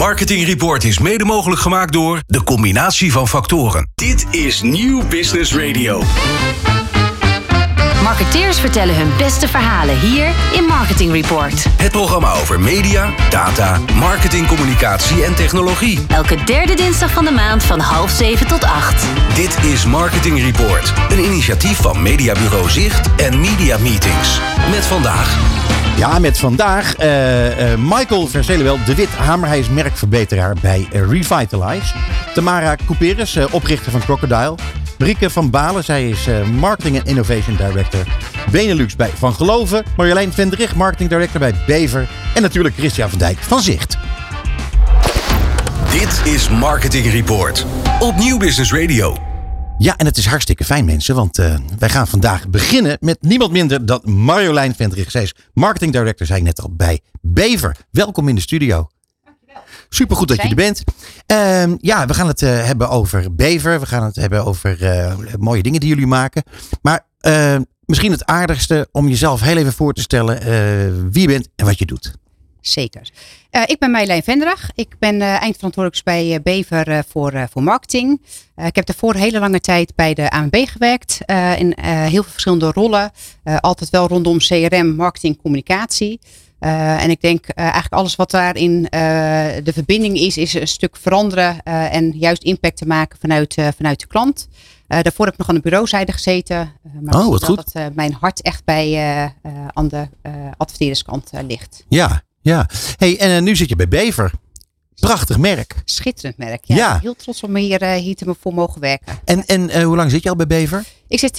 Marketing 0.00 0.46
Report 0.46 0.84
is 0.84 0.98
mede 0.98 1.24
mogelijk 1.24 1.60
gemaakt 1.60 1.92
door 1.92 2.20
de 2.26 2.42
combinatie 2.44 3.12
van 3.12 3.28
factoren. 3.28 3.90
Dit 3.94 4.26
is 4.30 4.62
Nieuw 4.62 5.06
Business 5.08 5.54
Radio. 5.54 6.02
Marketeers 8.02 8.60
vertellen 8.60 8.96
hun 8.96 9.10
beste 9.18 9.48
verhalen 9.48 10.00
hier 10.00 10.26
in 10.52 10.64
Marketing 10.64 11.12
Report. 11.12 11.66
Het 11.76 11.92
programma 11.92 12.32
over 12.32 12.60
media, 12.60 13.14
data, 13.30 13.80
marketing, 13.94 14.46
communicatie 14.46 15.24
en 15.24 15.34
technologie. 15.34 15.98
Elke 16.08 16.44
derde 16.44 16.74
dinsdag 16.74 17.10
van 17.10 17.24
de 17.24 17.32
maand 17.32 17.62
van 17.64 17.80
half 17.80 18.10
zeven 18.10 18.46
tot 18.46 18.64
acht. 18.64 19.06
Dit 19.34 19.64
is 19.64 19.86
Marketing 19.86 20.40
Report, 20.40 20.92
een 21.08 21.24
initiatief 21.24 21.76
van 21.76 22.02
Mediabureau 22.02 22.70
Zicht 22.70 23.14
en 23.16 23.40
Media 23.40 23.78
Meetings. 23.78 24.40
Met 24.70 24.86
vandaag. 24.86 25.38
Ja, 26.00 26.18
met 26.18 26.38
vandaag 26.38 27.00
uh, 27.00 27.72
uh, 27.72 27.78
Michael 27.78 28.26
Verzelenwel 28.26 28.78
de 28.84 28.94
Wit 28.94 29.08
Hamer. 29.08 29.48
Hij 29.48 29.58
is 29.58 29.68
merkverbeteraar 29.68 30.56
bij 30.60 30.88
uh, 30.92 31.10
Revitalize. 31.10 31.94
Tamara 32.34 32.76
Couperus, 32.86 33.38
oprichter 33.50 33.90
van 33.90 34.00
Crocodile. 34.00 34.54
Marieke 34.98 35.30
van 35.30 35.50
Balen, 35.50 35.84
zij 35.84 36.08
is 36.08 36.28
Marketing 36.58 36.96
en 36.96 37.04
Innovation 37.04 37.56
Director 37.56 38.06
Benelux 38.50 38.96
bij 38.96 39.10
Van 39.14 39.34
Geloven. 39.34 39.84
Marjolein 39.96 40.32
Vendrich, 40.32 40.74
Marketing 40.74 41.10
Director 41.10 41.40
bij 41.40 41.54
Bever. 41.66 42.08
En 42.34 42.42
natuurlijk 42.42 42.74
Christian 42.74 43.10
van 43.10 43.18
Dijk 43.18 43.38
van 43.38 43.60
Zicht. 43.60 43.96
Dit 45.92 46.32
is 46.32 46.48
Marketing 46.48 47.10
Report 47.12 47.66
op 47.98 48.16
Nieuw 48.16 48.38
Business 48.38 48.72
Radio. 48.72 49.29
Ja, 49.82 49.96
en 49.96 50.06
het 50.06 50.16
is 50.16 50.26
hartstikke 50.26 50.64
fijn 50.64 50.84
mensen, 50.84 51.14
want 51.14 51.38
uh, 51.38 51.56
wij 51.78 51.88
gaan 51.88 52.08
vandaag 52.08 52.48
beginnen 52.48 52.96
met 53.00 53.18
niemand 53.20 53.52
minder 53.52 53.86
dan 53.86 54.00
Marjolein 54.04 54.74
Vendrich. 54.74 55.10
Zij 55.10 55.22
is 55.22 55.34
Marketing 55.52 55.92
Director, 55.92 56.26
zei 56.26 56.38
ik 56.38 56.44
net 56.44 56.60
al, 56.60 56.70
bij 56.72 57.00
Bever. 57.20 57.76
Welkom 57.90 58.28
in 58.28 58.34
de 58.34 58.40
studio. 58.40 58.88
Dankjewel. 59.24 59.62
Supergoed 59.88 60.28
dat 60.28 60.42
je 60.42 60.48
er 60.48 60.54
bent. 60.54 60.82
Uh, 61.26 61.76
ja, 61.76 62.06
we 62.06 62.14
gaan 62.14 62.26
het 62.26 62.42
uh, 62.42 62.64
hebben 62.64 62.88
over 62.88 63.34
Bever. 63.34 63.80
We 63.80 63.86
gaan 63.86 64.04
het 64.04 64.16
hebben 64.16 64.44
over 64.44 64.82
uh, 64.82 65.14
mooie 65.38 65.62
dingen 65.62 65.80
die 65.80 65.88
jullie 65.88 66.06
maken. 66.06 66.42
Maar 66.82 67.06
misschien 67.84 68.10
het 68.10 68.24
aardigste 68.24 68.88
om 68.92 69.08
jezelf 69.08 69.40
heel 69.40 69.56
even 69.56 69.72
voor 69.72 69.92
te 69.92 70.00
stellen 70.00 70.40
wie 71.10 71.20
je 71.20 71.28
bent 71.28 71.48
en 71.56 71.64
wat 71.66 71.78
je 71.78 71.86
doet. 71.86 72.14
Zeker. 72.60 73.10
Uh, 73.50 73.62
ik 73.66 73.78
ben 73.78 73.90
Marjolein 73.90 74.22
Vendrag. 74.22 74.70
Ik 74.74 74.96
ben 74.98 75.14
uh, 75.14 75.42
eindverantwoordelijk 75.42 76.04
bij 76.04 76.32
uh, 76.32 76.36
Bever 76.42 77.04
voor, 77.08 77.48
voor 77.50 77.62
marketing. 77.62 78.20
ik 78.56 78.74
heb 78.74 78.86
daarvoor 78.86 79.14
een 79.14 79.20
hele 79.20 79.38
lange 79.38 79.60
tijd 79.60 79.94
bij 79.94 80.14
de 80.14 80.30
ANB 80.30 80.56
gewerkt. 80.56 81.18
in 81.58 81.74
heel 81.80 82.22
veel 82.22 82.32
verschillende 82.32 82.70
rollen. 82.70 83.10
altijd 83.60 83.90
wel 83.90 84.06
rondom 84.06 84.38
CRM, 84.38 84.94
marketing, 84.94 85.42
communicatie. 85.42 86.20
en 86.58 87.10
ik 87.10 87.20
denk 87.20 87.48
eigenlijk 87.48 87.92
alles 87.92 88.16
wat 88.16 88.30
daarin 88.30 88.82
de 89.64 89.70
verbinding 89.72 90.18
is, 90.18 90.36
is 90.36 90.54
een 90.54 90.68
stuk 90.68 90.96
veranderen 90.96 91.62
en 91.62 92.12
juist 92.18 92.42
impact 92.42 92.76
te 92.76 92.86
maken 92.86 93.18
vanuit, 93.20 93.54
vanuit 93.76 94.00
de 94.00 94.06
klant. 94.06 94.48
daarvoor 94.86 95.24
heb 95.24 95.34
ik 95.34 95.40
nog 95.40 95.48
aan 95.48 95.54
de 95.54 95.60
bureauzijde 95.60 96.12
gezeten. 96.12 96.72
maar 97.00 97.14
oh, 97.14 97.28
wat 97.28 97.44
goed. 97.44 97.72
Dat 97.72 97.94
mijn 97.94 98.16
hart 98.20 98.42
echt 98.42 98.64
bij 98.64 99.32
aan 99.72 99.88
de 99.88 100.08
adverteerderskant 100.56 101.30
ligt. 101.46 101.84
Ja, 101.88 102.22
ja, 102.40 102.68
hey, 102.96 103.18
en 103.18 103.30
uh, 103.30 103.42
nu 103.42 103.56
zit 103.56 103.68
je 103.68 103.76
bij 103.76 103.88
Bever. 103.88 104.30
Prachtig 105.00 105.38
merk. 105.38 105.74
Schitterend 105.84 106.38
merk. 106.38 106.64
Ja. 106.64 106.76
ja. 106.76 106.98
Heel 107.02 107.14
trots 107.14 107.42
om 107.42 107.56
hier, 107.56 107.82
uh, 107.82 107.92
hier 107.92 108.14
te 108.14 108.34
voor 108.40 108.54
mogen 108.54 108.80
werken. 108.80 109.18
En, 109.24 109.46
en 109.46 109.68
uh, 109.68 109.82
hoe 109.82 109.96
lang 109.96 110.10
zit 110.10 110.22
je 110.22 110.28
al 110.28 110.36
bij 110.36 110.46
Bever? 110.46 110.84
Ik 111.08 111.18
zit 111.18 111.36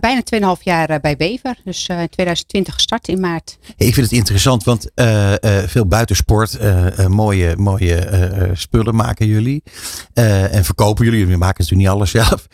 bijna 0.00 0.20
2,5 0.56 0.62
jaar 0.62 1.00
bij 1.00 1.16
Bever. 1.16 1.56
Dus 1.64 1.88
in 1.88 2.08
2020 2.08 2.74
gestart 2.74 3.08
in 3.08 3.20
maart. 3.20 3.58
Hey, 3.76 3.86
ik 3.86 3.94
vind 3.94 4.06
het 4.06 4.18
interessant, 4.18 4.64
want 4.64 4.90
veel 5.70 5.86
buitensport, 5.86 6.58
mooie, 7.08 7.56
mooie 7.56 8.50
spullen 8.54 8.94
maken 8.94 9.26
jullie. 9.26 9.62
en 10.12 10.64
verkopen 10.64 11.04
jullie. 11.04 11.20
Jullie 11.20 11.36
maken 11.36 11.64
natuurlijk 11.64 11.88
niet 11.88 11.98
alles 11.98 12.10
zelf. 12.10 12.46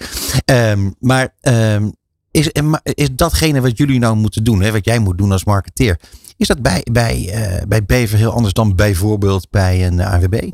Um, 0.45 0.95
maar 1.11 1.35
um, 1.41 1.95
is, 2.31 2.51
is 2.83 3.09
datgene 3.13 3.61
wat 3.61 3.79
jullie 3.79 3.99
nou 3.99 4.17
moeten 4.17 4.45
doen, 4.45 4.61
hè, 4.61 4.73
wat 4.73 4.85
jij 4.85 4.99
moet 4.99 5.19
doen 5.19 5.33
als 5.33 5.45
marketeer, 5.45 6.01
is 6.41 6.47
dat 6.47 6.63
bij, 6.63 6.87
bij, 6.93 7.31
uh, 7.35 7.63
bij 7.69 7.85
Bever 7.85 8.19
heel 8.19 8.33
anders 8.33 8.53
dan 8.53 8.75
bijvoorbeeld 8.75 9.51
bij 9.51 9.87
een 9.87 10.01
AWB? 10.01 10.51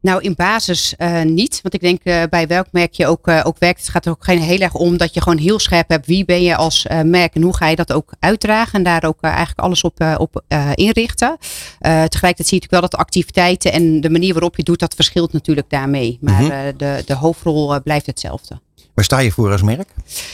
Nou, 0.00 0.22
in 0.22 0.34
basis 0.34 0.94
uh, 0.98 1.22
niet. 1.22 1.60
Want 1.62 1.74
ik 1.74 1.80
denk 1.80 2.00
uh, 2.04 2.22
bij 2.30 2.46
welk 2.46 2.66
merk 2.70 2.92
je 2.92 3.06
ook, 3.06 3.28
uh, 3.28 3.40
ook 3.44 3.58
werkt, 3.58 3.80
het 3.80 3.88
gaat 3.88 4.06
er 4.06 4.10
ook 4.10 4.24
geen 4.24 4.40
heel 4.40 4.58
erg 4.58 4.74
om 4.74 4.96
dat 4.96 5.14
je 5.14 5.20
gewoon 5.20 5.38
heel 5.38 5.58
scherp 5.58 5.88
hebt 5.88 6.06
wie 6.06 6.24
ben 6.24 6.42
je 6.42 6.56
als 6.56 6.86
merk 7.04 7.34
en 7.34 7.42
hoe 7.42 7.56
ga 7.56 7.68
je 7.68 7.76
dat 7.76 7.92
ook 7.92 8.12
uitdragen 8.18 8.72
en 8.72 8.82
daar 8.82 9.04
ook 9.04 9.20
eigenlijk 9.20 9.58
alles 9.58 9.82
op, 9.82 10.16
op 10.18 10.42
inrichten. 10.74 11.36
tegelijkertijd 11.78 12.48
zie 12.48 12.56
je 12.56 12.62
natuurlijk 12.62 12.70
wel 12.70 12.80
dat 12.80 12.90
de 12.90 12.96
activiteiten 12.96 13.72
en 13.72 14.00
de 14.00 14.10
manier 14.10 14.32
waarop 14.32 14.56
je 14.56 14.62
doet, 14.62 14.78
dat 14.78 14.94
verschilt 14.94 15.32
natuurlijk 15.32 15.70
daarmee. 15.70 16.18
Maar 16.20 16.42
mm 16.42 16.50
-hmm. 16.50 16.72
de, 16.76 17.02
de 17.06 17.14
hoofdrol 17.14 17.82
blijft 17.82 18.06
hetzelfde. 18.06 18.60
Waar 18.94 19.04
sta 19.04 19.18
je 19.18 19.32
voor 19.32 19.52
als 19.52 19.62
merk? 19.62 19.88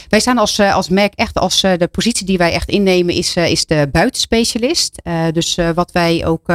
Wij 0.09 0.19
staan 0.19 0.37
als, 0.37 0.59
eh, 0.59 0.75
als 0.75 0.89
merk 0.89 1.13
echt 1.15 1.35
als 1.35 1.63
eh, 1.63 1.71
de 1.77 1.87
positie 1.87 2.25
die 2.25 2.37
wij 2.37 2.53
echt 2.53 2.69
innemen 2.69 3.13
is, 3.13 3.35
eh, 3.35 3.51
is 3.51 3.65
de 3.65 3.89
buitenspecialist. 3.91 5.01
dus 5.33 5.57
wat 5.75 5.91
wij 5.91 6.25
ook 6.25 6.53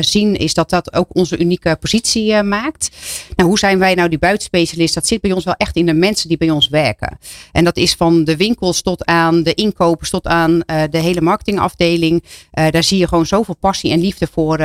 zien 0.00 0.36
is 0.36 0.54
dat 0.54 0.70
dat 0.70 0.94
ook 0.94 1.06
onze 1.08 1.38
unieke 1.38 1.76
positie 1.80 2.42
maakt. 2.42 2.90
Nou, 3.36 3.48
hoe 3.48 3.58
zijn 3.58 3.78
wij 3.78 3.94
nou 3.94 4.08
die 4.08 4.18
buitenspecialist? 4.18 4.94
Dat 4.94 5.06
zit 5.06 5.20
bij 5.20 5.32
ons 5.32 5.44
wel 5.44 5.54
echt 5.54 5.76
in 5.76 5.86
de 5.86 5.94
mensen 5.94 6.28
die 6.28 6.36
bij 6.36 6.50
ons 6.50 6.68
werken. 6.68 7.18
En 7.52 7.64
dat 7.64 7.76
is 7.76 7.94
van 7.94 8.24
de 8.24 8.36
winkels 8.36 8.82
tot 8.82 9.04
aan 9.04 9.42
de 9.42 9.54
inkopers 9.54 10.10
tot 10.10 10.26
aan 10.26 10.58
de 10.66 10.98
hele 10.98 11.20
marketingafdeling. 11.20 12.22
daar 12.50 12.84
zie 12.84 12.98
je 12.98 13.08
gewoon 13.08 13.26
zoveel 13.26 13.56
passie 13.56 13.92
en 13.92 14.00
liefde 14.00 14.28
voor, 14.32 14.60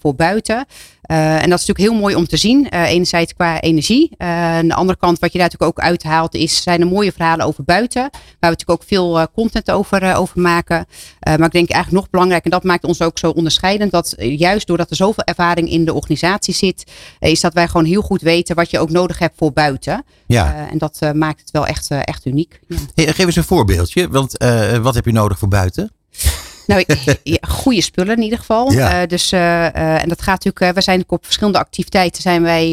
voor 0.00 0.14
buiten. 0.14 0.66
En 1.02 1.50
dat 1.50 1.60
is 1.60 1.66
natuurlijk 1.66 1.78
heel 1.78 2.00
mooi 2.00 2.14
om 2.14 2.26
te 2.26 2.36
zien. 2.36 2.66
Enerzijds 2.68 3.34
qua 3.34 3.60
energie. 3.60 4.10
Aan 4.18 4.68
de 4.68 4.74
andere 4.74 4.98
kant, 4.98 5.18
wat 5.18 5.32
je 5.32 5.38
daar 5.38 5.48
natuurlijk 5.50 5.78
ook 5.78 5.84
uithaalt, 5.84 6.21
is, 6.30 6.62
zijn 6.62 6.80
er 6.80 6.86
mooie 6.86 7.12
verhalen 7.12 7.46
over 7.46 7.64
buiten. 7.64 8.00
Waar 8.02 8.10
we 8.40 8.46
natuurlijk 8.46 8.80
ook 8.80 8.88
veel 8.88 9.28
content 9.34 9.70
over, 9.70 10.16
over 10.16 10.40
maken. 10.40 10.86
maar 11.20 11.44
ik 11.44 11.52
denk 11.52 11.70
eigenlijk 11.70 11.90
nog 11.90 12.10
belangrijk, 12.10 12.44
en 12.44 12.50
dat 12.50 12.64
maakt 12.64 12.84
ons 12.84 13.02
ook 13.02 13.18
zo 13.18 13.30
onderscheidend, 13.30 13.90
dat 13.92 14.14
juist 14.18 14.66
doordat 14.66 14.90
er 14.90 14.96
zoveel 14.96 15.24
ervaring 15.24 15.70
in 15.70 15.84
de 15.84 15.94
organisatie 15.94 16.54
zit, 16.54 16.90
is 17.18 17.40
dat 17.40 17.54
wij 17.54 17.68
gewoon 17.68 17.86
heel 17.86 18.02
goed 18.02 18.20
weten 18.20 18.56
wat 18.56 18.70
je 18.70 18.78
ook 18.78 18.90
nodig 18.90 19.18
hebt 19.18 19.36
voor 19.36 19.52
buiten. 19.52 20.04
Ja. 20.26 20.68
en 20.70 20.78
dat 20.78 21.00
maakt 21.14 21.40
het 21.40 21.50
wel 21.50 21.66
echt, 21.66 21.88
echt 21.90 22.26
uniek. 22.26 22.60
Ja. 22.68 22.76
Hey, 22.94 23.12
geef 23.12 23.26
eens 23.26 23.36
een 23.36 23.44
voorbeeldje, 23.44 24.08
want 24.08 24.36
wat 24.82 24.94
heb 24.94 25.04
je 25.04 25.12
nodig 25.12 25.38
voor 25.38 25.48
buiten? 25.48 25.90
Nou, 26.66 26.84
goede 27.62 27.80
spullen 27.80 28.16
in 28.16 28.22
ieder 28.22 28.38
geval. 28.38 28.72
Ja. 28.72 29.02
Uh, 29.02 29.08
dus, 29.08 29.32
uh, 29.32 30.02
en 30.02 30.08
dat 30.08 30.22
gaat 30.22 30.44
natuurlijk, 30.44 30.74
we 30.74 30.82
zijn 30.82 31.04
op 31.06 31.24
verschillende 31.24 31.58
activiteiten 31.58 32.22
zijn 32.22 32.42
wij, 32.42 32.70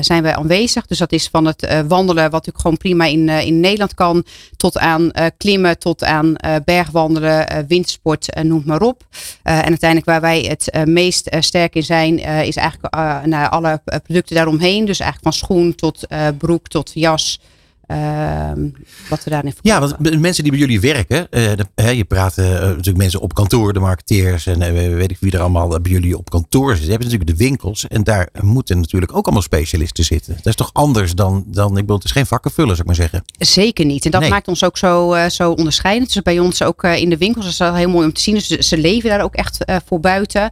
zijn 0.00 0.22
wij 0.22 0.34
aanwezig. 0.34 0.86
Dus 0.86 0.98
dat 0.98 1.12
is 1.12 1.28
van 1.28 1.44
het 1.44 1.82
wandelen, 1.88 2.22
wat 2.22 2.32
natuurlijk 2.32 2.60
gewoon 2.60 2.76
prima 2.76 3.04
in, 3.04 3.28
in 3.28 3.60
Nederland 3.60 3.94
kan, 3.94 4.24
tot 4.56 4.78
aan 4.78 5.10
klimmen, 5.36 5.78
tot 5.78 6.04
aan 6.04 6.34
bergwandelen, 6.64 7.66
windsport, 7.68 8.42
noem 8.42 8.62
maar 8.66 8.82
op. 8.82 9.06
en 9.42 9.64
uiteindelijk 9.64 10.10
waar 10.10 10.20
wij 10.20 10.40
het 10.40 10.86
meest 10.88 11.36
sterk 11.38 11.74
in 11.74 11.82
zijn, 11.82 12.18
is 12.18 12.56
eigenlijk 12.56 12.94
naar 13.26 13.48
alle 13.48 13.82
producten 14.02 14.34
daaromheen. 14.36 14.84
Dus 14.84 15.00
eigenlijk 15.00 15.34
van 15.34 15.46
schoen 15.46 15.74
tot 15.74 16.06
broek 16.38 16.68
tot 16.68 16.90
jas. 16.94 17.40
Ehm, 17.86 18.68
wat 19.08 19.24
we 19.24 19.30
daarin 19.30 19.52
verkopen. 19.52 19.62
Ja, 19.62 19.80
want 19.80 20.20
mensen 20.20 20.42
die 20.42 20.52
bij 20.52 20.60
jullie 20.60 20.80
werken, 20.80 21.26
uh, 21.30 21.92
je 21.92 22.04
praat 22.04 22.38
uh, 22.38 22.46
natuurlijk 22.46 22.96
mensen 22.96 23.20
op 23.20 23.34
kantoor, 23.34 23.72
de 23.72 23.80
marketeers 23.80 24.46
en 24.46 24.60
uh, 24.60 24.94
weet 24.94 25.10
ik 25.10 25.16
wie 25.20 25.32
er 25.32 25.40
allemaal 25.40 25.68
bij 25.68 25.92
jullie 25.92 26.18
op 26.18 26.30
kantoor 26.30 26.68
zitten. 26.68 26.84
Je 26.84 26.90
hebt 26.90 27.04
natuurlijk 27.04 27.38
de 27.38 27.44
winkels 27.44 27.86
en 27.88 28.04
daar 28.04 28.28
moeten 28.40 28.80
natuurlijk 28.80 29.16
ook 29.16 29.24
allemaal 29.24 29.42
specialisten 29.42 30.04
zitten. 30.04 30.34
Dat 30.34 30.46
is 30.46 30.54
toch 30.54 30.70
anders 30.72 31.14
dan, 31.14 31.44
dan 31.46 31.68
ik 31.68 31.74
bedoel, 31.74 31.96
het 31.96 32.04
is 32.04 32.10
geen 32.10 32.26
vakkenvullen, 32.26 32.76
zou 32.76 32.80
ik 32.80 32.86
maar 32.86 33.08
zeggen. 33.08 33.24
Zeker 33.38 33.84
niet. 33.84 34.04
En 34.04 34.10
dat 34.10 34.28
maakt 34.28 34.48
ons 34.48 34.64
ook 34.64 34.78
zo, 34.78 35.16
zo 35.28 35.50
onderscheidend. 35.50 36.12
Dus 36.12 36.22
bij 36.22 36.38
ons 36.38 36.62
ook 36.62 36.84
in 36.84 37.10
de 37.10 37.16
winkels 37.16 37.46
is 37.46 37.56
dat 37.56 37.74
heel 37.74 37.88
mooi 37.88 38.06
om 38.06 38.12
te 38.12 38.20
zien. 38.20 38.34
Dus 38.34 38.46
ze 38.46 38.78
leven 38.78 39.10
daar 39.10 39.22
ook 39.22 39.34
echt 39.34 39.58
voor 39.86 40.00
buiten. 40.00 40.50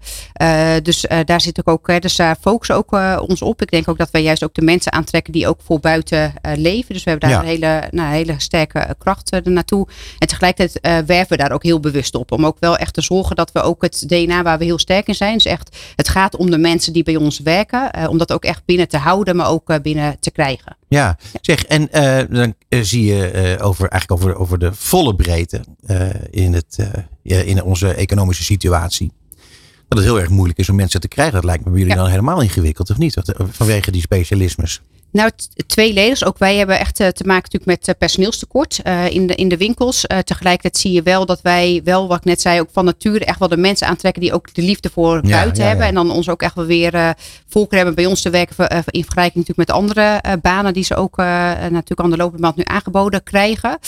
dus 0.83 1.07
daar 1.25 1.41
zit 1.41 1.67
ook, 1.67 1.69
ook 1.69 2.03
dus 2.03 2.17
daar 2.17 2.37
focussen 2.41 2.77
ook 2.77 2.93
ons 3.29 3.43
op. 3.43 3.63
Ik 3.63 3.71
denk 3.71 3.89
ook 3.89 3.99
dat 3.99 4.11
wij 4.11 4.23
juist 4.23 4.45
ook 4.45 4.55
de 4.55 4.63
mensen 4.63 4.93
aantrekken 4.93 5.33
die 5.33 5.49
ook 5.49 5.61
voor 5.65 5.81
buiten 5.81 6.33
leven. 6.57 6.95
Dus 6.95 7.05
we 7.05 7.11
hebben 7.11 7.22
daar 7.23 7.39
een 7.39 7.47
hele, 7.47 7.83
nou, 7.91 8.15
hele 8.15 8.35
sterke 8.37 8.95
kracht 8.99 9.35
uh, 9.35 9.41
naartoe. 9.41 9.87
En 10.19 10.27
tegelijkertijd 10.27 10.87
uh, 10.87 11.07
werven 11.07 11.37
we 11.37 11.43
daar 11.43 11.53
ook 11.53 11.63
heel 11.63 11.81
bewust 11.81 12.15
op. 12.15 12.33
Om 12.33 12.47
ook 12.47 12.57
wel 12.61 12.77
echt 12.77 12.95
te 12.95 13.01
zorgen 13.01 13.37
dat 13.37 13.53
we 13.53 13.63
ook 13.63 13.83
het 13.83 14.05
DNA 14.09 14.43
waar 14.43 14.59
we 14.59 14.65
heel 14.65 14.79
sterk 14.79 15.07
in 15.07 15.15
zijn. 15.15 15.35
Dus 15.35 15.45
echt, 15.45 15.77
het 15.97 16.09
gaat 16.09 16.37
om 16.37 16.51
de 16.51 16.59
mensen 16.59 16.93
die 16.93 17.03
bij 17.03 17.17
ons 17.17 17.39
werken. 17.39 17.91
Uh, 17.99 18.09
om 18.09 18.19
dat 18.19 18.33
ook 18.33 18.45
echt 18.45 18.65
binnen 18.65 18.89
te 18.89 18.97
houden, 18.97 19.37
maar 19.37 19.49
ook 19.49 19.83
binnen 19.83 20.17
te 20.21 20.31
krijgen. 20.31 20.77
Ja, 20.89 21.19
zeg, 21.41 21.65
en 21.65 21.89
dan 22.31 22.55
zie 22.69 23.05
je 23.05 23.57
over, 23.61 23.89
eigenlijk 23.89 24.23
over, 24.23 24.37
over 24.37 24.59
de 24.59 24.75
volle 24.75 25.15
breedte 25.15 25.61
in, 26.31 26.53
het, 26.53 26.89
in 27.23 27.63
onze 27.63 27.95
economische 27.95 28.45
situatie 28.45 29.13
dat 29.95 29.99
het 29.99 30.13
heel 30.13 30.21
erg 30.21 30.29
moeilijk 30.29 30.59
is 30.59 30.69
om 30.69 30.77
mensen 30.77 31.01
te 31.01 31.09
krijgen. 31.09 31.35
Dat 31.35 31.45
lijkt 31.45 31.65
me 31.65 31.71
bij 31.71 31.81
jullie 31.81 31.97
dan 31.97 32.09
helemaal 32.09 32.41
ingewikkeld, 32.41 32.91
of 32.91 32.99
niet? 32.99 33.17
Vanwege 33.51 33.91
die 33.91 34.01
specialismes. 34.01 34.81
Nou, 35.13 35.31
tweeledig. 35.67 36.25
Ook 36.25 36.39
wij 36.39 36.57
hebben 36.57 36.79
echt 36.79 36.97
te 36.97 37.25
maken 37.25 37.51
natuurlijk 37.53 37.87
met 37.87 37.99
personeelstekort 37.99 38.81
in, 39.09 39.27
de, 39.27 39.35
in 39.35 39.49
de 39.49 39.57
winkels. 39.57 40.01
tegelijkertijd 40.25 40.77
zie 40.77 40.93
je 40.93 41.03
wel 41.03 41.27
dat 41.27 41.41
wij 41.43 41.81
wel, 41.85 42.09
wat 42.09 42.19
ik 42.19 42.25
net 42.25 42.41
zei, 42.41 42.61
ook 42.61 42.69
van 42.73 42.85
nature 42.85 43.25
echt 43.25 43.39
wel 43.39 43.49
de 43.49 43.57
mensen 43.57 43.87
aantrekken 43.87 44.23
die 44.23 44.33
ook 44.33 44.55
de 44.55 44.63
liefde 44.63 44.91
voor 44.93 45.21
buiten 45.21 45.67
hebben. 45.67 45.87
En 45.87 45.95
dan 45.95 46.11
ons 46.11 46.29
ook 46.29 46.43
echt 46.43 46.55
wel 46.55 46.65
weer 46.65 47.15
volker 47.49 47.77
hebben 47.77 47.95
bij 47.95 48.07
ons 48.07 48.23
te 48.23 48.31
werken 48.31 48.69
in 48.87 49.05
vergelijking 49.05 49.47
natuurlijk 49.47 49.69
met 49.69 49.71
andere 49.71 50.21
banen 50.43 50.73
die 50.73 50.85
ze 50.85 50.95
ook 50.95 51.17
natuurlijk 51.17 52.01
aan 52.01 52.11
de 52.11 52.17
lopende 52.17 52.43
band 52.43 52.57
nu 52.57 52.63
aangeboden 52.67 53.23
krijgen. 53.23 53.79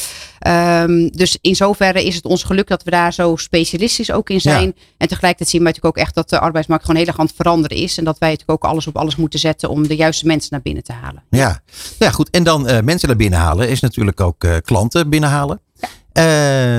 Um, 0.46 1.10
dus 1.10 1.38
in 1.40 1.56
zoverre 1.56 2.04
is 2.04 2.14
het 2.14 2.24
ons 2.24 2.42
geluk 2.42 2.68
dat 2.68 2.82
we 2.82 2.90
daar 2.90 3.12
zo 3.12 3.36
specialistisch 3.36 4.12
ook 4.12 4.30
in 4.30 4.40
zijn. 4.40 4.74
En 4.96 5.08
tegelijkertijd 5.08 5.48
zien 5.48 5.60
we 5.60 5.66
natuurlijk 5.66 5.96
ook 5.96 6.02
echt 6.02 6.14
dat 6.14 6.28
de 6.28 6.38
arbeidsmarkt 6.38 6.84
gewoon 6.84 7.00
heel 7.00 7.08
erg 7.08 7.18
aan 7.18 7.26
het 7.26 7.34
veranderen 7.36 7.76
is. 7.76 7.98
En 7.98 8.04
dat 8.04 8.18
wij 8.18 8.30
natuurlijk 8.30 8.64
ook 8.64 8.70
alles 8.70 8.86
op 8.86 8.96
alles 8.96 9.16
moeten 9.16 9.38
zetten 9.38 9.68
om 9.68 9.88
de 9.88 9.96
juiste 9.96 10.26
mensen 10.26 10.48
naar 10.50 10.62
binnen 10.62 10.84
te 10.84 10.92
halen. 10.92 11.13
Ja, 11.30 11.46
nou 11.46 11.58
ja 11.98 12.10
goed. 12.10 12.30
En 12.30 12.42
dan 12.42 12.70
uh, 12.70 12.80
mensen 12.80 13.08
naar 13.08 13.16
binnen 13.16 13.38
halen 13.38 13.68
is 13.68 13.80
natuurlijk 13.80 14.20
ook 14.20 14.44
uh, 14.44 14.56
klanten 14.64 15.10
binnenhalen. 15.10 15.60
Ja. 15.74 15.88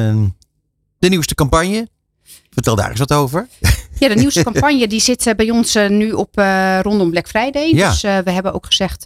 Uh, 0.09 0.27
de 0.99 1.09
nieuwste 1.09 1.35
campagne. 1.35 1.87
Vertel 2.49 2.75
daar 2.75 2.89
eens 2.89 2.99
wat 2.99 3.13
over. 3.13 3.47
Ja, 3.99 4.07
de 4.07 4.15
nieuwste 4.15 4.43
campagne 4.51 4.87
die 4.87 4.99
zit 4.99 5.27
eh, 5.27 5.35
bij 5.35 5.49
ons 5.49 5.75
eh, 5.75 5.89
nu 5.89 6.11
op 6.11 6.39
uh, 6.39 6.79
rondom 6.81 7.09
Black 7.09 7.27
Friday. 7.27 7.71
Ja. 7.73 7.89
Dus 7.89 8.01
we 8.01 8.31
hebben 8.31 8.53
ook 8.53 8.65
gezegd, 8.65 9.03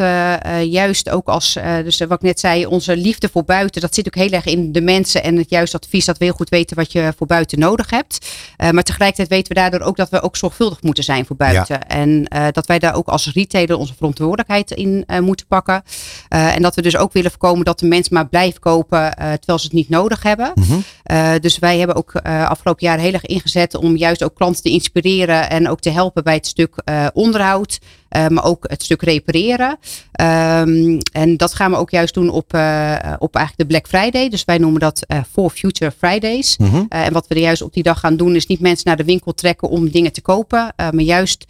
juist 0.63 1.09
ook 1.09 1.27
als, 1.27 1.57
dus 1.83 1.97
wat 1.97 2.11
ik 2.11 2.21
net 2.21 2.39
zei, 2.39 2.65
onze 2.65 2.97
liefde 2.97 3.29
voor 3.31 3.43
buiten, 3.43 3.81
dat 3.81 3.95
zit 3.95 4.07
ook 4.07 4.15
heel 4.15 4.29
erg 4.29 4.45
in 4.45 4.71
de 4.71 4.81
mensen 4.81 5.23
en 5.23 5.37
het 5.37 5.49
juiste 5.49 5.77
advies 5.77 6.05
dat 6.05 6.17
we 6.17 6.25
heel 6.25 6.33
goed 6.33 6.49
weten 6.49 6.75
wat 6.75 6.91
je 6.91 7.13
voor 7.17 7.27
buiten 7.27 7.59
nodig 7.59 7.89
hebt. 7.89 8.27
maar 8.71 8.83
tegelijkertijd 8.83 9.29
weten 9.29 9.47
we 9.47 9.59
daardoor 9.59 9.81
ook 9.81 9.95
dat 9.95 10.09
we 10.09 10.21
ook 10.21 10.37
zorgvuldig 10.37 10.81
moeten 10.81 11.03
zijn 11.03 11.25
voor 11.25 11.35
buiten. 11.35 11.87
En 11.87 12.23
dat 12.51 12.65
wij 12.65 12.79
daar 12.79 12.95
ook 12.95 13.07
als 13.07 13.31
retailer 13.33 13.77
onze 13.77 13.95
verantwoordelijkheid 13.95 14.71
in 14.71 15.05
moeten 15.21 15.47
pakken. 15.47 15.83
en 16.29 16.61
dat 16.61 16.75
we 16.75 16.81
dus 16.81 16.97
ook 16.97 17.13
willen 17.13 17.31
voorkomen 17.31 17.65
dat 17.65 17.79
de 17.79 17.87
mensen 17.87 18.13
maar 18.13 18.27
blijven 18.27 18.59
kopen 18.59 19.15
terwijl 19.15 19.59
ze 19.59 19.65
het 19.65 19.73
niet 19.73 19.89
nodig 19.89 20.23
hebben. 20.23 20.51
Mhm. 20.55 21.39
dus 21.39 21.59
wij 21.59 21.77
hebben 21.77 21.95
ook 21.95 22.15
afgelopen 22.23 22.87
jaar 22.87 22.99
heel 22.99 23.13
erg 23.13 23.25
ingezet 23.25 23.75
om 23.75 23.95
juist 23.95 24.23
ook 24.23 24.35
klanten 24.35 24.63
te 24.63 24.69
inspireren 24.79 25.49
en 25.49 25.69
ook 25.69 25.79
te 25.79 25.89
helpen 25.89 26.23
bij 26.23 26.33
het 26.33 26.47
stuk 26.47 26.73
uh, 26.85 27.07
onderhoud. 27.13 27.79
Uh, 28.09 28.27
maar 28.27 28.43
ook 28.43 28.65
het 28.69 28.83
stuk 28.83 29.01
repareren. 29.01 29.77
Um, 30.21 30.97
en 31.11 31.37
dat 31.37 31.53
gaan 31.53 31.71
we 31.71 31.77
ook 31.77 31.89
juist 31.89 32.13
doen 32.13 32.29
op, 32.29 32.53
uh, 32.53 32.95
op 33.19 33.35
eigenlijk 33.35 33.57
de 33.57 33.65
Black 33.65 33.87
Friday. 33.87 34.29
Dus 34.29 34.45
wij 34.45 34.57
noemen 34.57 34.79
dat 34.79 35.01
uh, 35.07 35.19
For 35.31 35.49
Future 35.49 35.91
Fridays. 35.97 36.57
Mm 36.57 36.69
-hmm. 36.69 36.85
en 36.89 37.13
wat 37.13 37.27
we 37.27 37.35
er 37.35 37.41
juist 37.41 37.61
op 37.61 37.73
die 37.73 37.83
dag 37.83 37.99
gaan 37.99 38.17
doen, 38.17 38.35
is 38.35 38.45
niet 38.45 38.59
mensen 38.59 38.87
naar 38.87 38.97
de 38.97 39.03
winkel 39.03 39.33
trekken 39.33 39.69
om 39.69 39.89
dingen 39.89 40.11
te 40.11 40.21
kopen. 40.21 40.73
maar 40.75 41.01
juist 41.01 41.45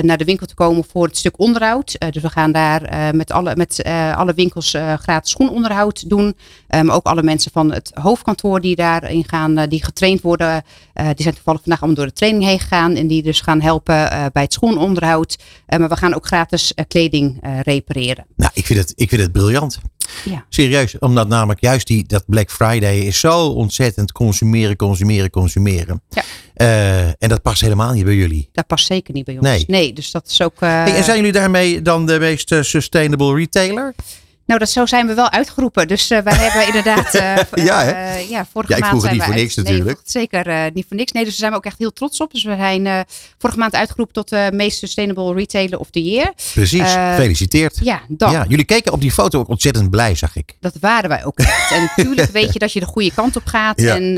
naar 0.00 0.16
de 0.16 0.24
winkel 0.24 0.46
te 0.46 0.54
komen 0.54 0.84
voor 0.84 1.06
het 1.06 1.16
stuk 1.16 1.38
onderhoud. 1.38 1.96
dus 2.10 2.22
we 2.22 2.30
gaan 2.30 2.52
daar 2.52 3.14
met, 3.14 3.32
alle, 3.32 3.56
met 3.56 3.82
alle 4.16 4.34
winkels 4.34 4.74
gratis 5.00 5.30
schoenonderhoud 5.30 6.08
doen. 6.08 6.36
maar 6.68 6.94
ook 6.94 7.06
alle 7.06 7.22
mensen 7.22 7.52
van 7.52 7.72
het 7.72 7.90
hoofdkantoor 7.94 8.60
die 8.60 8.76
daarin 8.76 9.24
gaan, 9.26 9.68
die 9.68 9.84
getraind 9.84 10.20
worden. 10.20 10.62
die 10.92 11.22
zijn 11.22 11.34
toevallig 11.34 11.60
vandaag 11.62 11.80
allemaal 11.80 11.96
door 11.96 12.06
de 12.06 12.12
training 12.12 12.44
heen 12.44 12.60
gegaan. 12.60 12.94
En 12.94 13.06
die 13.06 13.22
dus 13.22 13.40
gaan 13.40 13.60
helpen 13.60 14.08
bij 14.32 14.42
het 14.42 14.52
schoenonderhoud. 14.52 15.38
maar 15.66 15.88
we 15.90 15.96
gaan 15.96 16.14
ook 16.14 16.26
gratis 16.26 16.72
uh, 16.74 16.84
kleding 16.88 17.46
uh, 17.46 17.60
repareren. 17.60 18.26
Nou, 18.36 18.50
ik 18.54 18.66
vind 18.66 18.78
het, 18.78 18.92
ik 18.96 19.08
vind 19.08 19.22
het 19.22 19.32
briljant. 19.32 19.78
Ja. 20.24 20.44
Serieus, 20.48 20.98
omdat 20.98 21.28
namelijk 21.28 21.60
juist 21.60 21.86
die, 21.86 22.04
dat 22.06 22.24
Black 22.26 22.50
Friday 22.50 22.98
is 22.98 23.20
zo 23.20 23.46
ontzettend 23.46 24.12
consumeren, 24.12 24.76
consumeren, 24.76 25.30
consumeren. 25.30 26.02
Ja. 26.08 26.22
Uh, 26.56 27.06
en 27.06 27.28
dat 27.28 27.42
past 27.42 27.60
helemaal 27.60 27.92
niet 27.92 28.04
bij 28.04 28.14
jullie. 28.14 28.48
Dat 28.52 28.66
past 28.66 28.86
zeker 28.86 29.14
niet 29.14 29.24
bij 29.24 29.34
ons. 29.34 29.42
Nee, 29.42 29.64
nee 29.66 29.92
dus 29.92 30.10
dat 30.10 30.28
is 30.28 30.42
ook. 30.42 30.60
Hey, 30.60 30.94
en 30.94 31.04
zijn 31.04 31.16
jullie 31.16 31.32
daarmee 31.32 31.82
dan 31.82 32.06
de 32.06 32.18
meest 32.18 32.54
sustainable 32.60 33.34
retailer? 33.34 33.94
Nou, 34.50 34.62
dat, 34.62 34.70
zo 34.70 34.86
zijn 34.86 35.06
we 35.06 35.14
wel 35.14 35.30
uitgeroepen. 35.30 35.88
Dus 35.88 36.10
uh, 36.10 36.18
wij 36.18 36.34
hebben 36.34 36.66
inderdaad. 36.66 36.98
Uh, 37.20 37.64
ja, 37.64 37.86
uh, 37.86 38.30
ja, 38.30 38.46
vorige 38.52 38.72
ja, 38.72 38.78
ik 38.78 38.84
vroeg 38.84 39.02
het 39.02 39.12
niet 39.12 39.22
voor 39.22 39.34
niks 39.34 39.54
natuurlijk. 39.54 39.84
Nee, 39.84 39.96
zeker 40.04 40.70
niet 40.72 40.84
voor 40.88 40.96
niks. 40.96 41.12
Nee, 41.12 41.24
dus 41.24 41.32
daar 41.32 41.40
zijn 41.40 41.50
we 41.50 41.56
ook 41.56 41.64
echt 41.64 41.78
heel 41.78 41.92
trots 41.92 42.20
op. 42.20 42.32
Dus 42.32 42.42
we 42.42 42.56
zijn 42.56 43.06
vorige 43.38 43.58
maand 43.58 43.74
uitgeroepen 43.74 44.14
tot 44.14 44.28
de 44.28 44.50
meest 44.52 44.78
sustainable 44.78 45.34
retailer 45.34 45.78
of 45.78 45.90
the 45.90 46.02
year. 46.02 46.32
Precies, 46.54 46.92
gefeliciteerd. 46.92 47.78
Ja, 47.82 48.00
dan. 48.08 48.32
Ja, 48.32 48.44
jullie 48.48 48.64
keken 48.64 48.92
op 48.92 49.00
die 49.00 49.12
foto 49.12 49.38
ook 49.38 49.48
ontzettend 49.48 49.90
blij, 49.90 50.14
zag 50.14 50.36
ik. 50.36 50.56
Dat 50.60 50.74
waren 50.80 51.08
wij 51.08 51.24
ook 51.24 51.38
echt. 51.38 51.70
En 51.70 51.82
natuurlijk 51.96 52.30
weet 52.30 52.52
je 52.52 52.58
dat 52.58 52.72
je 52.72 52.80
de 52.80 52.86
goede 52.86 53.12
kant 53.14 53.36
op 53.36 53.46
gaat. 53.46 53.80
Ja. 53.80 53.94
En 53.94 54.14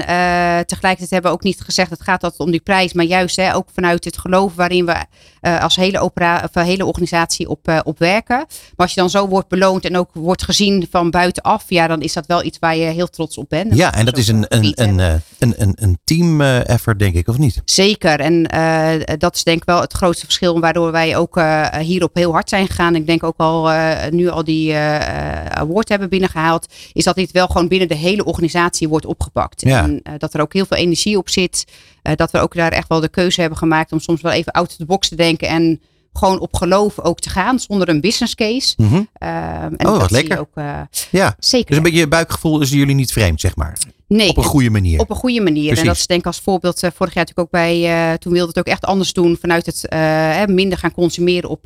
tegelijkertijd 0.66 1.10
hebben 1.10 1.30
we 1.30 1.36
ook 1.36 1.42
niet 1.42 1.60
gezegd 1.60 1.90
het 1.90 2.02
gaat 2.02 2.22
altijd 2.22 2.40
om 2.40 2.50
die 2.50 2.60
prijs. 2.60 2.92
Maar 2.92 3.04
juist 3.04 3.36
hè, 3.36 3.54
ook 3.54 3.68
vanuit 3.74 4.04
het 4.04 4.18
geloof 4.18 4.54
waarin 4.54 4.86
we 4.86 5.04
als 5.40 5.76
hele, 5.76 5.98
opera, 5.98 6.48
of, 6.52 6.64
hele 6.64 6.86
organisatie 6.86 7.48
op, 7.48 7.82
op 7.84 7.98
werken. 7.98 8.36
Maar 8.36 8.46
als 8.76 8.94
je 8.94 9.00
dan 9.00 9.10
zo 9.10 9.28
wordt 9.28 9.48
beloond 9.48 9.84
en 9.84 9.96
ook 9.96 10.10
wordt 10.22 10.42
gezien 10.42 10.86
van 10.90 11.10
buitenaf, 11.10 11.64
ja, 11.68 11.86
dan 11.86 12.00
is 12.00 12.12
dat 12.12 12.26
wel 12.26 12.44
iets 12.44 12.58
waar 12.58 12.76
je 12.76 12.84
heel 12.84 13.08
trots 13.08 13.36
op 13.36 13.48
bent. 13.48 13.74
Ja, 13.74 13.94
en 13.94 14.04
dat 14.04 14.16
is 14.16 14.28
een, 14.28 14.44
een, 14.48 14.72
een, 14.74 15.00
eh, 15.00 15.14
een, 15.38 15.54
een, 15.56 15.76
een 15.80 15.98
team 16.04 16.40
eh, 16.40 16.68
effort, 16.68 16.98
denk 16.98 17.14
ik, 17.14 17.28
of 17.28 17.38
niet? 17.38 17.62
Zeker. 17.64 18.20
En 18.20 18.54
uh, 18.54 19.16
dat 19.18 19.34
is 19.34 19.44
denk 19.44 19.58
ik 19.58 19.64
wel 19.64 19.80
het 19.80 19.92
grootste 19.92 20.24
verschil 20.24 20.60
waardoor 20.60 20.92
wij 20.92 21.16
ook 21.16 21.36
uh, 21.36 21.76
hierop 21.76 22.14
heel 22.14 22.32
hard 22.32 22.48
zijn 22.48 22.66
gegaan. 22.66 22.94
Ik 22.94 23.06
denk 23.06 23.22
ook 23.22 23.36
al 23.36 23.70
nu 24.10 24.28
al 24.28 24.44
die 24.44 24.76
award 24.76 25.88
hebben 25.88 26.08
binnengehaald, 26.08 26.66
is 26.92 27.04
dat 27.04 27.14
dit 27.14 27.30
wel 27.30 27.46
gewoon 27.46 27.68
binnen 27.68 27.88
de 27.88 27.94
hele 27.94 28.24
organisatie 28.24 28.88
wordt 28.88 29.06
opgepakt. 29.06 29.60
Ja. 29.60 29.82
En 29.82 30.02
dat 30.18 30.34
er 30.34 30.40
ook 30.40 30.52
heel 30.52 30.66
veel 30.66 30.76
energie 30.76 31.18
op 31.18 31.28
zit. 31.28 31.64
dat 32.02 32.30
we 32.30 32.38
ook 32.38 32.54
daar 32.54 32.72
echt 32.72 32.88
wel 32.88 33.00
de 33.00 33.08
keuze 33.08 33.40
hebben 33.40 33.58
gemaakt 33.58 33.92
om 33.92 34.00
soms 34.00 34.20
wel 34.20 34.32
even 34.32 34.52
out 34.52 34.68
of 34.68 34.76
the 34.76 34.84
box 34.84 35.08
te 35.08 35.16
denken 35.16 35.48
en 35.48 35.80
gewoon 36.12 36.40
op 36.40 36.54
geloof 36.54 37.00
ook 37.00 37.20
te 37.20 37.30
gaan 37.30 37.60
zonder 37.60 37.88
een 37.88 38.00
business 38.00 38.34
case. 38.34 38.74
Mm 38.76 38.88
-hmm. 38.88 39.08
uh, 39.22 39.28
en 39.62 39.86
oh, 39.86 39.98
wat 39.98 40.10
lekker. 40.10 40.38
Ook, 40.38 40.50
uh, 40.54 40.80
ja, 41.10 41.34
zeker. 41.38 41.66
Dus 41.66 41.76
een 41.76 41.82
beetje 41.82 42.08
buikgevoel 42.08 42.60
is 42.60 42.70
jullie 42.70 42.94
niet 42.94 43.12
vreemd, 43.12 43.40
zeg 43.40 43.56
maar. 43.56 43.78
Nee, 44.16 44.28
op 44.28 44.36
een 44.36 44.44
goede 44.44 44.70
manier. 44.70 45.00
Op 45.00 45.10
een 45.10 45.16
goede 45.16 45.40
manier. 45.40 45.64
Precies. 45.64 45.80
En 45.80 45.86
dat 45.86 45.96
is 45.96 46.06
denk 46.06 46.20
ik 46.20 46.26
als 46.26 46.40
voorbeeld 46.40 46.82
uh, 46.82 46.90
vorig 46.94 47.14
jaar 47.14 47.24
natuurlijk 47.24 47.54
ook 47.54 47.60
bij, 47.60 48.10
uh, 48.10 48.14
toen 48.14 48.32
wilde 48.32 48.48
het 48.48 48.58
ook 48.58 48.66
echt 48.66 48.84
anders 48.84 49.12
doen 49.12 49.36
vanuit 49.40 49.66
het 49.66 49.86
uh, 49.92 50.44
minder 50.54 50.78
gaan 50.78 50.92
consumeren 50.92 51.50
op 51.50 51.62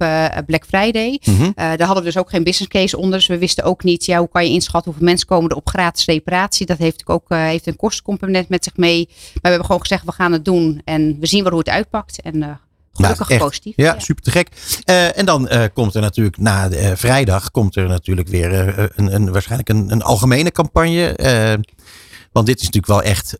Black 0.47 0.65
Friday. 0.69 1.21
Mm 1.25 1.37
-hmm. 1.37 1.53
daar 1.55 1.83
hadden 1.83 1.97
we 1.97 2.11
dus 2.11 2.17
ook 2.17 2.31
geen 2.31 2.45
business 2.45 2.71
case 2.73 2.97
onder. 2.97 3.19
Dus 3.19 3.27
we 3.27 3.39
wisten 3.39 3.65
ook 3.65 3.85
niet, 3.85 4.05
ja, 4.05 4.19
hoe 4.19 4.29
kan 4.29 4.45
je 4.45 4.51
inschatten 4.51 4.91
hoeveel 4.91 5.09
mensen 5.09 5.27
komen 5.27 5.51
er 5.51 5.57
op 5.57 5.69
gratis 5.69 6.05
reparatie. 6.05 6.67
Dat 6.67 6.79
heeft 6.79 7.07
ook 7.07 7.29
heeft 7.29 7.67
een 7.67 7.77
kostencomponent 7.77 8.49
met 8.49 8.65
zich 8.65 8.77
mee. 8.77 9.07
Maar 9.09 9.33
we 9.33 9.49
hebben 9.49 9.67
gewoon 9.67 9.81
gezegd, 9.81 10.05
we 10.05 10.13
gaan 10.13 10.33
het 10.33 10.45
doen 10.45 10.81
en 10.85 11.17
we 11.21 11.27
zien 11.27 11.43
wel 11.43 11.51
hoe 11.51 11.61
het 11.61 11.69
uitpakt. 11.69 12.21
En 12.23 12.61
Gelukkig 12.97 13.29
nou, 13.29 13.41
positief. 13.41 13.73
Ja, 13.77 13.85
ja, 13.85 14.01
super 14.01 14.23
te 14.23 14.31
gek. 14.31 14.49
Uh, 14.91 15.19
en 15.19 15.27
dan 15.27 15.49
uh, 15.53 15.65
komt 15.75 15.95
er 15.95 16.01
natuurlijk 16.01 16.39
na 16.39 16.71
uh, 16.71 16.91
vrijdag 16.95 17.51
komt 17.51 17.77
er 17.77 17.89
natuurlijk 17.89 18.29
weer 18.29 18.79
een, 18.95 19.15
een, 19.15 19.33
waarschijnlijk 19.33 19.69
een, 19.69 19.91
een 19.93 20.03
algemene 20.03 20.51
campagne. 20.51 21.15
want 22.33 22.47
dit 22.47 22.57
is 22.61 22.65
natuurlijk 22.65 22.87
wel 22.87 23.03
echt 23.03 23.39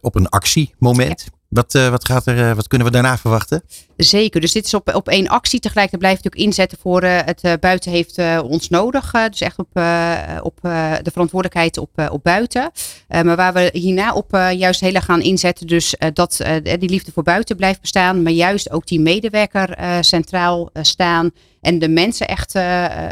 op 0.00 0.14
een 0.14 0.28
actiemoment. 0.28 1.26
Wat, 1.48 1.74
uh, 1.74 1.88
wat, 1.88 2.04
gaat 2.04 2.26
er, 2.26 2.38
uh, 2.38 2.52
wat 2.52 2.68
kunnen 2.68 2.86
we 2.86 2.92
daarna 2.92 3.18
verwachten? 3.18 3.62
Zeker, 3.96 4.40
dus 4.40 4.52
dit 4.52 4.64
is 4.64 4.74
op, 4.74 4.94
op 4.94 5.08
één 5.08 5.28
actie. 5.28 5.60
Tegelijkertijd 5.60 6.02
blijft 6.02 6.24
natuurlijk 6.24 6.44
inzetten 6.44 6.78
voor 6.78 7.04
uh, 7.04 7.18
het 7.24 7.60
buiten 7.60 7.90
heeft 7.90 8.18
ons 8.42 8.68
nodig. 8.68 9.10
dus 9.10 9.40
echt 9.40 9.58
op, 9.58 9.68
op 10.42 10.58
de 11.02 11.10
verantwoordelijkheid 11.12 11.78
op, 11.78 12.08
op 12.10 12.22
buiten. 12.22 12.70
maar 13.08 13.36
waar 13.36 13.52
we 13.52 13.68
hierna 13.72 14.12
op 14.12 14.28
juist 14.56 14.80
heel 14.80 15.00
gaan 15.00 15.20
inzetten. 15.20 15.66
Dus 15.66 15.94
dat 16.12 16.40
die 16.62 16.88
liefde 16.88 17.12
voor 17.12 17.22
buiten 17.22 17.56
blijft 17.56 17.80
bestaan. 17.80 18.22
Maar 18.22 18.32
juist 18.32 18.70
ook 18.70 18.86
die 18.86 19.00
medewerker 19.00 19.76
centraal 20.00 20.70
staan. 20.82 21.30
En 21.66 21.78
de 21.78 21.88
mensen 21.88 22.28
echt 22.28 22.54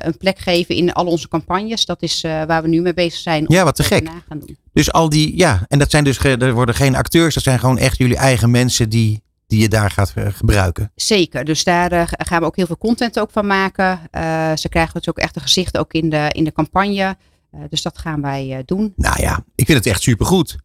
een 0.03 0.17
plek 0.19 0.39
geven 0.39 0.75
in 0.75 0.93
al 0.93 1.07
onze 1.07 1.29
campagnes. 1.29 1.85
Dat 1.85 2.03
is 2.03 2.21
waar 2.21 2.63
we 2.63 2.69
nu 2.69 2.81
mee 2.81 2.95
bezig 2.95 3.21
zijn. 3.21 3.45
Ja, 3.49 3.65
wat 3.65 3.77
te 3.77 3.83
gek. 3.83 4.09
Gaan 4.29 4.39
doen. 4.39 4.57
Dus 4.73 4.93
al 4.93 5.09
die, 5.09 5.37
ja, 5.37 5.65
en 5.69 5.79
dat 5.79 5.91
zijn 5.91 6.05
dus, 6.05 6.19
er 6.19 6.53
worden 6.53 6.75
geen 6.75 6.95
acteurs, 6.95 7.35
dat 7.35 7.43
zijn 7.43 7.59
gewoon 7.59 7.79
echt 7.79 7.99
jullie 7.99 8.17
eigen 8.17 8.51
mensen 8.51 8.89
die, 8.89 9.23
die 9.47 9.61
je 9.61 9.69
daar 9.69 9.91
gaat 9.91 10.13
eh, 10.15 10.27
gebruiken. 10.33 10.93
Zeker, 10.95 11.45
dus 11.45 11.65
daar 11.65 11.93
uh, 11.93 12.03
gaan 12.07 12.41
we 12.41 12.47
ook 12.47 12.57
heel 12.57 12.67
veel 12.67 12.79
content 12.79 13.21
ook 13.21 13.31
van 13.31 13.47
maken. 13.47 14.01
Uh, 14.13 14.57
ze 14.57 14.69
krijgen 14.69 14.95
dus 14.95 15.09
ook 15.09 15.19
echt 15.19 15.37
een 15.37 15.43
gezicht 15.43 15.79
ook 15.79 15.93
in 15.93 16.11
de, 16.11 16.31
in 16.33 16.45
de 16.45 16.53
campagne. 16.53 17.17
Uh, 17.55 17.61
dus 17.69 17.83
dat 17.83 17.99
gaan 17.99 18.21
wij 18.21 18.63
doen. 18.65 18.93
Nou 18.97 19.21
ja, 19.21 19.45
ik 19.55 19.67
vind 19.67 19.79
het 19.79 19.87
echt 19.87 20.03
supergoed. 20.03 20.57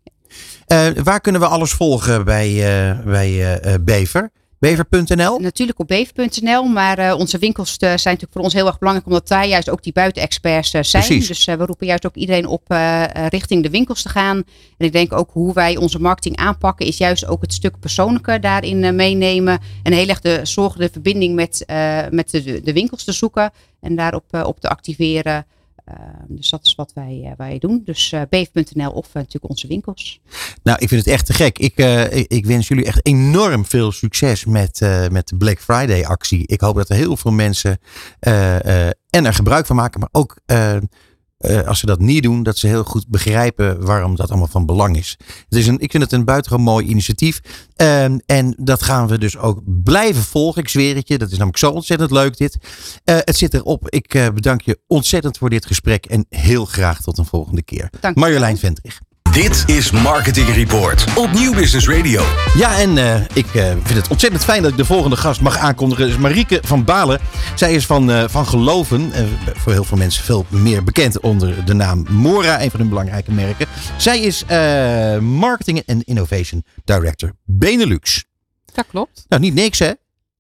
waar 1.04 1.22
kunnen 1.22 1.42
we 1.42 1.48
alles 1.48 1.72
volgen 1.72 2.26
bij, 2.26 2.54
bij 3.06 3.60
Bever? 3.82 4.32
Bever.nl? 4.60 5.40
Natuurlijk 5.40 5.80
op 5.80 5.88
bever.nl, 5.88 6.64
maar 6.64 7.00
uh, 7.00 7.16
onze 7.18 7.38
winkels 7.38 7.72
uh, 7.72 7.78
zijn 7.80 8.00
natuurlijk 8.04 8.32
voor 8.32 8.42
ons 8.42 8.54
heel 8.54 8.68
erg 8.68 8.78
belangrijk, 8.78 9.08
omdat 9.08 9.28
daar 9.28 9.48
juist 9.48 9.70
ook 9.70 9.84
die 9.84 9.94
buitenexperts 9.94 10.74
uh, 10.74 10.84
zijn. 10.84 11.04
Precies. 11.04 11.28
Dus 11.28 11.46
we 11.46 11.66
roepen 11.66 11.88
juist 11.88 12.06
ook 12.06 12.16
iedereen 12.16 12.46
op 12.46 12.64
richting 13.30 13.64
de 13.64 13.70
winkels 13.70 14.02
te 14.02 14.10
gaan. 14.10 14.38
En 14.78 14.86
ik 14.86 14.92
denk 14.92 15.14
ook 15.14 15.30
hoe 15.32 15.54
wij 15.54 15.78
onze 15.78 16.00
marketing 16.00 16.36
aanpakken, 16.36 16.86
is 16.86 16.98
juist 16.98 17.28
ook 17.28 17.42
het 17.42 17.54
stuk 17.54 17.80
persoonlijke 17.80 18.40
daarin 18.40 18.96
meenemen. 18.96 19.60
En 19.84 19.94
heel 19.94 20.08
erg 20.08 20.22
de 20.22 20.40
zorgen 20.44 20.80
de 20.80 20.90
verbinding 20.92 21.36
met, 21.36 21.64
met 22.10 22.30
de, 22.30 22.62
de 22.64 22.74
winkels 22.74 23.04
te 23.04 23.12
zoeken 23.12 23.52
en 23.82 23.96
daarop 23.96 24.44
op 24.44 24.60
te 24.60 24.70
activeren. 24.70 25.46
Dus 26.28 26.50
dat 26.50 26.66
is 26.66 26.76
wat 26.76 26.92
wij, 26.94 27.34
wij 27.38 27.58
doen. 27.60 27.82
Dus 27.86 28.14
beef.nl 28.30 28.92
of 28.92 29.14
natuurlijk 29.14 29.50
onze 29.50 29.68
winkels. 29.68 30.20
Nou, 30.64 30.78
ik 30.80 30.88
vind 30.88 31.06
het 31.06 31.14
echt 31.14 31.26
te 31.26 31.34
gek. 31.34 31.60
Ik, 31.60 31.78
ik, 32.12 32.28
ik, 32.28 32.46
wens 32.46 32.68
jullie 32.68 32.86
echt 32.86 33.06
enorm 33.06 33.66
veel 33.66 33.92
succes 33.92 34.46
met, 34.46 34.80
met 35.12 35.28
de 35.28 35.36
Black 35.38 35.60
Friday 35.60 36.06
actie. 36.06 36.48
Ik 36.48 36.62
hoop 36.62 36.76
dat 36.76 36.90
er 36.90 36.96
heel 36.96 37.18
veel 37.18 37.32
mensen 37.32 37.80
en 39.10 39.26
er 39.26 39.34
gebruik 39.34 39.66
van 39.66 39.76
maken, 39.76 40.00
maar 40.00 40.10
ook 40.12 40.38
uh, 41.40 41.68
als 41.68 41.80
ze 41.80 41.86
dat 41.86 42.00
niet 42.00 42.24
doen, 42.24 42.44
dat 42.44 42.58
ze 42.58 42.68
heel 42.68 42.84
goed 42.84 43.08
begrijpen 43.08 43.86
waarom 43.86 44.16
dat 44.16 44.30
allemaal 44.30 44.48
van 44.48 44.66
belang 44.66 44.98
is. 44.98 45.18
Het 45.50 45.60
is 45.60 45.68
een, 45.68 45.80
ik 45.80 45.92
vind 45.92 46.04
het 46.04 46.12
een 46.12 46.26
buitengewoon 46.26 46.64
mooi 46.66 46.86
initiatief. 46.86 47.42
Uh, 47.78 48.04
en 48.04 48.54
dat 48.58 48.84
gaan 48.84 49.08
we 49.08 49.18
dus 49.18 49.38
ook 49.38 49.62
blijven 49.66 50.24
volgen. 50.24 50.62
Ik 50.62 50.70
zweer 50.70 50.96
het 50.96 51.08
je, 51.08 51.18
dat 51.18 51.28
is 51.28 51.38
namelijk 51.38 51.58
zo 51.58 51.72
ontzettend 51.72 52.12
leuk 52.12 52.38
dit. 52.38 52.58
Uh, 53.06 53.18
het 53.20 53.38
zit 53.38 53.54
erop. 53.54 53.90
Ik 53.90 54.32
bedank 54.34 54.62
je 54.62 54.80
ontzettend 54.88 55.38
voor 55.38 55.50
dit 55.50 55.66
gesprek 55.66 56.06
en 56.06 56.26
heel 56.30 56.66
graag 56.66 57.02
tot 57.02 57.18
een 57.18 57.26
volgende 57.26 57.64
keer. 57.64 57.90
Marjolein 58.14 58.58
Ventrich. 58.58 59.00
Dit 59.32 59.64
is 59.68 59.92
Marketing 59.92 60.48
Report 60.50 61.06
op 61.18 61.32
Nieuw 61.32 61.54
Business 61.54 61.88
Radio. 61.88 62.24
Ja, 62.56 62.80
en 62.80 62.98
uh, 62.98 63.22
ik 63.34 63.54
uh, 63.54 63.64
vind 63.70 63.90
het 63.90 64.08
ontzettend 64.08 64.44
fijn 64.44 64.62
dat 64.62 64.72
ik 64.72 64.78
de 64.78 64.86
volgende 64.86 65.16
gast 65.16 65.42
mag 65.42 65.58
aankondigen. 65.58 66.08
is 66.08 66.18
Marieke 66.18 66.60
van 66.64 66.84
Balen. 66.84 67.20
Zij 67.56 67.74
is 67.74 67.86
van, 67.86 68.10
uh, 68.10 68.24
van 68.28 68.48
Geloven. 68.48 69.12
voor 69.56 69.72
heel 69.72 69.84
veel 69.84 69.98
mensen 69.98 70.24
veel 70.24 70.46
meer 70.50 70.84
bekend 70.84 71.20
onder 71.20 71.66
de 71.66 71.74
naam 71.74 72.06
Mora. 72.10 72.62
Een 72.62 72.72
van 72.72 72.80
hun 72.80 72.90
belangrijke 72.90 73.32
merken. 73.32 73.68
Zij 73.98 74.20
is 74.20 74.44
Marketing 75.22 75.84
en 75.86 76.04
Innovation 76.04 76.64
Director 76.84 77.32
Benelux. 77.46 78.26
Dat 78.74 78.86
klopt. 78.90 79.26
Nou, 79.28 79.42
niet 79.42 79.54
niks 79.54 79.80
hè? 79.80 79.92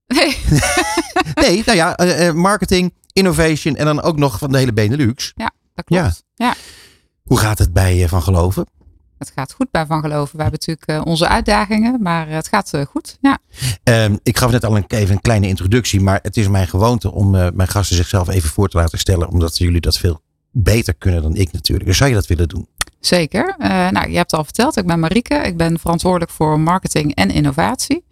Nee. 0.07 0.37
nee, 1.43 1.63
nou 1.65 1.77
ja, 1.77 1.95
marketing, 2.33 2.93
innovation 3.13 3.75
en 3.75 3.85
dan 3.85 4.01
ook 4.01 4.17
nog 4.17 4.37
van 4.37 4.51
de 4.51 4.57
hele 4.57 4.73
Benelux. 4.73 5.33
Ja, 5.35 5.51
dat 5.75 5.85
klopt. 5.85 6.23
Ja. 6.35 6.45
ja. 6.45 6.55
Hoe 7.23 7.37
gaat 7.37 7.57
het 7.57 7.73
bij 7.73 8.07
Van 8.07 8.21
Geloven? 8.21 8.65
Het 9.19 9.31
gaat 9.35 9.53
goed 9.53 9.71
bij 9.71 9.85
Van 9.85 10.01
Geloven. 10.01 10.35
We 10.37 10.41
hebben 10.41 10.59
natuurlijk 10.65 11.05
uh, 11.05 11.11
onze 11.11 11.27
uitdagingen, 11.27 12.01
maar 12.01 12.29
het 12.29 12.47
gaat 12.47 12.73
uh, 12.75 12.81
goed. 12.81 13.17
Ja. 13.21 13.37
Um, 13.83 14.19
ik 14.23 14.37
gaf 14.37 14.51
net 14.51 14.65
al 14.65 14.77
een, 14.77 14.85
even 14.87 15.15
een 15.15 15.21
kleine 15.21 15.47
introductie, 15.47 16.01
maar 16.01 16.19
het 16.21 16.37
is 16.37 16.47
mijn 16.47 16.67
gewoonte 16.67 17.11
om 17.11 17.35
uh, 17.35 17.47
mijn 17.53 17.67
gasten 17.69 17.95
zichzelf 17.95 18.29
even 18.29 18.49
voor 18.49 18.69
te 18.69 18.77
laten 18.77 18.99
stellen, 18.99 19.29
omdat 19.29 19.57
jullie 19.57 19.81
dat 19.81 19.97
veel 19.97 20.21
beter 20.51 20.93
kunnen 20.93 21.21
dan 21.21 21.35
ik 21.35 21.51
natuurlijk. 21.51 21.87
Dus 21.87 21.97
zou 21.97 22.09
je 22.09 22.15
dat 22.15 22.27
willen 22.27 22.47
doen? 22.47 22.67
Zeker. 22.99 23.55
nou, 23.91 24.09
je 24.09 24.17
hebt 24.17 24.33
al 24.33 24.43
verteld, 24.43 24.77
ik 24.77 24.85
ben 24.85 24.99
Marieke. 24.99 25.35
Ik 25.35 25.57
ben 25.57 25.79
verantwoordelijk 25.79 26.31
voor 26.31 26.59
marketing 26.59 27.15
en 27.15 27.29
innovatie. 27.29 28.03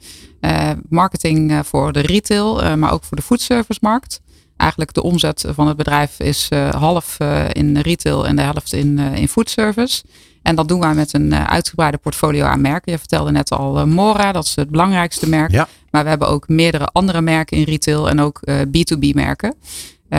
marketing 0.90 1.60
voor 1.64 1.92
de 1.92 2.00
retail, 2.00 2.78
maar 2.78 2.92
ook 2.92 3.04
voor 3.04 3.18
de 3.18 3.24
foodservice-markt 3.24 4.20
eigenlijk 4.58 4.94
de 4.94 5.04
omzet 5.04 5.46
van 5.48 5.68
het 5.68 5.78
bedrijf 5.78 6.20
is 6.20 6.48
uh, 6.54 6.70
half 6.70 7.18
uh, 7.22 7.46
in 7.52 7.78
retail 7.78 8.28
en 8.28 8.36
de 8.36 8.42
helft 8.42 8.74
in, 8.74 8.98
uh, 8.98 9.16
in 9.16 9.28
foodservice. 9.28 10.04
En 10.48 10.56
dat 10.56 10.68
doen 10.68 10.80
wij 10.80 10.94
met 10.94 11.14
een 11.14 11.36
uitgebreide 11.36 11.98
portfolio 11.98 12.46
aan 12.46 12.62
merken. 12.62 12.92
Je 12.92 12.98
vertelde 12.98 13.32
net 13.32 13.52
al 13.52 13.88
Mora, 13.88 14.32
dat 14.32 14.46
is 14.46 14.56
het 14.56 14.70
belangrijkste 14.70 15.30
merk. 15.30 15.52
Ja. 15.52 15.68
Maar 15.92 16.04
we 16.04 16.10
hebben 16.10 16.28
ook 16.28 16.48
meerdere 16.48 16.86
andere 16.86 17.22
merken 17.22 17.58
in 17.58 17.64
retail 17.64 18.10
en 18.10 18.20
ook 18.20 18.42
B2B 18.48 19.14
merken. 19.14 19.56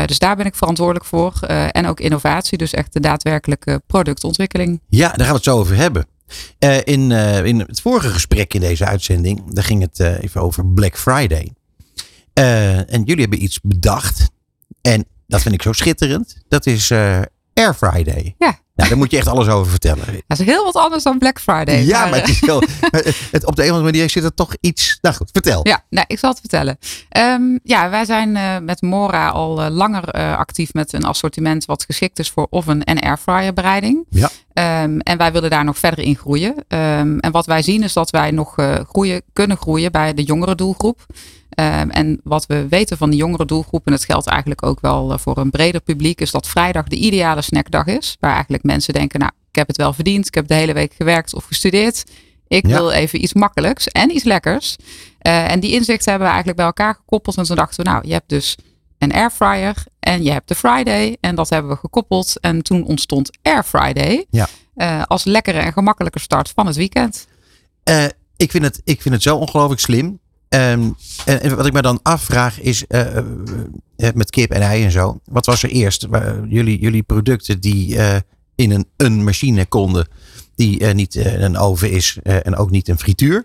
dus 0.06 0.18
daar 0.18 0.36
ben 0.36 0.46
ik 0.46 0.54
verantwoordelijk 0.54 1.04
voor. 1.04 1.32
en 1.70 1.86
ook 1.86 2.00
innovatie, 2.00 2.58
dus 2.58 2.72
echt 2.72 2.92
de 2.92 3.00
daadwerkelijke 3.00 3.82
productontwikkeling. 3.86 4.80
Ja, 4.88 5.08
daar 5.08 5.18
gaan 5.18 5.28
we 5.28 5.34
het 5.34 5.44
zo 5.44 5.58
over 5.58 5.76
hebben. 5.76 6.06
in, 6.84 7.10
in 7.44 7.58
het 7.58 7.80
vorige 7.80 8.08
gesprek 8.08 8.54
in 8.54 8.60
deze 8.60 8.84
uitzending, 8.84 9.52
daar 9.52 9.64
ging 9.64 9.82
het 9.82 10.00
even 10.00 10.40
over 10.40 10.66
Black 10.66 10.96
Friday. 10.98 11.52
en 12.32 13.02
jullie 13.04 13.20
hebben 13.20 13.42
iets 13.42 13.60
bedacht. 13.60 14.30
En 14.80 15.04
dat 15.26 15.42
vind 15.42 15.54
ik 15.54 15.62
zo 15.62 15.72
schitterend. 15.72 16.36
Dat 16.48 16.66
is 16.66 16.90
Air 17.54 17.74
Friday. 17.74 18.34
Ja. 18.38 18.58
Nou, 18.78 18.90
daar 18.90 18.98
moet 18.98 19.10
je 19.10 19.16
echt 19.16 19.26
alles 19.26 19.48
over 19.48 19.70
vertellen. 19.70 20.04
Dat 20.26 20.38
is 20.38 20.46
heel 20.46 20.64
wat 20.64 20.74
anders 20.74 21.02
dan 21.02 21.18
Black 21.18 21.40
Friday. 21.40 21.84
Ja, 21.84 22.06
maar, 22.06 22.18
het 22.18 22.28
is 22.28 22.40
wel, 22.40 22.62
het, 23.30 23.44
op 23.44 23.56
de 23.56 23.62
een 23.62 23.70
of 23.70 23.76
andere 23.76 23.82
manier 23.82 24.10
zit 24.10 24.24
er 24.24 24.34
toch 24.34 24.56
iets. 24.60 24.98
Nou 25.00 25.14
goed, 25.14 25.28
vertel. 25.32 25.60
Ja, 25.62 25.84
nou, 25.90 26.04
ik 26.08 26.18
zal 26.18 26.30
het 26.30 26.40
vertellen. 26.40 26.78
Um, 27.16 27.60
ja, 27.62 27.90
wij 27.90 28.04
zijn 28.04 28.36
uh, 28.36 28.58
met 28.58 28.82
Mora 28.82 29.28
al 29.28 29.64
uh, 29.64 29.70
langer 29.70 30.16
uh, 30.16 30.36
actief 30.36 30.72
met 30.72 30.92
een 30.92 31.04
assortiment 31.04 31.64
wat 31.64 31.84
geschikt 31.84 32.18
is 32.18 32.30
voor 32.30 32.46
oven- 32.50 32.84
en 32.84 33.00
airfryer 33.00 33.52
bereiding. 33.52 34.06
Ja. 34.10 34.30
Um, 34.82 35.00
en 35.00 35.18
wij 35.18 35.32
willen 35.32 35.50
daar 35.50 35.64
nog 35.64 35.78
verder 35.78 36.04
in 36.04 36.16
groeien. 36.16 36.54
Um, 36.68 37.18
en 37.18 37.30
wat 37.30 37.46
wij 37.46 37.62
zien 37.62 37.82
is 37.82 37.92
dat 37.92 38.10
wij 38.10 38.30
nog 38.30 38.54
groeien, 38.88 39.22
kunnen 39.32 39.56
groeien 39.56 39.92
bij 39.92 40.14
de 40.14 40.22
jongere 40.22 40.54
doelgroep. 40.54 41.06
Um, 41.60 41.90
en 41.90 42.20
wat 42.24 42.46
we 42.46 42.66
weten 42.68 42.96
van 42.96 43.10
de 43.10 43.16
jongere 43.16 43.44
doelgroep, 43.44 43.86
en 43.86 43.92
dat 43.92 44.04
geldt 44.04 44.26
eigenlijk 44.26 44.66
ook 44.66 44.80
wel 44.80 45.18
voor 45.18 45.36
een 45.38 45.50
breder 45.50 45.80
publiek, 45.80 46.20
is 46.20 46.30
dat 46.30 46.48
vrijdag 46.48 46.86
de 46.86 46.96
ideale 46.96 47.42
snackdag 47.42 47.86
is. 47.86 48.16
Waar 48.20 48.34
eigenlijk 48.34 48.62
mensen 48.68 48.94
denken, 48.94 49.20
nou, 49.20 49.32
ik 49.50 49.56
heb 49.56 49.66
het 49.66 49.76
wel 49.76 49.92
verdiend, 49.92 50.26
ik 50.26 50.34
heb 50.34 50.48
de 50.48 50.54
hele 50.54 50.72
week 50.72 50.94
gewerkt 50.94 51.34
of 51.34 51.44
gestudeerd. 51.44 52.04
Ik 52.48 52.66
wil 52.66 52.90
even 52.90 53.22
iets 53.22 53.34
makkelijks 53.34 53.88
en 53.88 54.10
iets 54.10 54.24
lekkers. 54.24 54.76
Uh, 55.22 55.50
en 55.50 55.60
die 55.60 55.72
inzichten 55.72 56.10
hebben 56.10 56.28
we 56.28 56.34
eigenlijk 56.34 56.56
bij 56.56 56.66
elkaar 56.66 56.94
gekoppeld. 56.94 57.36
En 57.36 57.44
toen 57.44 57.56
dachten 57.56 57.84
we, 57.84 57.90
nou, 57.90 58.06
je 58.06 58.12
hebt 58.12 58.28
dus 58.28 58.56
een 58.98 59.12
airfryer 59.12 59.84
en 60.00 60.22
je 60.22 60.30
hebt 60.30 60.48
de 60.48 60.54
Friday. 60.54 61.16
En 61.20 61.34
dat 61.34 61.48
hebben 61.48 61.70
we 61.70 61.76
gekoppeld. 61.76 62.40
En 62.40 62.62
toen 62.62 62.84
ontstond 62.84 63.30
Air 63.42 63.64
Friday 63.64 64.26
ja. 64.30 64.48
uh, 64.76 65.02
als 65.02 65.24
lekkere 65.24 65.58
en 65.58 65.72
gemakkelijke 65.72 66.18
start 66.18 66.52
van 66.54 66.66
het 66.66 66.76
weekend. 66.76 67.26
Uh, 67.90 68.04
ik, 68.36 68.50
vind 68.50 68.64
het, 68.64 68.80
ik 68.84 69.02
vind 69.02 69.14
het 69.14 69.22
zo 69.22 69.36
ongelooflijk 69.36 69.80
slim. 69.80 70.20
Um, 70.48 70.96
en 71.24 71.56
wat 71.56 71.66
ik 71.66 71.72
me 71.72 71.82
dan 71.82 72.00
afvraag 72.02 72.60
is, 72.60 72.84
uh, 72.88 73.18
met 74.14 74.30
kip 74.30 74.50
en 74.50 74.60
ei 74.60 74.84
en 74.84 74.90
zo. 74.90 75.20
Wat 75.24 75.46
was 75.46 75.62
er 75.62 75.70
eerst? 75.70 76.06
jullie, 76.48 76.80
jullie 76.80 77.02
producten 77.02 77.60
die 77.60 77.98
in 78.58 78.70
een, 78.70 78.86
een 78.96 79.24
machine 79.24 79.66
konden, 79.66 80.08
die 80.54 80.84
niet 80.84 81.14
een 81.14 81.56
oven 81.56 81.90
is 81.90 82.18
en 82.22 82.56
ook 82.56 82.70
niet 82.70 82.88
een 82.88 82.98
frituur. 82.98 83.44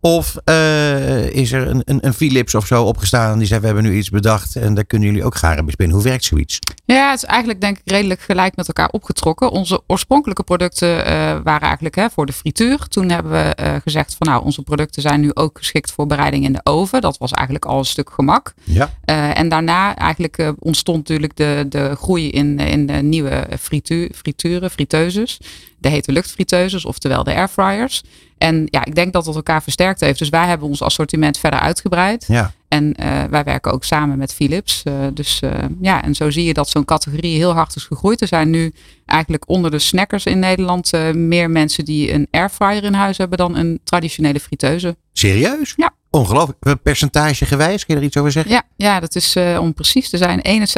Of 0.00 0.36
uh, 0.44 1.26
is 1.30 1.52
er 1.52 1.68
een, 1.68 1.82
een, 1.84 2.06
een, 2.06 2.14
Philips 2.14 2.54
of 2.54 2.66
zo 2.66 2.84
opgestaan 2.84 3.38
die 3.38 3.46
zei 3.46 3.60
we 3.60 3.66
hebben 3.66 3.84
nu 3.84 3.96
iets 3.96 4.10
bedacht 4.10 4.56
en 4.56 4.74
daar 4.74 4.84
kunnen 4.84 5.08
jullie 5.08 5.24
ook 5.24 5.34
garen 5.34 5.64
bespinnen. 5.64 5.96
Hoe 5.96 6.04
werkt 6.04 6.24
zoiets? 6.24 6.58
Ja, 6.84 7.10
het 7.10 7.22
is 7.22 7.24
eigenlijk 7.24 7.60
denk 7.60 7.78
ik 7.78 7.82
redelijk 7.90 8.20
gelijk 8.20 8.56
met 8.56 8.66
elkaar 8.66 8.88
opgetrokken. 8.88 9.50
Onze 9.50 9.82
oorspronkelijke 9.86 10.42
producten 10.42 10.88
uh, 10.88 11.04
waren 11.44 11.60
eigenlijk 11.60 11.94
hè, 11.94 12.10
voor 12.10 12.26
de 12.26 12.32
frituur. 12.32 12.88
Toen 12.88 13.10
hebben 13.10 13.32
we 13.32 13.56
uh, 13.60 13.74
gezegd 13.82 14.14
van 14.18 14.26
nou 14.26 14.44
onze 14.44 14.62
producten 14.62 15.02
zijn 15.02 15.20
nu 15.20 15.30
ook 15.34 15.58
geschikt 15.58 15.92
voor 15.92 16.06
bereiding 16.06 16.44
in 16.44 16.52
de 16.52 16.60
oven. 16.62 17.00
Dat 17.00 17.18
was 17.18 17.30
eigenlijk 17.30 17.64
al 17.64 17.78
een 17.78 17.84
stuk 17.84 18.10
gemak. 18.10 18.54
Ja. 18.64 18.90
en 19.34 19.48
daarna 19.48 19.96
eigenlijk 19.96 20.52
ontstond 20.58 20.98
natuurlijk 20.98 21.36
de, 21.36 21.66
de 21.68 21.94
groei 21.96 22.30
in, 22.30 22.58
in 22.58 22.86
de 22.86 22.92
nieuwe 22.92 23.46
frituur, 23.60 24.10
frituren, 24.14 24.70
friteuses. 24.70 25.40
De 25.78 25.88
hete 25.88 26.12
luchtfriteuses, 26.12 26.84
oftewel 26.84 27.24
de 27.24 27.34
airfryers. 27.34 28.02
En 28.38 28.66
ja, 28.70 28.84
ik 28.84 28.94
denk 28.94 29.12
dat 29.12 29.26
het 29.26 29.34
elkaar 29.34 29.62
versterkt 29.62 30.00
heeft. 30.00 30.18
Dus 30.18 30.28
wij 30.28 30.46
hebben 30.46 30.68
ons 30.68 30.82
assortiment 30.82 31.38
verder 31.38 31.60
uitgebreid. 31.60 32.24
Ja. 32.28 32.52
En 32.68 32.94
uh, 33.00 33.24
wij 33.24 33.44
werken 33.44 33.72
ook 33.72 33.84
samen 33.84 34.18
met 34.18 34.34
Philips. 34.34 34.82
Uh, 34.84 34.94
dus 35.14 35.40
uh, 35.44 35.50
ja, 35.80 36.02
en 36.02 36.14
zo 36.14 36.30
zie 36.30 36.44
je 36.44 36.54
dat 36.54 36.68
zo'n 36.68 36.84
categorie 36.84 37.36
heel 37.36 37.52
hard 37.52 37.76
is 37.76 37.84
gegroeid. 37.84 38.20
Er 38.20 38.26
zijn 38.26 38.50
nu 38.50 38.72
eigenlijk 39.06 39.48
onder 39.48 39.70
de 39.70 39.78
snackers 39.78 40.26
in 40.26 40.38
Nederland 40.38 40.92
meer 41.14 41.50
mensen 41.50 41.84
die 41.84 42.12
een 42.12 42.28
airfryer 42.30 42.84
in 42.84 42.94
huis 42.94 43.18
hebben 43.18 43.38
dan 43.38 43.56
een 43.56 43.80
traditionele 43.84 44.40
friteuse. 44.40 44.96
Serieus? 45.12 45.74
Ja. 45.76 45.94
Ongelooflijk. 46.16 46.82
Percentage 46.82 47.46
gewijs, 47.46 47.86
kun 47.86 47.94
je 47.94 48.00
er 48.00 48.06
iets 48.06 48.16
over 48.16 48.32
zeggen? 48.32 48.52
Ja, 48.52 48.62
ja 48.76 49.00
dat 49.00 49.14
is 49.14 49.36
uh, 49.36 49.58
om 49.60 49.74
precies 49.74 50.08
te 50.10 50.16
zijn 50.16 50.68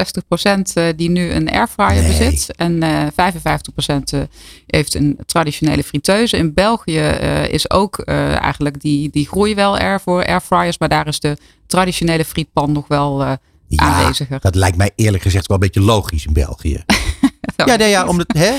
61% 0.93 0.97
die 0.97 1.11
nu 1.11 1.31
een 1.31 1.51
airfryer 1.51 2.03
nee. 2.03 2.19
bezit. 2.19 2.57
En 2.57 2.83
uh, 2.83 3.07
55% 3.07 4.29
heeft 4.67 4.95
een 4.95 5.19
traditionele 5.27 5.83
friteuse. 5.83 6.37
In 6.37 6.55
België 6.55 6.99
uh, 6.99 7.49
is 7.49 7.71
ook 7.71 7.99
eigenlijk 7.99 8.81
die, 8.81 9.11
die 9.11 9.27
groei 9.27 9.55
wel 9.55 9.79
er 9.79 10.01
voor 10.01 10.27
airfryers. 10.27 10.79
Maar 10.79 10.89
daar 10.89 11.07
is 11.07 11.21
de 11.21 11.37
traditionele 11.67 12.25
frietpan 12.25 12.73
nog 12.73 12.89
wel 12.89 13.23
ja, 13.23 13.39
aanweziger. 13.77 14.41
Dat 14.41 14.55
lijkt 14.55 14.77
mij 14.77 14.91
eerlijk 14.95 15.23
gezegd 15.23 15.47
wel 15.47 15.57
een 15.57 15.63
beetje 15.63 15.81
logisch 15.81 16.27
in 16.27 16.33
België. 16.33 16.85
ja, 17.57 17.77
nee, 17.77 17.89
ja, 17.89 18.07
omdat, 18.07 18.33
hè? 18.37 18.57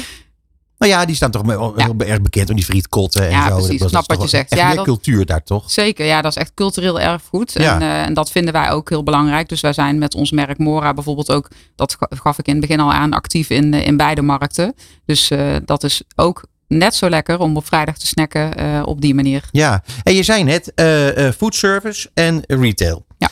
Nou 0.79 0.91
ja, 0.91 1.05
die 1.05 1.15
staan 1.15 1.31
toch 1.31 1.45
heel 1.45 1.73
ja. 1.77 1.93
erg 1.97 2.21
bekend 2.21 2.49
om 2.49 2.55
die 2.55 2.65
frietkotten 2.65 3.23
en 3.23 3.29
ja, 3.29 3.47
zo. 3.47 3.55
Precies, 3.55 3.79
dat 3.79 3.89
snap 3.89 4.07
wat 4.07 4.21
je 4.21 4.27
zegt. 4.27 4.55
ja, 4.55 4.75
dat, 4.75 4.85
cultuur 4.85 5.25
daar 5.25 5.43
toch? 5.43 5.71
Zeker, 5.71 6.05
ja, 6.05 6.21
dat 6.21 6.31
is 6.31 6.37
echt 6.37 6.51
cultureel 6.53 6.99
erfgoed. 6.99 7.53
Ja. 7.53 7.73
En, 7.73 7.81
uh, 7.81 8.01
en 8.01 8.13
dat 8.13 8.31
vinden 8.31 8.53
wij 8.53 8.71
ook 8.71 8.89
heel 8.89 9.03
belangrijk. 9.03 9.49
Dus 9.49 9.61
wij 9.61 9.73
zijn 9.73 9.97
met 9.97 10.15
ons 10.15 10.31
merk 10.31 10.57
Mora 10.57 10.93
bijvoorbeeld 10.93 11.31
ook, 11.31 11.49
dat 11.75 11.97
gaf 12.09 12.39
ik 12.39 12.45
in 12.47 12.51
het 12.51 12.61
begin 12.61 12.79
al 12.79 12.93
aan, 12.93 13.13
actief 13.13 13.49
in, 13.49 13.73
in 13.73 13.97
beide 13.97 14.21
markten. 14.21 14.75
Dus 15.05 15.31
uh, 15.31 15.55
dat 15.65 15.83
is 15.83 16.01
ook 16.15 16.43
net 16.67 16.95
zo 16.95 17.09
lekker 17.09 17.39
om 17.39 17.57
op 17.57 17.65
vrijdag 17.65 17.97
te 17.97 18.07
snacken 18.07 18.61
uh, 18.61 18.81
op 18.85 19.01
die 19.01 19.15
manier. 19.15 19.43
Ja, 19.51 19.83
en 20.03 20.13
je 20.13 20.23
zei 20.23 20.43
net 20.43 20.71
uh, 20.75 21.31
food 21.31 21.55
service 21.55 22.09
en 22.13 22.43
retail. 22.47 23.05
Ja. 23.17 23.29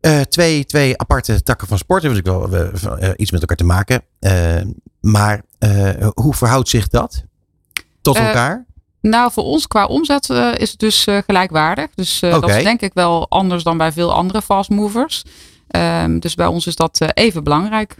Uh, 0.00 0.20
twee, 0.20 0.64
twee 0.64 0.98
aparte 0.98 1.42
takken 1.42 1.68
van 1.68 1.78
sport 1.78 2.02
hebben 2.02 2.22
natuurlijk 2.22 2.82
wel 2.82 3.02
uh, 3.02 3.10
iets 3.16 3.30
met 3.30 3.40
elkaar 3.40 3.56
te 3.56 3.64
maken. 3.64 4.02
Uh, 5.04 5.12
maar 5.12 5.42
hoe 6.14 6.34
verhoudt 6.34 6.68
zich 6.68 6.88
dat 6.88 7.24
tot 8.02 8.16
elkaar? 8.16 8.66
Nou, 9.00 9.32
voor 9.32 9.44
ons 9.44 9.66
qua 9.66 9.86
omzet 9.86 10.28
is 10.56 10.70
het 10.70 10.78
dus 10.78 11.06
gelijkwaardig. 11.26 11.86
Dus 11.94 12.22
okay. 12.22 12.40
dat 12.40 12.50
is 12.50 12.62
denk 12.62 12.80
ik 12.80 12.94
wel 12.94 13.28
anders 13.28 13.62
dan 13.62 13.76
bij 13.76 13.92
veel 13.92 14.12
andere 14.12 14.42
fast 14.42 14.70
movers. 14.70 15.22
Um, 15.76 16.20
dus 16.20 16.34
bij 16.34 16.46
ons 16.46 16.66
is 16.66 16.76
dat 16.76 17.00
even 17.14 17.44
belangrijk. 17.44 17.96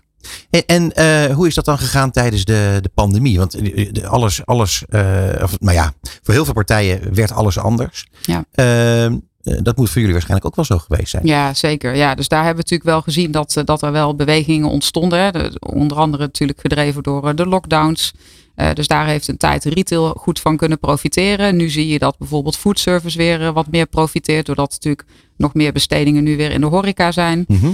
En, 0.50 0.66
en 0.66 0.92
eh, 0.92 1.34
hoe 1.34 1.46
is 1.46 1.54
dat 1.54 1.64
dan 1.64 1.78
gegaan 1.78 2.10
tijdens 2.10 2.44
de, 2.44 2.78
de 2.80 2.90
pandemie? 2.94 3.38
Want 3.38 3.54
eh, 3.54 4.10
alles, 4.10 4.46
alles 4.46 4.84
eh, 4.88 5.42
of, 5.42 5.60
nou 5.60 5.76
ja, 5.76 5.92
voor 6.22 6.34
heel 6.34 6.44
veel 6.44 6.54
partijen 6.54 7.14
werd 7.14 7.32
alles 7.32 7.58
anders. 7.58 8.06
Ja. 8.22 8.44
Eh, 9.44 9.58
dat 9.62 9.76
moet 9.76 9.86
voor 9.88 9.96
jullie 9.98 10.12
waarschijnlijk 10.12 10.46
ook 10.46 10.56
wel 10.56 10.64
zo 10.64 10.78
geweest 10.78 11.10
zijn. 11.10 11.26
Ja, 11.26 11.54
zeker. 11.54 11.94
Ja, 11.96 12.14
dus 12.14 12.28
daar 12.28 12.44
hebben 12.44 12.64
we 12.64 12.70
natuurlijk 12.70 12.90
wel 12.90 13.00
gezien 13.00 13.30
dat, 13.30 13.56
eh, 13.56 13.64
dat 13.64 13.82
er 13.82 13.92
wel 13.92 14.14
bewegingen 14.14 14.68
ontstonden. 14.68 15.18
Hè. 15.18 15.30
Onder 15.58 15.96
andere 15.96 16.22
natuurlijk 16.22 16.60
gedreven 16.60 17.02
door 17.02 17.28
eh, 17.28 17.36
de 17.36 17.46
lockdowns. 17.46 18.12
Dus 18.74 18.86
daar 18.86 19.06
heeft 19.06 19.28
een 19.28 19.36
tijd 19.36 19.64
retail 19.64 20.08
goed 20.08 20.40
van 20.40 20.56
kunnen 20.56 20.78
profiteren. 20.78 21.56
Nu 21.56 21.68
zie 21.68 21.88
je 21.88 21.98
dat 21.98 22.18
bijvoorbeeld 22.18 22.56
foodservice 22.56 23.18
weer 23.18 23.52
wat 23.52 23.66
meer 23.70 23.86
profiteert. 23.86 24.46
Doordat 24.46 24.70
natuurlijk 24.70 25.04
nog 25.36 25.54
meer 25.54 25.72
bestedingen 25.72 26.24
nu 26.24 26.36
weer 26.36 26.50
in 26.50 26.60
de 26.60 26.66
horeca 26.66 27.12
zijn. 27.12 27.44
Mhm. 27.48 27.72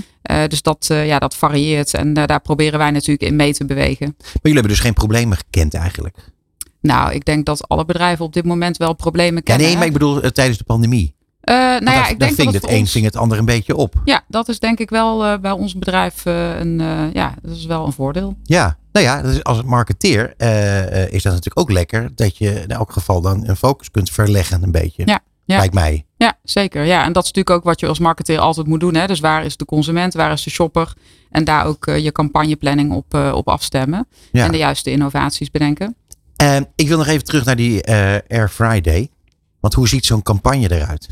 Dus 0.49 0.62
dat, 0.62 0.87
ja, 0.89 1.19
dat 1.19 1.37
varieert. 1.37 1.95
En 1.95 2.15
daar 2.15 2.41
proberen 2.41 2.79
wij 2.79 2.91
natuurlijk 2.91 3.23
in 3.23 3.37
mee 3.37 3.53
te 3.53 3.65
bewegen. 3.65 4.15
Maar 4.19 4.29
jullie 4.33 4.59
hebben 4.59 4.73
dus 4.73 4.81
geen 4.81 4.95
problemen 4.95 5.37
gekend 5.37 5.75
eigenlijk. 5.75 6.17
Nou, 6.81 7.12
ik 7.12 7.25
denk 7.25 7.47
dat 7.47 7.69
alle 7.69 7.85
bedrijven 7.85 8.25
op 8.25 8.33
dit 8.33 8.45
moment 8.45 8.77
wel 8.77 8.95
problemen 8.95 9.35
Ja, 9.35 9.41
kennen. 9.41 9.67
nee, 9.67 9.77
maar 9.77 9.87
ik 9.87 9.93
bedoel 9.93 10.21
tijdens 10.21 10.59
de 10.59 10.65
pandemie. 10.65 11.15
Eh, 11.50 11.57
nou 11.57 11.85
Want 11.85 11.85
ja, 11.85 11.95
daar, 11.95 12.11
ik 12.11 12.19
denk 12.19 12.37
dat 12.37 12.47
het 12.47 12.62
het 12.62 12.71
een 12.71 12.78
ons- 12.78 12.90
ving 12.90 13.04
het 13.04 13.16
ander 13.16 13.38
een 13.38 13.45
beetje 13.45 13.76
op. 13.76 13.95
Ja, 14.04 14.23
dat 14.28 14.49
is 14.49 14.59
denk 14.59 14.78
ik 14.78 14.90
wel 14.90 15.25
eh, 15.25 15.38
bij 15.38 15.50
ons 15.50 15.78
bedrijf 15.78 16.26
eh, 16.26 16.59
een, 16.59 16.78
ja, 17.12 17.35
dat 17.42 17.57
is 17.57 17.66
wel 17.66 17.87
een 17.87 17.92
voordeel. 17.92 18.37
Ja, 18.42 18.76
nou 18.92 19.07
ja, 19.07 19.40
als 19.42 19.62
marketeer 19.62 20.28
is 21.11 21.23
dat 21.23 21.33
natuurlijk 21.33 21.59
ook 21.59 21.71
lekker. 21.71 22.11
Dat 22.14 22.37
je 22.37 22.62
in 22.62 22.69
elk 22.69 22.92
geval 22.92 23.21
dan 23.21 23.49
een 23.49 23.57
focus 23.57 23.90
kunt 23.90 24.11
verleggen 24.11 24.62
een 24.62 24.71
beetje. 24.71 25.02
Ja, 25.04 25.21
ja. 25.45 25.57
Lijkt 25.57 25.75
mij. 25.75 26.04
Ja, 26.16 26.38
zeker. 26.42 26.85
Ja, 26.85 27.04
en 27.04 27.12
dat 27.12 27.23
is 27.25 27.28
natuurlijk 27.33 27.57
ook 27.57 27.64
wat 27.64 27.80
je 27.80 27.87
als 27.87 27.99
marketeer 27.99 28.38
altijd 28.38 28.66
moet 28.66 28.80
doen. 28.80 28.95
Hè? 28.95 29.07
Dus 29.07 29.21
waar 29.21 29.45
is 29.45 29.57
de 29.57 29.64
consument, 29.64 30.14
waar 30.14 30.33
is 30.33 30.42
de 30.42 30.50
shopper? 30.50 30.92
En 31.30 31.45
daar 31.45 31.66
ook 31.66 31.85
je 31.85 32.12
campagneplanning 32.12 32.92
op, 32.92 33.14
op 33.14 33.49
afstemmen. 33.49 34.09
Ja. 34.33 34.45
En 34.45 34.52
de 34.52 34.59
juiste 34.59 34.90
innovaties 34.90 35.50
bedenken. 35.50 35.97
Ik 36.75 36.88
wil 36.88 36.99
nog 36.99 37.07
even 37.07 37.25
terug 37.25 37.45
naar 37.45 37.57
die 37.57 37.87
Air 38.28 38.49
Friday. 38.49 39.11
Want 39.61 39.75
hoe 39.75 39.88
ziet 39.88 40.07
zo'n 40.07 40.23
campagne 40.23 40.73
eruit? 40.73 41.09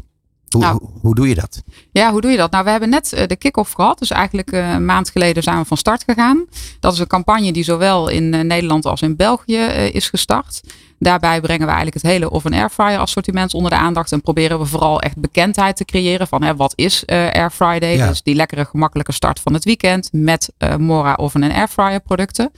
Hoe, 0.48 0.60
Nou. 0.60 0.80
hoe, 1.00 1.14
doe 1.14 1.28
je 1.28 1.34
dat? 1.34 1.62
Ja, 1.90 2.10
hoe 2.10 2.20
doe 2.20 2.30
je 2.30 2.36
dat? 2.36 2.50
Nou, 2.50 2.64
we 2.64 2.70
hebben 2.70 2.88
net 2.88 3.12
eh, 3.12 3.26
de 3.26 3.36
kick-off 3.36 3.72
gehad. 3.72 3.98
Dus 3.98 4.10
eigenlijk 4.10 4.52
eh, 4.52 4.70
een 4.70 4.84
maand 4.84 5.10
geleden 5.10 5.42
zijn 5.42 5.58
we 5.58 5.64
van 5.64 5.76
start 5.76 6.04
gegaan. 6.06 6.44
Dat 6.80 6.92
is 6.92 6.98
een 6.98 7.06
campagne 7.06 7.52
die 7.52 7.64
zowel 7.64 8.08
in 8.08 8.34
eh, 8.34 8.40
Nederland 8.40 8.86
als 8.86 9.02
in 9.02 9.16
België 9.16 9.56
is 9.92 10.08
gestart. 10.08 10.60
Daarbij 10.98 11.40
brengen 11.40 11.66
we 11.66 11.72
eigenlijk 11.72 12.02
het 12.02 12.12
hele 12.12 12.32
oven 12.32 12.52
airfryer 12.52 12.98
assortiment 12.98 13.54
onder 13.54 13.70
de 13.70 13.76
aandacht. 13.76 14.12
En 14.12 14.20
proberen 14.20 14.58
we 14.58 14.64
vooral 14.66 15.00
echt 15.00 15.16
bekendheid 15.16 15.76
te 15.76 15.84
creëren 15.84 16.26
van 16.26 16.42
hè, 16.42 16.56
wat 16.56 16.72
is 16.76 17.04
eh 17.04 17.16
Air 17.30 17.50
Friday. 17.50 17.96
Ja. 17.96 18.08
Dus 18.08 18.22
die 18.22 18.34
lekkere 18.34 18.64
gemakkelijke 18.64 19.12
start 19.12 19.40
van 19.40 19.54
het 19.54 19.64
weekend 19.64 20.08
met 20.12 20.52
eh, 20.58 20.76
Mora 20.76 21.14
oven 21.14 21.42
en 21.42 21.52
airfryer 21.52 22.00
producten. 22.00 22.50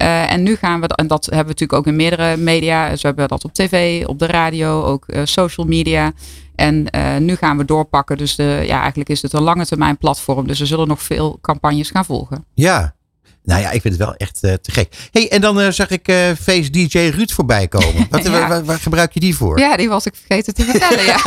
En 0.00 0.42
nu 0.42 0.56
gaan 0.56 0.80
we, 0.80 0.86
en 0.86 1.06
dat 1.06 1.24
hebben 1.24 1.44
we 1.44 1.50
natuurlijk 1.50 1.78
ook 1.78 1.86
in 1.86 1.96
meerdere 1.96 2.36
media. 2.36 2.88
Dus 2.90 3.00
we 3.00 3.06
hebben 3.06 3.28
dat 3.28 3.44
op 3.44 3.52
tv, 3.52 4.06
op 4.06 4.18
de 4.18 4.26
radio, 4.26 4.82
ook 4.84 5.04
social 5.24 5.66
media. 5.66 6.12
En 6.60 6.90
eh, 6.90 7.16
nu 7.16 7.36
gaan 7.36 7.56
we 7.56 7.64
doorpakken. 7.64 8.16
Dus 8.16 8.36
de, 8.36 8.62
ja, 8.66 8.78
eigenlijk 8.80 9.08
is 9.10 9.22
het 9.22 9.32
een 9.32 9.42
lange 9.42 9.66
termijn 9.66 9.98
platform. 9.98 10.46
Dus 10.46 10.60
er 10.60 10.66
zullen 10.66 10.88
nog 10.88 11.02
veel 11.02 11.38
campagnes 11.40 11.90
gaan 11.90 12.04
volgen. 12.04 12.44
Ja. 12.54 12.94
Nou 13.42 13.60
ja, 13.60 13.70
ik 13.70 13.80
vind 13.80 13.94
het 13.94 14.02
wel 14.04 14.14
echt 14.14 14.42
eh, 14.42 14.52
te 14.52 14.70
gek. 14.72 15.08
hey, 15.10 15.30
en 15.30 15.40
dan 15.40 15.60
eh, 15.60 15.70
zag 15.70 15.90
ik 15.90 16.04
Face 16.40 16.70
DJ 16.70 16.98
Ruud 16.98 17.30
voorbij 17.30 17.68
komen. 17.68 18.06
Wat, 18.10 18.22
Ja. 18.24 18.30
waar, 18.30 18.48
waar- 18.48 18.64
waar 18.64 18.78
gebruik 18.78 19.12
je 19.12 19.20
die 19.20 19.36
voor? 19.36 19.58
Ja, 19.58 19.76
die 19.76 19.88
was 19.88 20.06
ik 20.06 20.14
vergeten 20.14 20.54
te 20.54 20.64
vertellen. 20.64 21.04
Ja, 21.04 21.20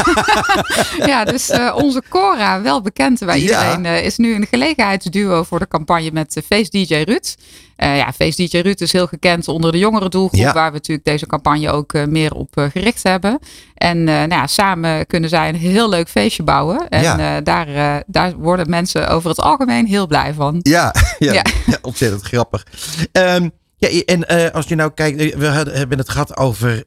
ja 1.11 1.25
dus 1.25 1.49
onze 1.75 2.03
Cora, 2.09 2.61
wel 2.61 2.81
bekend 2.81 3.19
bij 3.19 3.39
iedereen, 3.39 3.85
is 3.85 4.17
nu 4.17 4.35
een 4.35 4.47
gelegenheidsduo 4.49 5.43
voor 5.43 5.59
de 5.59 5.67
campagne 5.67 6.11
met 6.11 6.41
Face 6.49 6.69
DJ 6.69 6.95
Ruud. 6.95 7.35
Eh, 7.83 7.97
ja, 7.97 8.11
DJ 8.35 8.57
Ruud 8.57 8.79
is 8.81 8.91
heel 8.91 9.07
gekend 9.07 9.47
onder 9.47 9.71
de 9.71 9.77
jongere 9.77 10.09
doelgroep, 10.09 10.39
Ja. 10.39 10.53
waar 10.53 10.67
we 10.67 10.73
natuurlijk 10.73 11.07
deze 11.07 11.25
campagne 11.25 11.71
ook 11.71 11.93
eh, 11.93 12.05
meer 12.05 12.33
op 12.33 12.57
eh, 12.57 12.65
gericht 12.69 13.03
hebben. 13.03 13.39
En 13.75 14.03
nou 14.03 14.29
ja, 14.29 14.47
samen 14.47 15.07
kunnen 15.07 15.29
zij 15.29 15.49
een 15.49 15.55
heel 15.55 15.89
leuk 15.89 16.09
feestje 16.09 16.43
bouwen. 16.43 16.89
En 16.89 17.01
Ja. 17.01 17.41
daar, 17.41 18.03
daar 18.07 18.35
worden 18.35 18.69
mensen 18.69 19.09
over 19.09 19.29
het 19.29 19.39
algemeen 19.39 19.85
heel 19.85 20.07
blij 20.07 20.33
van. 20.33 20.59
Ja, 20.61 20.93
ja, 21.19 21.43
ontzettend 21.81 22.21
grappig. 22.21 22.65
Ehm, 23.11 23.49
ja, 23.77 23.89
en 24.05 24.53
als 24.53 24.67
je 24.67 24.75
nou 24.75 24.91
kijkt, 24.93 25.35
we 25.35 25.45
hebben 25.45 25.97
het 25.97 26.09
gehad 26.09 26.37
over, 26.37 26.83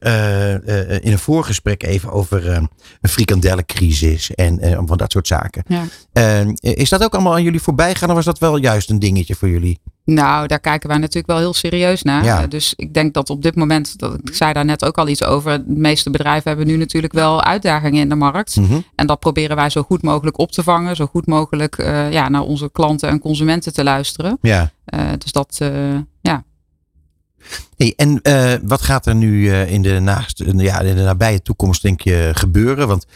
in 1.03 1.13
een 1.13 1.19
voorgesprek 1.19 1.83
even 1.83 2.13
over 2.13 2.49
een 2.49 2.69
frikandellencrisis 3.11 4.35
en 4.35 4.83
van 4.87 4.97
dat 4.97 5.13
soort 5.13 5.27
zaken. 5.27 5.63
Ja. 5.67 5.83
Ehm, 6.13 6.53
is 6.61 6.89
dat 6.89 7.05
ook 7.05 7.15
allemaal 7.15 7.35
aan 7.35 7.43
jullie 7.43 7.63
voorbij 7.63 7.93
gegaan 7.93 8.09
of 8.09 8.15
was 8.15 8.25
dat 8.25 8.39
wel 8.39 8.57
juist 8.57 8.91
een 8.91 8.99
dingetje 8.99 9.35
voor 9.35 9.49
jullie? 9.49 9.81
Nou, 10.07 10.47
daar 10.47 10.61
kijken 10.61 10.89
wij 10.89 10.99
natuurlijk 10.99 11.27
wel 11.27 11.39
heel 11.39 11.55
serieus 11.55 12.03
naar. 12.03 12.25
Ja. 12.25 12.43
Eh, 12.43 12.49
Dus 12.49 12.75
ik 12.77 12.95
denk 12.95 13.15
dat 13.15 13.31
op 13.31 13.43
dit 13.43 13.55
moment, 13.55 13.99
dat, 13.99 14.15
ik 14.25 14.35
zei 14.35 14.53
daar 14.53 14.65
net 14.65 14.85
ook 14.85 14.99
al 14.99 15.09
iets 15.09 15.25
over, 15.25 15.67
de 15.67 15.73
meeste 15.73 16.11
bedrijven 16.11 16.49
hebben 16.49 16.67
nu 16.67 16.77
natuurlijk 16.77 17.13
wel 17.13 17.43
uitdagingen 17.43 18.01
in 18.01 18.09
de 18.09 18.15
markt. 18.15 18.57
Mhm. 18.57 18.81
En 18.95 19.07
dat 19.07 19.19
proberen 19.19 19.57
wij 19.57 19.71
zo 19.71 19.83
goed 19.83 20.03
mogelijk 20.03 20.39
op 20.39 20.53
te 20.53 20.63
vangen, 20.63 20.97
zo 20.97 21.07
goed 21.07 21.27
mogelijk 21.27 21.79
eh, 21.79 22.13
ja, 22.13 22.29
naar 22.29 22.43
onze 22.43 22.71
klanten 22.73 23.09
en 23.09 23.19
consumenten 23.19 23.73
te 23.73 23.85
luisteren. 23.85 24.39
Ja. 24.41 24.71
Eh, 24.85 25.01
dus 25.19 25.33
dat, 25.33 25.61
ja. 26.21 26.45
Hey, 27.77 27.93
en 27.97 28.21
wat 28.63 28.83
gaat 28.83 29.07
er 29.07 29.15
nu 29.15 29.53
in, 29.53 29.83
de 29.83 30.01
naast, 30.01 30.43
ja, 30.57 30.81
in 30.81 30.97
de 30.97 31.03
nabije 31.03 31.43
toekomst 31.43 31.83
denk 31.83 32.01
je 32.01 32.31
gebeuren? 32.35 32.89
Want 32.89 33.07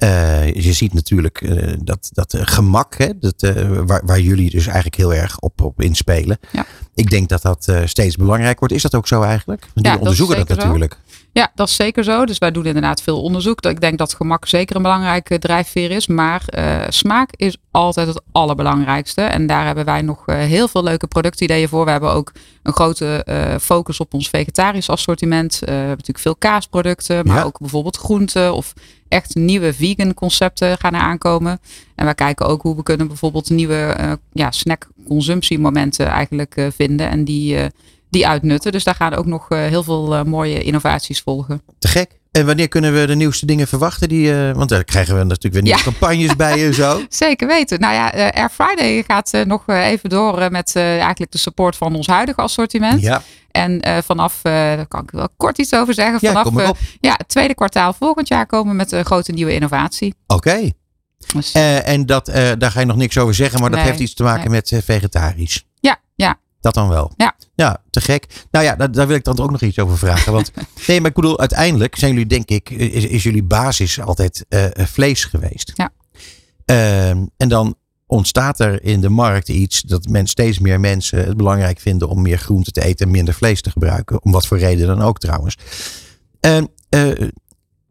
eh, 0.00 0.52
je 0.52 0.72
ziet 0.72 0.92
natuurlijk 0.92 1.40
eh, 1.40 1.72
dat, 1.82 2.10
dat 2.12 2.34
eh, 2.34 2.40
gemak, 2.44 2.98
hè, 2.98 3.18
dat, 3.18 3.52
waar, 3.86 4.02
waar 4.04 4.20
jullie 4.20 4.50
dus 4.50 4.64
eigenlijk 4.66 4.96
heel 4.96 5.14
erg 5.14 5.38
op, 5.38 5.60
op 5.60 5.80
inspelen. 5.80 6.38
Ja. 6.52 6.66
Ik 6.94 7.10
denk 7.10 7.28
dat 7.28 7.42
dat 7.42 7.68
eh, 7.68 7.80
steeds 7.84 8.16
belangrijk 8.16 8.58
wordt. 8.58 8.74
Is 8.74 8.82
dat 8.82 8.94
ook 8.94 9.06
zo 9.08 9.22
eigenlijk? 9.22 9.60
Want 9.74 9.86
Ja, 9.86 9.92
jullie 9.92 10.04
dat 10.04 10.12
is 10.14 10.20
onderzoeken 10.20 10.46
dat, 10.46 10.56
zo. 10.60 10.62
natuurlijk. 10.64 10.96
Ja, 11.32 11.52
dat 11.54 11.68
is 11.68 11.74
zeker 11.74 12.04
zo. 12.04 12.24
Dus 12.26 12.38
wij 12.38 12.50
doen 12.50 12.66
inderdaad 12.66 13.02
veel 13.02 13.22
onderzoek. 13.22 13.60
Ik 13.60 13.80
denk 13.80 13.98
dat 13.98 14.14
gemak 14.14 14.46
zeker 14.46 14.76
een 14.76 14.82
belangrijke 14.82 15.38
drijfveer 15.38 15.90
is. 15.90 16.06
Maar 16.06 16.42
eh, 16.46 16.80
smaak 16.88 17.30
is 17.36 17.56
altijd 17.70 18.06
het 18.08 18.20
allerbelangrijkste. 18.32 19.20
En 19.22 19.46
daar 19.46 19.66
hebben 19.66 19.84
wij 19.84 20.02
nog 20.02 20.26
eh, 20.26 20.36
heel 20.36 20.68
veel 20.68 20.82
leuke 20.82 21.06
productideeën 21.06 21.68
voor. 21.68 21.84
We 21.84 21.90
hebben 21.90 22.12
ook 22.12 22.32
een 22.62 22.72
grote 22.72 23.24
focus 23.60 24.00
op 24.00 24.14
ons 24.14 24.28
vegetarisch 24.28 24.88
assortiment. 24.90 25.58
We 25.58 25.66
hebben 25.70 25.88
natuurlijk 25.88 26.18
veel 26.18 26.36
kaasproducten. 26.36 27.26
Maar 27.26 27.36
Ja. 27.36 27.42
ook 27.42 27.58
bijvoorbeeld 27.58 27.96
groenten 27.96 28.54
of 28.54 28.72
echt 29.08 29.34
nieuwe 29.34 29.74
vegan 29.74 30.14
concepten 30.14 30.78
gaan 30.78 30.94
er 30.94 31.00
aankomen. 31.00 31.60
En 31.94 32.04
wij 32.04 32.14
kijken 32.14 32.46
ook 32.46 32.62
hoe 32.62 32.76
we 32.76 32.82
kunnen 32.82 33.06
bijvoorbeeld 33.06 33.50
nieuwe 33.50 33.96
ja, 34.32 34.50
snack-consumptiemomenten 35.00 36.06
eigenlijk 36.06 36.56
eh, 36.56 36.66
vinden. 36.76 37.08
En 37.10 37.24
die, 37.24 37.56
eh, 37.56 37.66
die 38.10 38.26
uitnutten. 38.26 38.72
Dus 38.72 38.84
daar 38.84 38.94
gaan 38.94 39.14
ook 39.14 39.26
nog 39.26 39.50
eh, 39.50 39.58
heel 39.58 39.82
veel 39.82 40.24
mooie 40.24 40.62
innovaties 40.62 41.20
volgen. 41.20 41.62
Te 41.78 41.88
gek. 41.88 42.18
En 42.30 42.46
wanneer 42.46 42.68
kunnen 42.68 42.92
we 43.00 43.06
de 43.06 43.14
nieuwste 43.14 43.46
dingen 43.46 43.68
verwachten? 43.68 44.08
Die, 44.08 44.32
want 44.34 44.68
daar 44.68 44.84
krijgen 44.84 45.18
we 45.18 45.24
natuurlijk 45.24 45.52
weer 45.54 45.62
nieuwe 45.62 45.78
Ja. 45.78 45.84
campagnes 45.84 46.36
bij 46.36 46.66
en 46.66 46.74
zo. 46.74 47.00
Zeker 47.08 47.46
weten. 47.46 47.80
Nou 47.80 47.94
ja, 47.94 48.30
Air 48.30 48.48
Friday 48.50 49.04
gaat 49.06 49.32
nog 49.46 49.64
even 49.68 50.08
door 50.10 50.50
met 50.50 50.76
eigenlijk 50.76 51.32
de 51.32 51.38
support 51.38 51.76
van 51.76 51.94
ons 51.96 52.06
huidige 52.06 52.40
assortiment. 52.40 53.00
Ja, 53.00 53.22
En 53.50 53.80
vanaf, 54.04 54.40
daar 54.42 54.86
kan 54.86 55.02
ik 55.02 55.10
wel 55.10 55.28
kort 55.36 55.58
iets 55.58 55.74
over 55.74 55.94
zeggen. 55.94 56.18
ja 56.20 56.28
Vanaf 56.28 56.42
kom 56.44 56.54
maar 56.54 56.68
op. 56.68 56.76
ja, 57.00 57.14
het 57.16 57.28
tweede 57.28 57.54
kwartaal 57.54 57.92
volgend 57.92 58.28
jaar 58.28 58.46
komen 58.46 58.70
we 58.70 58.76
met 58.76 58.92
een 58.92 59.04
grote 59.04 59.32
nieuwe 59.32 59.54
innovatie. 59.54 60.14
Oké. 60.26 60.70
Dus, 61.34 61.52
Eh, 61.52 61.88
en 61.88 62.06
dat, 62.06 62.28
eh, 62.28 62.50
daar 62.58 62.70
ga 62.70 62.80
je 62.80 62.86
nog 62.86 62.96
niks 62.96 63.18
over 63.18 63.34
zeggen, 63.34 63.60
maar 63.60 63.70
dat 63.70 63.80
heeft 63.80 64.00
iets 64.00 64.14
te 64.14 64.22
maken 64.22 64.50
nee. 64.50 64.50
met 64.50 64.72
eh, 64.72 64.78
vegetarisch. 64.82 65.66
ja, 65.80 66.00
ja, 66.14 66.38
Dat 66.60 66.74
dan 66.74 66.88
wel. 66.88 67.12
Ja. 67.16 67.34
Ja, 67.54 67.82
te 67.90 68.00
gek. 68.00 68.46
Nou 68.50 68.64
ja, 68.64 68.76
daar, 68.76 68.92
daar 68.92 69.06
wil 69.06 69.16
ik 69.16 69.24
dan 69.24 69.38
ook 69.38 69.50
nog 69.50 69.60
iets 69.62 69.78
over 69.78 69.98
vragen. 69.98 70.32
Want 70.32 70.52
nee, 70.86 71.00
maar 71.00 71.08
ik 71.08 71.16
bedoel, 71.16 71.38
uiteindelijk 71.38 71.96
zijn 71.96 72.12
jullie, 72.12 72.26
denk 72.26 72.48
ik, 72.48 72.70
is, 72.70 73.04
is 73.04 73.22
jullie 73.22 73.42
basis 73.42 74.00
altijd 74.00 74.46
vlees 74.74 75.24
geweest. 75.24 75.72
Ja. 75.74 75.90
Ehm, 76.64 77.26
en 77.36 77.48
dan 77.48 77.76
ontstaat 78.10 78.60
er 78.60 78.82
in 78.82 79.00
de 79.00 79.08
markt 79.08 79.48
iets 79.48 79.80
dat 79.80 80.08
men, 80.08 80.26
steeds 80.26 80.58
meer 80.58 80.80
mensen 80.80 81.26
het 81.26 81.36
belangrijk 81.36 81.80
vinden 81.80 82.08
om 82.08 82.22
meer 82.22 82.38
groente 82.38 82.70
te 82.70 82.84
eten 82.84 83.06
en 83.06 83.12
minder 83.12 83.34
vlees 83.34 83.60
te 83.60 83.70
gebruiken. 83.70 84.24
Om 84.24 84.32
wat 84.32 84.46
voor 84.46 84.58
reden 84.58 84.86
dan 84.86 85.02
ook 85.02 85.18
trouwens. 85.18 85.56
En 86.40 86.70
eh, 86.88 87.28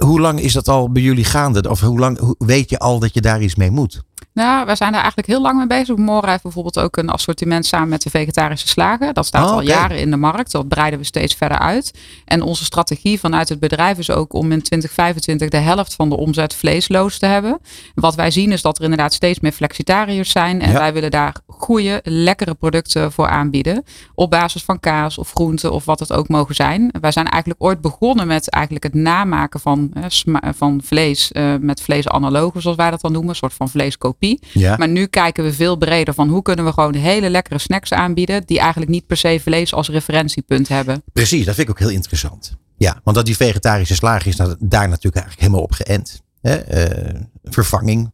hoe 0.04 0.20
lang 0.20 0.40
is 0.40 0.54
dat 0.54 0.68
al 0.68 0.92
bij 0.92 1.02
jullie 1.02 1.24
gaande? 1.24 1.70
Of 1.70 1.80
hoe 1.80 2.00
lang 2.00 2.36
weet 2.38 2.70
je 2.70 2.80
al 2.80 3.00
dat 3.00 3.14
je 3.14 3.22
daar 3.22 3.42
iets 3.42 3.56
mee 3.56 3.72
moet? 3.72 4.04
Nou, 4.40 4.66
wij 4.66 4.76
zijn 4.76 4.92
daar 4.92 5.00
eigenlijk 5.02 5.28
heel 5.30 5.42
lang 5.42 5.58
mee 5.58 5.68
bezig. 5.68 5.96
Mora 5.96 6.30
heeft 6.30 6.44
bijvoorbeeld 6.44 6.80
ook 6.80 6.98
een 6.98 7.10
assortiment 7.10 7.66
samen 7.66 7.90
met 7.90 8.02
de 8.02 8.10
vegetarische 8.10 8.68
slagen. 8.68 9.14
Dat 9.14 9.26
staat 9.26 9.46
Oh, 9.50 9.52
al 9.52 9.62
jaren 9.62 10.00
in 10.00 10.10
de 10.12 10.18
markt. 10.18 10.52
Dat 10.52 10.68
breiden 10.68 11.00
we 11.00 11.06
steeds 11.06 11.36
verder 11.36 11.60
uit. 11.60 11.94
En 12.26 12.42
onze 12.42 12.64
strategie 12.66 13.20
vanuit 13.20 13.50
het 13.50 13.60
bedrijf 13.60 13.98
is 13.98 14.12
ook 14.12 14.34
om 14.34 14.52
in 14.52 14.62
2025 14.62 15.50
de 15.50 15.58
helft 15.58 15.94
van 15.96 16.10
de 16.10 16.18
omzet 16.18 16.54
vleesloos 16.56 17.18
te 17.18 17.26
hebben. 17.26 17.60
Wat 17.96 18.16
wij 18.16 18.32
zien 18.32 18.52
is 18.52 18.62
dat 18.62 18.78
er 18.78 18.84
inderdaad 18.84 19.14
steeds 19.14 19.40
meer 19.40 19.52
flexitariërs 19.52 20.32
zijn. 20.32 20.62
En 20.62 20.72
Ja. 20.72 20.78
wij 20.78 20.94
willen 20.94 21.12
daar 21.12 21.36
goede, 21.48 22.00
lekkere 22.04 22.54
producten 22.54 23.12
voor 23.12 23.28
aanbieden. 23.28 23.84
Op 24.16 24.30
basis 24.30 24.64
van 24.64 24.80
kaas 24.80 25.18
of 25.18 25.32
groenten 25.32 25.72
of 25.72 25.86
wat 25.86 26.00
het 26.00 26.14
ook 26.14 26.28
mogen 26.28 26.56
zijn. 26.56 26.92
Wij 27.02 27.12
zijn 27.12 27.28
eigenlijk 27.28 27.64
ooit 27.64 27.82
begonnen 27.82 28.28
met 28.28 28.50
eigenlijk 28.50 28.84
het 28.86 28.94
namaken 28.94 29.60
van, 29.60 29.92
eh, 29.94 30.50
van 30.56 30.82
vlees. 30.84 31.32
eh, 31.32 31.54
met 31.60 31.82
vleesanalogen 31.82 32.62
zoals 32.62 32.78
wij 32.78 32.90
dat 32.90 33.02
dan 33.02 33.12
noemen. 33.12 33.30
Een 33.30 33.36
soort 33.36 33.54
van 33.54 33.70
vleeskopie. 33.70 34.28
Ja. 34.54 34.76
Maar 34.78 34.88
nu 34.88 35.06
kijken 35.06 35.44
we 35.44 35.54
veel 35.54 35.76
breder 35.76 36.14
van 36.14 36.30
hoe 36.30 36.42
kunnen 36.42 36.66
we 36.66 36.72
gewoon 36.74 36.94
hele 36.96 37.30
lekkere 37.30 37.60
snacks 37.60 37.94
aanbieden. 37.94 38.44
Die 38.46 38.60
eigenlijk 38.60 38.92
niet 38.92 39.08
per 39.08 39.18
se 39.18 39.40
vlees 39.44 39.74
als 39.74 39.90
referentiepunt 39.90 40.68
hebben. 40.68 41.04
Precies, 41.14 41.46
dat 41.46 41.56
vind 41.56 41.68
ik 41.68 41.74
ook 41.74 41.80
heel 41.80 41.90
interessant. 41.96 42.56
Ja, 42.78 43.02
want 43.04 43.16
dat 43.16 43.26
die 43.26 43.36
vegetarische 43.36 43.96
slager 43.96 44.28
is 44.28 44.36
nou- 44.36 44.56
daar 44.60 44.90
natuurlijk 44.90 45.16
eigenlijk 45.26 45.40
helemaal 45.42 45.62
op 45.62 45.72
geënt. 45.72 46.22
Hè? 46.42 46.56
eh, 46.56 47.22
vervanging. 47.44 48.12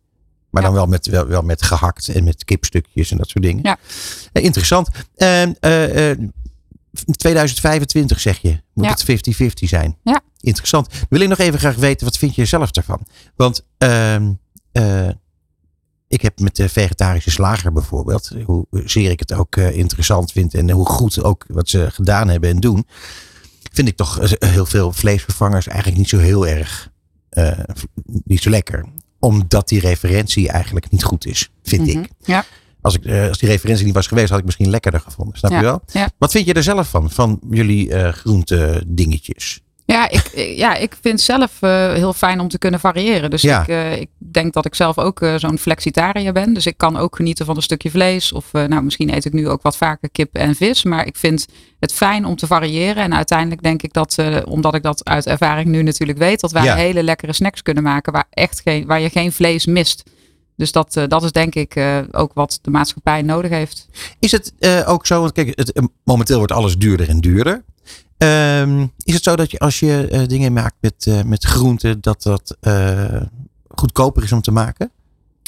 Maar 0.49 0.61
Ja. 0.63 0.69
dan 0.69 0.77
wel 0.77 0.87
met, 0.87 1.07
wel, 1.07 1.27
wel 1.27 1.41
met 1.41 1.61
gehakt 1.63 2.07
en 2.07 2.23
met 2.23 2.43
kipstukjes 2.45 3.11
en 3.11 3.17
dat 3.17 3.29
soort 3.29 3.43
dingen. 3.43 3.63
Ja. 3.63 3.77
Eh, 4.31 4.43
interessant. 4.43 4.89
Ehm, 5.15 5.53
eh, 5.59 6.11
2025 7.11 8.19
zeg 8.19 8.37
je. 8.37 8.61
Moet 8.73 8.85
Ja. 8.85 8.91
het 8.91 9.03
50-50 9.03 9.69
zijn. 9.69 9.97
Ja. 10.03 10.21
Interessant. 10.39 10.87
Wil 11.09 11.19
ik 11.21 11.27
nog 11.29 11.37
even 11.37 11.59
graag 11.59 11.75
weten, 11.75 12.05
wat 12.05 12.17
vind 12.17 12.35
je 12.35 12.45
zelf 12.45 12.71
daarvan? 12.71 13.05
Want 13.35 13.65
ehm, 13.77 14.31
eh, 14.71 15.07
ik 16.15 16.21
heb 16.21 16.39
met 16.39 16.55
de 16.55 16.69
vegetarische 16.69 17.31
slager 17.31 17.71
bijvoorbeeld, 17.73 18.31
hoezeer 18.45 19.11
ik 19.11 19.19
het 19.19 19.33
ook 19.33 19.55
eh, 19.55 19.77
interessant 19.77 20.31
vind 20.31 20.53
en 20.53 20.69
hoe 20.71 20.85
goed 20.85 21.23
ook 21.23 21.45
wat 21.47 21.69
ze 21.69 21.91
gedaan 21.91 22.27
hebben 22.27 22.49
en 22.49 22.59
doen, 22.59 22.85
vind 23.73 23.87
ik 23.87 23.95
toch 23.95 24.19
eh, 24.19 24.49
heel 24.49 24.65
veel 24.65 24.91
vleesvervangers 24.93 25.67
eigenlijk 25.67 25.97
niet 25.97 26.09
zo 26.09 26.17
heel 26.17 26.47
erg, 26.47 26.89
eh, 27.29 27.59
niet 28.23 28.41
zo 28.41 28.49
lekker. 28.49 28.85
Omdat 29.19 29.67
die 29.69 29.79
referentie 29.79 30.49
eigenlijk 30.49 30.91
niet 30.91 31.03
goed 31.03 31.25
is, 31.25 31.49
vind 31.63 31.87
Mhm. 31.87 31.99
ik. 31.99 32.09
Ja. 32.19 32.45
Als, 32.81 32.95
ik 32.95 33.27
als 33.29 33.37
die 33.37 33.49
referentie 33.49 33.85
niet 33.85 33.93
was 33.93 34.07
geweest, 34.07 34.29
had 34.29 34.39
ik 34.39 34.45
misschien 34.45 34.69
lekkerder 34.69 34.99
gevonden. 34.99 35.37
Snap 35.37 35.51
Ja. 35.51 35.57
je 35.57 35.63
wel? 35.63 35.81
Ja. 35.91 36.09
Wat 36.17 36.31
vind 36.31 36.45
je 36.45 36.53
er 36.53 36.63
zelf 36.63 36.89
van, 36.89 37.09
van 37.11 37.39
jullie 37.49 37.93
eh 37.93 38.13
groente 38.13 38.83
dingetjes? 38.87 39.61
Ja, 39.95 40.09
ik, 40.09 40.25
eh, 40.35 40.57
ja, 40.57 40.75
ik 40.75 40.97
vind 41.01 41.21
zelf 41.21 41.51
eh, 41.61 41.93
heel 41.93 42.13
fijn 42.13 42.39
om 42.39 42.47
te 42.47 42.57
kunnen 42.57 42.79
variëren. 42.79 43.29
Dus 43.29 43.41
Ja. 43.41 43.61
ik, 43.61 43.67
eh, 43.67 43.99
ik 43.99 44.09
denk 44.17 44.53
dat 44.53 44.65
ik 44.65 44.75
zelf 44.75 44.97
ook 44.97 45.25
zo'n 45.35 45.57
flexitariër 45.57 46.33
ben. 46.33 46.53
Dus 46.53 46.65
ik 46.65 46.77
kan 46.77 46.97
ook 46.97 47.15
genieten 47.15 47.45
van 47.45 47.55
een 47.55 47.61
stukje 47.61 47.89
vlees. 47.89 48.31
Of 48.31 48.51
nou, 48.51 48.83
misschien 48.83 49.13
eet 49.13 49.25
ik 49.25 49.33
nu 49.33 49.49
ook 49.49 49.61
wat 49.61 49.77
vaker 49.77 50.09
kip 50.11 50.35
en 50.35 50.55
vis. 50.55 50.83
Maar 50.83 51.05
ik 51.05 51.15
vind 51.17 51.45
het 51.79 51.93
fijn 51.93 52.25
om 52.25 52.35
te 52.35 52.47
variëren. 52.47 53.03
En 53.03 53.15
uiteindelijk 53.15 53.61
denk 53.61 53.81
ik 53.83 53.93
dat, 53.93 54.17
omdat 54.45 54.75
ik 54.75 54.83
dat 54.83 55.05
uit 55.05 55.25
ervaring 55.27 55.67
nu 55.67 55.83
natuurlijk 55.83 56.19
weet, 56.19 56.39
dat 56.39 56.51
wij 56.51 56.63
Ja. 56.63 56.75
hele 56.75 57.03
lekkere 57.03 57.33
snacks 57.33 57.61
kunnen 57.61 57.83
maken 57.83 58.13
waar, 58.13 58.27
echt 58.29 58.61
geen, 58.61 58.85
waar 58.85 58.99
je 59.01 59.09
geen 59.09 59.31
vlees 59.31 59.65
mist. 59.65 60.03
Dus 60.55 60.71
dat, 60.71 60.99
dat 61.07 61.23
is 61.23 61.31
denk 61.31 61.55
ik 61.55 61.79
ook 62.11 62.33
wat 62.33 62.59
de 62.61 62.71
maatschappij 62.71 63.21
nodig 63.21 63.51
heeft. 63.51 63.87
Is 64.19 64.31
het 64.31 64.53
ook 64.85 65.05
zo, 65.05 65.19
want 65.19 65.31
kijk, 65.31 65.51
het, 65.55 65.81
momenteel 66.03 66.37
wordt 66.37 66.53
alles 66.53 66.77
duurder 66.77 67.09
en 67.09 67.19
duurder. 67.19 67.63
Ehm, 68.17 68.85
is 69.03 69.13
het 69.13 69.23
zo 69.23 69.35
dat 69.35 69.51
je 69.51 69.59
als 69.59 69.79
je 69.79 70.07
eh, 70.07 70.27
dingen 70.27 70.53
maakt 70.53 70.75
met, 70.79 71.07
eh, 71.07 71.23
met 71.23 71.43
groenten, 71.43 72.01
dat 72.01 72.23
dat 72.23 72.57
eh, 72.59 73.21
goedkoper 73.67 74.23
is 74.23 74.31
om 74.31 74.41
te 74.41 74.51
maken? 74.51 74.91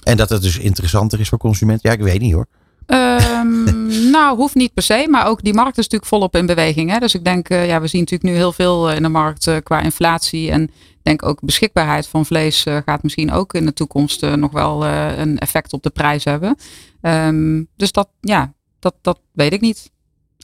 En 0.04 0.18
dat 0.18 0.30
het 0.30 0.42
dus 0.42 0.58
interessanter 0.58 1.20
is 1.20 1.30
voor 1.30 1.38
consumenten? 1.38 1.90
Ja, 1.90 1.96
ik 1.96 2.04
weet 2.04 2.22
niet 2.22 2.34
hoor. 2.34 2.48
Ehm, 2.86 3.64
nou, 4.16 4.38
hoeft 4.38 4.56
niet 4.56 4.74
per 4.74 4.84
se, 4.84 5.08
maar 5.10 5.28
ook 5.28 5.44
die 5.44 5.54
markt 5.54 5.78
is 5.78 5.84
natuurlijk 5.84 6.12
volop 6.12 6.36
in 6.36 6.46
beweging. 6.46 6.92
Hè? 6.92 7.00
Dus 7.00 7.16
ik 7.16 7.24
denk, 7.24 7.48
ja, 7.48 7.82
we 7.82 7.88
zien 7.88 8.00
natuurlijk 8.00 8.30
nu 8.30 8.36
heel 8.36 8.52
veel 8.52 8.92
in 8.92 9.02
de 9.02 9.10
markt 9.10 9.64
qua 9.64 9.82
inflatie. 9.82 10.52
En 10.52 10.64
ik 10.64 11.04
denk 11.04 11.26
ook 11.26 11.42
beschikbaarheid 11.42 12.08
van 12.08 12.26
vlees 12.26 12.66
gaat 12.86 13.04
misschien 13.04 13.32
ook 13.32 13.54
in 13.54 13.66
de 13.66 13.74
toekomst 13.74 14.22
nog 14.22 14.52
wel 14.52 14.86
een 14.86 15.38
effect 15.38 15.74
op 15.74 15.84
de 15.84 15.90
prijs 15.90 16.24
hebben. 16.24 16.56
Ehm, 17.02 17.64
dus 17.76 17.92
dat, 17.92 18.10
ja, 18.22 18.54
dat, 18.80 18.96
dat 19.02 19.20
weet 19.32 19.54
ik 19.54 19.62
niet. 19.62 19.92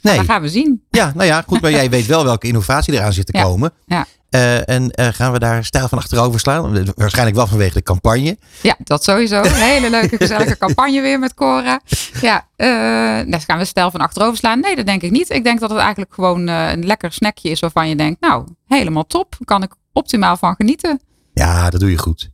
Nee. 0.04 0.18
Dat 0.18 0.26
gaan 0.26 0.42
we 0.42 0.50
zien. 0.50 0.84
Ja, 0.90 1.12
nou 1.16 1.28
ja, 1.28 1.44
goed, 1.48 1.62
maar 1.62 1.72
jij 1.82 1.90
weet 1.90 2.06
wel 2.06 2.24
welke 2.24 2.48
innovatie 2.48 2.94
eraan 2.94 3.14
zit 3.14 3.26
te 3.26 3.38
Ja, 3.38 3.44
komen. 3.44 3.72
ja. 3.86 4.06
Eh, 4.30 4.70
en 4.70 4.92
eh, 4.92 5.08
gaan 5.08 5.32
we 5.32 5.40
daar 5.40 5.66
stijl 5.66 5.88
van 5.88 5.98
achterover 5.98 6.40
slaan? 6.40 6.86
Waarschijnlijk 6.96 7.36
wel 7.36 7.48
vanwege 7.48 7.74
de 7.74 7.84
campagne. 7.84 8.38
Ja, 8.62 8.76
dat 8.84 9.04
sowieso. 9.04 9.42
Een 9.42 9.54
hele 9.54 9.90
leuke, 9.90 10.18
gezellige 10.18 10.58
campagne 10.58 11.02
weer 11.02 11.20
met 11.20 11.34
Cora. 11.34 11.82
Ja, 12.22 12.48
eh 12.56 13.32
dus 13.32 13.44
gaan 13.44 13.58
we 13.58 13.66
stijl 13.66 13.92
van 13.92 14.00
achterover 14.00 14.38
slaan? 14.38 14.60
Nee, 14.60 14.76
dat 14.76 14.86
denk 14.86 15.02
ik 15.02 15.12
niet. 15.12 15.30
Ik 15.30 15.44
denk 15.44 15.60
dat 15.60 15.70
het 15.70 15.80
eigenlijk 15.80 16.14
gewoon 16.14 16.48
eh, 16.48 16.72
een 16.72 16.86
lekker 16.86 17.12
snackje 17.12 17.50
is 17.50 17.60
waarvan 17.60 17.90
je 17.90 17.96
denkt, 17.96 18.22
nou, 18.22 18.48
helemaal 18.68 19.06
top. 19.06 19.36
Kan 19.46 19.64
ik 19.64 19.74
optimaal 19.94 20.38
van 20.38 20.56
genieten. 20.56 21.00
Ja, 21.34 21.70
dat 21.70 21.80
doe 21.80 21.90
je 21.92 21.98
goed. 21.98 22.30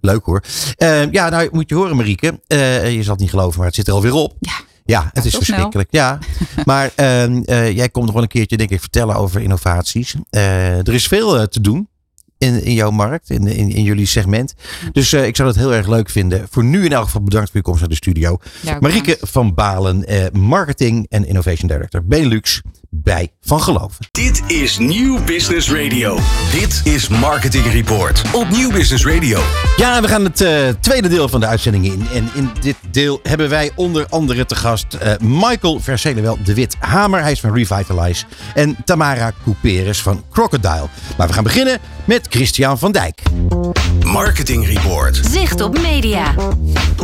Leuk 0.00 0.24
hoor. 0.24 0.42
Eh, 0.76 1.10
ja, 1.12 1.28
nou 1.28 1.48
moet 1.52 1.68
je 1.68 1.74
horen 1.74 1.96
Marieke. 1.96 2.40
Eh, 2.46 2.94
je 2.94 3.02
zal 3.02 3.12
het 3.12 3.20
niet 3.20 3.30
geloven, 3.30 3.56
maar 3.58 3.66
het 3.66 3.74
zit 3.76 3.88
er 3.88 3.94
alweer 3.94 4.12
op. 4.12 4.34
Ja. 4.40 4.52
Ja, 4.90 5.10
het 5.12 5.24
is 5.24 5.30
snel. 5.30 5.42
verschrikkelijk. 5.42 5.88
Ja, 5.92 6.18
maar 6.64 6.90
ehm, 6.94 7.42
eh, 7.44 7.76
jij 7.76 7.88
komt 7.88 8.04
nog 8.04 8.14
wel 8.14 8.22
een 8.22 8.28
keertje, 8.28 8.56
denk 8.56 8.70
ik, 8.70 8.80
vertellen 8.80 9.16
over 9.16 9.40
innovaties. 9.40 10.14
Eh, 10.30 10.78
er 10.78 10.94
is 10.94 11.06
veel 11.06 11.38
eh, 11.38 11.44
te 11.44 11.60
doen 11.60 11.88
in, 12.40 12.64
in 12.64 12.74
jouw 12.74 12.90
markt, 12.90 13.30
in, 13.30 13.46
in, 13.46 13.70
in 13.70 13.82
jullie 13.82 14.06
segment. 14.06 14.54
Dus 14.92 15.12
eh, 15.12 15.26
ik 15.26 15.36
zou 15.36 15.48
het 15.48 15.56
heel 15.56 15.74
erg 15.74 15.86
leuk 15.86 16.10
vinden. 16.10 16.46
Voor 16.50 16.64
nu 16.64 16.84
in 16.84 16.92
elk 16.92 17.04
geval 17.04 17.22
bedankt 17.22 17.46
voor 17.46 17.56
je 17.56 17.64
komst 17.64 17.80
naar 17.80 17.88
de 17.88 17.94
studio. 17.94 18.38
Ja, 18.60 18.76
Marieke 18.80 19.10
bedankt. 19.10 19.30
van 19.30 19.54
Balen, 19.54 20.06
eh, 20.06 20.24
Marketing 20.32 21.06
en 21.08 21.26
Innovation 21.26 21.68
Director 21.68 22.04
Benelux 22.04 22.60
bij 22.90 23.32
Van 23.40 23.60
Geloven. 23.62 24.06
Dit 24.10 24.42
is 24.46 24.78
Nieuw 24.78 25.24
Business 25.24 25.70
Radio. 25.70 26.18
Dit 26.52 26.80
is 26.84 27.08
Marketing 27.08 27.64
Report 27.64 28.22
op 28.32 28.48
Nieuw 28.50 28.70
Business 28.70 29.06
Radio. 29.06 29.40
Ja, 29.76 30.00
we 30.00 30.08
gaan 30.08 30.24
het 30.24 30.40
eh, 30.40 30.68
tweede 30.80 31.08
deel 31.08 31.28
van 31.28 31.40
de 31.40 31.46
uitzending 31.46 31.84
in. 31.84 32.06
En 32.12 32.28
in 32.34 32.50
dit 32.60 32.76
deel 32.90 33.20
hebben 33.22 33.48
wij 33.48 33.70
onder 33.74 34.06
andere 34.08 34.46
te 34.46 34.54
gast 34.54 34.94
eh, 34.94 35.12
Michael 35.18 35.80
Vercelewel 35.80 36.38
de 36.44 36.54
Wit 36.54 36.76
Hamer. 36.78 37.22
Hij 37.22 37.32
is 37.32 37.40
van 37.40 37.54
Revitalize. 37.54 38.24
En 38.54 38.76
Tamara 38.84 39.32
Couperus 39.44 40.02
van 40.02 40.24
Crocodile. 40.30 40.88
Maar 41.16 41.26
we 41.26 41.32
gaan 41.32 41.44
beginnen 41.44 41.78
met 42.10 42.26
Christian 42.30 42.78
van 42.78 42.92
Dijk. 42.92 43.22
Marketing 44.04 44.66
Report. 44.66 45.20
Zicht 45.30 45.60
op 45.60 45.80
media. 45.80 46.34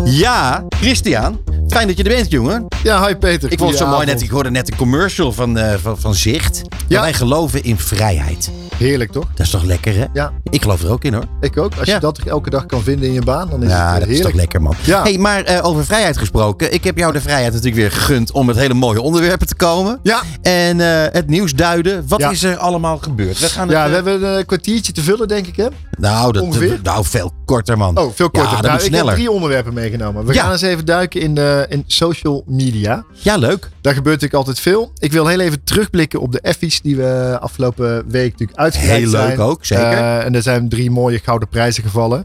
Ja, 0.04 0.64
Christian. 0.68 1.40
Fijn 1.68 1.86
dat 1.86 1.96
je 1.96 2.02
er 2.02 2.08
bent, 2.08 2.30
jongen. 2.30 2.66
Ja, 2.82 3.06
hi 3.06 3.14
Peter. 3.14 3.52
Ik 3.52 3.58
vond 3.58 3.70
het 3.70 3.78
zo 3.78 3.86
mooi 3.86 4.06
net. 4.06 4.22
Ik 4.22 4.30
hoorde 4.30 4.50
net 4.50 4.70
een 4.70 4.76
commercial 4.76 5.32
van, 5.32 5.58
eh, 5.58 5.74
van, 5.82 5.98
van 5.98 6.14
Zicht. 6.14 6.62
Ja. 6.88 7.00
Wij 7.00 7.12
geloven 7.12 7.64
in 7.64 7.78
vrijheid. 7.78 8.50
Heerlijk 8.76 9.12
toch? 9.12 9.26
Dat 9.34 9.46
is 9.46 9.52
toch 9.52 9.64
lekker, 9.64 9.94
hè? 9.96 10.04
Ja, 10.12 10.32
Ik 10.50 10.62
geloof 10.62 10.82
er 10.82 10.90
ook 10.90 11.04
in, 11.04 11.14
hoor. 11.14 11.24
ik 11.40 11.56
ook. 11.56 11.72
Als 11.78 11.88
Ja. 11.88 11.94
je 11.94 12.00
dat 12.00 12.18
elke 12.18 12.50
dag 12.50 12.66
kan 12.66 12.82
vinden 12.82 13.08
in 13.08 13.14
je 13.14 13.20
baan, 13.22 13.48
dan 13.50 13.62
is 13.62 13.70
Ja, 13.70 13.90
het 13.90 13.92
dat 13.92 14.02
eh, 14.02 14.08
is 14.08 14.14
heerlijk. 14.14 14.28
toch 14.30 14.40
lekker, 14.40 14.62
man. 14.62 14.74
Ja. 14.84 15.02
Hey, 15.02 15.18
maar 15.18 15.42
eh, 15.42 15.64
over 15.64 15.84
vrijheid 15.84 16.16
gesproken. 16.18 16.72
Ik 16.74 16.84
heb 16.84 16.96
jou 16.98 17.12
de 17.12 17.20
vrijheid 17.20 17.52
natuurlijk 17.52 17.76
weer 17.76 17.90
gegund 17.90 18.30
om 18.32 18.46
met 18.46 18.56
hele 18.56 18.74
mooie 18.74 19.00
onderwerpen 19.00 19.46
te 19.46 19.54
komen. 19.54 19.98
Ja, 20.02 20.22
En 20.42 20.80
eh, 20.80 21.12
het 21.12 21.28
nieuws 21.28 21.54
duiden. 21.54 22.04
Wat 22.08 22.20
Ja. 22.20 22.30
is 22.30 22.42
er 22.42 22.56
allemaal 22.56 22.98
gebeurd? 22.98 23.38
We 23.38 23.46
gaan 23.46 23.68
het, 23.68 23.76
ja, 23.76 23.88
we 23.88 23.94
hebben 23.94 24.22
een 24.38 24.46
kwartiertje 24.46 24.92
te 24.92 25.02
vullen, 25.02 25.28
denk 25.28 25.46
ik. 25.46 25.56
Hè? 25.56 25.66
nou, 25.98 26.32
dat, 26.32 26.42
ongeveer. 26.42 26.78
nou, 26.82 27.04
veel 27.04 27.32
korter, 27.44 27.78
man. 27.78 27.98
Oh, 27.98 28.12
veel 28.14 28.30
korter. 28.30 28.50
Ja, 28.56 28.60
dat 28.60 28.70
Nou, 28.70 28.84
ik 28.84 28.94
heb 28.94 29.06
drie 29.14 29.30
onderwerpen 29.30 29.74
meegenomen. 29.74 30.24
We 30.26 30.32
gaan 30.34 30.52
eens 30.52 30.62
even 30.62 30.84
duiken 30.84 31.20
in, 31.20 31.36
in 31.68 31.84
social 31.86 32.44
media. 32.46 33.04
Ja, 33.12 33.36
leuk. 33.36 33.70
Daar 33.80 33.94
gebeurt 33.94 34.14
natuurlijk 34.20 34.34
altijd 34.46 34.60
veel. 34.60 34.90
Ik 34.98 35.12
wil 35.12 35.26
heel 35.26 35.40
even 35.40 35.64
terugblikken 35.64 36.20
op 36.20 36.32
de 36.32 36.40
effies 36.40 36.80
die 36.80 36.96
we 36.96 37.36
afgelopen 37.40 38.04
week 38.08 38.30
natuurlijk 38.30 38.58
uitgebreid 38.58 39.00
Heel 39.00 39.10
zijn. 39.10 39.28
leuk 39.28 39.40
ook, 39.40 39.64
zeker. 39.64 40.18
En 40.20 40.34
er 40.34 40.42
zijn 40.46 40.68
drie 40.68 40.90
mooie 40.90 41.18
gouden 41.18 41.48
prijzen 41.48 41.82
gevallen. 41.82 42.24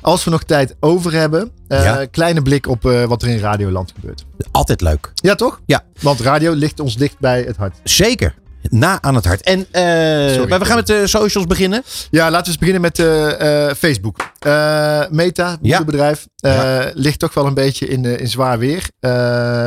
Als 0.00 0.24
we 0.24 0.30
nog 0.30 0.42
tijd 0.42 0.74
over 0.80 1.12
hebben, 1.12 1.50
eh, 1.68 1.84
Ja. 1.84 2.04
kleine 2.10 2.42
blik 2.42 2.68
op 2.68 2.86
eh, 2.86 3.04
wat 3.04 3.22
er 3.22 3.28
in 3.28 3.38
Radioland 3.38 3.92
gebeurt. 3.94 4.24
Altijd 4.50 4.80
leuk. 4.80 5.12
Ja, 5.14 5.34
toch? 5.34 5.60
Ja. 5.66 5.82
Want 6.00 6.20
radio 6.20 6.52
ligt 6.52 6.80
ons 6.80 6.96
dicht 6.96 7.18
bij 7.18 7.42
het 7.42 7.56
hart. 7.56 7.76
Zeker. 7.84 8.34
Na 8.62 9.02
aan 9.02 9.14
het 9.14 9.24
hart. 9.24 9.42
En, 9.42 9.66
eh, 9.70 9.82
maar 10.48 10.58
we 10.58 10.64
gaan 10.64 10.76
met 10.76 10.86
de 10.86 11.06
socials 11.06 11.46
beginnen. 11.46 11.82
Ja, 12.10 12.30
laten 12.30 12.44
we 12.44 12.48
eens 12.48 12.58
beginnen 12.58 12.80
met 12.82 12.96
Facebook. 13.78 14.16
Meta, 15.10 15.56
moederbedrijf, 15.60 16.26
Ja. 16.36 16.90
ligt 16.94 17.18
toch 17.18 17.34
wel 17.34 17.46
een 17.46 17.54
beetje 17.54 17.86
in, 17.88 18.04
in 18.04 18.28
zwaar 18.28 18.58
weer. 18.58 18.82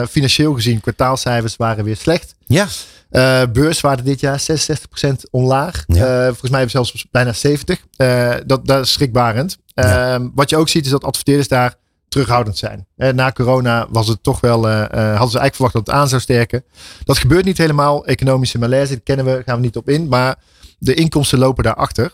Financieel 0.10 0.54
gezien, 0.54 0.82
kwartaalcijfers 0.82 1.56
waren 1.56 1.84
weer 1.84 1.96
slecht. 1.98 2.36
Ja. 2.46 2.68
Eh, 3.14 3.42
beurswaarde 3.52 4.04
dit 4.04 4.20
jaar 4.20 4.40
66% 4.40 5.30
omlaag. 5.32 5.84
Ja. 5.88 6.20
Eh, 6.20 6.26
volgens 6.26 6.52
mij 6.52 6.68
zelfs 6.68 7.06
bijna 7.12 7.34
70%. 7.34 7.88
Eh, 7.96 8.36
dat, 8.46 8.66
dat 8.66 8.86
is 8.86 8.92
schrikbarend. 8.92 9.58
Ja. 9.66 10.14
Eh, 10.14 10.26
wat 10.36 10.50
je 10.50 10.58
ook 10.58 10.70
ziet 10.70 10.86
is 10.86 10.92
dat 10.92 11.04
adverteerders 11.04 11.48
daar 11.48 11.76
terughoudend 12.08 12.58
zijn. 12.58 12.88
Na 12.96 13.32
corona 13.32 13.88
was 13.90 14.08
het 14.08 14.24
toch 14.24 14.40
wel, 14.40 14.68
hadden 14.68 14.90
ze 14.90 15.18
eigenlijk 15.18 15.56
verwacht 15.56 15.74
dat 15.74 15.86
het 15.86 15.96
aan 15.96 16.08
zou 16.08 16.22
sterken. 16.22 16.64
Dat 17.04 17.18
gebeurt 17.18 17.46
niet 17.46 17.58
helemaal. 17.58 18.06
Economische 18.06 18.60
malaise, 18.60 18.94
dat 18.94 19.04
kennen 19.04 19.26
we, 19.26 19.42
gaan 19.46 19.56
we 19.56 19.62
niet 19.62 19.78
op 19.78 19.90
in. 19.90 20.08
Maar 20.08 20.36
de 20.80 20.94
inkomsten 20.94 21.40
lopen 21.40 21.64
daarachter. 21.64 22.14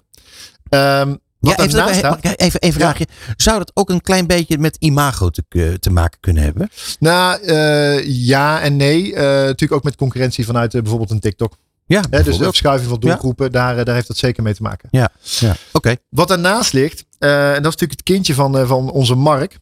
Ehm 0.70 1.16
wat 1.40 1.72
ja, 1.72 1.88
even, 1.88 2.36
even, 2.36 2.66
een 2.66 2.74
vraagje. 2.74 3.08
Zou 3.36 3.58
dat 3.58 3.72
ook 3.74 3.90
een 3.90 4.02
klein 4.02 4.28
beetje 4.28 4.58
met 4.58 4.76
imago 4.80 5.30
te, 5.30 5.44
eh, 5.50 5.74
te 5.74 5.90
maken 5.90 6.20
kunnen 6.20 6.44
hebben? 6.44 6.70
nou 7.00 7.42
eh, 7.42 8.06
ja 8.06 8.62
en 8.62 8.78
nee. 8.78 9.16
Eh, 9.16 9.24
natuurlijk 9.24 9.72
ook 9.72 9.84
met 9.84 9.96
concurrentie 9.96 10.46
vanuit 10.46 10.72
bijvoorbeeld 10.72 11.12
een 11.12 11.20
TikTok. 11.20 11.58
Ja, 11.86 12.04
Hè, 12.10 12.24
dus 12.24 12.38
de 12.38 12.44
verschuiving 12.44 12.90
van 12.90 13.00
doelgroepen, 13.00 13.52
daar, 13.52 13.86
daar 13.86 13.96
heeft 13.96 14.08
dat 14.08 14.18
zeker 14.18 14.44
mee 14.44 14.54
te 14.54 14.62
maken. 14.62 14.90
Ja, 14.92 15.10
ja. 15.22 15.56
oké. 15.74 15.96
Wat 16.10 16.28
daarnaast 16.28 16.74
ligt, 16.74 17.06
en 17.20 17.30
dat 17.30 17.58
is 17.58 17.64
natuurlijk 17.64 17.92
het 17.92 18.04
kindje 18.04 18.34
van, 18.34 18.68
van 18.68 18.92
onze 18.92 19.16
Mark, 19.16 19.58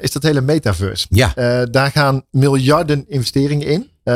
is 0.00 0.12
dat 0.12 0.22
hele 0.22 0.40
metaverse. 0.40 1.06
Ja, 1.10 1.32
daar 1.64 1.90
gaan 1.90 2.24
miljarden 2.30 3.04
investeringen 3.08 3.66
in. 3.66 3.91
Eh, 4.04 4.14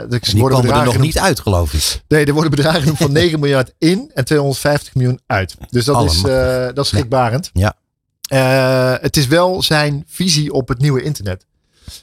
er 0.00 0.08
die 0.20 0.40
worden 0.40 0.58
komen 0.58 0.74
er 0.74 0.84
nog 0.84 0.98
niet 0.98 1.18
uit, 1.18 1.40
geloof 1.40 1.72
ik. 1.74 2.02
Nee, 2.08 2.24
er 2.24 2.32
worden 2.32 2.50
bedragen 2.50 2.96
van 2.96 3.12
9 3.22 3.40
miljard 3.40 3.72
in 3.78 4.10
en 4.14 4.24
250 4.24 4.94
miljoen 4.94 5.20
uit. 5.26 5.56
Dus 5.70 5.84
dat, 5.84 6.04
is, 6.04 6.22
eh, 6.22 6.64
dat 6.74 6.78
is 6.78 6.88
schrikbarend. 6.88 7.50
Ja. 7.52 7.74
Eh, 8.22 9.02
het 9.02 9.16
is 9.16 9.26
wel 9.26 9.62
zijn 9.62 10.04
visie 10.06 10.52
op 10.52 10.68
het 10.68 10.78
nieuwe 10.78 11.02
internet. 11.02 11.46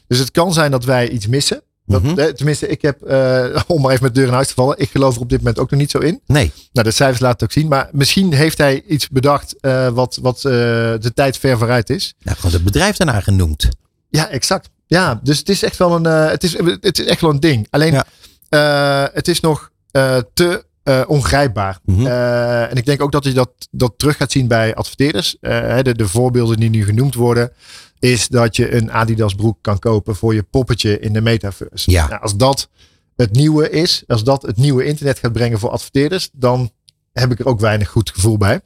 Dus 0.08 0.20
het 0.20 0.32
kan 0.32 0.54
zijn 0.54 0.72
dat 0.72 0.84
wij 0.86 1.10
iets 1.10 1.28
missen. 1.28 1.62
Dat, 1.86 2.04
Mhm. 2.04 2.34
tenminste, 2.36 2.68
ik 2.68 2.82
heb, 2.82 3.02
om 3.68 3.82
maar 3.82 3.92
even 3.92 4.04
met 4.04 4.16
deur 4.16 4.28
in 4.28 4.34
huis 4.34 4.48
te 4.48 4.54
vallen, 4.54 4.80
ik 4.80 4.90
geloof 4.90 5.16
er 5.16 5.22
op 5.22 5.30
dit 5.30 5.38
moment 5.38 5.60
ook 5.60 5.72
nog 5.72 5.80
niet 5.80 5.92
zo 5.92 5.98
in. 5.98 6.22
Nee. 6.26 6.52
Nou, 6.72 6.88
de 6.88 6.94
cijfers 6.94 7.20
laten 7.20 7.36
het 7.40 7.44
ook 7.44 7.52
zien. 7.62 7.68
Maar 7.68 7.90
misschien 7.92 8.34
heeft 8.34 8.58
hij 8.58 8.84
iets 8.88 9.10
bedacht 9.10 9.56
wat, 9.94 10.18
wat 10.22 10.42
de 10.42 11.12
tijd 11.14 11.38
ver 11.38 11.58
vooruit 11.58 11.90
is. 11.90 12.14
Nou, 12.22 12.38
gewoon 12.38 12.52
het 12.52 12.64
bedrijf 12.64 12.98
daarna 12.98 13.20
genoemd. 13.20 13.70
Ja, 14.10 14.30
exact. 14.30 14.70
Ja, 14.88 15.20
dus 15.24 15.38
het 15.38 15.50
is 15.50 15.64
echt 15.64 15.78
wel 15.78 15.96
een, 15.96 16.06
eh, 16.06 16.30
het 16.30 16.44
is, 16.44 16.58
het 16.82 17.00
is 17.00 17.06
echt 17.06 17.22
wel 17.22 17.30
een 17.30 17.40
ding. 17.40 17.68
Alleen, 17.70 17.94
Ja. 17.94 18.06
eh, 18.50 19.14
het 19.16 19.28
is 19.28 19.40
nog 19.40 19.72
eh, 19.92 20.18
te 20.34 20.68
ongrijpbaar. 21.08 21.80
Mhm. 21.86 22.08
En 22.08 22.76
ik 22.76 22.86
denk 22.86 23.02
ook 23.02 23.12
dat 23.12 23.24
je 23.24 23.32
dat, 23.34 23.52
dat 23.72 23.94
terug 23.98 24.18
gaat 24.18 24.32
zien 24.32 24.48
bij 24.48 24.76
adverteerders. 24.76 25.38
De, 25.40 25.94
de 25.96 26.08
voorbeelden 26.08 26.58
die 26.58 26.70
nu 26.70 26.86
genoemd 26.86 27.16
worden, 27.16 27.52
is 28.00 28.28
dat 28.28 28.56
je 28.56 28.76
een 28.76 28.92
Adidas 28.92 29.36
broek 29.36 29.58
kan 29.62 29.80
kopen 29.80 30.16
voor 30.16 30.34
je 30.34 30.44
poppetje 30.44 31.00
in 31.00 31.14
de 31.14 31.22
metaverse. 31.22 31.92
Ja. 31.92 32.08
Nou, 32.08 32.22
als 32.22 32.36
dat 32.36 32.70
het 33.16 33.32
nieuwe 33.32 33.70
is, 33.70 34.04
als 34.08 34.24
dat 34.24 34.42
het 34.42 34.58
nieuwe 34.58 34.86
internet 34.86 35.20
gaat 35.20 35.34
brengen 35.34 35.60
voor 35.60 35.70
adverteerders, 35.70 36.30
dan 36.34 36.72
heb 37.14 37.32
ik 37.32 37.40
er 37.40 37.48
ook 37.48 37.60
weinig 37.60 37.90
goed 37.90 38.10
gevoel 38.10 38.38
bij. 38.38 38.62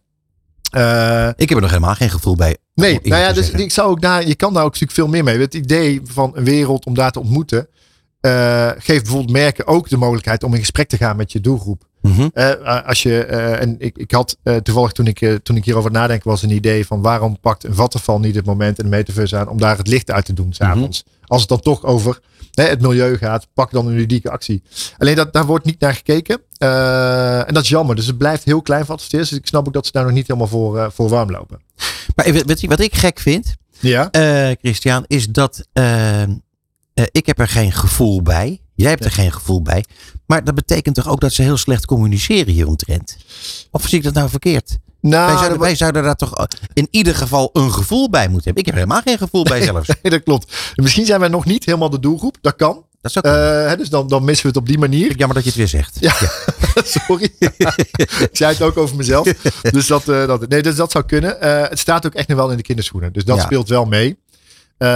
Eh, 0.73 1.27
Ik 1.27 1.49
heb 1.49 1.57
er 1.57 1.61
nog 1.61 1.69
helemaal 1.69 1.95
geen 1.95 2.09
gevoel 2.09 2.35
bij. 2.35 2.57
Nee, 2.75 2.99
nou 3.03 3.21
ja, 3.21 3.33
dus 3.33 3.45
zeggen. 3.45 3.63
ik 3.63 3.71
zou 3.71 3.89
ook 3.89 4.01
daar, 4.01 4.27
je 4.27 4.35
kan 4.35 4.53
daar 4.53 4.63
ook 4.63 4.71
natuurlijk 4.71 4.99
veel 4.99 5.07
meer 5.07 5.23
mee. 5.23 5.39
Het 5.39 5.53
idee 5.53 6.01
van 6.03 6.31
een 6.35 6.43
wereld 6.43 6.85
om 6.85 6.93
daar 6.93 7.11
te 7.11 7.19
ontmoeten, 7.19 7.67
eh, 8.19 8.69
geeft 8.77 9.03
bijvoorbeeld 9.03 9.31
merken 9.31 9.67
ook 9.67 9.89
de 9.89 9.97
mogelijkheid 9.97 10.43
om 10.43 10.53
in 10.53 10.59
gesprek 10.59 10.89
te 10.89 10.97
gaan 10.97 11.15
met 11.15 11.31
je 11.31 11.41
doelgroep. 11.41 11.83
Mhm. 12.01 12.27
Eh, 12.33 12.85
als 12.85 13.03
je, 13.03 13.23
en 13.25 13.75
ik, 13.79 13.97
ik 13.97 14.11
had 14.11 14.37
toevallig 14.63 14.91
toen 14.91 15.07
ik, 15.07 15.39
toen 15.43 15.55
ik 15.55 15.65
hierover 15.65 15.91
nadenken 15.91 16.29
was 16.29 16.41
een 16.41 16.51
idee 16.51 16.85
van 16.85 17.01
waarom 17.01 17.39
pakt 17.39 17.63
een 17.63 17.75
vattenval 17.75 18.19
niet 18.19 18.35
het 18.35 18.45
moment 18.45 18.77
in 18.77 18.83
de 18.83 18.95
metaverse 18.95 19.37
aan 19.37 19.47
om 19.47 19.57
daar 19.57 19.77
het 19.77 19.87
licht 19.87 20.11
uit 20.11 20.25
te 20.25 20.33
doen 20.33 20.53
s'avonds. 20.53 21.03
Als 21.25 21.39
het 21.39 21.49
dan 21.49 21.59
toch 21.59 21.83
over 21.83 22.19
hè, 22.53 22.63
het 22.63 22.81
milieu 22.81 23.17
gaat, 23.17 23.47
pak 23.53 23.71
dan 23.71 23.87
een 23.87 23.97
unieke 23.97 24.29
actie. 24.31 24.63
Alleen 24.97 25.15
dat, 25.15 25.33
daar 25.33 25.45
wordt 25.45 25.65
niet 25.65 25.79
naar 25.79 25.93
gekeken. 25.93 26.41
Eh, 26.57 27.47
en 27.47 27.53
dat 27.53 27.63
is 27.63 27.69
jammer. 27.69 27.95
Dus 27.95 28.07
het 28.07 28.17
blijft 28.17 28.43
heel 28.43 28.61
klein 28.61 28.85
voor 28.85 28.93
adverteerders. 28.93 29.29
Dus 29.31 29.39
ik 29.39 29.47
snap 29.47 29.67
ook 29.67 29.73
dat 29.73 29.85
ze 29.85 29.91
daar 29.91 30.03
nog 30.03 30.13
niet 30.13 30.27
helemaal 30.27 30.47
voor, 30.47 30.77
eh, 30.77 30.89
voor 30.89 31.09
warm 31.09 31.31
lopen. 31.31 31.61
Maar 32.15 32.33
je 32.33 32.67
wat 32.67 32.79
ik 32.79 32.95
gek 32.95 33.19
vind, 33.19 33.55
Ja. 33.79 34.11
eh, 34.11 34.55
Christian, 34.61 35.03
is 35.07 35.27
dat 35.27 35.67
ik 37.11 37.25
heb 37.25 37.39
er 37.39 37.47
geen 37.47 37.71
gevoel 37.71 38.21
bij. 38.21 38.61
Jij 38.75 38.89
hebt 38.89 39.05
er 39.05 39.11
geen 39.11 39.31
gevoel 39.31 39.61
bij. 39.61 39.85
Maar 40.25 40.43
dat 40.43 40.55
betekent 40.55 40.95
toch 40.95 41.07
ook 41.07 41.19
dat 41.19 41.33
ze 41.33 41.41
heel 41.41 41.57
slecht 41.57 41.85
communiceren 41.85 42.53
hieromtrent? 42.53 43.17
Of 43.71 43.87
zie 43.87 43.97
ik 43.97 44.03
dat 44.03 44.13
nou 44.13 44.29
verkeerd? 44.29 44.77
Nou, 45.09 45.25
wij, 45.25 45.33
zouden, 45.35 45.49
dat- 45.57 45.59
wij 45.67 45.75
zouden 45.75 46.03
daar 46.03 46.15
toch 46.15 46.47
in 46.73 46.87
ieder 46.91 47.15
geval 47.15 47.49
een 47.53 47.71
gevoel 47.73 48.09
bij 48.09 48.27
moeten 48.27 48.43
hebben. 48.43 48.61
Ik 48.61 48.65
heb 48.65 48.75
helemaal 48.75 49.01
geen 49.01 49.17
gevoel 49.17 49.43
bij 49.43 49.61
zelfs. 49.71 49.87
Nee, 50.01 50.11
dat 50.11 50.23
klopt. 50.23 50.55
Misschien 50.75 51.05
zijn 51.05 51.19
wij 51.19 51.29
nog 51.29 51.45
niet 51.45 51.65
helemaal 51.65 51.89
de 51.89 51.99
doelgroep. 51.99 52.37
Dat 52.41 52.55
kan. 52.55 52.85
Dat 53.01 53.11
is 53.11 53.17
ook 53.17 53.23
Eh, 53.23 53.73
dus 53.77 53.89
dan, 53.89 54.07
dan 54.07 54.23
missen 54.23 54.41
we 54.45 54.47
het 54.51 54.57
op 54.61 54.67
die 54.67 54.77
manier. 54.77 55.15
jammer 55.17 55.35
dat 55.35 55.43
je 55.43 55.49
het 55.49 55.57
weer 55.57 55.67
zegt. 55.67 55.97
Ja, 55.99 56.13
sorry. 57.07 57.33
ik 57.97 58.29
zei 58.31 58.51
het 58.53 58.61
ook 58.61 58.77
over 58.77 58.95
mezelf. 58.95 59.27
Dus 59.71 59.87
dat, 59.87 60.07
eh, 60.09 60.27
dat, 60.27 60.47
nee, 60.49 60.61
dus 60.61 60.75
dat 60.75 60.91
zou 60.91 61.03
kunnen. 61.05 61.41
Eh, 61.41 61.69
het 61.69 61.79
staat 61.79 62.05
ook 62.05 62.13
echt 62.13 62.27
nog 62.27 62.37
wel 62.37 62.51
in 62.51 62.57
de 62.57 62.63
kinderschoenen. 62.63 63.13
Dus 63.13 63.25
dat 63.25 63.37
Ja. 63.37 63.43
speelt 63.43 63.69
wel 63.69 63.85
mee. 63.85 64.17
Eh, 64.77 64.87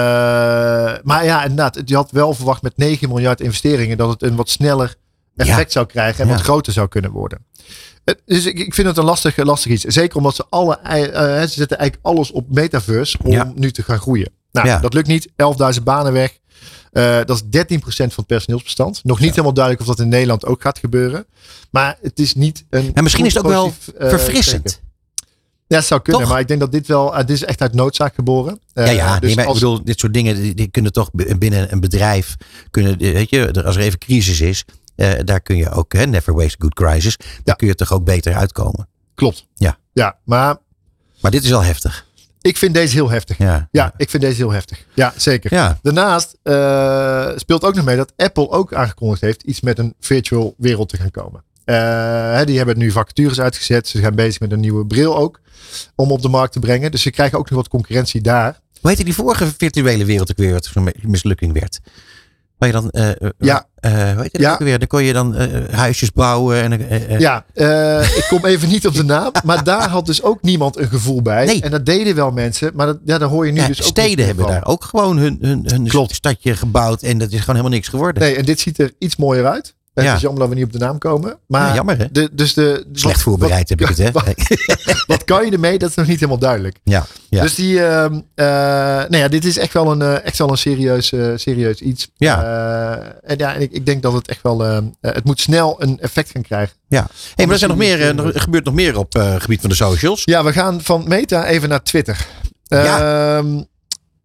maar 1.04 1.26
ja, 1.26 1.42
inderdaad. 1.42 1.82
Je 1.86 1.96
had 1.96 2.12
wel 2.12 2.34
verwacht 2.34 2.62
met 2.62 2.78
9 2.78 3.08
miljard 3.10 3.42
investeringen 3.42 3.98
dat 3.98 4.10
het 4.10 4.22
een 4.24 4.36
wat 4.36 4.50
sneller 4.50 4.96
effect 5.36 5.72
zou 5.72 5.86
krijgen 5.86 6.24
en 6.24 6.30
wat 6.30 6.42
groter 6.42 6.74
zou 6.74 6.88
kunnen 6.88 7.12
worden. 7.12 7.46
Eh, 8.08 8.14
Dus 8.26 8.46
ik, 8.46 8.60
ik 8.60 8.74
vind 8.74 8.88
het 8.88 8.98
een 8.98 9.04
lastig, 9.04 9.38
lastig 9.38 9.72
iets. 9.72 9.84
Zeker 9.84 10.18
omdat 10.18 10.36
ze 10.36 10.46
alle, 10.50 10.78
eh, 10.80 11.42
ze 11.42 11.48
zetten 11.48 11.78
eigenlijk 11.78 12.08
alles 12.08 12.32
op 12.32 12.46
metaverse 12.54 13.18
om 13.24 13.32
Ja. 13.32 13.52
nu 13.56 13.72
te 13.72 13.84
gaan 13.84 14.00
groeien. 14.00 14.30
Nou, 14.52 14.68
Ja. 14.68 14.80
dat 14.80 14.94
lukt 14.94 15.08
niet. 15.08 15.28
11.000 15.36 15.84
banen 15.84 16.14
weg. 16.14 16.38
Eh, 16.92 17.18
dat 17.26 17.30
is 17.36 17.42
13% 17.50 18.14
van 18.14 18.24
het 18.24 18.28
personeelsbestand. 18.28 19.00
Nog 19.04 19.20
niet 19.20 19.30
helemaal 19.30 19.54
duidelijk 19.54 19.84
of 19.90 19.96
dat 19.96 20.06
in 20.06 20.10
Nederland 20.12 20.46
ook 20.46 20.62
gaat 20.62 20.80
gebeuren. 20.80 21.26
Maar 21.72 21.98
het 22.02 22.20
is 22.20 22.34
niet 22.36 22.66
een. 22.70 22.92
En 22.94 23.04
misschien 23.04 23.26
is 23.26 23.34
het 23.34 23.44
ook 23.44 23.50
wel 23.52 23.74
Verfrissend. 23.98 24.64
teken. 24.66 24.86
Ja, 25.68 25.78
het 25.78 25.86
zou 25.86 26.02
kunnen. 26.02 26.22
Toch? 26.22 26.32
Maar 26.32 26.40
ik 26.40 26.48
denk 26.48 26.60
dat 26.60 26.72
dit 26.72 26.88
wel. 26.88 27.12
eh, 27.16 27.20
dit 27.20 27.30
is 27.36 27.44
echt 27.44 27.62
uit 27.62 27.74
noodzaak 27.74 28.16
geboren. 28.16 28.60
Ja, 28.74 28.90
ja 28.90 29.20
dus 29.20 29.36
nee, 29.36 29.46
als- 29.46 29.56
ik 29.58 29.62
bedoel, 29.64 29.84
dit 29.84 30.00
soort 30.00 30.14
dingen 30.14 30.36
die, 30.36 30.54
die 30.54 30.68
kunnen 30.68 30.92
toch 30.92 31.10
binnen 31.14 31.72
een 31.72 31.80
bedrijf, 31.80 32.36
kunnen, 32.72 32.98
weet 32.98 33.30
je, 33.30 33.64
als 33.64 33.76
er 33.76 33.82
even 33.82 34.00
crisis 34.00 34.42
is, 34.42 34.66
eh, 34.98 35.12
daar 35.24 35.42
kun 35.42 35.58
je 35.58 35.70
ook, 35.70 35.94
hè, 35.94 36.06
never 36.06 36.34
waste 36.34 36.56
good 36.60 36.74
crisis, 36.74 37.18
daar 37.18 37.28
Ja. 37.44 37.54
kun 37.54 37.68
je 37.68 37.76
toch 37.76 37.92
ook 37.94 38.04
beter 38.04 38.36
uitkomen. 38.36 38.88
Klopt. 39.16 39.46
Ja. 39.56 39.78
Ja, 39.94 40.18
maar 40.26 40.58
Maar 41.22 41.32
dit 41.32 41.44
is 41.44 41.50
wel 41.50 41.64
heftig. 41.64 42.06
ik 42.42 42.58
vind 42.58 42.74
deze 42.74 42.94
heel 42.94 43.10
heftig. 43.10 43.38
Ja. 43.38 43.68
Ja, 43.72 43.94
ik 43.98 44.10
vind 44.10 44.24
deze 44.24 44.36
heel 44.36 44.52
heftig. 44.52 44.86
Ja, 44.94 45.14
zeker. 45.18 45.54
Ja. 45.54 45.80
Daarnaast 45.82 46.38
eh, 46.44 47.30
speelt 47.36 47.64
ook 47.64 47.76
nog 47.76 47.86
mee 47.86 47.96
dat 47.96 48.14
Apple 48.16 48.50
ook 48.50 48.74
aangekondigd 48.74 49.22
heeft 49.22 49.44
iets 49.44 49.62
met 49.62 49.80
een 49.80 49.94
virtual 50.00 50.54
wereld 50.58 50.90
te 50.90 50.98
gaan 50.98 51.12
komen. 51.12 51.44
Eh, 51.66 52.44
die 52.46 52.58
hebben 52.58 52.78
nu 52.78 52.92
vacatures 52.92 53.40
uitgezet. 53.40 53.88
Ze 53.88 54.00
gaan 54.00 54.16
bezig 54.16 54.40
met 54.40 54.52
een 54.52 54.60
nieuwe 54.60 54.86
bril 54.86 55.18
ook. 55.18 55.40
Om 55.96 56.12
op 56.12 56.22
de 56.22 56.30
markt 56.30 56.54
te 56.54 56.60
brengen. 56.60 56.92
Dus 56.92 57.02
ze 57.02 57.10
krijgen 57.12 57.38
ook 57.38 57.50
nog 57.50 57.60
wat 57.60 57.68
concurrentie 57.68 58.22
daar. 58.22 58.60
Hoe 58.82 58.90
heette 58.90 59.04
die 59.04 59.14
vorige 59.14 59.48
virtuele 59.58 60.06
wereld 60.06 60.32
ook 60.32 60.38
weer, 60.38 60.52
wat 60.54 60.70
mislukking 61.02 61.54
werd? 61.54 61.80
Waar 62.58 62.70
je 62.70 62.76
dan, 62.76 62.90
eh, 62.90 63.10
eh, 63.10 63.16
Ja. 63.38 63.66
eh, 63.76 63.92
hoe 63.92 64.22
heet 64.22 64.32
het 64.32 64.42
Ja. 64.42 64.54
ook 64.54 64.60
weer? 64.60 64.80
Dan 64.80 64.88
kon 64.88 65.04
je 65.04 65.14
dan 65.14 65.36
eh, 65.36 65.48
huisjes 65.72 66.12
bouwen. 66.12 66.62
En, 66.62 66.90
eh, 66.90 67.14
eh, 67.14 67.20
Ja, 67.20 67.46
eh, 67.54 68.18
ik 68.18 68.26
kom 68.30 68.46
even 68.46 68.68
niet 68.70 68.88
op 68.88 68.94
de 68.94 69.04
naam. 69.04 69.32
Maar 69.44 69.64
daar 69.64 69.90
had 69.90 70.06
dus 70.06 70.24
ook 70.24 70.42
niemand 70.42 70.78
een 70.78 70.88
gevoel 70.88 71.22
bij. 71.22 71.46
Nee. 71.46 71.62
En 71.62 71.72
dat 71.72 71.86
deden 71.86 72.16
wel 72.16 72.32
mensen. 72.32 72.72
Maar 72.76 72.86
dat, 72.86 72.98
ja, 73.06 73.18
daar 73.18 73.30
hoor 73.30 73.46
je 73.46 73.52
nu 73.52 73.60
ja, 73.62 73.68
dus 73.68 73.82
ook 73.82 73.88
steden 73.88 74.26
hebben 74.26 74.44
van. 74.46 74.54
daar 74.54 74.66
ook 74.66 74.84
gewoon 74.84 75.18
hun, 75.18 75.38
hun, 75.42 75.62
hun 75.66 75.88
Klopt. 75.88 76.16
stadje 76.16 76.56
gebouwd. 76.56 77.02
En 77.02 77.18
dat 77.18 77.28
is 77.32 77.40
gewoon 77.40 77.56
helemaal 77.56 77.78
niks 77.78 77.88
geworden. 77.88 78.24
Nee, 78.24 78.36
en 78.36 78.46
dit 78.46 78.60
ziet 78.60 78.80
er 78.80 78.92
iets 79.00 79.16
mooier 79.16 79.46
uit. 79.48 79.76
Het 79.98 80.06
Ja. 80.06 80.16
is 80.16 80.22
jammer 80.22 80.40
dat 80.40 80.50
we 80.50 80.56
niet 80.56 80.64
op 80.66 80.72
de 80.72 80.78
naam 80.78 80.98
komen. 80.98 81.38
Maar 81.48 81.68
Ja, 81.68 81.74
jammer 81.76 81.98
hè? 81.98 82.06
de, 82.12 82.30
dus 82.32 82.54
de, 82.54 82.86
Slecht 82.94 83.16
wat- 83.16 83.24
voorbereid 83.24 83.70
heb 83.70 83.82
ik 83.82 83.88
het 83.88 83.98
hè? 83.98 84.12
Wat, 84.18 84.26
wat 85.08 85.24
kan 85.24 85.46
je 85.46 85.52
ermee? 85.52 85.78
Dat 85.78 85.90
is 85.90 85.96
nog 85.96 86.08
niet 86.08 86.16
helemaal 86.20 86.40
duidelijk. 86.40 86.78
Ja, 86.84 87.06
ja. 87.30 87.42
Dus 87.42 87.56
die, 87.56 87.84
ehm 87.86 88.14
eh, 88.36 88.46
nou 89.10 89.18
ja, 89.18 89.28
dit 89.28 89.46
is 89.46 89.58
echt 89.58 89.74
wel 89.74 89.92
een, 89.92 90.02
eh, 90.02 90.26
echt 90.26 90.38
wel 90.38 90.50
een 90.50 90.58
serieus, 90.58 91.12
eh, 91.12 91.32
serieus 91.36 91.80
iets. 91.82 92.10
Ja. 92.16 92.44
En 93.24 93.38
ja, 93.38 93.54
en 93.54 93.62
ik, 93.62 93.72
ik 93.72 93.86
denk 93.86 94.02
dat 94.02 94.14
het 94.14 94.28
echt 94.28 94.42
wel, 94.42 94.66
ehm, 94.66 94.84
eh, 95.02 95.14
het 95.14 95.24
moet 95.24 95.40
snel 95.40 95.76
een 95.82 96.00
effect 96.00 96.32
gaan 96.32 96.42
krijgen. 96.42 96.76
ja. 96.88 97.08
Hey, 97.36 97.46
maar 97.46 97.54
er, 97.54 97.60
zijn 97.60 97.70
nog 97.72 97.80
meer, 97.80 98.02
er 98.34 98.42
gebeurt 98.42 98.66
nog 98.66 98.74
meer 98.74 98.98
op 98.98 99.14
het 99.14 99.42
gebied 99.42 99.60
van 99.62 99.70
de 99.70 99.76
socials. 99.76 100.22
Ja, 100.26 100.44
we 100.44 100.52
gaan 100.54 100.82
van 100.82 101.04
Meta 101.08 101.46
even 101.46 101.70
naar 101.70 101.84
Twitter. 101.84 102.28
Ja. 102.64 103.44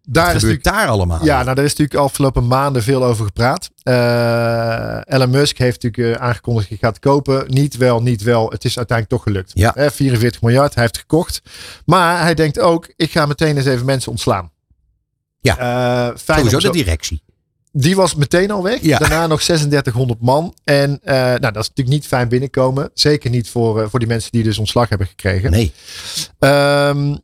Wat 0.03 0.13
daar 0.13 0.27
is 0.27 0.33
natuurlijk, 0.33 0.63
daar 0.63 0.87
allemaal? 0.87 1.25
ja, 1.25 1.43
nou, 1.43 1.55
daar 1.55 1.65
is 1.65 1.75
natuurlijk 1.75 1.99
afgelopen 1.99 2.47
maanden 2.47 2.83
veel 2.83 3.03
over 3.03 3.25
gepraat. 3.25 3.69
Eh, 3.83 5.15
Elon 5.15 5.29
Musk 5.29 5.57
heeft 5.57 5.83
natuurlijk 5.83 6.17
eh, 6.17 6.27
aangekondigd 6.27 6.69
dat 6.69 6.79
hij 6.79 6.89
gaat 6.89 6.99
kopen. 6.99 7.45
Niet 7.47 7.77
wel, 7.77 8.01
niet 8.01 8.21
wel. 8.21 8.49
Het 8.49 8.65
is 8.65 8.77
uiteindelijk 8.77 9.17
toch 9.17 9.33
gelukt. 9.33 9.51
Ja. 9.53 9.75
Eh, 9.75 9.89
44 9.89 10.41
miljard, 10.41 10.73
hij 10.73 10.83
heeft 10.83 10.97
gekocht. 10.97 11.41
Maar 11.85 12.21
hij 12.21 12.33
denkt 12.33 12.59
ook, 12.59 12.93
ik 12.95 13.11
ga 13.11 13.25
meteen 13.25 13.57
eens 13.57 13.65
even 13.65 13.85
mensen 13.85 14.11
ontslaan. 14.11 14.51
Ja. 15.43 15.57
Eh, 15.57 16.17
fijn 16.17 16.39
Sowieso 16.39 16.71
de 16.71 16.77
directie. 16.77 17.21
Die 17.71 17.95
was 17.95 18.15
meteen 18.15 18.51
al 18.51 18.63
weg. 18.63 18.81
Ja. 18.81 18.97
Daarna 18.97 19.27
nog 19.27 19.41
3600 19.41 20.21
man. 20.21 20.55
En 20.63 20.99
eh, 21.03 21.15
nou, 21.15 21.39
dat 21.39 21.55
is 21.55 21.67
natuurlijk 21.67 21.87
niet 21.87 22.07
fijn 22.07 22.27
binnenkomen. 22.27 22.89
Zeker 22.93 23.29
niet 23.29 23.49
voor, 23.49 23.81
eh, 23.81 23.87
voor 23.89 23.99
die 23.99 24.07
mensen 24.07 24.31
die 24.31 24.43
dus 24.43 24.57
ontslag 24.57 24.89
hebben 24.89 25.07
gekregen. 25.07 25.51
Nee. 25.51 25.73
Ehm, 26.39 27.15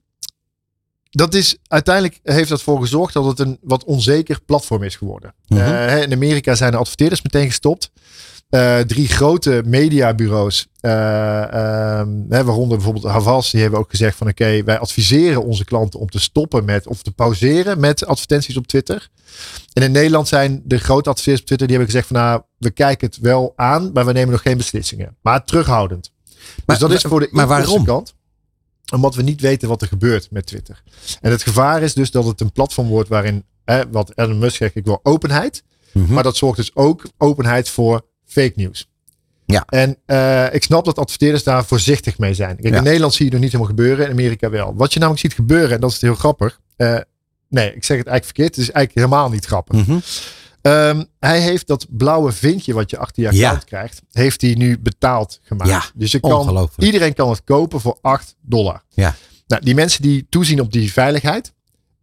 dat 1.09 1.33
is 1.33 1.57
uiteindelijk 1.67 2.19
heeft 2.23 2.49
dat 2.49 2.61
voor 2.61 2.79
gezorgd 2.79 3.13
dat 3.13 3.25
het 3.25 3.39
een 3.39 3.57
wat 3.61 3.83
onzeker 3.83 4.39
platform 4.45 4.83
is 4.83 4.95
geworden. 4.95 5.33
Mhm. 5.47 5.61
Eh, 5.61 6.01
in 6.01 6.13
Amerika 6.13 6.55
zijn 6.55 6.71
de 6.71 6.77
adverteerders 6.77 7.21
meteen 7.21 7.47
gestopt. 7.47 7.91
Eh, 8.49 8.79
drie 8.79 9.07
grote 9.07 9.61
mediabureaus, 9.65 10.67
ehm, 10.79 12.09
hè, 12.29 12.43
waaronder 12.43 12.77
bijvoorbeeld 12.77 13.05
Havas, 13.05 13.51
die 13.51 13.61
hebben 13.61 13.79
ook 13.79 13.89
gezegd 13.89 14.17
van 14.17 14.27
oké, 14.27 14.63
wij 14.63 14.79
adviseren 14.79 15.43
onze 15.43 15.65
klanten 15.65 15.99
om 15.99 16.09
te 16.09 16.19
stoppen 16.19 16.65
met 16.65 16.87
of 16.87 17.01
te 17.01 17.11
pauzeren 17.11 17.79
met 17.79 18.05
advertenties 18.05 18.57
op 18.57 18.67
Twitter. 18.67 19.09
En 19.73 19.83
in 19.83 19.91
Nederland 19.91 20.27
zijn 20.27 20.61
de 20.65 20.77
grote 20.77 21.09
adverteerders 21.09 21.41
op 21.41 21.47
Twitter 21.47 21.67
die 21.67 21.77
hebben 21.77 21.93
gezegd 21.95 22.13
van 22.13 22.21
nou, 22.21 22.41
we 22.57 22.71
kijken 22.71 23.07
het 23.07 23.17
wel 23.17 23.53
aan, 23.55 23.91
maar 23.93 24.05
we 24.05 24.11
nemen 24.11 24.31
nog 24.31 24.41
geen 24.41 24.57
beslissingen. 24.57 25.17
Maar 25.21 25.43
terughoudend. 25.43 26.11
Maar- 26.65 26.77
dus 26.77 26.87
dat 26.87 26.91
is 26.91 27.01
voor 27.01 27.19
de 27.19 27.27
maar 27.31 27.47
waarom? 27.47 27.67
inkomstenkant 27.67 28.13
omdat 28.91 29.15
we 29.15 29.21
niet 29.21 29.41
weten 29.41 29.67
wat 29.69 29.81
er 29.81 29.87
gebeurt 29.87 30.27
met 30.31 30.45
Twitter. 30.45 30.83
En 31.21 31.31
het 31.31 31.43
gevaar 31.43 31.81
is 31.81 31.93
dus 31.93 32.11
dat 32.11 32.25
het 32.25 32.41
een 32.41 32.51
platform 32.51 32.87
wordt 32.87 33.09
waarin, 33.09 33.43
hè, 33.65 33.89
wat 33.89 34.11
Elon 34.15 34.39
Musk 34.39 34.55
zegt, 34.55 34.75
ik 34.75 34.85
wil 34.85 34.99
openheid. 35.03 35.63
Mhm. 35.91 36.13
Maar 36.13 36.23
dat 36.23 36.37
zorgt 36.37 36.57
dus 36.57 36.75
ook 36.75 37.03
openheid 37.17 37.69
voor 37.69 38.01
fake 38.25 38.53
nieuws. 38.55 38.87
Ja. 39.45 39.63
En 39.65 39.97
eh, 40.05 40.53
ik 40.53 40.63
snap 40.63 40.85
dat 40.85 40.97
adverteerders 40.99 41.43
daar 41.43 41.65
voorzichtig 41.65 42.17
mee 42.17 42.33
zijn. 42.33 42.55
Kijk, 42.55 42.73
Ja. 42.73 42.77
In 42.77 42.83
Nederland 42.83 43.13
zie 43.13 43.25
je 43.25 43.31
het 43.31 43.41
nog 43.41 43.51
niet 43.51 43.51
helemaal 43.51 43.75
gebeuren, 43.75 44.05
in 44.05 44.11
Amerika 44.11 44.49
wel. 44.49 44.75
Wat 44.75 44.93
je 44.93 44.99
namelijk 44.99 45.23
ziet 45.25 45.33
gebeuren, 45.33 45.71
en 45.71 45.79
dat 45.81 45.91
is 45.91 46.01
heel 46.01 46.15
grappig. 46.15 46.59
eh, 46.75 46.97
nee, 47.49 47.67
ik 47.75 47.83
zeg 47.83 47.97
het 47.97 48.07
eigenlijk 48.07 48.25
verkeerd. 48.25 48.55
Het 48.55 48.57
is 48.67 48.71
eigenlijk 48.71 48.95
helemaal 49.07 49.29
niet 49.29 49.45
grappig. 49.45 49.75
Mhm. 49.87 49.99
Ehm, 50.61 51.03
hij 51.19 51.39
heeft 51.41 51.67
dat 51.67 51.85
blauwe 51.89 52.31
vinkje 52.31 52.73
wat 52.73 52.89
je 52.89 52.97
achter 52.97 53.23
je 53.23 53.31
Ja. 53.33 53.43
account 53.45 53.63
krijgt, 53.65 54.01
heeft 54.11 54.41
hij 54.41 54.53
nu 54.53 54.79
betaald 54.79 55.39
gemaakt. 55.43 55.69
Ja, 55.69 55.83
dus 55.95 56.11
je 56.11 56.19
kan, 56.19 56.69
iedereen 56.77 57.13
kan 57.13 57.29
het 57.29 57.43
kopen 57.43 57.79
voor 57.81 57.97
8 58.01 58.35
dollar. 58.41 58.83
Ja. 58.89 59.15
Nou, 59.47 59.63
die 59.63 59.75
mensen 59.75 60.01
die 60.01 60.27
toezien 60.29 60.61
op 60.61 60.71
die 60.71 60.91
veiligheid 60.91 61.53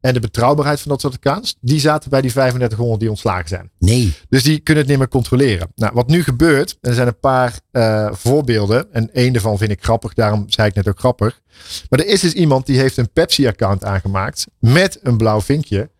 en 0.00 0.14
de 0.14 0.20
betrouwbaarheid 0.20 0.80
van 0.80 0.90
dat 0.90 1.00
soort 1.00 1.14
accounts, 1.14 1.56
die 1.60 1.80
zaten 1.80 2.10
bij 2.10 2.20
die 2.20 2.30
3500 2.30 3.00
die 3.00 3.10
ontslagen 3.10 3.48
zijn. 3.48 3.70
Nee. 3.78 4.14
Dus 4.28 4.42
die 4.42 4.58
kunnen 4.58 4.82
het 4.82 4.90
niet 4.90 5.00
meer 5.00 5.08
controleren. 5.08 5.68
Nou, 5.74 5.92
wat 5.94 6.08
nu 6.08 6.22
gebeurt, 6.22 6.78
en 6.80 6.88
er 6.88 6.94
zijn 6.94 7.06
een 7.06 7.18
paar 7.20 7.60
eh, 7.70 8.08
voorbeelden. 8.12 8.92
En 8.92 9.12
één 9.12 9.32
daarvan 9.32 9.58
vind 9.58 9.70
ik 9.70 9.84
grappig, 9.84 10.14
daarom 10.14 10.44
zei 10.46 10.68
ik 10.68 10.74
net 10.74 10.88
ook 10.88 10.98
grappig. 10.98 11.40
Maar 11.88 11.98
er 12.00 12.06
is 12.06 12.20
dus 12.20 12.32
iemand 12.32 12.66
die 12.66 12.78
heeft 12.78 12.96
een 12.96 13.12
Pepsi-account 13.12 13.84
aangemaakt 13.84 14.46
met 14.58 14.98
een 15.02 15.16
blauw 15.16 15.40
vinkje. 15.40 15.90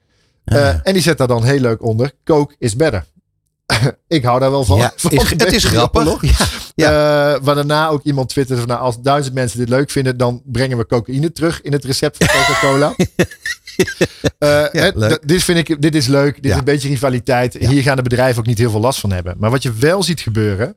Uh, 0.52 0.68
En 0.82 0.92
die 0.92 1.02
zet 1.02 1.18
daar 1.18 1.28
dan 1.28 1.44
heel 1.44 1.60
leuk 1.60 1.82
onder, 1.82 2.12
Coke 2.24 2.54
is 2.58 2.76
better. 2.76 3.04
ik 4.08 4.24
hou 4.24 4.40
daar 4.40 4.50
wel 4.50 4.64
van. 4.64 4.78
Ja, 4.78 4.92
van 4.96 5.10
is, 5.10 5.30
het 5.30 5.52
is 5.52 5.64
grappig. 5.64 6.22
Ja, 6.22 6.46
ja. 6.74 7.34
Uh, 7.34 7.40
waar 7.42 7.54
daarna 7.54 7.88
ook 7.88 8.02
iemand 8.02 8.28
twitterde 8.28 8.60
van 8.60 8.70
nou, 8.70 8.80
als 8.80 9.00
duizend 9.00 9.34
mensen 9.34 9.58
dit 9.58 9.68
leuk 9.68 9.90
vinden, 9.90 10.16
dan 10.16 10.42
brengen 10.44 10.78
we 10.78 10.86
cocaïne 10.86 11.32
terug 11.32 11.62
in 11.62 11.72
het 11.72 11.84
recept 11.84 12.16
van 12.16 12.26
Coca-Cola. 12.26 12.94
uh, 14.38 14.66
ja, 14.82 15.18
dit 15.24 15.42
vind 15.42 15.68
ik, 15.68 15.82
dit 15.82 15.94
is 15.94 16.06
leuk. 16.06 16.42
Dit 16.42 16.52
is 16.52 16.58
een 16.58 16.64
beetje 16.64 16.88
rivaliteit. 16.88 17.54
Hier 17.54 17.82
gaan 17.82 17.96
de 17.96 18.02
bedrijven 18.02 18.38
ook 18.38 18.46
niet 18.46 18.58
heel 18.58 18.70
veel 18.70 18.80
last 18.80 19.00
van 19.00 19.12
hebben. 19.12 19.34
Maar 19.38 19.50
wat 19.50 19.62
je 19.62 19.72
wel 19.72 20.02
ziet 20.02 20.20
gebeuren, 20.20 20.76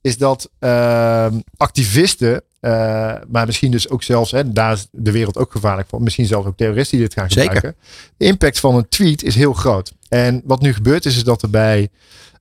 is 0.00 0.18
dat 0.18 0.50
uh, 0.60 1.26
activisten, 1.56 2.42
uh, 2.60 3.14
maar 3.28 3.46
misschien 3.46 3.70
dus 3.70 3.88
ook 3.88 4.02
zelfs, 4.02 4.30
hè, 4.30 4.52
daar 4.52 4.72
is 4.72 4.86
de 4.90 5.10
wereld 5.10 5.38
ook 5.38 5.52
gevaarlijk 5.52 5.88
voor, 5.88 6.02
misschien 6.02 6.26
zelfs 6.26 6.46
ook 6.46 6.56
terroristen 6.56 6.98
die 6.98 7.06
dit 7.06 7.18
gaan 7.18 7.28
gebruiken. 7.28 7.60
Zeker. 7.60 7.74
De 8.16 8.24
impact 8.24 8.60
van 8.60 8.74
een 8.74 8.88
tweet 8.88 9.22
is 9.22 9.34
heel 9.34 9.52
groot. 9.52 9.92
En 10.08 10.42
wat 10.44 10.60
nu 10.60 10.72
gebeurt 10.72 11.04
is, 11.04 11.16
is 11.16 11.24
dat 11.24 11.42
er 11.42 11.50
bij 11.50 11.88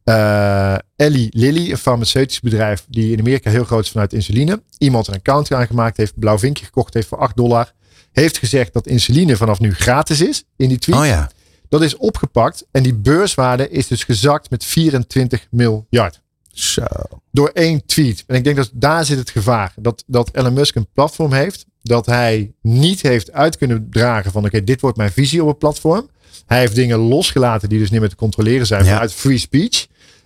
uh, 0.06 0.75
Ellie 0.95 1.30
Lilly, 1.32 1.71
een 1.71 1.78
farmaceutisch 1.78 2.39
bedrijf 2.39 2.86
die 2.89 3.12
in 3.12 3.19
Amerika 3.19 3.49
heel 3.49 3.63
groot 3.63 3.84
is 3.84 3.91
vanuit 3.91 4.13
insuline, 4.13 4.62
iemand 4.78 5.08
een 5.08 5.13
account 5.13 5.54
aangemaakt 5.54 5.97
heeft, 5.97 6.19
blauw 6.19 6.38
vinkje 6.39 6.65
gekocht 6.65 6.93
heeft 6.93 7.08
voor 7.08 7.17
8 7.17 7.36
dollar, 7.36 7.71
heeft 8.12 8.38
gezegd 8.38 8.73
dat 8.73 8.88
insuline 8.88 9.36
vanaf 9.36 9.60
nu 9.60 9.73
gratis 9.73 10.21
is 10.21 10.43
in 10.56 10.69
die 10.69 10.78
tweet. 10.78 10.99
Oh 10.99 11.06
ja. 11.06 11.30
Dat 11.69 11.82
is 11.82 11.97
opgepakt 11.97 12.65
en 12.71 12.84
die 12.84 12.93
beurswaarde 12.93 13.69
is 13.69 13.88
dus 13.88 14.04
gezakt 14.04 14.49
met 14.49 14.65
24 14.65 15.47
miljard. 15.51 16.21
Zo. 16.56 16.86
Door 17.32 17.50
één 17.54 17.86
tweet. 17.86 18.24
En 18.28 18.36
ik 18.36 18.44
denk 18.44 18.56
dat 18.56 18.70
daar 18.74 19.06
zit 19.06 19.18
het 19.18 19.30
gevaar. 19.30 19.74
Dat, 19.76 20.04
dat 20.08 20.30
Elon 20.34 20.54
Musk 20.54 20.76
een 20.76 20.88
platform 20.94 21.34
heeft. 21.34 21.65
Dat 21.82 22.06
hij 22.06 22.54
niet 22.62 23.02
heeft 23.02 23.32
uit 23.32 23.58
kunnen 23.58 23.88
dragen 23.89 24.32
van 24.32 24.46
oké, 24.46 24.63
dit 24.63 24.82
wordt 24.82 24.98
mijn 24.98 25.12
visie 25.12 25.41
op 25.41 25.48
het 25.48 25.58
platform. 25.58 26.10
Hij 26.46 26.60
heeft 26.60 26.76
dingen 26.76 26.98
losgelaten 26.98 27.70
die 27.70 27.80
dus 27.80 27.89
niet 27.89 28.00
meer 28.00 28.10
te 28.10 28.15
controleren 28.15 28.65
zijn 28.68 28.84
Ja. 28.86 28.91
vanuit 28.91 29.13
free 29.13 29.38
speech. 29.38 29.86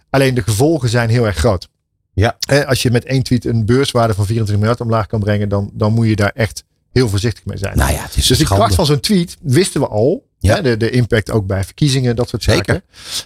Alleen 0.09 0.33
de 0.33 0.41
gevolgen 0.43 0.89
zijn 0.89 1.09
heel 1.09 1.25
erg 1.25 1.35
groot. 1.37 1.67
Ja. 2.13 2.37
Als 2.67 2.81
je 2.81 2.91
met 2.91 3.05
één 3.05 3.23
tweet 3.23 3.45
een 3.45 3.65
beurswaarde 3.65 4.13
van 4.13 4.25
24 4.25 4.55
miljard 4.57 4.81
omlaag 4.81 5.07
kan 5.07 5.19
brengen, 5.19 5.49
dan, 5.49 5.69
dan 5.73 5.93
moet 5.93 6.07
je 6.07 6.15
daar 6.15 6.31
echt 6.35 6.63
heel 6.91 7.09
voorzichtig 7.09 7.45
mee 7.45 7.57
zijn. 7.57 7.77
Nou 7.77 7.91
ja, 7.91 8.01
het 8.01 8.15
is 8.15 8.27
Dus 8.27 8.37
schande. 8.39 8.55
kracht 8.63 8.75
van 8.75 8.85
zo'n 8.85 8.99
tweet 8.99 9.37
wisten 9.41 9.81
we 9.81 9.87
al. 9.87 10.27
Ja. 10.39 10.55
Hè, 10.55 10.61
de, 10.61 10.77
de 10.77 10.89
impact 10.89 11.31
ook 11.31 11.47
bij 11.47 11.63
verkiezingen, 11.63 12.15
dat 12.15 12.29
soort 12.29 12.43
Zeker. 12.43 12.81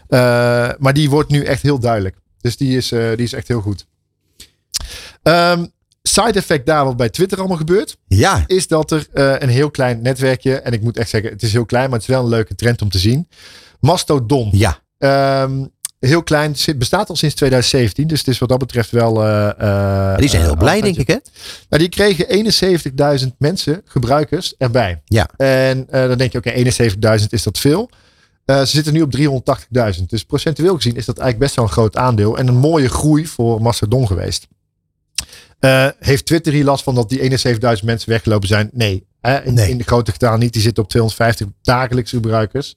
zaken. 0.10 0.70
Eh, 0.74 0.80
maar 0.80 0.94
die 0.94 1.10
wordt 1.10 1.30
nu 1.30 1.44
echt 1.44 1.62
heel 1.62 1.80
duidelijk. 1.80 2.16
Dus 2.44 2.58
die 2.58 2.78
is, 2.78 2.92
eh, 2.92 3.08
die 3.10 3.26
is 3.26 3.34
echt 3.34 3.48
heel 3.48 3.62
goed. 3.62 3.86
Ehm, 5.24 5.66
side 6.04 6.34
effect 6.40 6.66
daar 6.66 6.86
wat 6.86 6.98
bij 6.98 7.10
Twitter 7.10 7.38
allemaal 7.40 7.58
gebeurt, 7.58 7.98
Ja, 8.08 8.44
is 8.48 8.68
dat 8.68 8.92
er 8.92 9.08
eh, 9.14 9.36
een 9.40 9.50
heel 9.50 9.72
klein 9.72 10.02
netwerkje, 10.02 10.56
en 10.60 10.72
ik 10.74 10.82
moet 10.82 10.98
echt 10.98 11.10
zeggen, 11.10 11.32
het 11.32 11.42
is 11.44 11.52
heel 11.54 11.66
klein, 11.66 11.90
maar 11.90 12.00
het 12.00 12.08
is 12.10 12.14
wel 12.16 12.24
een 12.24 12.30
leuke 12.30 12.56
trend 12.56 12.82
om 12.82 12.90
te 12.90 12.98
zien. 13.00 13.28
Mastodon. 13.80 14.50
ja. 14.52 14.80
Ehm, 14.98 15.66
heel 16.00 16.24
klein, 16.24 16.56
bestaat 16.78 17.10
al 17.10 17.16
sinds 17.16 17.36
2017, 17.36 18.08
dus 18.08 18.20
het 18.20 18.28
is 18.28 18.38
wat 18.38 18.50
dat 18.50 18.58
betreft 18.60 18.92
wel. 18.92 19.24
eh, 19.26 20.18
Die 20.18 20.30
zijn 20.30 20.42
heel 20.42 20.56
blij, 20.58 20.82
denk 20.82 20.98
ik, 20.98 21.08
hè? 21.08 21.18
nou, 21.70 21.82
die 21.82 21.90
kregen 21.90 22.28
71.000 23.26 23.28
mensen, 23.38 23.82
gebruikers, 23.86 24.54
erbij. 24.58 25.02
Ja. 25.06 25.30
En 25.38 25.88
dan 25.92 26.18
denk 26.18 26.32
je, 26.32 26.38
oké, 26.38 26.52
71.000 27.20 27.26
is 27.30 27.44
dat 27.44 27.58
veel. 27.60 27.90
Eh, 28.46 28.60
ze 28.60 28.66
zitten 28.66 28.94
nu 28.94 29.02
op 29.02 29.12
380.000. 29.12 30.10
Dus 30.10 30.24
procentueel 30.24 30.76
gezien 30.76 30.96
is 30.96 31.06
dat 31.06 31.18
eigenlijk 31.18 31.46
best 31.46 31.56
wel 31.56 31.66
een 31.66 31.72
groot 31.72 31.98
aandeel. 31.98 32.38
En 32.38 32.48
een 32.48 32.58
mooie 32.58 32.90
groei 32.90 33.26
voor 33.28 33.62
Mastodon 33.62 34.08
geweest. 34.08 34.48
Eh, 35.60 35.88
heeft 36.00 36.26
Twitter 36.26 36.54
hier 36.54 36.64
last 36.64 36.84
van 36.84 36.96
dat 36.96 37.10
die 37.10 37.20
71.000 37.22 37.86
mensen 37.86 38.10
weggelopen 38.10 38.48
zijn? 38.48 38.70
Nee. 38.74 39.06
Hè, 39.22 39.44
in, 39.44 39.54
Nee. 39.54 39.70
in 39.70 39.78
de 39.78 39.84
grote 39.84 40.12
getal 40.12 40.38
niet. 40.38 40.54
Die 40.54 40.62
zitten 40.62 40.84
op 40.84 40.90
250 40.90 41.48
dagelijkse 41.62 42.16
gebruikers. 42.16 42.76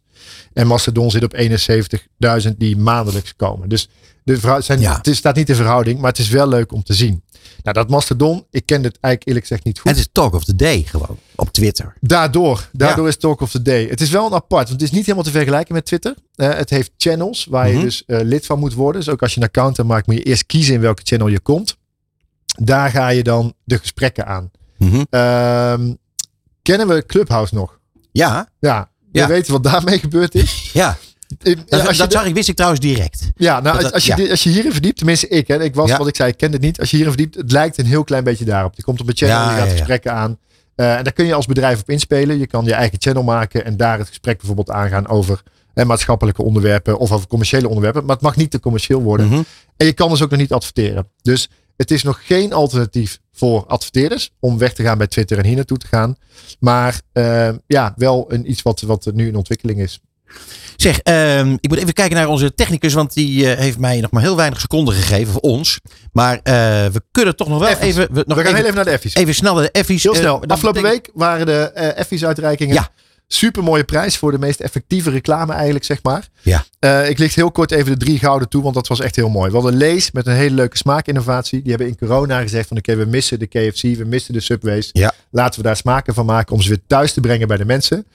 En 0.52 0.66
Mastodon 0.66 1.10
zit 1.10 1.24
op 1.24 1.34
71.000 1.34 2.56
die 2.58 2.76
maandelijks 2.76 3.36
komen. 3.36 3.68
Dus 3.68 3.88
de 4.24 4.56
zijn, 4.60 4.80
Ja. 4.80 4.96
het 4.96 5.06
is, 5.06 5.16
staat 5.16 5.36
niet 5.36 5.48
in 5.48 5.54
verhouding, 5.54 5.98
maar 6.00 6.10
het 6.10 6.18
is 6.18 6.28
wel 6.28 6.48
leuk 6.48 6.72
om 6.72 6.82
te 6.82 6.94
zien. 6.94 7.22
Nou, 7.62 7.76
dat 7.78 7.88
Mastodon, 7.90 8.46
ik 8.50 8.66
ken 8.66 8.76
het 8.82 8.98
eigenlijk 9.00 9.26
eerlijk 9.26 9.46
gezegd 9.46 9.64
niet 9.64 9.78
goed. 9.78 9.90
Het 9.90 10.00
is 10.00 10.08
talk 10.12 10.34
of 10.34 10.44
the 10.44 10.54
day 10.54 10.82
gewoon. 10.82 11.18
Op 11.34 11.52
Twitter. 11.52 11.94
Daardoor, 12.00 12.68
daardoor 12.72 13.08
is 13.08 13.16
Talk 13.16 13.40
of 13.40 13.50
the 13.50 13.62
Day. 13.62 13.88
Het 13.88 14.00
is 14.00 14.10
wel 14.10 14.26
een 14.26 14.32
apart, 14.32 14.68
want 14.68 14.80
het 14.80 14.82
is 14.82 14.90
niet 14.90 15.00
helemaal 15.04 15.24
te 15.24 15.30
vergelijken 15.30 15.74
met 15.74 15.84
Twitter. 15.84 16.14
Eh, 16.34 16.48
het 16.54 16.70
heeft 16.70 16.90
channels 16.96 17.46
waar 17.50 17.66
Mhm. 17.68 17.76
je 17.76 17.82
dus 17.84 18.04
eh, 18.06 18.20
lid 18.22 18.46
van 18.46 18.58
moet 18.58 18.74
worden. 18.74 19.00
Dus 19.00 19.10
ook 19.12 19.22
als 19.22 19.34
je 19.34 19.40
een 19.40 19.46
account 19.46 19.82
maakt, 19.82 20.06
moet 20.06 20.16
je 20.16 20.22
eerst 20.22 20.46
kiezen 20.46 20.74
in 20.74 20.80
welke 20.80 21.02
channel 21.04 21.28
je 21.28 21.40
komt. 21.40 21.76
Daar 22.60 22.90
ga 22.90 23.08
je 23.08 23.22
dan 23.22 23.54
de 23.64 23.78
gesprekken 23.78 24.26
aan. 24.26 24.50
Mhm. 24.78 25.02
Ehm, 25.10 25.94
kennen 26.62 26.88
we 26.88 27.06
Clubhouse 27.06 27.54
nog? 27.54 27.78
Ja, 28.12 28.48
Ja, 28.60 28.90
we 29.22 29.28
Ja. 29.28 29.34
weten 29.34 29.52
wat 29.52 29.62
daarmee 29.62 29.98
gebeurd 29.98 30.34
is. 30.34 30.70
ja. 30.72 30.96
Dat, 31.68 31.96
je 31.96 32.06
zag 32.08 32.24
ik, 32.26 32.34
wist 32.34 32.48
ik 32.48 32.54
trouwens 32.54 32.80
direct. 32.82 33.30
ja, 33.36 33.60
nou, 33.60 33.76
als, 33.82 33.92
als, 33.92 34.06
je, 34.06 34.22
ja. 34.22 34.30
als 34.30 34.42
je 34.42 34.50
hierin 34.50 34.72
verdiept, 34.72 34.96
tenminste 34.96 35.28
ik, 35.28 35.48
hè, 35.48 35.62
ik 35.62 35.74
was 35.74 35.88
Ja. 35.88 35.98
wat 35.98 36.06
ik 36.08 36.16
zei, 36.16 36.30
ik 36.30 36.36
ken 36.36 36.52
het 36.52 36.60
niet. 36.60 36.80
Als 36.80 36.90
je 36.90 36.96
hierin 36.96 37.14
verdiept, 37.14 37.36
het 37.36 37.52
lijkt 37.52 37.78
een 37.78 37.86
heel 37.86 38.04
klein 38.04 38.24
beetje 38.24 38.44
daarop. 38.44 38.74
Je 38.76 38.82
komt 38.82 39.00
op 39.00 39.08
een 39.08 39.16
channel, 39.16 39.50
je 39.50 39.60
gaat 39.60 39.70
gesprekken 39.70 40.12
aan. 40.12 40.38
Eh, 40.74 40.96
en 40.96 41.04
daar 41.04 41.12
kun 41.12 41.26
je 41.26 41.34
als 41.34 41.46
bedrijf 41.46 41.80
op 41.80 41.90
inspelen. 41.90 42.38
Je 42.38 42.46
kan 42.46 42.64
je 42.64 42.72
eigen 42.74 42.96
channel 43.00 43.22
maken 43.22 43.64
en 43.64 43.76
daar 43.76 43.98
het 43.98 44.08
gesprek 44.08 44.36
bijvoorbeeld 44.36 44.70
aangaan 44.70 45.08
over 45.08 45.42
hè, 45.74 45.84
maatschappelijke 45.84 46.42
onderwerpen 46.42 46.98
of 46.98 47.12
over 47.12 47.26
commerciële 47.26 47.66
onderwerpen. 47.68 48.04
Maar 48.04 48.14
het 48.14 48.24
mag 48.24 48.36
niet 48.36 48.50
te 48.50 48.60
commercieel 48.60 49.02
worden. 49.02 49.26
Mhm. 49.26 49.42
En 49.76 49.86
je 49.86 49.92
kan 49.92 50.08
dus 50.10 50.22
ook 50.22 50.30
nog 50.30 50.38
niet 50.40 50.52
adverteren. 50.52 51.08
Dus 51.22 51.48
het 51.76 51.90
is 51.90 52.02
nog 52.02 52.20
geen 52.26 52.52
alternatief 52.52 53.18
voor 53.32 53.66
adverteerders 53.66 54.30
om 54.40 54.58
weg 54.58 54.72
te 54.74 54.82
gaan 54.82 54.98
bij 54.98 55.06
Twitter 55.06 55.38
en 55.38 55.44
hier 55.44 55.56
naartoe 55.56 55.78
te 55.78 55.86
gaan. 55.86 56.16
Maar 56.60 57.00
eh, 57.12 57.48
ja, 57.66 57.92
wel 57.96 58.24
een, 58.28 58.50
iets 58.50 58.62
wat, 58.62 58.80
wat 58.80 59.10
nu 59.14 59.26
in 59.28 59.36
ontwikkeling 59.36 59.80
is. 59.80 60.00
Zeg, 60.76 60.98
ehm, 60.98 61.56
ik 61.60 61.68
moet 61.68 61.78
even 61.78 61.92
kijken 61.92 62.16
naar 62.16 62.28
onze 62.28 62.54
technicus, 62.54 62.92
want 62.94 63.14
die 63.14 63.50
eh, 63.50 63.58
heeft 63.58 63.78
mij 63.78 64.00
nog 64.00 64.10
maar 64.10 64.22
heel 64.22 64.36
weinig 64.36 64.60
seconden 64.60 64.94
gegeven 64.94 65.32
voor 65.32 65.40
ons. 65.42 65.78
Maar 66.12 66.40
eh, 66.42 66.52
we 66.86 67.02
kunnen 67.10 67.36
toch 67.36 67.48
nog 67.48 67.58
wel 67.58 67.68
Effies. 67.68 67.86
even, 67.86 68.14
we, 68.14 68.24
nog 68.26 68.36
We 68.36 68.44
gaan 68.44 68.54
even, 68.54 68.54
heel 68.54 68.62
even 68.64 68.74
naar 68.74 68.84
de 68.84 68.90
Effies. 68.90 69.14
even 69.14 69.34
snel 69.34 69.54
de 69.54 69.70
Effies. 69.70 70.02
Heel 70.02 70.14
snel. 70.14 70.42
Afgelopen 70.46 70.82
betekent- 70.82 71.06
week 71.06 71.10
waren 71.14 71.46
de 71.46 71.72
Effies 71.96 72.24
uitreikingen. 72.24 72.74
Ja. 72.74 72.90
Super 73.28 73.62
mooie 73.62 73.84
prijs 73.84 74.16
voor 74.16 74.30
de 74.30 74.38
meest 74.38 74.60
effectieve 74.60 75.10
reclame 75.10 75.52
eigenlijk, 75.52 75.84
zeg 75.84 76.02
maar. 76.02 76.28
Ja. 76.42 76.64
Eh, 76.78 77.08
ik 77.08 77.18
licht 77.18 77.34
heel 77.34 77.50
kort 77.50 77.70
even 77.70 77.98
de 77.98 78.04
drie 78.04 78.18
gouden 78.18 78.48
toe, 78.48 78.62
want 78.62 78.74
dat 78.74 78.86
was 78.86 79.00
echt 79.00 79.16
heel 79.16 79.28
mooi. 79.28 79.50
We 79.50 79.56
hadden 79.56 79.76
Lees 79.76 80.10
met 80.12 80.26
een 80.26 80.34
hele 80.34 80.54
leuke 80.54 80.76
smaakinnovatie. 80.76 81.60
Die 81.62 81.70
hebben 81.70 81.88
in 81.88 81.98
corona 81.98 82.40
gezegd 82.40 82.68
van 82.68 82.76
oké, 82.76 82.96
we 82.96 83.04
missen 83.04 83.38
de 83.38 83.46
KFC, 83.46 83.82
we 83.82 84.04
missen 84.04 84.32
de 84.32 84.40
Subways. 84.40 84.90
Ja. 84.92 85.12
Laten 85.30 85.60
we 85.60 85.66
daar 85.66 85.76
smaken 85.76 86.14
van 86.14 86.26
maken 86.26 86.54
om 86.54 86.60
ze 86.60 86.68
weer 86.68 86.80
thuis 86.86 87.12
te 87.12 87.20
brengen 87.20 87.48
bij 87.48 87.56
de 87.56 87.64
mensen. 87.64 88.06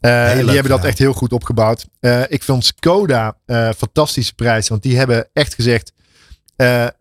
En 0.00 0.36
die 0.36 0.44
leuk 0.44 0.54
hebben 0.54 0.72
dat 0.72 0.84
echt 0.84 0.98
heel 0.98 1.12
goed 1.12 1.32
opgebouwd. 1.32 1.86
Eh, 2.00 2.22
ik 2.28 2.42
vond 2.42 2.64
Skoda 2.64 3.36
eh 3.46 3.68
fantastische 3.76 4.34
prijs, 4.34 4.68
want 4.68 4.82
die 4.82 4.96
hebben 4.96 5.28
echt 5.32 5.54
gezegd, 5.54 5.92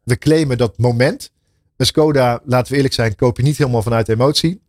we 0.03 0.17
claimen 0.19 0.57
dat 0.57 0.77
moment. 0.77 1.31
Een 1.77 1.85
Skoda, 1.85 2.39
laten 2.45 2.71
we 2.71 2.75
eerlijk 2.75 2.93
zijn, 2.93 3.15
koop 3.15 3.37
je 3.37 3.43
niet 3.43 3.57
helemaal 3.57 3.81
vanuit 3.81 4.09
emotie. 4.09 4.61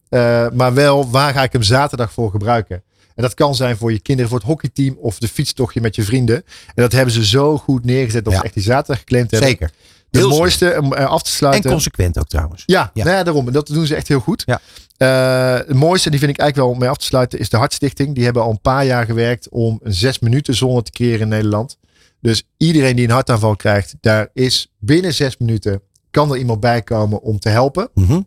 Maar 0.52 0.74
wel, 0.74 1.10
waar 1.10 1.32
ga 1.32 1.42
ik 1.42 1.52
hem 1.52 1.62
zaterdag 1.62 2.12
voor 2.12 2.30
gebruiken? 2.30 2.82
En 3.16 3.22
dat 3.22 3.34
kan 3.34 3.54
zijn 3.54 3.76
voor 3.76 3.92
je 3.92 4.00
kinderen, 4.00 4.30
voor 4.30 4.38
het 4.38 4.48
hockeyteam 4.48 4.96
of 5.00 5.18
de 5.18 5.28
fietstochtje 5.28 5.80
met 5.80 5.94
je 5.96 6.02
vrienden. 6.02 6.36
En 6.36 6.42
dat 6.74 6.92
hebben 6.92 7.14
ze 7.14 7.26
zo 7.26 7.58
goed 7.58 7.84
neergezet 7.84 8.24
dat 8.24 8.32
Ja. 8.32 8.38
ze 8.38 8.44
echt 8.44 8.54
die 8.54 8.62
zaterdag 8.62 8.98
geclaimd 8.98 9.30
hebben. 9.30 9.48
Zeker. 9.48 9.70
De 10.10 10.18
Heel 10.18 10.28
mooiste 10.28 10.78
om 10.80 10.92
eh, 10.94 11.06
af 11.06 11.22
te 11.22 11.30
En 11.30 11.36
sluiten. 11.36 11.70
consequent 11.70 12.18
ook 12.18 12.28
trouwens. 12.28 12.62
Ja, 12.66 12.90
Ja. 12.94 13.04
Nou 13.04 13.16
ja, 13.16 13.22
daarom. 13.22 13.46
En 13.46 13.52
dat 13.52 13.66
doen 13.66 13.86
ze 13.86 13.94
echt 13.94 14.08
heel 14.08 14.20
goed. 14.20 14.42
Ja. 14.46 14.60
Eh, 14.96 15.66
het 15.66 15.76
mooiste, 15.76 16.10
die 16.10 16.18
vind 16.18 16.30
ik 16.30 16.38
eigenlijk 16.38 16.68
wel 16.68 16.76
om 16.78 16.80
mee 16.82 16.88
af 16.90 16.96
te 16.96 17.04
sluiten, 17.04 17.38
is 17.38 17.48
de 17.48 17.56
Hartstichting. 17.56 18.14
Die 18.14 18.24
hebben 18.24 18.42
al 18.42 18.50
een 18.50 18.60
paar 18.60 18.84
jaar 18.84 19.04
gewerkt 19.04 19.48
om 19.48 19.80
een 19.82 19.94
zes 19.94 20.18
minuten 20.18 20.54
zone 20.54 20.82
te 20.82 20.90
creëren 20.90 21.20
in 21.20 21.28
Nederland. 21.28 21.76
Dus 22.20 22.42
iedereen 22.56 22.96
die 22.96 23.04
een 23.04 23.10
hartaanval 23.10 23.56
krijgt, 23.56 23.94
daar 24.00 24.28
is 24.32 24.72
binnen 24.78 25.14
zes 25.14 25.36
minuten 25.36 25.80
kan 26.10 26.30
er 26.30 26.36
iemand 26.38 26.60
bij 26.60 26.82
komen 26.82 27.22
om 27.22 27.38
te 27.38 27.48
helpen. 27.48 27.88
Mhm. 27.94 28.20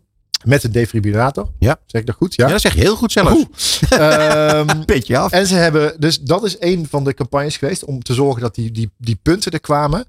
Met 0.44 0.64
een 0.64 0.72
defibrillator. 0.72 1.48
Ja. 1.58 1.78
Zeg 1.86 2.00
ik 2.00 2.06
dat 2.06 2.16
goed? 2.16 2.34
Ja. 2.34 2.46
Ja. 2.46 2.52
dat 2.52 2.60
zeg 2.60 2.74
je 2.74 2.80
heel 2.80 2.96
goed 2.96 3.12
zelfs. 3.12 3.80
Ehm, 3.90 4.82
Beetje 4.86 5.18
af. 5.18 5.32
en 5.32 5.46
ze 5.46 5.54
hebben, 5.54 5.94
dus 5.98 6.20
dat 6.20 6.44
is 6.44 6.56
een 6.60 6.86
van 6.90 7.04
de 7.04 7.14
campagnes 7.14 7.56
geweest 7.56 7.84
om 7.84 8.02
te 8.02 8.14
zorgen 8.14 8.42
dat 8.42 8.54
die, 8.54 8.70
die, 8.70 8.90
die 8.98 9.18
punten 9.22 9.52
er 9.52 9.60
kwamen. 9.60 10.04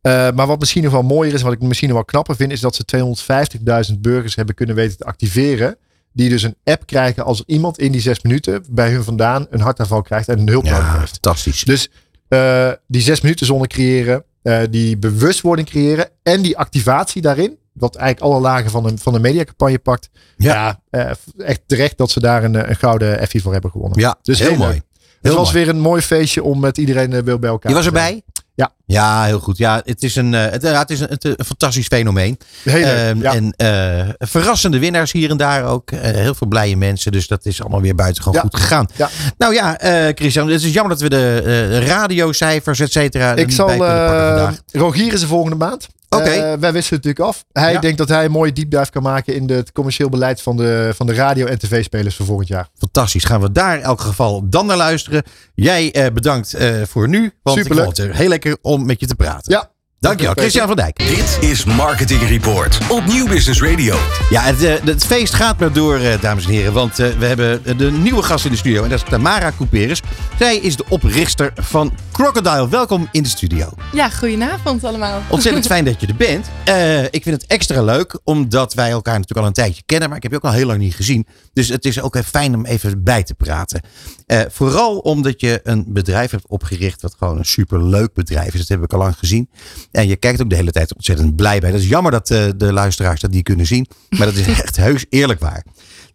Eh, 0.00 0.12
maar 0.30 0.46
wat 0.46 0.58
misschien 0.58 0.82
nog 0.82 0.92
wel 0.92 1.02
mooier 1.02 1.34
is, 1.34 1.42
wat 1.42 1.52
ik 1.52 1.60
misschien 1.60 1.88
nog 1.88 1.96
wel 1.96 2.06
knapper 2.06 2.36
vind, 2.36 2.52
is 2.52 2.60
dat 2.60 2.74
ze 2.74 2.84
250.000 3.92 3.98
burgers 4.00 4.34
hebben 4.34 4.54
kunnen 4.54 4.74
weten 4.74 4.96
te 4.98 5.04
activeren. 5.04 5.76
Die 6.12 6.28
dus 6.28 6.42
een 6.42 6.56
app 6.64 6.86
krijgen 6.86 7.24
als 7.24 7.38
er 7.38 7.44
iemand 7.46 7.78
in 7.78 7.92
die 7.92 8.00
zes 8.00 8.22
minuten 8.22 8.64
bij 8.70 8.90
hun 8.90 9.04
vandaan 9.04 9.46
een 9.50 9.60
hartaanval 9.60 10.02
krijgt 10.02 10.28
en 10.28 10.38
een 10.38 10.48
hulp 10.48 10.64
nodig 10.64 10.78
Ja, 10.78 10.98
heeft. 10.98 11.10
fantastisch. 11.12 11.64
Dus 11.64 11.88
eh, 12.28 12.70
die 12.86 13.02
zes 13.02 13.20
minuten 13.20 13.46
zone 13.46 13.66
creëren. 13.66 14.24
Eh, 14.42 14.60
die 14.70 14.98
bewustwording 14.98 15.68
creëren 15.68 16.08
en 16.22 16.42
die 16.42 16.58
activatie 16.58 17.22
daarin. 17.22 17.58
Wat 17.72 17.96
eigenlijk 17.96 18.32
alle 18.32 18.40
lagen 18.42 18.70
van 18.70 18.86
een, 18.86 18.98
van 18.98 19.12
de 19.12 19.18
mediacampagne 19.18 19.78
pakt. 19.78 20.08
Ja. 20.36 20.54
Ja, 20.54 20.80
eh, 20.90 21.46
echt 21.46 21.60
terecht 21.66 21.98
dat 21.98 22.10
ze 22.10 22.20
daar 22.20 22.44
een, 22.44 22.68
een 22.68 22.76
gouden 22.76 23.18
Effie 23.18 23.42
voor 23.42 23.52
hebben 23.52 23.70
gewonnen. 23.70 23.98
Ja, 24.00 24.18
Dus 24.22 24.38
heel 24.38 24.48
heel 24.48 24.58
mooi. 24.58 24.70
Heel 24.72 24.82
Het 25.20 25.32
was 25.32 25.52
mooi. 25.52 25.64
weer 25.64 25.74
een 25.74 25.80
mooi 25.80 26.02
feestje 26.02 26.42
om 26.42 26.60
met 26.60 26.78
iedereen 26.78 27.12
eh, 27.12 27.22
weer 27.22 27.38
bij 27.38 27.50
elkaar 27.50 27.70
Je 27.70 27.76
was 27.76 27.86
te 27.86 27.90
erbij? 27.92 28.22
Ja. 28.54 28.72
Ja, 28.86 29.24
heel 29.24 29.38
goed. 29.38 29.56
Ja, 29.58 29.80
het 29.84 30.02
is 30.02 30.16
een, 30.16 30.34
eh, 30.34 30.50
het, 30.50 30.62
ja, 30.62 30.78
het 30.78 30.90
is 30.90 31.00
een, 31.00 31.06
het, 31.08 31.24
een 31.24 31.44
fantastisch 31.44 31.86
fenomeen. 31.86 32.38
Heel 32.62 32.80
leuk. 32.84 32.96
Ehm, 33.08 33.22
ja. 33.22 33.32
En 33.34 33.52
eh, 33.56 34.08
verrassende 34.18 34.78
winnaars 34.78 35.12
hier 35.12 35.30
en 35.30 35.36
daar 35.36 35.64
ook. 35.64 35.90
Eh, 35.90 36.00
heel 36.00 36.34
veel 36.34 36.46
blije 36.46 36.76
mensen. 36.76 37.12
Dus 37.12 37.26
dat 37.26 37.46
is 37.46 37.60
allemaal 37.60 37.80
weer 37.80 37.94
buitengewoon 37.94 38.34
Ja. 38.34 38.40
goed 38.40 38.56
gegaan. 38.56 38.86
Ja. 38.96 39.08
Nou 39.38 39.54
ja, 39.54 39.76
Christian, 40.14 40.48
het 40.48 40.62
is 40.62 40.72
jammer 40.72 40.92
dat 40.98 41.00
we 41.00 41.08
de 41.08 41.78
radiocijfers, 41.84 42.80
et 42.80 42.92
cetera, 42.92 43.30
er 43.30 43.38
Ik 43.38 43.46
niet 43.46 43.54
zal. 43.54 43.66
bij 43.66 43.76
kunnen 43.76 43.96
pakken 44.06 44.26
vandaag. 44.26 44.60
Rogier 44.72 45.12
is 45.12 45.20
de 45.20 45.26
volgende 45.26 45.56
maand. 45.56 45.88
Eh, 46.20 46.52
wij 46.60 46.72
wisten 46.72 46.96
het 46.96 47.04
natuurlijk 47.04 47.20
af. 47.20 47.44
Hij 47.52 47.72
Ja. 47.72 47.80
denkt 47.80 47.98
dat 47.98 48.08
hij 48.08 48.24
een 48.24 48.30
mooie 48.30 48.52
deep 48.52 48.70
dive 48.70 48.90
kan 48.90 49.02
maken 49.02 49.34
in 49.34 49.50
het 49.50 49.72
commercieel 49.72 50.08
beleid 50.08 50.42
van 50.42 50.56
de, 50.56 50.92
van 50.96 51.06
de 51.06 51.14
radio- 51.14 51.46
en 51.46 51.58
tv-spelers 51.58 52.16
voor 52.16 52.26
volgend 52.26 52.48
jaar. 52.48 52.68
Fantastisch. 52.78 53.24
Gaan 53.24 53.40
we 53.40 53.52
daar 53.52 53.76
in 53.76 53.82
elk 53.82 54.00
geval 54.00 54.48
dan 54.48 54.66
naar 54.66 54.76
luisteren. 54.76 55.22
Jij 55.54 55.92
eh, 55.92 56.12
bedankt 56.12 56.54
eh, 56.54 56.70
voor 56.88 57.08
nu. 57.08 57.32
Want 57.42 57.56
Superleuk. 57.58 57.88
ik 57.88 57.94
vond 57.96 58.08
het 58.08 58.16
heel 58.16 58.28
lekker 58.28 58.56
om 58.62 58.86
met 58.86 59.00
je 59.00 59.06
te 59.06 59.14
praten. 59.14 59.52
Ja. 59.52 59.70
Dankjewel. 59.98 60.34
Christian 60.34 60.66
van 60.66 60.76
Dijk. 60.76 60.98
Dit 60.98 61.38
is 61.40 61.64
Marketing 61.64 62.28
Report 62.28 62.78
op 62.88 63.06
Nieuw 63.06 63.26
Business 63.28 63.62
Radio. 63.62 63.96
Ja, 64.30 64.42
het, 64.42 64.60
het 64.84 65.04
feest 65.04 65.34
gaat 65.34 65.58
maar 65.58 65.72
door, 65.72 66.00
dames 66.20 66.44
en 66.44 66.50
heren. 66.50 66.72
Want 66.72 66.98
eh, 66.98 67.08
we 67.18 67.26
hebben 67.26 67.76
de 67.78 67.90
nieuwe 67.90 68.22
gast 68.22 68.44
in 68.44 68.50
de 68.50 68.56
studio. 68.56 68.82
En 68.82 68.88
dat 68.90 69.02
is 69.02 69.08
Tamara 69.10 69.52
Couperus. 69.56 70.00
Zij 70.38 70.56
is 70.56 70.76
de 70.76 70.84
oprichter 70.88 71.52
van 71.54 71.92
Crocodile. 72.12 72.68
Welkom 72.68 73.08
in 73.12 73.22
de 73.22 73.28
studio. 73.28 73.72
Ja, 73.92 74.08
goedenavond 74.08 74.84
allemaal. 74.84 75.22
Ontzettend 75.28 75.66
fijn 75.66 75.84
dat 75.90 76.00
je 76.00 76.06
er 76.06 76.16
bent. 76.16 76.46
Eh, 76.64 77.04
ik 77.04 77.22
vind 77.22 77.42
het 77.42 77.46
extra 77.46 77.82
leuk, 77.82 78.20
omdat 78.24 78.74
wij 78.74 78.90
elkaar 78.90 79.14
natuurlijk 79.14 79.40
al 79.40 79.46
een 79.46 79.52
tijdje 79.52 79.82
kennen. 79.86 80.08
Maar 80.08 80.16
ik 80.16 80.22
heb 80.22 80.32
je 80.32 80.38
ook 80.38 80.44
al 80.44 80.52
heel 80.52 80.66
lang 80.66 80.78
niet 80.78 80.94
gezien. 80.94 81.26
Dus 81.52 81.68
het 81.68 81.84
is 81.84 82.00
ook 82.00 82.18
fijn 82.24 82.54
om 82.54 82.64
even 82.66 83.02
bij 83.02 83.22
te 83.22 83.34
praten. 83.34 83.80
Eh, 84.26 84.40
vooral 84.48 84.98
omdat 84.98 85.40
je 85.40 85.60
een 85.62 85.84
bedrijf 85.88 86.30
hebt 86.30 86.48
opgericht. 86.48 87.02
wat 87.02 87.14
gewoon 87.18 87.38
een 87.38 87.44
superleuk 87.44 88.14
bedrijf 88.14 88.52
is. 88.54 88.58
Dat 88.58 88.68
heb 88.68 88.82
ik 88.82 88.92
al 88.92 88.98
lang 88.98 89.18
gezien. 89.18 89.50
En 89.90 90.08
je 90.08 90.16
kijkt 90.16 90.42
ook 90.42 90.50
de 90.50 90.56
hele 90.56 90.72
tijd 90.72 90.94
ontzettend 90.94 91.36
blij 91.36 91.60
bij. 91.60 91.70
Dat 91.70 91.80
is 91.80 91.88
jammer 91.88 92.12
dat 92.12 92.30
eh, 92.30 92.44
de 92.56 92.72
luisteraars 92.72 93.20
dat 93.20 93.30
niet 93.30 93.44
kunnen 93.44 93.66
zien. 93.66 93.86
Maar 94.08 94.26
dat 94.26 94.36
is 94.36 94.46
echt 94.62 94.76
heus 94.76 95.04
eerlijk 95.08 95.40
waar. 95.40 95.64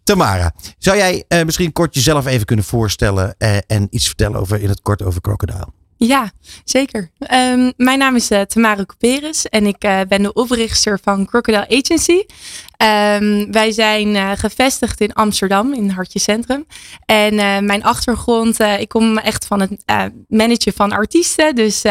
Tamara, 0.02 0.54
zou 0.78 0.96
jij 0.96 1.24
misschien 1.44 1.72
kort 1.72 1.94
jezelf 1.94 2.26
even 2.26 2.46
kunnen 2.46 2.64
voorstellen. 2.64 3.34
en 3.66 3.86
iets 3.90 4.06
vertellen 4.06 4.40
over, 4.40 4.60
in 4.60 4.68
het 4.68 4.82
kort 4.82 5.02
over 5.02 5.20
Crocodile? 5.20 5.77
Ja, 5.98 6.30
zeker. 6.64 7.10
Ehm, 7.18 7.70
mijn 7.76 7.98
naam 7.98 8.14
is 8.14 8.30
eh, 8.30 8.40
Tamara 8.40 8.84
Couperus 8.84 9.46
en 9.48 9.66
ik 9.66 9.82
eh, 9.82 10.00
ben 10.08 10.22
de 10.22 10.32
oprichter 10.32 10.98
van 11.02 11.26
Crocodile 11.26 11.68
Agency. 11.68 12.22
Ehm, 12.78 13.50
wij 13.50 13.72
zijn 13.72 14.16
eh, 14.16 14.30
gevestigd 14.34 15.00
in 15.00 15.12
Amsterdam, 15.12 15.72
in 15.72 15.90
Hartje 15.90 16.18
Centrum. 16.18 16.66
En 17.04 17.38
eh, 17.38 17.58
mijn 17.58 17.84
achtergrond, 17.84 18.60
eh, 18.60 18.80
ik 18.80 18.88
kom 18.88 19.18
echt 19.18 19.46
van 19.46 19.60
het 19.60 19.84
managen 20.28 20.72
van 20.72 20.92
artiesten. 20.92 21.54
Dus 21.54 21.84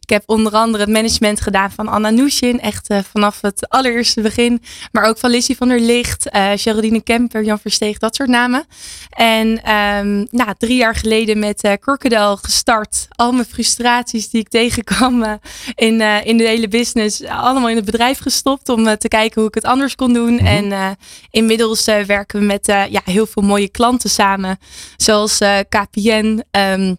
ik 0.00 0.10
heb 0.10 0.22
onder 0.26 0.52
andere 0.52 0.82
het 0.82 0.92
management 0.92 1.40
gedaan 1.40 1.70
van 1.70 1.88
Anna 1.88 2.10
Nushin, 2.10 2.60
echt 2.60 2.94
vanaf 3.10 3.40
het 3.40 3.68
allereerste 3.68 4.20
begin. 4.20 4.62
Maar 4.92 5.04
ook 5.04 5.18
van 5.18 5.30
Lizzie 5.30 5.56
van 5.56 5.68
der 5.68 5.80
Licht, 5.80 6.28
Geraldine 6.54 7.02
Kemper, 7.02 7.44
Jan 7.44 7.58
Versteeg, 7.58 7.98
dat 7.98 8.14
soort 8.14 8.28
namen. 8.28 8.64
En 9.10 9.62
ehm, 9.62 10.24
nou, 10.30 10.54
drie 10.58 10.76
jaar 10.76 10.94
geleden 10.94 11.38
met 11.38 11.62
eh 11.62 11.72
Crocodile 11.72 12.38
gestart. 12.42 13.08
Al 13.10 13.32
mijn 13.32 13.46
frustraties 13.46 14.30
die 14.30 14.40
ik 14.40 14.48
tegenkwam 14.58 15.38
in, 15.74 16.00
in 16.00 16.36
de 16.36 16.44
hele 16.44 16.68
business, 16.68 17.24
allemaal 17.24 17.68
in 17.68 17.76
het 17.76 17.84
bedrijf 17.84 18.18
gestopt 18.18 18.68
om 18.68 18.96
te 18.98 19.08
kijken 19.08 19.40
hoe 19.40 19.48
ik 19.48 19.54
het 19.54 19.64
anders 19.64 19.94
kon 19.94 20.12
doen. 20.12 20.29
En 20.38 20.72
eh, 20.72 20.90
inmiddels 21.30 21.86
eh, 21.86 22.02
werken 22.02 22.40
we 22.40 22.46
met 22.46 22.68
eh, 22.68 22.86
ja, 22.90 23.00
heel 23.04 23.26
veel 23.26 23.42
mooie 23.42 23.68
klanten 23.68 24.10
samen, 24.10 24.58
zoals 24.96 25.38
KPN. 25.68 26.42
ehm, 26.50 26.94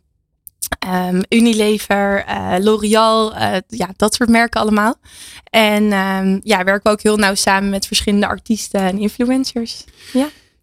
ehm, 0.80 1.22
Unilever, 1.30 2.26
L'Oreal, 2.60 3.34
ja, 3.68 3.90
dat 3.96 4.14
soort 4.14 4.30
merken 4.30 4.62
allemaal. 4.62 4.96
En 5.44 5.92
ehm, 5.92 6.40
ja, 6.44 6.64
werken 6.64 6.84
we 6.84 6.90
ook 6.90 7.02
heel 7.02 7.18
nauw 7.18 7.36
samen 7.36 7.70
met 7.70 7.88
verschillende 7.88 8.28
artiesten 8.28 8.82
en 8.82 8.98
influencers. 9.00 9.86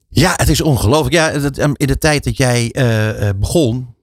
Ja, 0.08 0.32
het 0.36 0.48
is 0.48 0.60
ongelooflijk. 0.60 1.14
Ja, 1.14 1.30
in 1.72 1.86
de 1.86 1.98
tijd 1.98 2.24
dat 2.24 2.36
jij 2.36 2.74
begon, 3.36 3.94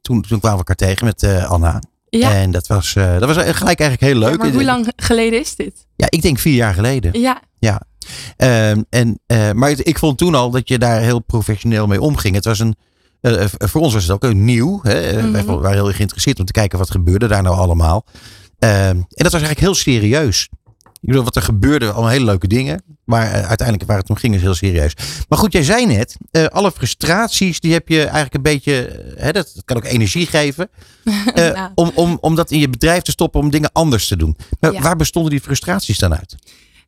toen, 0.00 0.22
toen 0.22 0.40
kwamen 0.40 0.58
we 0.58 0.64
elkaar 0.64 0.76
tegen 0.76 1.06
met 1.06 1.22
Anna. 1.48 1.80
Ja, 2.10 2.32
En 2.34 2.50
dat 2.50 2.66
was, 2.66 2.94
eh, 2.96 3.18
dat 3.18 3.34
was 3.34 3.36
gelijk 3.36 3.80
eigenlijk 3.80 4.00
heel 4.00 4.14
leuk. 4.14 4.30
Ja, 4.30 4.36
maar 4.36 4.52
hoe 4.52 4.64
lang 4.64 4.92
geleden 4.96 5.40
is 5.40 5.56
dit? 5.56 5.86
Ja, 5.96 6.06
ik 6.10 6.22
denk 6.22 6.38
vier 6.38 6.54
jaar 6.54 6.74
geleden. 6.74 7.20
Ja, 7.20 7.42
Ehm, 8.36 8.82
en, 8.90 9.20
eh, 9.26 9.52
maar 9.52 9.70
ik 9.70 9.98
vond 9.98 10.18
toen 10.18 10.34
al 10.34 10.50
dat 10.50 10.68
je 10.68 10.78
daar 10.78 11.00
heel 11.00 11.18
professioneel 11.20 11.86
mee 11.86 12.00
omging. 12.00 12.34
Het 12.34 12.44
was 12.44 12.58
een, 12.58 12.76
eh, 13.20 13.44
voor 13.48 13.80
ons 13.80 13.92
was 13.92 14.02
het 14.02 14.12
ook 14.12 14.24
een 14.24 14.44
nieuw. 14.44 14.80
Hè? 14.82 15.00
Eh, 15.00 15.16
Mhm. 15.22 15.32
Wij 15.32 15.44
waren 15.44 15.72
heel 15.72 15.92
geïnteresseerd 15.92 16.38
om 16.38 16.44
te 16.44 16.52
kijken 16.52 16.78
wat 16.78 16.90
gebeurde 16.90 17.26
daar 17.26 17.42
nou 17.42 17.56
allemaal. 17.56 18.04
Ehm, 18.58 18.72
en 18.88 19.06
dat 19.08 19.32
was 19.32 19.42
eigenlijk 19.42 19.60
heel 19.60 19.74
serieus. 19.74 20.48
Ik 21.00 21.08
bedoel, 21.08 21.24
wat 21.24 21.36
er 21.36 21.42
gebeurde, 21.42 21.90
allemaal 21.90 22.10
hele 22.10 22.24
leuke 22.24 22.46
dingen. 22.48 22.82
Maar 23.04 23.32
eh, 23.32 23.46
uiteindelijk 23.46 23.88
waar 23.88 23.98
het 23.98 24.10
om 24.10 24.16
ging 24.16 24.34
is 24.34 24.40
heel 24.40 24.54
serieus. 24.54 24.92
Maar 25.28 25.38
goed, 25.38 25.52
jij 25.52 25.62
zei 25.62 25.86
net, 25.86 26.16
eh, 26.30 26.44
alle 26.44 26.72
frustraties 26.72 27.60
die 27.60 27.72
heb 27.72 27.88
je 27.88 28.00
eigenlijk 28.02 28.34
een 28.34 28.42
beetje, 28.42 28.86
eh, 28.86 29.22
hè, 29.24 29.32
dat, 29.32 29.50
dat 29.54 29.64
kan 29.64 29.76
ook 29.76 29.84
energie 29.84 30.26
geven. 30.26 30.68
Nou. 31.34 31.70
om, 31.74 31.90
om, 31.94 32.18
om 32.20 32.34
dat 32.34 32.50
in 32.50 32.58
je 32.58 32.68
bedrijf 32.68 33.02
te 33.02 33.10
stoppen, 33.10 33.40
om 33.40 33.50
dingen 33.50 33.70
anders 33.72 34.08
te 34.08 34.16
doen. 34.16 34.36
Maar 34.60 34.72
Ja. 34.72 34.80
waar 34.80 34.96
bestonden 34.96 35.30
die 35.30 35.40
frustraties 35.40 35.98
dan 35.98 36.14
uit? 36.14 36.36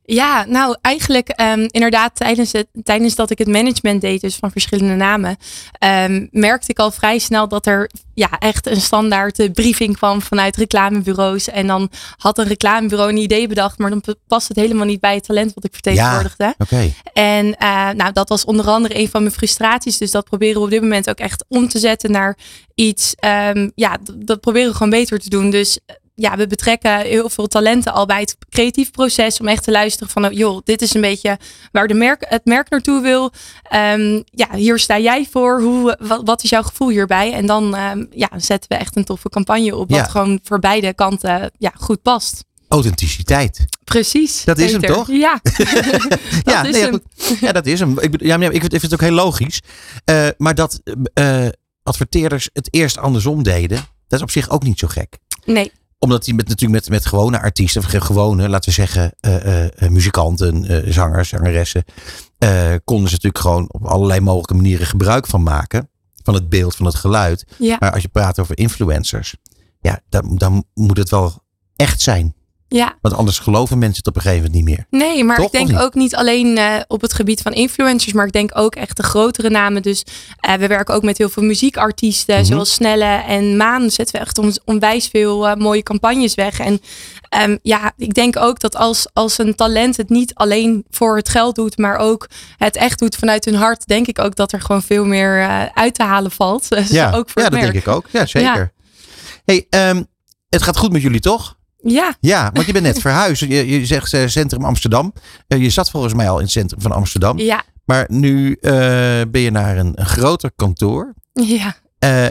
Ja, 0.03 0.45
nou 0.45 0.77
eigenlijk 0.81 1.29
ehm, 1.29 1.67
inderdaad 1.67 2.15
tijdens, 2.15 2.51
het, 2.51 2.67
tijdens 2.83 3.15
dat 3.15 3.29
ik 3.29 3.37
het 3.37 3.47
management 3.47 4.01
deed, 4.01 4.21
dus 4.21 4.35
van 4.35 4.51
verschillende 4.51 4.95
namen, 4.95 5.37
ehm, 5.71 6.27
merkte 6.31 6.71
ik 6.71 6.79
al 6.79 6.91
vrij 6.91 7.19
snel 7.19 7.47
dat 7.47 7.65
er 7.65 7.89
ja, 8.13 8.39
echt 8.39 8.67
een 8.67 8.81
standaard 8.81 9.39
eh, 9.39 9.51
briefing 9.51 9.97
kwam 9.97 10.21
vanuit 10.21 10.55
reclamebureaus. 10.55 11.47
En 11.47 11.67
dan 11.67 11.89
had 12.17 12.37
een 12.37 12.47
reclamebureau 12.47 13.09
een 13.11 13.17
idee 13.17 13.47
bedacht, 13.47 13.77
maar 13.77 13.89
dan 13.89 14.03
past 14.27 14.47
het 14.47 14.57
helemaal 14.57 14.85
niet 14.85 14.99
bij 14.99 15.15
het 15.15 15.23
talent 15.25 15.53
wat 15.53 15.63
ik 15.63 15.73
vertegenwoordigde. 15.73 16.53
Oké. 16.57 16.93
En 17.13 17.55
eh, 17.57 17.89
nou, 17.89 18.11
dat 18.11 18.29
was 18.29 18.45
onder 18.45 18.67
andere 18.67 18.99
een 18.99 19.09
van 19.09 19.21
mijn 19.21 19.33
frustraties. 19.33 19.97
Dus 19.97 20.11
dat 20.11 20.25
proberen 20.25 20.55
we 20.55 20.63
op 20.63 20.69
dit 20.69 20.81
moment 20.81 21.09
ook 21.09 21.19
echt 21.19 21.45
om 21.47 21.67
te 21.67 21.79
zetten 21.79 22.11
naar 22.11 22.37
iets. 22.75 23.15
ehm, 23.15 23.69
ja, 23.75 23.97
dat 24.15 24.39
proberen 24.39 24.69
we 24.69 24.73
gewoon 24.75 24.91
beter 24.91 25.19
te 25.19 25.29
doen. 25.29 25.49
Dus 25.49 25.79
ja, 26.21 26.37
we 26.37 26.47
betrekken 26.47 26.99
heel 26.99 27.29
veel 27.29 27.47
talenten 27.47 27.93
al 27.93 28.05
bij 28.05 28.19
het 28.19 28.37
creatief 28.49 28.91
proces. 28.91 29.39
Om 29.39 29.47
echt 29.47 29.63
te 29.63 29.71
luisteren 29.71 30.09
van, 30.09 30.25
oh, 30.25 30.31
joh, 30.31 30.61
dit 30.63 30.81
is 30.81 30.93
een 30.93 31.01
beetje 31.01 31.37
waar 31.71 31.87
de 31.87 31.93
merk, 31.93 32.25
het 32.29 32.45
merk 32.45 32.69
naartoe 32.69 33.01
wil. 33.01 33.31
Ehm, 33.63 34.21
ja, 34.25 34.47
hier 34.55 34.79
sta 34.79 34.99
jij 34.99 35.27
voor. 35.31 35.61
Hoe, 35.61 35.97
wat, 35.99 36.21
wat 36.25 36.43
is 36.43 36.49
jouw 36.49 36.61
gevoel 36.61 36.89
hierbij? 36.89 37.33
En 37.33 37.45
dan 37.45 37.75
ehm, 37.75 38.05
ja, 38.11 38.29
zetten 38.37 38.69
we 38.69 38.75
echt 38.75 38.95
een 38.95 39.03
toffe 39.03 39.29
campagne 39.29 39.75
op. 39.75 39.89
Wat 39.89 39.99
Ja. 39.99 40.05
gewoon 40.05 40.39
voor 40.43 40.59
beide 40.59 40.93
kanten 40.93 41.51
ja, 41.57 41.71
goed 41.75 42.01
past. 42.01 42.43
Authenticiteit. 42.67 43.65
Precies. 43.83 44.43
Dat 44.43 44.57
is 44.57 44.71
hem, 44.71 44.81
toch? 44.81 45.07
Ja. 45.07 45.39
dat 45.43 46.19
ja, 46.43 46.63
is 46.63 46.71
nee, 46.71 46.83
hem. 46.83 47.01
ja, 47.39 47.51
dat 47.51 47.65
is 47.65 47.79
hem. 47.79 47.99
Ik, 47.99 48.21
ja, 48.21 48.37
maar 48.37 48.51
ik, 48.51 48.61
vind, 48.61 48.73
ik 48.73 48.79
vind 48.79 48.91
het 48.91 49.01
ook 49.01 49.07
heel 49.07 49.15
logisch. 49.15 49.61
Eh, 50.05 50.27
maar 50.37 50.55
dat 50.55 50.81
eh, 51.13 51.47
adverteerders 51.83 52.49
het 52.53 52.67
eerst 52.73 52.97
andersom 52.97 53.43
deden, 53.43 53.77
dat 54.07 54.19
is 54.19 54.21
op 54.21 54.31
zich 54.31 54.49
ook 54.49 54.63
niet 54.63 54.79
zo 54.79 54.87
gek. 54.87 55.17
Nee. 55.45 55.71
Omdat 56.03 56.23
die 56.23 56.33
met, 56.33 56.47
natuurlijk 56.47 56.81
met, 56.81 56.89
met 56.93 57.05
gewone 57.05 57.41
artiesten, 57.41 57.81
of 57.81 57.87
gewone, 57.87 58.49
laten 58.49 58.69
we 58.69 58.75
zeggen, 58.75 59.13
eh, 59.19 59.35
eh, 59.35 59.71
eh, 59.75 59.89
muzikanten, 59.89 60.83
zangers, 60.93 61.29
zangeressen, 61.29 61.83
konden 62.83 63.09
ze 63.09 63.15
natuurlijk 63.15 63.37
gewoon 63.37 63.65
op 63.71 63.85
allerlei 63.85 64.19
mogelijke 64.19 64.53
manieren 64.53 64.85
gebruik 64.85 65.27
van 65.27 65.43
maken. 65.43 65.89
Van 66.23 66.33
het 66.33 66.49
beeld, 66.49 66.75
van 66.75 66.85
het 66.85 66.95
geluid. 66.95 67.45
Ja. 67.57 67.77
Maar 67.79 67.91
als 67.91 68.01
je 68.01 68.07
praat 68.07 68.39
over 68.39 68.57
influencers, 68.57 69.35
ja, 69.81 69.99
dan, 70.09 70.37
dan 70.37 70.65
moet 70.73 70.97
het 70.97 71.09
wel 71.09 71.43
echt 71.75 72.01
zijn. 72.01 72.35
Ja. 72.73 72.97
Want 73.01 73.15
anders 73.15 73.39
geloven 73.39 73.77
mensen 73.77 73.97
het 73.97 74.07
op 74.07 74.15
een 74.15 74.21
gegeven 74.21 74.43
moment 74.45 74.65
niet 74.65 74.75
meer. 74.77 75.01
Nee, 75.01 75.23
maar 75.23 75.35
Toch, 75.35 75.45
ik 75.45 75.51
denk 75.51 75.67
niet? 75.69 75.77
ook 75.79 75.93
niet 75.93 76.15
alleen 76.15 76.57
eh, 76.57 76.75
op 76.87 77.01
het 77.01 77.13
gebied 77.13 77.41
van 77.41 77.53
influencers, 77.53 78.13
maar 78.13 78.25
ik 78.25 78.31
denk 78.31 78.51
ook 78.57 78.75
echt 78.75 78.97
de 78.97 79.03
grotere 79.03 79.49
namen. 79.49 79.81
Dus 79.81 80.03
eh, 80.39 80.53
we 80.53 80.67
werken 80.67 80.93
ook 80.95 81.03
met 81.03 81.17
heel 81.17 81.29
veel 81.29 81.43
muziekartiesten, 81.43 82.35
Mhm. 82.35 82.45
zoals 82.45 82.73
Snelle 82.73 83.23
en 83.27 83.57
Maan. 83.57 83.89
Zetten 83.89 84.15
we 84.15 84.21
echt 84.25 84.37
on- 84.37 84.57
onwijs 84.65 85.07
veel 85.07 85.47
eh, 85.47 85.55
mooie 85.55 85.83
campagnes 85.83 86.35
weg. 86.35 86.59
En 86.59 86.81
ehm, 87.29 87.57
ja, 87.61 87.91
ik 87.97 88.13
denk 88.13 88.37
ook 88.37 88.59
dat 88.59 88.75
als, 88.75 89.07
als 89.13 89.37
een 89.37 89.55
talent 89.55 89.97
het 89.97 90.09
niet 90.09 90.33
alleen 90.33 90.85
voor 90.89 91.15
het 91.17 91.29
geld 91.29 91.55
doet, 91.55 91.77
maar 91.77 91.97
ook 91.97 92.27
het 92.57 92.75
echt 92.75 92.99
doet 92.99 93.15
vanuit 93.15 93.45
hun 93.45 93.55
hart, 93.55 93.87
denk 93.87 94.07
ik 94.07 94.19
ook 94.19 94.35
dat 94.35 94.51
er 94.51 94.61
gewoon 94.61 94.81
veel 94.83 95.05
meer 95.05 95.47
uit 95.73 95.93
te 95.93 96.03
halen 96.03 96.31
valt. 96.31 96.69
Dus 96.75 96.89
Ja, 96.89 97.11
ook 97.11 97.29
voor 97.29 97.41
ja 97.41 97.49
dat 97.49 97.59
merk. 97.59 97.71
denk 97.73 97.85
ik 97.85 97.93
ook. 97.93 98.05
Ja, 98.11 98.25
zeker. 98.25 98.71
Hey, 99.45 99.65
ehm, 99.69 100.03
het 100.49 100.61
gaat 100.61 100.77
goed 100.77 100.91
met 100.91 101.01
jullie 101.01 101.19
toch? 101.19 101.59
Ja, 101.83 102.15
Ja, 102.19 102.49
want 102.53 102.65
je 102.65 102.71
bent 102.73 102.85
net 102.85 102.99
verhuisd. 103.07 103.41
Je, 103.41 103.67
je 103.67 103.85
zegt 103.85 104.13
eh, 104.13 104.27
Centrum 104.27 104.65
Amsterdam. 104.65 105.13
Eh, 105.47 105.61
je 105.61 105.69
zat 105.69 105.89
volgens 105.89 106.13
mij 106.13 106.29
al 106.29 106.35
in 106.37 106.43
het 106.43 106.51
centrum 106.51 106.81
van 106.81 106.91
Amsterdam. 106.91 107.37
ja, 107.39 107.63
Maar 107.85 108.05
nu 108.07 108.53
eh, 108.61 108.71
ben 109.31 109.41
je 109.41 109.51
naar 109.51 109.77
een, 109.77 109.91
een 109.95 110.05
groter 110.05 110.51
kantoor. 110.55 111.13
ja. 111.33 111.75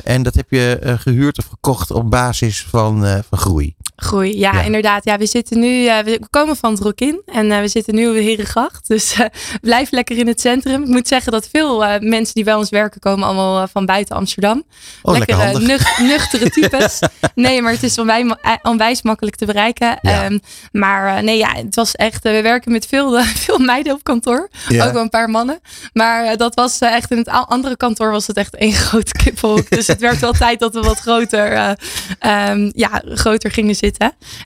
En 0.04 0.22
dat 0.22 0.34
heb 0.34 0.50
je 0.50 0.78
eh, 0.82 0.98
gehuurd 0.98 1.38
of 1.38 1.46
gekocht 1.46 1.90
op 1.90 2.10
basis 2.10 2.66
van, 2.70 3.22
van 3.28 3.38
groei. 3.38 3.74
Groei. 4.02 4.38
Ja, 4.38 4.52
Ja. 4.52 4.62
inderdaad. 4.62 5.04
Ja, 5.04 5.18
we 5.18 5.26
zitten 5.26 5.58
nu, 5.58 5.86
eh, 5.86 5.98
we 5.98 6.20
komen 6.30 6.56
van 6.56 6.70
het 6.72 6.80
Rokin 6.82 7.22
en 7.26 7.52
eh, 7.52 7.60
we 7.60 7.68
zitten 7.68 7.94
nu 7.94 8.08
op 8.08 8.14
de 8.14 8.20
Herengracht. 8.20 8.88
Dus 8.88 9.12
eh, 9.14 9.26
blijf 9.60 9.90
lekker 9.90 10.18
in 10.18 10.26
het 10.26 10.40
centrum. 10.40 10.82
Ik 10.82 10.88
moet 10.88 11.08
zeggen 11.08 11.32
dat 11.32 11.48
veel 11.52 11.78
mensen 12.00 12.34
die 12.34 12.44
bij 12.44 12.54
ons 12.54 12.70
werken 12.70 13.00
komen 13.00 13.24
allemaal 13.26 13.68
van 13.68 13.86
buiten 13.86 14.16
Amsterdam. 14.16 14.64
Oh, 15.02 15.16
lekker 15.18 15.60
nuch- 15.62 15.98
nuchtere 16.12 16.50
types. 16.50 16.98
nee, 17.34 17.62
maar 17.62 17.72
het 17.72 17.82
is 17.82 17.96
eh, 17.96 18.30
onwijs 18.62 19.02
makkelijk 19.02 19.36
te 19.36 19.46
bereiken. 19.46 19.98
Ja. 20.02 20.24
Ehm, 20.24 20.38
maar 20.72 21.22
nee, 21.24 21.38
ja, 21.38 21.54
het 21.54 21.74
was 21.74 21.94
echt, 21.94 22.22
we 22.22 22.42
werken 22.42 22.72
met 22.72 22.86
veel, 22.86 23.22
veel 23.46 23.58
meiden 23.58 23.92
op 23.92 24.04
kantoor. 24.04 24.48
Ja. 24.68 24.86
Ook 24.86 24.92
wel 24.92 25.02
een 25.02 25.08
paar 25.08 25.30
mannen. 25.30 25.60
Maar 25.92 26.36
dat 26.36 26.54
was 26.54 26.78
echt 26.78 27.10
in 27.10 27.18
het 27.18 27.28
andere 27.28 27.76
kantoor 27.76 28.10
was 28.10 28.26
het 28.26 28.36
echt 28.36 28.56
één 28.56 28.72
grote 28.72 29.12
kippenhok. 29.12 29.70
dus 29.70 29.86
het 29.86 30.00
werd 30.00 30.18
wel 30.18 30.32
tijd 30.32 30.58
dat 30.60 30.74
we 30.74 30.80
wat 30.80 30.98
groter, 31.00 31.52
eh, 31.52 31.70
ehm, 32.18 32.70
ja, 32.74 33.02
groter 33.14 33.50
gingen 33.50 33.74
zitten. 33.74 33.88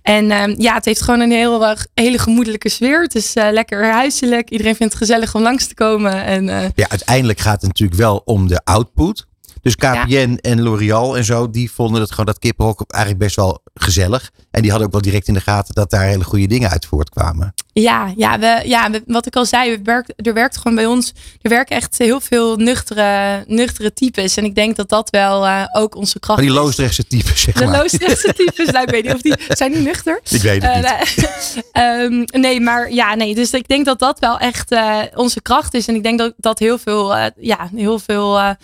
En 0.02 0.30
ehm, 0.30 0.54
ja, 0.58 0.74
het 0.74 0.84
heeft 0.84 1.02
gewoon 1.02 1.20
een 1.20 1.30
heel, 1.30 1.76
hele 1.94 2.18
gemoedelijke 2.18 2.68
sfeer. 2.68 3.02
Het 3.02 3.14
is 3.14 3.34
eh, 3.34 3.48
lekker 3.50 3.92
huiselijk. 3.92 4.50
Iedereen 4.50 4.76
vindt 4.76 4.92
het 4.92 5.02
gezellig 5.02 5.34
om 5.34 5.42
langs 5.42 5.66
te 5.66 5.74
komen. 5.74 6.24
En 6.24 6.48
eh, 6.48 6.68
Ja, 6.74 6.88
uiteindelijk 6.88 7.40
gaat 7.40 7.60
het 7.60 7.66
natuurlijk 7.70 7.98
wel 7.98 8.22
om 8.24 8.48
de 8.48 8.60
output. 8.64 9.26
Dus 9.62 9.76
KPN 9.76 10.38
en 10.40 10.62
L'Oreal 10.62 11.16
en 11.16 11.24
zo, 11.24 11.50
die 11.50 11.70
vonden 11.70 12.00
het 12.00 12.10
gewoon 12.10 12.26
dat 12.26 12.38
kippenhok 12.38 12.84
eigenlijk 12.86 13.24
best 13.24 13.36
wel 13.36 13.62
gezellig. 13.74 14.30
En 14.50 14.60
die 14.62 14.70
hadden 14.70 14.86
ook 14.86 14.92
wel 14.94 15.02
direct 15.02 15.28
in 15.28 15.34
de 15.34 15.40
gaten 15.40 15.74
dat 15.74 15.90
daar 15.90 16.04
hele 16.04 16.24
goede 16.24 16.46
dingen 16.46 16.70
uit 16.70 16.86
voortkwamen. 16.86 17.54
Ja, 17.72 18.12
ja, 18.16 18.38
we, 18.38 18.62
ja 18.64 18.90
we- 18.90 19.02
wat 19.06 19.26
ik 19.26 19.36
al 19.36 19.44
zei, 19.46 19.70
we 19.76 19.80
werkt, 19.82 20.12
er 20.26 20.34
werkt 20.34 20.56
gewoon 20.56 20.74
bij 20.74 20.86
ons, 20.86 21.12
er 21.42 21.50
werken 21.50 21.76
echt 21.76 21.98
heel 21.98 22.20
veel 22.20 22.56
nuchtere, 22.56 23.44
nuchtere 23.46 23.92
types. 23.92 24.36
En 24.36 24.44
ik 24.44 24.54
denk 24.54 24.76
dat 24.76 24.88
dat 24.88 25.10
wel 25.10 25.46
eh, 25.46 25.64
ook 25.72 25.94
onze 25.94 26.18
kracht 26.20 26.40
Maar 26.40 26.48
die 26.48 26.58
is. 26.58 26.62
Loosdrechtse 26.64 27.06
types, 27.06 27.40
zeg 27.40 27.54
De 27.54 27.64
maar. 27.64 27.78
Loosdrechtse 27.78 28.32
types, 28.44 28.70
nou, 28.70 28.84
ik 28.84 28.90
weet 28.90 29.04
niet 29.04 29.14
of 29.14 29.20
die, 29.20 29.34
zijn 29.48 29.72
die 29.72 29.80
nuchter? 29.82 30.20
Ik 30.30 30.42
weet 30.42 30.62
het 30.62 30.74
niet. 30.74 30.84
Eh, 30.84 31.54
nee. 32.12 32.24
Ehm, 32.32 32.40
nee, 32.40 32.60
maar 32.60 32.92
ja, 32.92 33.14
nee. 33.14 33.34
Dus 33.34 33.50
ik 33.50 33.68
denk 33.68 33.84
dat 33.84 33.98
dat 33.98 34.18
wel 34.18 34.38
echt 34.38 34.70
eh, 34.70 34.98
onze 35.14 35.42
kracht 35.42 35.74
is. 35.74 35.86
En 35.88 35.94
ik 35.94 36.02
denk 36.02 36.18
dat, 36.18 36.34
dat 36.36 36.58
heel 36.58 36.78
veel, 36.78 37.16
ja, 37.36 37.68
heel 37.74 37.98
veel 37.98 38.56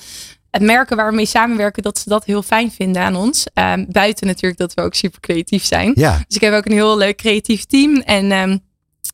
eh, 0.50 0.60
merken 0.60 0.96
waar 0.96 1.08
we 1.10 1.14
mee 1.16 1.26
samenwerken, 1.26 1.82
dat 1.82 1.98
ze 1.98 2.08
dat 2.08 2.24
heel 2.24 2.42
fijn 2.42 2.70
vinden 2.72 3.02
aan 3.02 3.16
ons. 3.16 3.46
Ehm, 3.54 3.84
buiten 3.88 4.26
natuurlijk 4.26 4.60
dat 4.60 4.74
we 4.74 4.82
ook 4.82 4.94
super 4.94 5.20
creatief 5.20 5.64
zijn. 5.64 5.92
Ja, 5.94 6.16
Dus 6.26 6.36
ik 6.36 6.40
heb 6.42 6.52
ook 6.54 6.66
een 6.66 6.72
heel 6.72 6.96
leuk 6.98 7.16
creatief 7.16 7.64
team. 7.64 7.96
En, 7.96 8.32
ehm, 8.32 8.56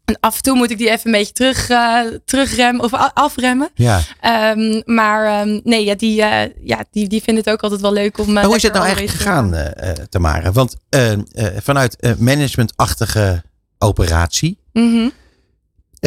en 0.05 0.17
af 0.21 0.37
en 0.37 0.43
toe 0.43 0.57
moet 0.57 0.71
ik 0.71 0.79
die 0.79 0.91
even 0.91 1.07
een 1.07 1.13
beetje 1.13 1.33
terug, 1.33 1.69
eh, 1.71 2.01
terugremmen 2.25 2.85
of 2.85 2.93
afremmen. 3.15 3.69
ja. 3.75 4.01
Ehm, 4.21 4.83
maar 4.85 5.27
ehm, 5.41 5.61
nee, 5.65 5.85
ja, 5.85 5.95
die, 5.95 6.23
eh, 6.23 6.53
ja, 6.65 6.85
die, 6.91 7.09
die 7.09 7.23
vinden 7.23 7.45
het 7.45 7.53
ook 7.53 7.63
altijd 7.63 7.81
wel 7.81 7.93
leuk 7.93 8.19
om. 8.19 8.33
Maar 8.33 8.45
hoe 8.45 8.57
is 8.57 8.63
het 8.63 8.73
nou 8.73 8.85
eigenlijk 8.85 9.17
gegaan, 9.17 9.55
eh, 9.55 9.91
Tamara? 9.91 10.53
Want 10.53 10.77
vanuit 11.63 12.15
managementachtige 12.19 13.43
operatie 13.79 14.59
Mhm. 14.73 15.09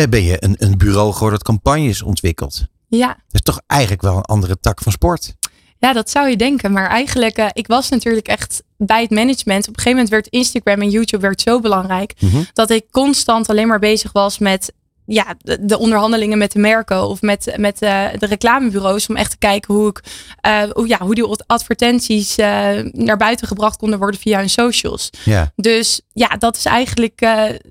ben 0.09 0.23
je 0.23 0.37
een, 0.43 0.55
een 0.57 0.77
bureau 0.77 1.11
geworden 1.13 1.37
dat 1.39 1.47
campagnes 1.47 2.01
ontwikkelt. 2.01 2.65
Ja. 2.89 3.07
Dat 3.07 3.15
is 3.31 3.41
toch 3.41 3.61
eigenlijk 3.67 4.01
wel 4.01 4.15
een 4.17 4.21
andere 4.21 4.59
tak 4.59 4.81
van 4.81 4.91
sport. 4.91 5.33
Ja, 5.77 5.93
dat 5.93 6.09
zou 6.09 6.29
je 6.29 6.35
denken. 6.35 6.71
Maar 6.71 6.89
eigenlijk, 6.89 7.37
eh, 7.37 7.47
ik 7.53 7.67
was 7.67 7.89
natuurlijk 7.89 8.27
echt 8.27 8.63
bij 8.77 9.01
het 9.01 9.09
management. 9.09 9.67
Op 9.67 9.67
een 9.67 9.81
gegeven 9.81 9.91
moment 9.91 10.09
werd 10.09 10.27
Instagram 10.27 10.81
en 10.81 10.89
YouTube 10.89 11.21
werd 11.21 11.41
zo 11.41 11.59
belangrijk. 11.59 12.13
Mhm. 12.19 12.43
Dat 12.53 12.69
ik 12.69 12.85
constant 12.91 13.49
alleen 13.49 13.67
maar 13.67 13.79
bezig 13.79 14.11
was 14.11 14.37
met 14.37 14.73
ja, 15.11 15.35
de, 15.41 15.57
de 15.65 15.77
onderhandelingen 15.77 16.37
met 16.37 16.51
de 16.51 16.59
merken 16.59 17.07
of 17.07 17.21
met, 17.21 17.53
met 17.57 17.81
eh, 17.81 18.05
de 18.19 18.25
reclamebureaus. 18.25 19.07
Om 19.07 19.15
echt 19.15 19.31
te 19.31 19.37
kijken 19.37 19.73
hoe, 19.73 19.89
ik, 19.89 20.01
eh, 20.41 20.61
hoe, 20.73 20.87
ja, 20.87 20.97
hoe 20.97 21.15
die 21.15 21.27
advertenties 21.45 22.35
eh, 22.35 22.69
naar 22.91 23.17
buiten 23.17 23.47
gebracht 23.47 23.77
konden 23.77 23.99
worden 23.99 24.19
via 24.19 24.39
hun 24.39 24.49
socials. 24.49 25.09
Ja. 25.23 25.51
Dus 25.55 26.01
ja, 26.13 26.27
dat 26.27 26.57
is 26.57 26.65
eigenlijk, 26.65 27.19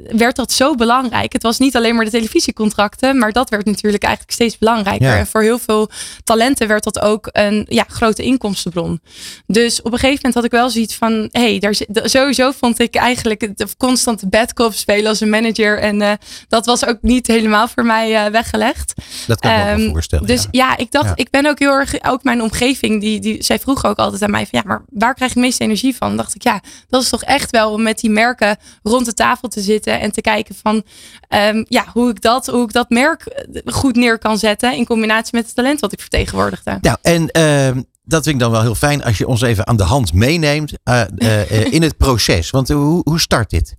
werd 0.08 0.36
dat 0.36 0.52
zo 0.52 0.74
belangrijk. 0.74 1.32
Het 1.32 1.42
was 1.42 1.58
niet 1.58 1.76
alleen 1.76 1.94
maar 1.94 2.04
de 2.04 2.10
televisiecontracten, 2.10 3.18
maar 3.18 3.32
dat 3.32 3.50
werd 3.50 3.64
natuurlijk 3.64 4.02
eigenlijk 4.02 4.32
steeds 4.32 4.58
belangrijker. 4.58 5.06
Ja. 5.06 5.16
En 5.16 5.26
voor 5.26 5.42
heel 5.42 5.58
veel 5.58 5.90
talenten 6.24 6.68
werd 6.68 6.84
dat 6.84 7.00
ook 7.00 7.28
een 7.32 7.66
ja, 7.68 7.84
grote 7.88 8.22
inkomstenbron. 8.22 9.00
Dus 9.46 9.82
op 9.82 9.92
een 9.92 9.98
gegeven 9.98 10.14
moment 10.16 10.34
had 10.34 10.44
ik 10.44 10.50
wel 10.50 10.70
zoiets 10.70 10.94
van, 10.94 11.28
hé, 11.30 11.40
hey, 11.40 11.58
daar 11.58 11.74
sowieso 12.08 12.50
vond 12.50 12.78
ik 12.78 12.94
eigenlijk 12.94 13.40
het 13.40 13.76
constante 13.76 14.28
bad 14.28 14.52
cop 14.52 14.74
spelen 14.74 15.06
als 15.06 15.20
een 15.20 15.30
manager. 15.30 15.78
En 15.78 16.18
dat 16.48 16.66
was 16.66 16.86
ook 16.86 16.98
niet 17.00 17.27
helemaal 17.28 17.68
voor 17.68 17.84
mij 17.84 18.24
eh, 18.24 18.30
weggelegd. 18.30 18.92
Dat 19.26 19.40
kan 19.40 19.50
ik 19.50 19.56
me 19.56 19.62
Ehm, 19.82 19.90
voorstellen. 19.90 20.26
Dus 20.26 20.42
ja. 20.42 20.48
ja, 20.50 20.76
ik 20.76 20.90
dacht, 20.90 21.06
Ja. 21.06 21.12
ik 21.16 21.30
ben 21.30 21.46
ook 21.46 21.58
heel 21.58 21.72
erg, 21.72 22.04
ook 22.04 22.22
mijn 22.22 22.42
omgeving, 22.42 23.00
die, 23.00 23.20
die, 23.20 23.42
zij 23.42 23.58
vroeg 23.58 23.84
ook 23.84 23.96
altijd 23.96 24.22
aan 24.22 24.30
mij 24.30 24.46
van, 24.46 24.58
ja, 24.62 24.68
maar 24.68 24.84
waar 24.90 25.14
krijg 25.14 25.32
je 25.32 25.38
het 25.38 25.46
meeste 25.48 25.64
energie 25.64 25.96
van? 25.96 26.08
Dan 26.08 26.16
dacht 26.16 26.34
ik, 26.34 26.42
ja, 26.42 26.60
dat 26.88 27.02
is 27.02 27.08
toch 27.08 27.22
echt 27.22 27.50
wel 27.50 27.72
om 27.72 27.82
met 27.82 27.98
die 28.00 28.10
merken 28.10 28.56
rond 28.82 29.06
de 29.06 29.14
tafel 29.14 29.48
te 29.48 29.60
zitten 29.60 30.00
en 30.00 30.12
te 30.12 30.20
kijken 30.20 30.54
van, 30.62 30.82
ehm, 31.28 31.64
ja, 31.68 31.84
hoe 31.92 32.10
ik 32.10 32.20
dat, 32.22 32.46
hoe 32.46 32.64
ik 32.64 32.72
dat 32.72 32.90
merk 32.90 33.22
eh, 33.26 33.60
goed 33.74 33.96
neer 33.96 34.18
kan 34.18 34.38
zetten 34.38 34.76
in 34.76 34.86
combinatie 34.86 35.30
met 35.36 35.46
het 35.46 35.54
talent 35.54 35.80
wat 35.80 35.92
ik 35.92 36.00
vertegenwoordigde. 36.00 36.78
Nou, 36.80 36.96
en 37.02 37.28
ehm, 37.30 37.82
dat 38.04 38.22
vind 38.22 38.34
ik 38.34 38.40
dan 38.40 38.50
wel 38.50 38.60
heel 38.62 38.74
fijn 38.74 39.04
als 39.04 39.18
je 39.18 39.26
ons 39.26 39.42
even 39.42 39.66
aan 39.66 39.76
de 39.76 39.82
hand 39.82 40.12
meeneemt 40.12 40.72
eh, 40.84 41.72
in 41.72 41.82
het 41.82 41.96
proces. 41.96 42.50
Want 42.50 42.68
hoe, 42.68 43.00
hoe 43.04 43.20
start 43.20 43.50
dit? 43.50 43.74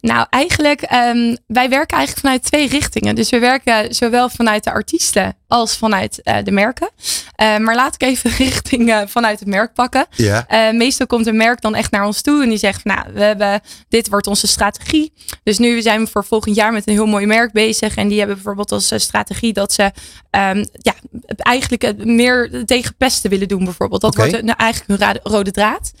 Nou, 0.00 0.26
eigenlijk, 0.30 0.82
ehm, 0.82 1.36
wij 1.46 1.68
werken 1.68 1.96
eigenlijk 1.96 2.26
vanuit 2.26 2.42
twee 2.42 2.68
richtingen. 2.68 3.14
Dus 3.14 3.30
we 3.30 3.38
werken 3.38 3.94
zowel 3.94 4.28
vanuit 4.28 4.64
de 4.64 4.70
artiesten 4.70 5.36
als 5.50 5.76
vanuit 5.76 6.22
eh, 6.22 6.36
de 6.44 6.50
merken. 6.50 6.90
Eh, 7.34 7.56
maar 7.58 7.74
laat 7.74 7.94
ik 7.94 8.02
even 8.02 8.30
richting 8.46 8.90
eh, 8.90 9.00
vanuit 9.06 9.38
het 9.38 9.48
merk 9.48 9.74
pakken. 9.74 10.06
Ja. 10.10 10.46
Meestal 10.72 11.06
komt 11.06 11.26
een 11.26 11.36
merk 11.36 11.60
dan 11.60 11.74
echt 11.74 11.90
naar 11.90 12.04
ons 12.06 12.20
toe 12.22 12.42
en 12.42 12.48
die 12.48 12.58
zegt 12.58 12.82
van, 12.82 12.94
nou, 12.94 13.12
we 13.14 13.20
hebben, 13.22 13.60
dit 13.88 14.08
wordt 14.08 14.26
onze 14.26 14.46
strategie. 14.46 15.12
Dus 15.42 15.58
nu 15.58 15.82
zijn 15.82 16.00
we 16.04 16.10
voor 16.10 16.24
volgend 16.24 16.54
jaar 16.56 16.72
met 16.72 16.86
een 16.86 16.92
heel 16.92 17.06
mooi 17.06 17.26
merk 17.26 17.52
bezig. 17.52 17.96
En 17.96 18.08
die 18.08 18.18
hebben 18.18 18.36
bijvoorbeeld 18.36 18.72
als 18.72 18.92
strategie 18.96 19.52
dat 19.52 19.72
ze 19.72 19.90
ehm, 20.30 20.64
ja, 20.72 20.94
eigenlijk 21.36 22.04
meer 22.04 22.64
tegen 22.66 22.94
pesten 22.96 23.30
willen 23.30 23.48
doen 23.48 23.64
bijvoorbeeld. 23.64 24.00
Dat 24.00 24.14
wordt 24.14 24.32
een- 24.32 24.54
eigenlijk 24.56 25.00
hun 25.00 25.18
rode 25.22 25.50
draad. 25.50 25.92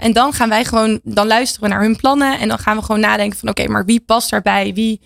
En 0.00 0.12
dan 0.12 0.32
gaan 0.32 0.48
wij 0.48 0.64
gewoon, 0.64 1.00
dan 1.04 1.26
luisteren 1.26 1.68
we 1.68 1.74
naar 1.74 1.82
hun 1.84 1.96
plannen 1.96 2.38
en 2.38 2.48
dan 2.48 2.58
gaan 2.58 2.76
we 2.76 2.82
gewoon 2.82 3.00
nadenken 3.00 3.38
van 3.38 3.48
oké, 3.48 3.68
maar 3.68 3.84
wie 3.84 4.00
past 4.00 4.30
daarbij? 4.30 4.74
Wie, 4.74 5.00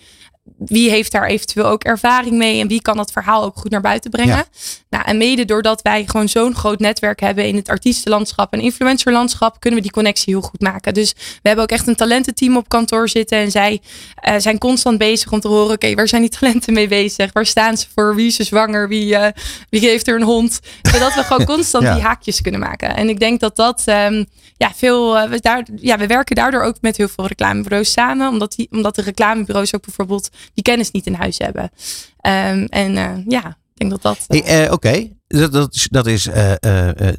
wie 0.57 0.89
heeft 0.89 1.11
daar 1.11 1.27
eventueel 1.27 1.65
ook 1.65 1.83
ervaring 1.83 2.35
mee 2.35 2.61
en 2.61 2.67
wie 2.67 2.81
kan 2.81 2.97
dat 2.97 3.11
verhaal 3.11 3.43
ook 3.43 3.55
goed 3.57 3.71
naar 3.71 3.81
buiten 3.81 4.11
brengen? 4.11 4.35
Ja. 4.35 4.45
Nou, 4.89 5.03
en 5.05 5.17
mede 5.17 5.45
doordat 5.45 5.81
wij 5.81 6.05
gewoon 6.05 6.29
zo'n 6.29 6.55
groot 6.55 6.79
netwerk 6.79 7.19
hebben 7.19 7.47
in 7.47 7.55
het 7.55 7.69
artiestenlandschap 7.69 8.53
en 8.53 8.59
influencerlandschap, 8.59 9.59
kunnen 9.59 9.79
we 9.79 9.85
die 9.85 9.95
connectie 9.95 10.33
heel 10.33 10.43
goed 10.43 10.61
maken. 10.61 10.93
Dus 10.93 11.13
we 11.13 11.47
hebben 11.47 11.63
ook 11.63 11.71
echt 11.71 11.87
een 11.87 11.95
talententeam 11.95 12.57
op 12.57 12.69
kantoor 12.69 13.09
zitten 13.09 13.37
en 13.37 13.51
zij 13.51 13.81
eh, 14.15 14.35
zijn 14.37 14.57
constant 14.57 14.97
bezig 14.97 15.31
om 15.31 15.39
te 15.39 15.47
horen, 15.47 15.73
oké, 15.73 15.93
waar 15.93 16.07
zijn 16.07 16.21
die 16.21 16.31
talenten 16.39 16.73
mee 16.73 16.87
bezig? 16.87 17.33
Waar 17.33 17.45
staan 17.45 17.77
ze 17.77 17.87
voor? 17.95 18.15
Wie 18.15 18.27
is 18.27 18.39
er 18.39 18.45
zwanger? 18.45 18.87
Wie, 18.87 19.15
eh, 19.15 19.31
wie 19.69 19.79
geeft 19.79 20.07
er 20.07 20.15
een 20.15 20.23
hond? 20.23 20.59
Zodat 20.81 21.15
we 21.15 21.23
gewoon 21.23 21.45
constant 21.55 21.83
Ja. 21.83 21.93
die 21.93 22.03
haakjes 22.03 22.41
kunnen 22.41 22.59
maken. 22.59 22.95
En 22.95 23.09
ik 23.09 23.19
denk 23.19 23.39
dat 23.39 23.55
dat 23.55 23.81
ehm, 23.85 24.23
ja, 24.57 24.71
veel, 24.75 25.17
eh, 25.17 25.29
we, 25.29 25.39
daar, 25.39 25.65
ja, 25.75 25.97
we 25.97 26.07
werken 26.07 26.35
daardoor 26.35 26.61
ook 26.61 26.75
met 26.81 26.97
heel 26.97 27.07
veel 27.07 27.27
reclamebureaus 27.27 27.91
samen, 27.91 28.29
omdat, 28.29 28.55
die, 28.55 28.67
omdat 28.71 28.95
de 28.95 29.01
reclamebureaus 29.01 29.75
ook 29.75 29.85
bijvoorbeeld 29.85 30.29
die 30.53 30.63
kennis 30.63 30.91
niet 30.91 31.05
in 31.05 31.13
huis 31.13 31.37
hebben. 31.37 31.69
Ehm, 32.17 32.63
en 32.69 32.97
eh, 32.97 33.11
ja, 33.27 33.47
ik 33.47 33.55
denk 33.73 33.91
dat 33.91 34.01
dat. 34.01 34.25
eh, 34.27 34.43
Hey, 34.43 34.65
eh, 34.65 34.71
Oké, 34.71 35.09
dat, 35.27 35.51
dat 35.51 35.75
is, 35.75 35.87
dat 35.91 36.05
is 36.07 36.29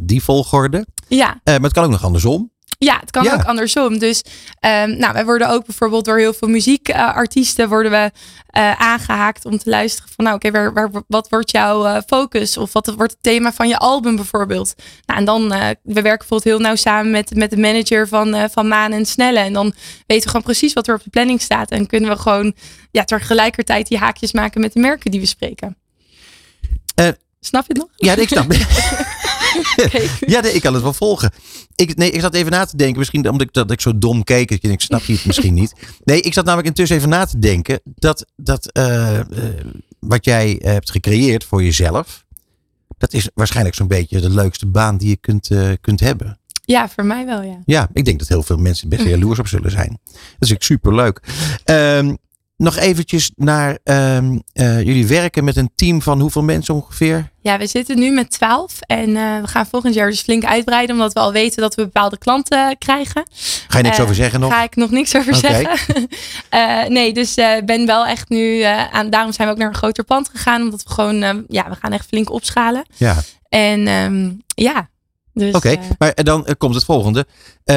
die 0.00 0.22
volgorde. 0.22 0.86
ja, 1.08 1.40
maar 1.44 1.60
het 1.60 1.72
kan 1.72 1.84
ook 1.84 1.90
nog 1.90 2.04
andersom. 2.04 2.50
Ja, 2.78 2.98
het 3.00 3.10
kan 3.10 3.24
Ja. 3.24 3.34
ook 3.34 3.44
andersom. 3.44 3.98
Dus 3.98 4.22
ehm, 4.60 4.96
nou, 4.98 5.12
wij 5.12 5.24
worden 5.24 5.48
ook 5.48 5.66
bijvoorbeeld 5.66 6.04
door 6.04 6.18
heel 6.18 6.32
veel 6.32 6.48
muziekartiesten 6.48 7.68
worden 7.68 7.90
we 7.90 8.10
eh, 8.46 8.80
aangehaakt 8.80 9.44
om 9.44 9.58
te 9.58 9.70
luisteren 9.70 10.10
van 10.16 10.24
nou 10.24 10.36
oké, 10.36 10.50
waar, 10.50 10.72
waar, 10.72 10.90
wat 11.08 11.28
wordt 11.28 11.50
jouw 11.50 11.84
eh, 11.86 12.02
focus? 12.06 12.56
Of 12.56 12.72
wat 12.72 12.86
wordt 12.86 13.12
het 13.12 13.22
thema 13.22 13.52
van 13.52 13.68
je 13.68 13.78
album 13.78 14.16
bijvoorbeeld? 14.16 14.74
Nou, 15.06 15.18
en 15.20 15.24
dan, 15.26 15.52
eh, 15.52 15.68
we 15.82 16.02
werken 16.02 16.18
bijvoorbeeld 16.28 16.44
heel 16.44 16.58
nauw 16.58 16.74
samen 16.74 17.10
met, 17.10 17.34
met 17.34 17.50
de 17.50 17.56
manager 17.56 18.08
van, 18.08 18.50
van 18.50 18.68
Maan 18.68 18.92
en 18.92 19.06
Snelle. 19.06 19.38
En 19.38 19.52
dan 19.52 19.72
weten 20.06 20.24
we 20.24 20.28
gewoon 20.28 20.42
precies 20.42 20.72
wat 20.72 20.88
er 20.88 20.94
op 20.94 21.04
de 21.04 21.10
planning 21.10 21.40
staat. 21.40 21.70
En 21.70 21.86
kunnen 21.86 22.10
we 22.10 22.16
gewoon 22.16 22.54
ja, 22.90 23.04
tegelijkertijd 23.04 23.88
die 23.88 23.98
haakjes 23.98 24.32
maken 24.32 24.60
met 24.60 24.72
de 24.72 24.80
merken 24.80 25.10
die 25.10 25.20
we 25.20 25.26
spreken. 25.26 25.76
Snap 27.40 27.66
je 27.66 27.72
het 27.72 27.76
nog? 27.82 27.88
Ja, 27.96 28.16
ik 28.16 28.28
snap. 28.28 28.46
Ja, 30.32 30.40
nee, 30.40 30.52
ik 30.52 30.60
kan 30.60 30.74
het 30.74 30.82
wel 30.82 30.92
volgen. 30.92 31.30
Ik, 31.74 31.96
nee, 31.96 32.10
ik 32.10 32.20
zat 32.20 32.34
even 32.34 32.50
na 32.50 32.64
te 32.64 32.76
denken. 32.76 32.98
Misschien 32.98 33.28
omdat 33.28 33.46
ik, 33.46 33.52
dat 33.52 33.70
ik 33.70 33.80
zo 33.80 33.98
dom 33.98 34.24
keek. 34.24 34.50
Ik, 34.50 34.62
ik 34.62 34.80
snap 34.80 35.02
je 35.02 35.12
het 35.12 35.26
misschien 35.26 35.54
niet. 35.54 35.72
Nee, 36.04 36.20
ik 36.20 36.32
zat 36.32 36.44
namelijk 36.44 36.68
intussen 36.68 36.96
even 36.96 37.08
na 37.08 37.24
te 37.24 37.38
denken. 37.38 37.80
Dat, 37.84 38.26
dat 38.36 38.72
eh, 38.72 39.18
eh, 39.18 39.26
wat 39.98 40.24
jij 40.24 40.60
hebt 40.62 40.90
gecreëerd 40.90 41.44
voor 41.44 41.62
jezelf. 41.62 42.24
Dat 42.98 43.12
is 43.12 43.28
waarschijnlijk 43.34 43.76
zo'n 43.76 43.88
beetje 43.88 44.20
de 44.20 44.30
leukste 44.30 44.66
baan 44.66 44.96
die 44.96 45.08
je 45.08 45.16
kunt, 45.16 45.50
eh, 45.50 45.70
kunt 45.80 46.00
hebben. 46.00 46.38
Ja, 46.64 46.88
voor 46.88 47.04
mij 47.04 47.26
wel, 47.26 47.42
ja. 47.42 47.62
Ja, 47.64 47.88
ik 47.92 48.04
denk 48.04 48.18
dat 48.18 48.28
heel 48.28 48.42
veel 48.42 48.56
mensen 48.56 48.88
best 48.88 49.04
jaloers 49.14 49.38
op 49.38 49.48
zullen 49.48 49.70
zijn. 49.70 49.98
Dat 50.04 50.14
is 50.14 50.50
natuurlijk 50.50 50.62
superleuk. 50.62 51.20
Ehm 51.64 52.14
nog 52.56 52.76
eventjes 52.76 53.30
naar 53.34 53.78
ehm, 53.84 54.38
eh, 54.52 54.82
jullie 54.82 55.06
werken 55.06 55.44
met 55.44 55.56
een 55.56 55.70
team 55.74 56.02
van 56.02 56.20
hoeveel 56.20 56.42
mensen 56.42 56.74
ongeveer? 56.74 57.30
Ja, 57.40 57.58
we 57.58 57.66
zitten 57.66 57.98
nu 57.98 58.10
met 58.10 58.30
12 58.30 58.80
en 58.80 59.16
eh, 59.16 59.40
we 59.40 59.48
gaan 59.48 59.66
volgend 59.66 59.94
jaar 59.94 60.10
dus 60.10 60.20
flink 60.20 60.44
uitbreiden, 60.44 60.94
omdat 60.94 61.12
we 61.12 61.20
al 61.20 61.32
weten 61.32 61.62
dat 61.62 61.74
we 61.74 61.82
bepaalde 61.82 62.18
klanten 62.18 62.78
krijgen. 62.78 63.28
Ga 63.68 63.78
je 63.78 63.84
niks 63.84 63.96
Eh, 63.96 64.02
over 64.02 64.14
zeggen 64.14 64.40
nog? 64.40 64.52
Ga 64.52 64.62
ik 64.62 64.76
nog 64.76 64.90
niks 64.90 65.16
over 65.16 65.34
zeggen. 65.34 66.08
Nee, 66.88 67.12
dus 67.12 67.34
ben 67.64 67.86
wel 67.86 68.06
echt 68.06 68.28
nu 68.28 68.62
aan. 68.62 69.10
Daarom 69.10 69.32
zijn 69.32 69.48
we 69.48 69.54
ook 69.54 69.60
naar 69.60 69.68
een 69.68 69.74
groter 69.74 70.04
pand 70.04 70.28
gegaan, 70.28 70.62
omdat 70.62 70.82
we 70.82 70.90
gewoon, 70.90 71.44
ja, 71.48 71.68
we 71.68 71.74
gaan 71.80 71.92
echt 71.92 72.06
flink 72.06 72.30
opschalen. 72.30 72.86
Ja, 72.96 73.16
En 73.48 73.86
ehm, 73.86 74.30
ja, 74.46 74.88
dus. 75.32 75.54
oké. 75.54 75.76
Maar 75.98 76.14
dan 76.14 76.46
komt 76.58 76.74
het 76.74 76.84
volgende. 76.84 77.26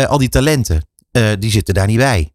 Al 0.08 0.18
die 0.18 0.30
talenten, 0.30 0.88
die 1.40 1.52
zitten 1.52 1.74
daar 1.74 1.88
niet 1.88 1.98
bij. 1.98 2.32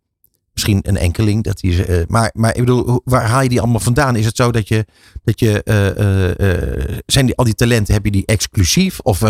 Misschien 0.55 0.81
een 0.83 0.97
enkeling. 0.97 1.43
Dat 1.43 1.59
die, 1.59 1.85
eh, 1.85 2.03
maar, 2.09 2.31
maar 2.35 2.51
ik 2.55 2.61
bedoel, 2.61 3.01
waar 3.05 3.27
haal 3.27 3.43
je 3.43 3.49
die 3.49 3.61
allemaal 3.61 3.81
vandaan? 3.81 4.17
Is 4.17 4.25
het 4.25 4.37
zo 4.37 4.51
dat 4.51 4.69
je, 4.69 4.85
dat 5.25 5.41
je 5.41 5.63
eh, 5.63 6.31
eh, 6.31 6.99
zijn 7.07 7.27
die, 7.27 7.37
al 7.37 7.45
die 7.45 7.55
talenten, 7.55 7.95
heb 7.95 8.05
je 8.05 8.11
die 8.11 8.27
exclusief? 8.27 9.01
Of 9.01 9.21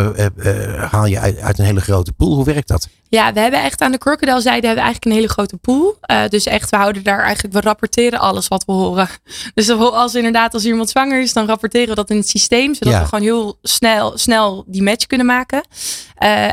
haal 0.91 1.07
je 1.07 1.19
uit, 1.19 1.39
uit 1.41 1.59
een 1.59 1.65
hele 1.65 1.81
grote 1.81 2.13
pool? 2.13 2.35
Hoe 2.35 2.45
werkt 2.45 2.69
dat? 2.69 2.89
Ja, 3.09 3.33
we 3.33 3.41
hebben 3.41 3.63
echt 3.63 3.81
aan 3.81 3.93
de 3.93 3.99
Crocodile 3.99 4.41
zijde 4.41 4.67
hebben 4.67 4.85
we 4.85 4.91
eigenlijk 4.91 5.05
een 5.05 5.13
hele 5.13 5.29
grote 5.29 5.57
pool. 5.57 5.99
Dus 6.29 6.47
echt, 6.47 6.71
we 6.71 6.77
houden 6.77 7.03
daar 7.03 7.21
eigenlijk, 7.23 7.55
we 7.55 7.61
rapporteren 7.61 8.19
alles 8.19 8.49
wat 8.49 8.65
we 8.65 8.73
horen. 8.73 9.09
Dus 9.55 9.71
als 9.71 10.15
inderdaad, 10.15 10.55
als 10.55 10.65
iemand 10.65 10.89
zwanger 10.91 11.21
is, 11.21 11.33
dan 11.33 11.47
rapporteren 11.47 11.89
we 11.89 11.95
dat 11.95 12.11
in 12.11 12.17
het 12.17 12.29
systeem. 12.29 12.75
Zodat 12.75 12.93
Ja. 12.93 13.01
we 13.01 13.07
gewoon 13.09 13.25
heel 13.25 13.59
snel, 13.63 14.19
snel 14.19 14.65
die 14.67 14.83
match 14.83 15.07
kunnen 15.07 15.27
maken. 15.27 15.63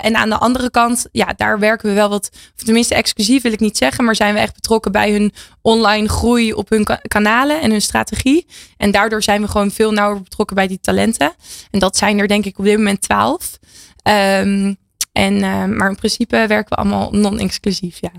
En 0.02 0.16
aan 0.16 0.30
de 0.30 0.38
andere 0.38 0.72
kant, 0.72 1.06
ja, 1.12 1.34
daar 1.36 1.60
werken 1.60 1.90
we 1.90 1.96
wel 1.96 2.10
wat, 2.10 2.30
of 2.58 2.64
tenminste 2.64 2.96
exclusief 2.96 3.42
wil 3.44 3.52
ik 3.52 3.60
niet 3.60 3.78
zeggen, 3.78 4.04
maar 4.04 4.16
zijn 4.16 4.34
we 4.34 4.40
echt 4.40 4.61
betrokken 4.62 4.92
bij 4.92 5.12
hun 5.12 5.34
online 5.62 6.10
groei 6.10 6.54
op 6.54 6.70
hun 6.70 6.84
ka- 6.84 7.02
kanalen 7.08 7.62
en 7.62 7.72
hun 7.72 7.82
strategie. 7.82 8.48
En 8.78 8.92
daardoor 8.92 9.24
zijn 9.24 9.42
we 9.42 9.48
gewoon 9.48 9.72
veel 9.72 9.92
nauwer 9.92 10.22
betrokken 10.22 10.56
bij 10.56 10.68
die 10.68 10.80
talenten. 10.82 11.34
En 11.72 11.80
dat 11.80 11.98
zijn 11.98 12.20
er 12.20 12.28
denk 12.28 12.46
ik 12.46 12.60
op 12.60 12.66
dit 12.66 12.78
moment 12.78 13.02
twaalf. 13.02 13.60
Ehm, 14.02 14.74
en, 15.12 15.36
eh, 15.44 15.66
maar 15.66 15.90
in 15.90 15.96
principe 15.96 16.46
werken 16.48 16.70
we 16.70 16.76
allemaal 16.76 17.12
non-exclusief, 17.12 17.98
ja. 18.02 18.12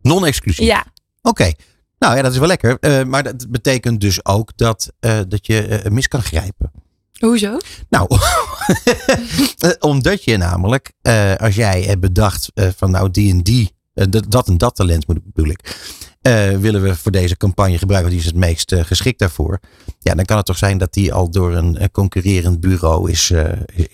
Non-exclusief? 0.00 0.66
Ja, 0.66 0.84
Oké. 1.22 1.52
Nou 1.98 2.16
ja, 2.16 2.22
dat 2.22 2.32
is 2.32 2.38
wel 2.38 2.48
lekker. 2.48 2.76
Eh, 2.80 3.02
maar 3.04 3.22
dat 3.22 3.50
betekent 3.50 4.00
dus 4.00 4.24
ook 4.24 4.52
dat, 4.56 4.92
eh, 5.00 5.20
dat 5.28 5.46
je 5.46 5.80
mis 5.90 6.08
kan 6.08 6.22
grijpen. 6.22 6.70
hoezo? 7.18 7.56
Nou, 7.88 8.08
omdat 9.80 10.24
je 10.24 10.36
namelijk, 10.36 10.92
als 11.36 11.54
jij 11.54 11.82
hebt 11.82 12.00
bedacht 12.00 12.50
van 12.76 12.90
nou 12.90 13.10
die 13.10 13.30
en 13.32 13.42
die, 13.42 13.72
dat- 13.94 14.24
dat 14.30 14.48
en 14.48 14.58
dat 14.58 14.74
talent 14.74 15.06
moet 15.06 15.18
bedoel 15.32 15.50
ik, 15.50 15.76
eh, 16.22 16.48
willen 16.50 16.82
we 16.82 16.96
voor 16.96 17.12
deze 17.12 17.36
campagne 17.36 17.78
gebruiken, 17.78 18.10
die 18.10 18.20
is 18.20 18.26
het 18.26 18.34
meest 18.34 18.72
eh, 18.72 18.84
geschikt 18.84 19.18
daarvoor. 19.18 19.60
Ja, 19.98 20.14
dan 20.14 20.24
kan 20.24 20.36
het 20.36 20.46
toch 20.46 20.58
zijn 20.58 20.78
dat 20.78 20.92
die 20.92 21.12
al 21.12 21.30
door 21.30 21.54
een 21.54 21.76
eh, 21.78 21.86
concurrerend 21.92 22.60
bureau 22.60 23.10
is, 23.10 23.30
eh, 23.30 23.44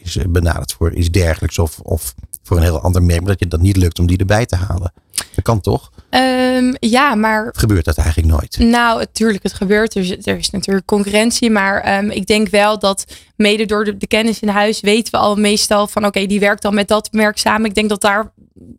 is 0.02 0.18
benaderd 0.28 0.72
voor 0.72 0.94
iets 0.94 1.10
dergelijks 1.10 1.58
of, 1.58 1.78
of 1.80 2.14
voor 2.42 2.56
een 2.56 2.62
heel 2.62 2.80
ander 2.80 3.02
merk, 3.02 3.18
maar 3.20 3.30
dat 3.30 3.38
je 3.40 3.46
dat 3.48 3.60
niet 3.60 3.76
lukt 3.76 3.98
om 3.98 4.06
die 4.06 4.18
erbij 4.18 4.46
te 4.46 4.56
halen. 4.56 4.92
Dat 5.34 5.44
kan 5.44 5.60
toch? 5.60 5.90
Ehm, 6.10 6.74
ja, 6.78 7.14
maar 7.14 7.48
gebeurt 7.56 7.84
dat 7.84 7.98
eigenlijk 7.98 8.28
nooit? 8.32 8.58
Nou, 8.58 8.98
natuurlijk, 8.98 9.42
het 9.42 9.52
gebeurt. 9.52 9.94
Er, 9.94 10.00
is- 10.02 10.26
er 10.26 10.36
is 10.38 10.50
natuurlijk 10.50 10.86
concurrentie. 10.86 11.50
Maar 11.50 11.80
ehm, 11.80 12.10
ik 12.10 12.26
denk 12.26 12.48
wel 12.48 12.78
dat 12.78 13.04
mede 13.36 13.66
door 13.66 13.84
de, 13.84 13.96
de 13.96 14.06
kennis 14.06 14.40
in 14.40 14.48
huis 14.48 14.80
weten 14.80 15.12
we 15.12 15.18
al 15.18 15.36
meestal 15.36 15.86
van 15.86 16.06
oké, 16.06 16.26
die 16.26 16.40
werkt 16.40 16.62
dan 16.62 16.74
met 16.74 16.88
dat 16.88 17.12
merk 17.12 17.38
samen. 17.38 17.68
Ik 17.68 17.74
denk 17.74 17.88
dat 17.88 18.00
daar 18.00 18.32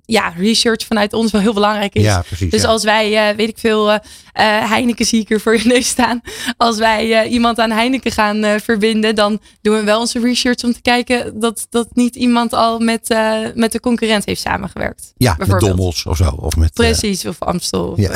ja, 0.06 0.34
research 0.38 0.86
vanuit 0.86 1.14
ons 1.14 1.32
wel 1.32 1.42
heel 1.42 1.54
belangrijk 1.54 1.94
is. 1.96 2.04
Ja, 2.04 2.22
precies. 2.22 2.52
Dus 2.52 2.62
ja. 2.62 2.68
als 2.68 2.84
wij, 2.84 3.30
eh, 3.30 3.36
weet 3.36 3.50
ik 3.50 3.58
veel, 3.58 3.92
eh 3.92 3.98
eh, 4.34 4.70
Heineken 4.70 5.06
zie 5.06 5.22
ik 5.22 5.28
hier 5.30 5.40
voor 5.40 5.58
je 5.58 5.68
neus 5.68 5.88
staan. 5.88 6.22
Als 6.58 6.78
wij 6.78 7.28
iemand 7.28 7.60
aan 7.60 7.72
Heineken 7.72 8.12
gaan 8.12 8.60
verbinden, 8.60 9.16
dan 9.16 9.40
doen 9.62 9.76
we 9.76 9.84
wel 9.84 10.00
onze 10.00 10.20
research 10.20 10.64
om 10.64 10.74
te 10.74 10.82
kijken 10.82 11.40
dat, 11.40 11.68
dat 11.70 11.88
niet 11.94 12.16
iemand 12.16 12.54
al 12.54 12.80
met, 12.80 13.16
met 13.56 13.72
de 13.72 13.80
concurrent 13.80 14.26
heeft 14.26 14.42
samengewerkt. 14.42 15.14
ja, 15.18 15.36
met 15.38 15.60
dommels 15.60 16.06
of 16.06 16.18
zo. 16.18 16.30
Of 16.30 16.56
met, 16.56 16.74
Precies, 16.74 17.26
of 17.26 17.40
Amstel. 17.40 17.88
of- 17.88 17.98
Ja. 17.98 18.12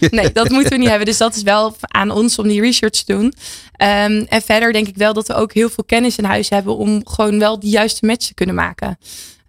ja. 0.00 0.08
Nee, 0.10 0.32
dat 0.32 0.48
moeten 0.54 0.70
we 0.72 0.78
niet 0.78 0.88
hebben. 0.88 1.06
Dus 1.06 1.16
dat 1.18 1.34
is 1.36 1.42
wel 1.42 1.76
aan 1.80 2.10
ons 2.10 2.38
om 2.38 2.48
die 2.48 2.60
research 2.60 2.92
te 3.04 3.12
doen. 3.12 3.34
Ehm, 3.72 4.24
en 4.28 4.42
verder 4.42 4.72
denk 4.72 4.88
ik 4.88 4.96
wel 4.96 5.12
dat 5.12 5.26
we 5.26 5.34
ook 5.34 5.52
heel 5.52 5.68
veel 5.70 5.84
kennis 5.84 6.16
in 6.16 6.24
huis 6.24 6.48
hebben 6.48 6.76
om 6.76 7.00
gewoon 7.04 7.38
wel 7.38 7.58
de 7.60 7.68
juiste 7.68 8.06
match 8.06 8.26
te 8.26 8.34
kunnen 8.34 8.54
maken. 8.54 8.98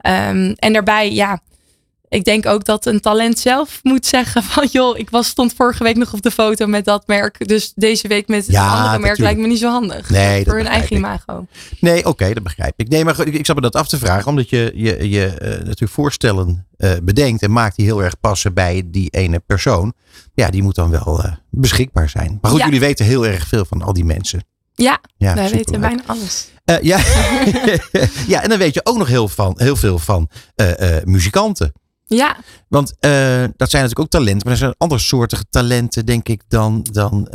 Ehm, 0.02 0.54
en 0.56 0.74
daarbij, 0.74 1.14
ja, 1.14 1.42
ik 2.10 2.24
denk 2.24 2.46
ook 2.46 2.66
dat 2.66 2.86
een 2.86 3.00
talent 3.00 3.40
zelf 3.40 3.80
moet 3.84 4.06
zeggen 4.06 4.44
van 4.44 4.68
joh, 4.72 4.98
ik 4.98 5.10
was, 5.10 5.28
stond 5.28 5.54
vorige 5.54 5.84
week 5.84 5.96
nog 5.96 6.14
op 6.14 6.22
de 6.22 6.32
foto 6.32 6.68
met 6.68 6.86
dat 6.86 7.08
merk. 7.08 7.48
Dus 7.48 7.72
deze 7.76 8.08
week 8.08 8.28
met 8.28 8.48
het 8.48 8.56
andere 8.56 8.82
merk 8.82 8.92
natuurlijk. 8.92 9.20
lijkt 9.20 9.40
me 9.40 9.48
niet 9.48 9.60
zo 9.60 9.70
handig. 9.70 10.10
Nee, 10.10 10.44
voor 10.44 10.56
hun 10.56 10.68
eigen 10.68 10.92
ik. 10.92 10.98
imago. 10.98 11.46
Nee, 11.80 12.06
oké, 12.06 12.34
dat 12.34 12.44
begrijp 12.44 12.74
ik. 12.76 12.88
Nee, 12.88 13.06
maar 13.06 13.28
ik, 13.28 13.34
ik 13.34 13.46
zat 13.46 13.56
me 13.56 13.62
dat 13.62 13.76
af 13.76 13.88
te 13.88 13.98
vragen, 13.98 14.28
omdat 14.28 14.50
je, 14.50 14.72
je, 14.76 15.10
je 15.10 15.26
eh, 15.28 15.50
natuurlijk 15.50 15.92
voorstellen 15.92 16.68
eh, 16.78 16.92
bedenkt 17.04 17.42
en 17.42 17.52
maakt 17.52 17.76
die 17.76 17.86
heel 17.86 18.04
erg 18.04 18.20
passen 18.20 18.54
bij 18.54 18.84
die 18.86 19.10
ene 19.10 19.40
persoon. 19.40 19.94
Ja, 20.34 20.50
die 20.50 20.64
moet 20.64 20.76
dan 20.76 20.90
wel 20.90 21.24
eh, 21.24 21.32
beschikbaar 21.50 22.10
zijn. 22.10 22.38
Maar 22.42 22.52
goed, 22.52 22.60
Ja. 22.60 22.66
jullie 22.66 22.80
weten 22.80 23.06
heel 23.06 23.26
erg 23.26 23.48
veel 23.48 23.66
van 23.66 23.82
al 23.82 23.94
die 23.94 24.06
mensen. 24.06 24.44
Ja, 24.74 25.02
Ja, 25.18 25.34
wij 25.34 25.50
weten 25.50 25.82
bijna 25.82 26.04
alles. 26.06 26.48
Eh, 26.66 26.82
ja. 26.82 26.98
ja, 28.34 28.44
en 28.44 28.50
dan 28.50 28.58
weet 28.58 28.74
je 28.74 28.82
ook 28.86 28.98
nog 28.98 29.08
heel, 29.08 29.28
van, 29.28 29.54
heel 29.58 29.76
veel 29.76 30.00
van 30.00 30.30
eh, 30.56 30.98
eh, 30.98 31.04
muzikanten. 31.04 31.74
Ja, 32.06 32.38
Want 32.68 32.96
dat 33.58 33.70
zijn 33.70 33.84
natuurlijk 33.84 34.00
ook 34.00 34.10
talenten, 34.10 34.42
maar 34.44 34.52
er 34.52 34.58
zijn 34.58 34.76
andere 34.78 35.02
soortige 35.02 35.46
talenten, 35.50 36.06
denk 36.06 36.28
ik, 36.28 36.42
dan, 36.48 36.88
dan, 36.92 37.28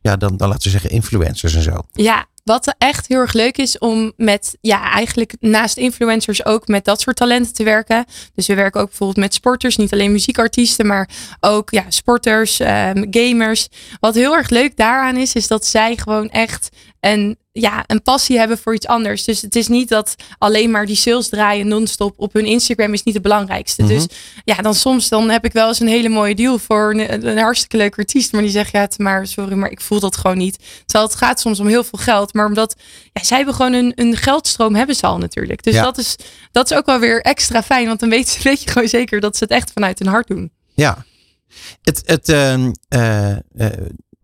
ja, 0.00 0.16
dan, 0.16 0.36
dan 0.36 0.48
laten 0.48 0.62
we 0.62 0.70
zeggen 0.70 0.90
influencers 0.90 1.54
en 1.54 1.62
zo. 1.62 1.80
Ja, 1.92 2.26
wat 2.46 2.74
echt 2.78 3.06
heel 3.06 3.18
erg 3.18 3.32
leuk 3.32 3.56
is 3.56 3.78
om 3.78 4.12
met, 4.16 4.56
ja, 4.60 4.90
eigenlijk 4.90 5.34
naast 5.40 5.76
influencers 5.76 6.44
ook 6.44 6.68
met 6.68 6.84
dat 6.84 7.00
soort 7.00 7.16
talenten 7.16 7.52
te 7.52 7.64
werken. 7.64 8.04
Dus 8.34 8.46
we 8.46 8.54
werken 8.54 8.80
ook 8.80 8.88
bijvoorbeeld 8.88 9.18
met 9.18 9.34
sporters, 9.34 9.76
niet 9.76 9.92
alleen 9.92 10.12
muziekartiesten, 10.12 10.86
maar 10.86 11.08
ook 11.40 11.70
ja, 11.70 11.84
sporters, 11.88 12.60
ehm, 12.60 13.04
gamers. 13.10 13.68
Wat 14.00 14.14
heel 14.14 14.36
erg 14.36 14.48
leuk 14.48 14.76
daaraan 14.76 15.16
is, 15.16 15.34
is 15.34 15.46
dat 15.46 15.66
zij 15.66 15.96
gewoon 15.96 16.30
echt 16.30 16.68
een, 17.00 17.38
ja, 17.60 17.84
een 17.86 18.02
passie 18.02 18.38
hebben 18.38 18.58
voor 18.58 18.74
iets 18.74 18.86
anders. 18.86 19.24
Dus 19.24 19.42
het 19.42 19.56
is 19.56 19.68
niet 19.68 19.88
dat 19.88 20.14
alleen 20.38 20.70
maar 20.70 20.86
die 20.86 20.96
sales 20.96 21.28
draaien 21.28 21.68
non-stop 21.68 22.14
op 22.16 22.32
hun 22.32 22.44
Instagram 22.44 22.92
is 22.92 23.02
niet 23.02 23.14
het 23.14 23.22
belangrijkste. 23.22 23.82
Mhm. 23.82 23.92
Dus 23.94 24.06
ja, 24.44 24.56
dan 24.56 24.74
soms 24.74 25.08
dan 25.08 25.30
heb 25.30 25.44
ik 25.44 25.52
wel 25.52 25.68
eens 25.68 25.80
een 25.80 25.88
hele 25.88 26.08
mooie 26.08 26.34
deal 26.34 26.58
voor 26.58 26.94
een, 26.94 27.26
een 27.26 27.38
hartstikke 27.38 27.76
leuke 27.76 27.96
artiest. 27.98 28.32
Maar 28.32 28.42
die 28.42 28.50
zegt, 28.50 28.72
ja, 28.72 28.88
maar 28.96 29.26
sorry, 29.26 29.54
maar 29.54 29.70
ik 29.70 29.80
voel 29.80 30.00
dat 30.00 30.16
gewoon 30.16 30.38
niet. 30.38 30.58
Terwijl 30.86 31.08
het 31.10 31.18
gaat 31.18 31.40
soms 31.40 31.60
om 31.60 31.66
heel 31.66 31.84
veel 31.84 31.98
geld. 31.98 32.34
Maar 32.34 32.46
omdat 32.46 32.76
ja, 33.12 33.24
zij 33.24 33.36
hebben 33.36 33.54
gewoon 33.54 33.72
een, 33.72 33.92
een 33.94 34.16
geldstroom 34.16 34.74
hebben 34.74 34.96
ze 34.96 35.06
al 35.06 35.18
natuurlijk. 35.18 35.62
Dus 35.62 35.74
Ja. 35.74 35.82
dat, 35.82 35.98
is, 35.98 36.16
dat 36.52 36.70
is 36.70 36.76
ook 36.76 36.86
wel 36.86 36.98
weer 36.98 37.20
extra 37.20 37.62
fijn. 37.62 37.86
Want 37.86 38.00
dan 38.00 38.08
weet, 38.08 38.38
weet 38.42 38.62
je 38.62 38.70
gewoon 38.70 38.88
zeker 38.88 39.20
dat 39.20 39.36
ze 39.36 39.44
het 39.44 39.52
echt 39.52 39.70
vanuit 39.72 39.98
hun 39.98 40.08
hart 40.08 40.26
doen. 40.26 40.50
Ja. 40.74 41.04
Het, 41.82 42.02
het, 42.04 42.28
ehm, 42.28 42.72
eh, 42.88 43.30
eh, 43.30 43.38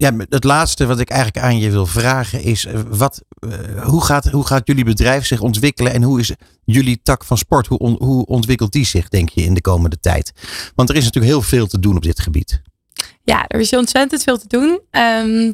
ja, 0.03 0.13
het 0.29 0.45
laatste 0.45 0.87
wat 0.87 1.01
ik 1.01 1.11
eigenlijk 1.11 1.45
aan 1.45 1.59
je 1.59 1.71
wil 1.71 1.87
vragen 1.87 2.43
is: 2.43 2.65
eh, 2.65 2.81
wat, 2.89 3.23
eh, 3.39 3.87
hoe, 3.87 4.05
gaat, 4.05 4.31
hoe 4.31 4.47
gaat 4.47 4.67
jullie 4.67 4.85
bedrijf 4.85 5.27
zich 5.27 5.41
ontwikkelen 5.41 5.93
en 5.93 6.03
hoe 6.03 6.21
is 6.21 6.33
jullie 6.65 7.01
tak 7.03 7.25
van 7.25 7.39
sport? 7.39 7.67
Hoe, 7.67 7.97
hoe 7.99 8.27
ontwikkelt 8.27 8.73
die 8.73 8.87
zich, 8.87 9.09
denk 9.09 9.29
je, 9.29 9.43
in 9.43 9.55
de 9.55 9.61
komende 9.61 10.01
tijd? 10.01 10.33
Want 10.75 10.89
er 10.89 10.97
is 10.97 11.05
natuurlijk 11.05 11.33
heel 11.33 11.43
veel 11.43 11.67
te 11.67 11.79
doen 11.79 11.97
op 11.97 12.03
dit 12.03 12.21
gebied. 12.21 12.63
Ja, 13.25 13.45
er 13.49 13.61
is 13.61 13.73
ontzettend 13.73 14.23
veel 14.23 14.39
te 14.39 14.47
doen. 14.49 14.81
Ehm, 14.91 15.53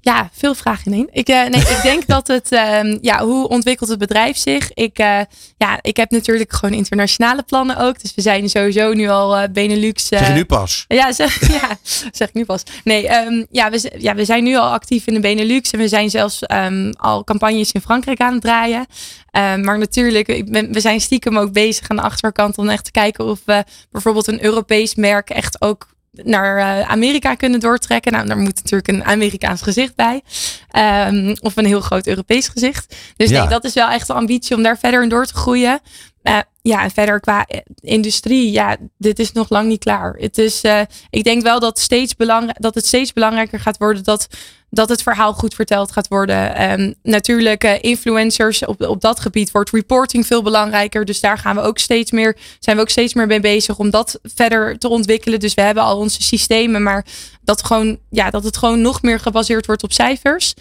ja, 0.00 0.30
veel 0.32 0.54
vragen 0.54 0.92
in 0.92 0.98
één. 0.98 1.08
Ik, 1.12 1.28
eh, 1.28 1.46
nee, 1.46 1.60
ik 1.60 1.78
denk 1.82 2.06
dat 2.06 2.26
het, 2.26 2.52
ehm, 2.52 2.98
ja, 3.00 3.24
hoe 3.24 3.48
ontwikkelt 3.48 3.90
het 3.90 3.98
bedrijf 3.98 4.36
zich? 4.36 4.70
Ik, 4.74 4.98
eh, 4.98 5.20
ja, 5.56 5.78
ik 5.80 5.96
heb 5.96 6.10
natuurlijk 6.10 6.52
gewoon 6.52 6.74
internationale 6.74 7.42
plannen 7.42 7.76
ook. 7.76 8.00
Dus 8.00 8.14
we 8.14 8.22
zijn 8.22 8.50
sowieso 8.50 8.92
nu 8.92 9.08
al 9.08 9.36
eh, 9.36 9.48
Benelux. 9.52 10.06
Zeg 10.06 10.26
je 10.26 10.32
nu 10.32 10.44
pas? 10.44 10.84
Ja, 10.88 11.12
zeg, 11.12 11.48
ja, 11.60 11.78
zeg 12.12 12.28
ik 12.28 12.34
nu 12.34 12.44
pas. 12.44 12.62
Nee, 12.84 13.08
ehm, 13.08 13.44
ja, 13.50 13.70
we, 13.70 13.92
ja, 13.98 14.14
we 14.14 14.24
zijn 14.24 14.44
nu 14.44 14.56
al 14.56 14.70
actief 14.70 15.06
in 15.06 15.14
de 15.14 15.20
Benelux. 15.20 15.70
En 15.70 15.78
we 15.78 15.88
zijn 15.88 16.10
zelfs 16.10 16.42
ehm, 16.42 16.92
al 16.96 17.24
campagnes 17.24 17.72
in 17.72 17.80
Frankrijk 17.80 18.20
aan 18.20 18.32
het 18.32 18.42
draaien. 18.42 18.86
Maar 19.32 19.78
natuurlijk, 19.78 20.28
ik 20.28 20.50
ben, 20.52 20.72
we 20.72 20.80
zijn 20.80 21.00
stiekem 21.00 21.38
ook 21.38 21.52
bezig 21.52 21.88
aan 21.88 21.96
de 21.96 22.02
achterkant 22.02 22.58
om 22.58 22.68
echt 22.68 22.84
te 22.84 22.90
kijken 22.90 23.24
of 23.24 23.40
we 23.44 23.64
bijvoorbeeld 23.90 24.26
een 24.26 24.44
Europees 24.44 24.94
merk 24.94 25.30
echt 25.30 25.62
ook 25.62 25.88
naar 26.12 26.58
eh, 26.58 26.90
Amerika 26.90 27.34
kunnen 27.34 27.60
doortrekken. 27.60 28.12
Nou, 28.12 28.26
daar 28.26 28.38
moet 28.38 28.54
natuurlijk 28.54 28.88
een 28.88 29.04
Amerikaans 29.04 29.62
gezicht 29.62 29.94
bij. 29.94 30.22
Ehm, 30.70 31.36
of 31.40 31.56
een 31.56 31.66
heel 31.66 31.80
groot 31.80 32.06
Europees 32.06 32.48
gezicht. 32.48 32.96
Dus 33.16 33.30
Ja. 33.30 33.40
nee, 33.40 33.48
dat 33.48 33.64
is 33.64 33.74
wel 33.74 33.88
echt 33.88 34.06
de 34.06 34.12
ambitie 34.12 34.56
om 34.56 34.62
daar 34.62 34.78
verder 34.78 35.02
in 35.02 35.08
door 35.08 35.26
te 35.26 35.34
groeien. 35.34 35.80
Eh, 36.22 36.38
ja, 36.62 36.82
en 36.82 36.90
verder 36.90 37.20
qua 37.20 37.44
eh, 37.46 37.60
industrie, 37.80 38.50
ja, 38.50 38.76
dit 38.98 39.18
is 39.18 39.32
nog 39.32 39.48
lang 39.48 39.68
niet 39.68 39.78
klaar. 39.84 40.14
Het 40.18 40.38
is, 40.38 40.64
uh, 40.64 40.80
ik 41.10 41.24
denk 41.24 41.42
wel 41.42 41.60
dat, 41.60 41.78
steeds 41.78 42.16
belangrijk, 42.16 42.60
dat 42.60 42.74
het 42.74 42.86
steeds 42.86 43.12
belangrijker 43.12 43.60
gaat 43.60 43.78
worden 43.78 44.04
dat, 44.04 44.26
dat 44.70 44.88
het 44.88 45.02
verhaal 45.02 45.32
goed 45.32 45.54
verteld 45.54 45.92
gaat 45.92 46.08
worden. 46.08 46.70
Um, 46.80 46.94
natuurlijk, 47.02 47.64
uh, 47.64 47.72
influencers 47.80 48.64
op, 48.64 48.80
op 48.80 49.00
dat 49.00 49.20
gebied 49.20 49.50
wordt 49.50 49.70
reporting 49.70 50.26
veel 50.26 50.42
belangrijker. 50.42 51.04
Dus 51.04 51.20
daar 51.20 51.38
gaan 51.38 51.56
we 51.56 51.62
ook 51.62 51.78
steeds 51.78 52.10
meer, 52.10 52.36
zijn 52.58 52.76
we 52.76 52.82
ook 52.82 52.88
steeds 52.88 53.14
meer 53.14 53.26
mee 53.26 53.40
bezig 53.40 53.78
om 53.78 53.90
dat 53.90 54.18
verder 54.22 54.78
te 54.78 54.88
ontwikkelen. 54.88 55.40
Dus 55.40 55.54
we 55.54 55.62
hebben 55.62 55.82
al 55.82 55.98
onze 55.98 56.22
systemen, 56.22 56.82
maar 56.82 57.06
dat, 57.42 57.64
gewoon, 57.64 57.98
ja, 58.10 58.30
dat 58.30 58.44
het 58.44 58.56
gewoon 58.56 58.80
nog 58.80 59.02
meer 59.02 59.20
gebaseerd 59.20 59.66
wordt 59.66 59.82
op 59.82 59.92
cijfers. 59.92 60.54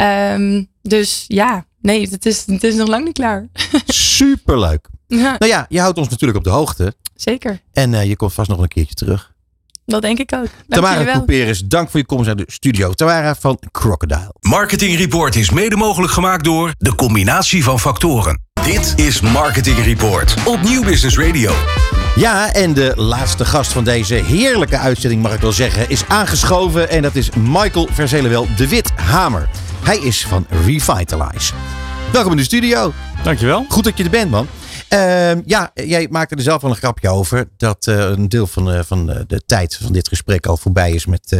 Um, 0.00 0.68
dus 0.82 1.24
ja, 1.28 1.66
nee, 1.80 2.08
het 2.10 2.26
is, 2.26 2.46
het 2.46 2.64
is 2.64 2.74
nog 2.74 2.88
lang 2.88 3.04
niet 3.04 3.14
klaar. 3.14 3.48
Superleuk. 3.86 4.88
Ja. 5.06 5.36
Nou 5.38 5.52
ja, 5.52 5.66
je 5.68 5.80
houdt 5.80 5.98
ons 5.98 6.08
natuurlijk 6.08 6.38
op 6.38 6.44
de 6.44 6.50
hoogte. 6.50 6.94
Zeker. 7.14 7.60
En 7.72 7.92
uh, 7.92 8.04
je 8.04 8.16
komt 8.16 8.32
vast 8.32 8.48
nog 8.48 8.58
een 8.58 8.68
keertje 8.68 8.94
terug. 8.94 9.32
Dat 9.84 10.02
denk 10.02 10.18
ik 10.18 10.34
ook. 10.34 10.46
Dank 10.66 10.84
Tamara 10.84 11.12
Couperus, 11.12 11.60
dank 11.64 11.90
voor 11.90 12.00
je 12.00 12.06
komst 12.06 12.26
naar 12.26 12.36
de 12.36 12.44
studio. 12.46 12.92
Tamara 12.92 13.34
van 13.34 13.58
Crocodile. 13.70 14.34
Marketing 14.40 14.98
Report 14.98 15.36
is 15.36 15.50
mede 15.50 15.76
mogelijk 15.76 16.12
gemaakt 16.12 16.44
door 16.44 16.72
de 16.78 16.94
combinatie 16.94 17.64
van 17.64 17.80
factoren. 17.80 18.40
Dit 18.64 18.92
is 18.96 19.20
Marketing 19.20 19.78
Report 19.84 20.34
op 20.44 20.62
Nieuw 20.62 20.84
Business 20.84 21.18
Radio. 21.18 21.52
Ja, 22.16 22.52
en 22.52 22.72
de 22.72 22.92
laatste 22.96 23.44
gast 23.44 23.72
van 23.72 23.84
deze 23.84 24.14
heerlijke 24.14 24.78
uitzending, 24.78 25.22
mag 25.22 25.34
ik 25.34 25.40
wel 25.40 25.52
zeggen, 25.52 25.90
is 25.90 26.04
aangeschoven. 26.08 26.88
En 26.88 27.02
dat 27.02 27.14
is 27.14 27.30
Michael 27.30 27.88
Verzelenwel 27.92 28.46
de 28.56 28.68
Wit 28.68 28.90
Hamer. 28.94 29.48
Hij 29.82 29.98
is 29.98 30.26
van 30.26 30.46
Revitalize. 30.64 31.52
Welkom 32.12 32.30
in 32.30 32.36
de 32.36 32.44
studio. 32.44 32.92
Dankjewel. 33.22 33.64
Goed 33.68 33.84
dat 33.84 33.98
je 33.98 34.04
er 34.04 34.10
bent, 34.10 34.30
man. 34.30 34.46
Uh, 34.92 35.32
ja, 35.44 35.70
jij 35.74 36.06
maakte 36.10 36.34
er 36.34 36.42
zelf 36.42 36.62
wel 36.62 36.70
een 36.70 36.76
grapje 36.76 37.08
over. 37.08 37.48
Dat 37.56 37.86
uh, 37.86 37.96
een 37.96 38.28
deel 38.28 38.46
van, 38.46 38.74
uh, 38.74 38.80
van 38.82 39.06
de 39.06 39.42
tijd 39.46 39.76
van 39.82 39.92
dit 39.92 40.08
gesprek 40.08 40.46
al 40.46 40.56
voorbij 40.56 40.92
is 40.92 41.06
met, 41.06 41.36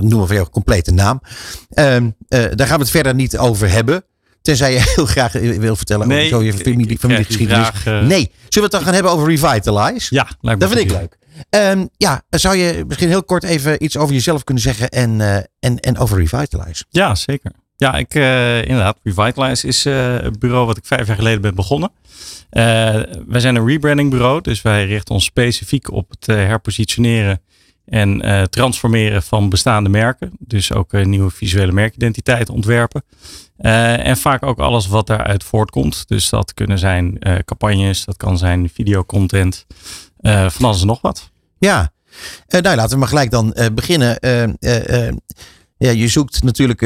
noemen 0.00 0.26
we 0.26 0.34
jouw 0.34 0.48
complete 0.48 0.90
naam. 0.90 1.20
Ehm, 1.68 2.10
daar 2.28 2.66
gaan 2.66 2.76
we 2.76 2.82
het 2.82 2.90
verder 2.90 3.14
niet 3.14 3.38
over 3.38 3.70
hebben. 3.70 4.04
Tenzij 4.42 4.72
je 4.72 4.82
heel 4.94 5.06
graag 5.06 5.32
wil 5.32 5.76
vertellen 5.76 6.08
nee, 6.08 6.18
over 6.18 6.36
zo 6.36 6.42
je 6.42 6.52
familie, 6.52 6.98
familiegeschiedenis. 6.98 7.70
Nee, 7.84 8.00
zullen 8.02 8.30
we 8.52 8.60
het 8.60 8.70
dan 8.70 8.82
gaan 8.82 8.94
hebben 8.94 9.12
over 9.12 9.28
Revitalize? 9.28 10.14
Ja, 10.14 10.28
lijkt 10.40 10.60
me 10.60 10.66
Dat 10.66 10.76
vind 10.76 10.90
ik 10.90 10.96
leuk. 10.96 11.18
Um, 11.50 11.88
ja, 11.96 12.22
zou 12.30 12.56
je 12.56 12.84
misschien 12.88 13.08
heel 13.08 13.24
kort 13.24 13.42
even 13.42 13.84
iets 13.84 13.96
over 13.96 14.14
jezelf 14.14 14.44
kunnen 14.44 14.62
zeggen 14.62 14.88
en, 14.88 15.20
en, 15.60 15.80
en 15.80 15.98
over 15.98 16.18
Revitalize? 16.18 16.84
Ja, 16.88 17.14
zeker. 17.14 17.52
Ja, 17.76 17.94
ik, 17.94 18.14
inderdaad, 18.64 18.98
Revitalize 19.02 19.66
is 19.66 19.84
het 19.84 20.38
bureau 20.38 20.66
wat 20.66 20.76
ik 20.76 20.84
vijf 20.86 21.06
jaar 21.06 21.16
geleden 21.16 21.40
ben 21.40 21.54
begonnen. 21.54 21.90
Uh, 22.50 22.62
wij 23.26 23.40
zijn 23.40 23.56
een 23.56 23.66
rebranding 23.66 24.10
bureau, 24.10 24.40
dus 24.40 24.62
wij 24.62 24.86
richten 24.86 25.14
ons 25.14 25.24
specifiek 25.24 25.90
op 25.90 26.10
het 26.10 26.28
uh, 26.28 26.36
herpositioneren 26.36 27.40
en 27.84 28.26
uh, 28.26 28.42
transformeren 28.42 29.22
van 29.22 29.48
bestaande 29.48 29.88
merken. 29.88 30.32
Dus 30.38 30.72
ook 30.72 30.92
nieuwe 30.92 31.30
visuele 31.30 31.72
merkidentiteiten 31.72 32.54
ontwerpen. 32.54 33.02
en 33.56 34.16
vaak 34.16 34.42
ook 34.42 34.58
alles 34.58 34.86
wat 34.86 35.06
daaruit 35.06 35.44
voortkomt. 35.44 36.08
Dus 36.08 36.28
dat 36.28 36.54
kunnen 36.54 36.78
zijn 36.78 37.18
campagnes, 37.44 38.04
dat 38.04 38.16
kan 38.16 38.38
zijn 38.38 38.70
videocontent, 38.74 39.66
van 40.22 40.64
alles 40.64 40.80
en 40.80 40.86
nog 40.86 41.00
wat. 41.00 41.30
Ja, 41.58 41.92
nou 42.48 42.76
laten 42.76 42.90
we 42.92 42.98
maar 42.98 43.08
gelijk 43.08 43.30
dan 43.30 43.56
beginnen. 43.74 44.18
Ja, 45.78 45.90
je 45.90 46.08
zoekt 46.08 46.42
natuurlijk 46.42 46.82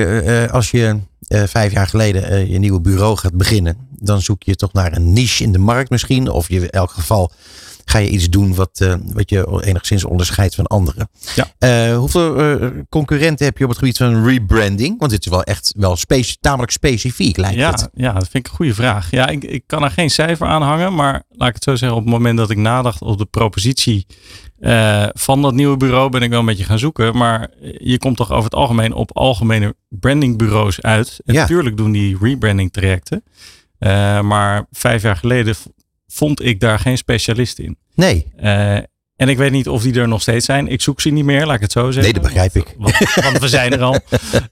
als 0.50 0.70
je 0.70 0.98
vijf 1.28 1.72
jaar 1.72 1.86
geleden 1.86 2.50
je 2.50 2.58
nieuwe 2.58 2.80
bureau 2.80 3.16
gaat 3.16 3.36
beginnen 3.36 3.88
dan 4.00 4.22
zoek 4.22 4.42
je 4.42 4.56
toch 4.56 4.72
naar 4.72 4.96
een 4.96 5.12
niche 5.12 5.42
in 5.42 5.52
de 5.52 5.58
markt 5.58 5.90
misschien. 5.90 6.30
Of 6.30 6.48
je, 6.48 6.60
in 6.60 6.70
elk 6.70 6.90
geval 6.90 7.32
ga 7.90 7.98
je 7.98 8.08
iets 8.08 8.30
doen 8.30 8.54
wat, 8.54 8.80
uh, 8.82 8.94
wat 9.04 9.30
je 9.30 9.62
enigszins 9.64 10.04
onderscheidt 10.04 10.54
van 10.54 10.66
anderen. 10.66 11.10
Ja. 11.34 11.90
Uh, 11.90 11.96
hoeveel 11.96 12.60
uh, 12.60 12.68
concurrenten 12.88 13.46
heb 13.46 13.58
je 13.58 13.64
op 13.64 13.70
het 13.70 13.78
gebied 13.78 13.96
van 13.96 14.26
rebranding? 14.26 14.98
Want 14.98 15.10
dit 15.10 15.24
is 15.24 15.30
wel 15.30 15.42
echt 15.42 15.74
wel 15.76 15.96
speci 15.96 16.36
tamelijk 16.40 16.72
specifiek 16.72 17.36
lijkt 17.36 17.56
ja, 17.56 17.70
het. 17.70 17.88
Ja, 17.94 18.12
dat 18.12 18.28
vind 18.28 18.44
ik 18.44 18.50
een 18.50 18.56
goede 18.56 18.74
vraag. 18.74 19.10
Ja, 19.10 19.28
ik, 19.28 19.44
ik 19.44 19.62
kan 19.66 19.84
er 19.84 19.90
geen 19.90 20.10
cijfer 20.10 20.46
aan 20.46 20.62
hangen. 20.62 20.94
Maar 20.94 21.22
laat 21.28 21.48
ik 21.48 21.54
het 21.54 21.64
zo 21.64 21.76
zeggen, 21.76 21.98
op 21.98 22.04
het 22.04 22.12
moment 22.12 22.38
dat 22.38 22.50
ik 22.50 22.56
nadacht 22.56 23.02
op 23.02 23.18
de 23.18 23.24
propositie 23.24 24.06
van 25.12 25.42
dat 25.42 25.54
nieuwe 25.54 25.76
bureau 25.76 26.10
ben 26.10 26.22
ik 26.22 26.30
wel 26.30 26.38
een 26.38 26.46
beetje 26.46 26.64
gaan 26.64 26.78
zoeken. 26.78 27.16
Maar 27.16 27.50
je 27.78 27.98
komt 27.98 28.16
toch 28.16 28.30
over 28.30 28.44
het 28.44 28.54
algemeen 28.54 28.92
op 28.92 29.16
algemene 29.16 29.74
brandingbureaus 29.88 30.82
uit. 30.82 31.20
En 31.24 31.34
natuurlijk 31.34 31.76
doen 31.76 31.92
die 31.92 32.18
rebranding 32.20 32.72
trajecten. 32.72 33.24
Uh, 33.78 34.20
maar 34.20 34.66
vijf 34.70 35.02
jaar 35.02 35.16
geleden 35.16 35.54
vond 36.12 36.44
ik 36.44 36.60
daar 36.60 36.78
geen 36.78 36.98
specialist 36.98 37.58
in. 37.58 37.78
Nee. 37.94 38.26
Uh, 38.42 38.76
en 39.16 39.28
ik 39.28 39.36
weet 39.36 39.50
niet 39.50 39.68
of 39.68 39.82
die 39.82 40.00
er 40.00 40.08
nog 40.08 40.22
steeds 40.22 40.46
zijn. 40.46 40.68
Ik 40.68 40.80
zoek 40.80 41.00
ze 41.00 41.10
niet 41.10 41.24
meer, 41.24 41.46
laat 41.46 41.54
ik 41.54 41.60
het 41.60 41.72
zo 41.72 41.84
zeggen. 41.90 42.02
Nee, 42.02 42.12
dat 42.12 42.22
begrijp 42.22 42.56
ik. 42.56 42.74
Want, 42.78 43.14
want 43.14 43.38
we 43.38 43.48
zijn 43.48 43.72
er 43.72 43.82
al. 43.82 44.00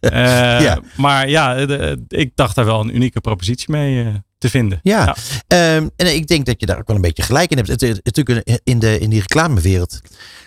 Uh, 0.01 0.11
ja. 0.67 0.81
Maar 0.97 1.29
ja, 1.29 1.67
de, 1.67 2.05
ik 2.09 2.33
dacht 2.35 2.55
daar 2.55 2.65
wel 2.65 2.81
een 2.81 2.95
unieke 2.95 3.21
propositie 3.21 3.71
mee 3.71 4.23
te 4.39 4.51
vinden. 4.51 4.81
Ja, 4.83 5.17
ja. 5.49 5.77
Um, 5.77 5.91
en 5.97 6.15
ik 6.15 6.27
denk 6.27 6.47
dat 6.47 6.61
je 6.61 6.67
daar 6.67 6.79
ook 6.79 6.87
wel 6.87 6.97
een 6.97 7.03
beetje 7.03 7.23
gelijk 7.23 7.51
in 7.51 7.57
hebt. 7.57 7.69
Het, 7.69 7.81
het, 7.81 8.05
natuurlijk 8.05 8.61
in, 8.65 8.79
de, 8.79 8.99
in 8.99 9.11
die 9.11 9.21
reclamewereld. 9.21 10.01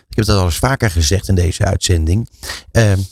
Ik 0.09 0.15
heb 0.15 0.25
dat 0.25 0.37
al 0.37 0.45
eens 0.45 0.57
vaker 0.57 0.91
gezegd 0.91 1.27
in 1.27 1.35
deze 1.35 1.65
uitzending. 1.65 2.29
Um, 2.71 3.05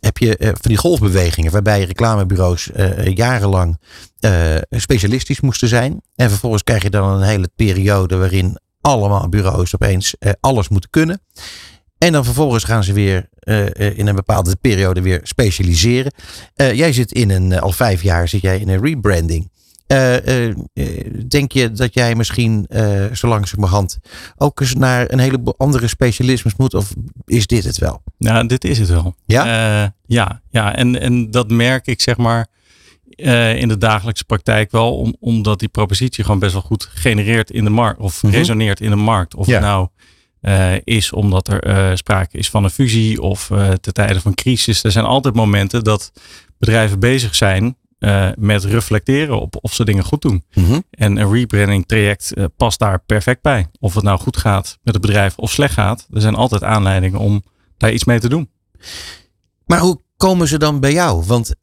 heb 0.00 0.18
je 0.18 0.36
uh, 0.38 0.46
van 0.48 0.56
die 0.62 0.76
golfbewegingen 0.76 1.52
waarbij 1.52 1.84
reclamebureaus 1.84 2.70
uh, 2.76 3.06
jarenlang 3.06 3.78
specialistisch 4.70 5.40
moesten 5.40 5.68
zijn. 5.68 6.02
En 6.14 6.30
vervolgens 6.30 6.62
krijg 6.62 6.82
je 6.82 6.90
dan 6.90 7.08
een 7.08 7.22
hele 7.22 7.50
periode 7.56 8.16
waarin 8.16 8.58
allemaal 8.80 9.28
bureaus 9.28 9.74
opeens 9.74 10.14
alles 10.40 10.68
moeten 10.68 10.90
kunnen. 10.90 11.20
En 11.98 12.12
dan 12.12 12.24
vervolgens 12.24 12.64
gaan 12.64 12.84
ze 12.84 12.92
weer 12.92 13.28
in 13.96 14.06
een 14.06 14.14
bepaalde 14.14 14.56
periode 14.60 15.02
weer 15.02 15.20
specialiseren. 15.22 16.12
jij 16.54 16.92
zit 16.92 17.12
in 17.12 17.30
een, 17.30 17.60
al 17.60 17.72
vijf 17.72 18.02
jaar 18.02 18.28
zit 18.28 18.40
jij 18.40 18.58
in 18.58 18.68
een 18.68 18.84
rebranding. 18.84 19.50
Uh, 19.94 20.46
uh, 20.46 20.54
denk 21.28 21.52
je 21.52 21.72
dat 21.72 21.94
jij 21.94 22.14
misschien 22.14 22.66
uh, 22.68 23.04
zo 23.12 23.28
langzamerhand 23.28 23.98
ook 24.36 24.60
eens 24.60 24.74
naar 24.74 25.12
een 25.12 25.18
heleboel 25.18 25.54
andere 25.56 25.88
specialismes 25.88 26.56
moet? 26.56 26.74
Of 26.74 26.94
is 27.24 27.46
dit 27.46 27.64
het 27.64 27.78
wel? 27.78 28.02
Nou, 28.18 28.46
dit 28.46 28.64
is 28.64 28.78
het 28.78 28.88
wel. 28.88 29.14
Ja? 29.26 29.92
ja, 30.06 30.40
ja. 30.50 30.76
En, 30.76 31.00
en 31.00 31.30
dat 31.30 31.50
merk 31.50 31.86
ik 31.86 32.00
zeg 32.00 32.16
maar 32.16 32.46
in 33.56 33.68
de 33.68 33.78
dagelijkse 33.78 34.24
praktijk 34.24 34.70
wel. 34.70 34.98
Om, 34.98 35.16
omdat 35.20 35.58
die 35.58 35.68
propositie 35.68 36.24
gewoon 36.24 36.38
best 36.38 36.52
wel 36.52 36.62
goed 36.62 36.88
genereert 36.94 37.50
in 37.50 37.64
de 37.64 37.70
markt. 37.70 38.00
Of 38.00 38.22
mm 38.22 38.30
-hmm. 38.30 38.38
resoneert 38.38 38.80
in 38.80 38.90
de 38.90 38.96
markt. 38.96 39.34
Of 39.34 39.46
ja. 39.46 39.60
nou 39.60 39.88
is 40.84 41.12
omdat 41.12 41.48
er 41.48 41.98
sprake 41.98 42.38
is 42.38 42.50
van 42.50 42.64
een 42.64 42.70
fusie 42.70 43.22
of 43.22 43.46
te 43.80 43.92
tijden 43.92 44.22
van 44.22 44.34
crisis. 44.34 44.84
Er 44.84 44.92
zijn 44.92 45.04
altijd 45.04 45.34
momenten 45.34 45.84
dat 45.84 46.12
bedrijven 46.58 47.00
bezig 47.00 47.34
zijn 47.34 47.76
uh, 47.98 48.28
met 48.36 48.64
reflecteren 48.64 49.40
op 49.40 49.56
of 49.60 49.74
ze 49.74 49.84
dingen 49.84 50.04
goed 50.04 50.22
doen. 50.22 50.44
Mm 50.54 50.64
-hmm. 50.64 50.84
En 50.90 51.16
een 51.16 51.32
rebranding 51.32 51.86
traject 51.86 52.32
uh, 52.34 52.44
past 52.56 52.78
daar 52.78 53.02
perfect 53.06 53.42
bij. 53.42 53.66
Of 53.80 53.94
het 53.94 54.04
nou 54.04 54.18
goed 54.18 54.36
gaat 54.36 54.78
met 54.82 54.94
het 54.94 55.02
bedrijf 55.02 55.36
of 55.36 55.50
slecht 55.50 55.74
gaat. 55.74 56.06
Er 56.12 56.20
zijn 56.20 56.34
altijd 56.34 56.64
aanleidingen 56.64 57.20
om 57.20 57.42
daar 57.76 57.92
iets 57.92 58.04
mee 58.04 58.20
te 58.20 58.28
doen. 58.28 58.50
Maar 59.66 59.80
hoe 59.80 60.00
komen 60.16 60.48
ze 60.48 60.58
dan 60.58 60.80
bij 60.80 60.92
jou? 60.92 61.24
Want 61.26 61.48
uh, 61.48 61.54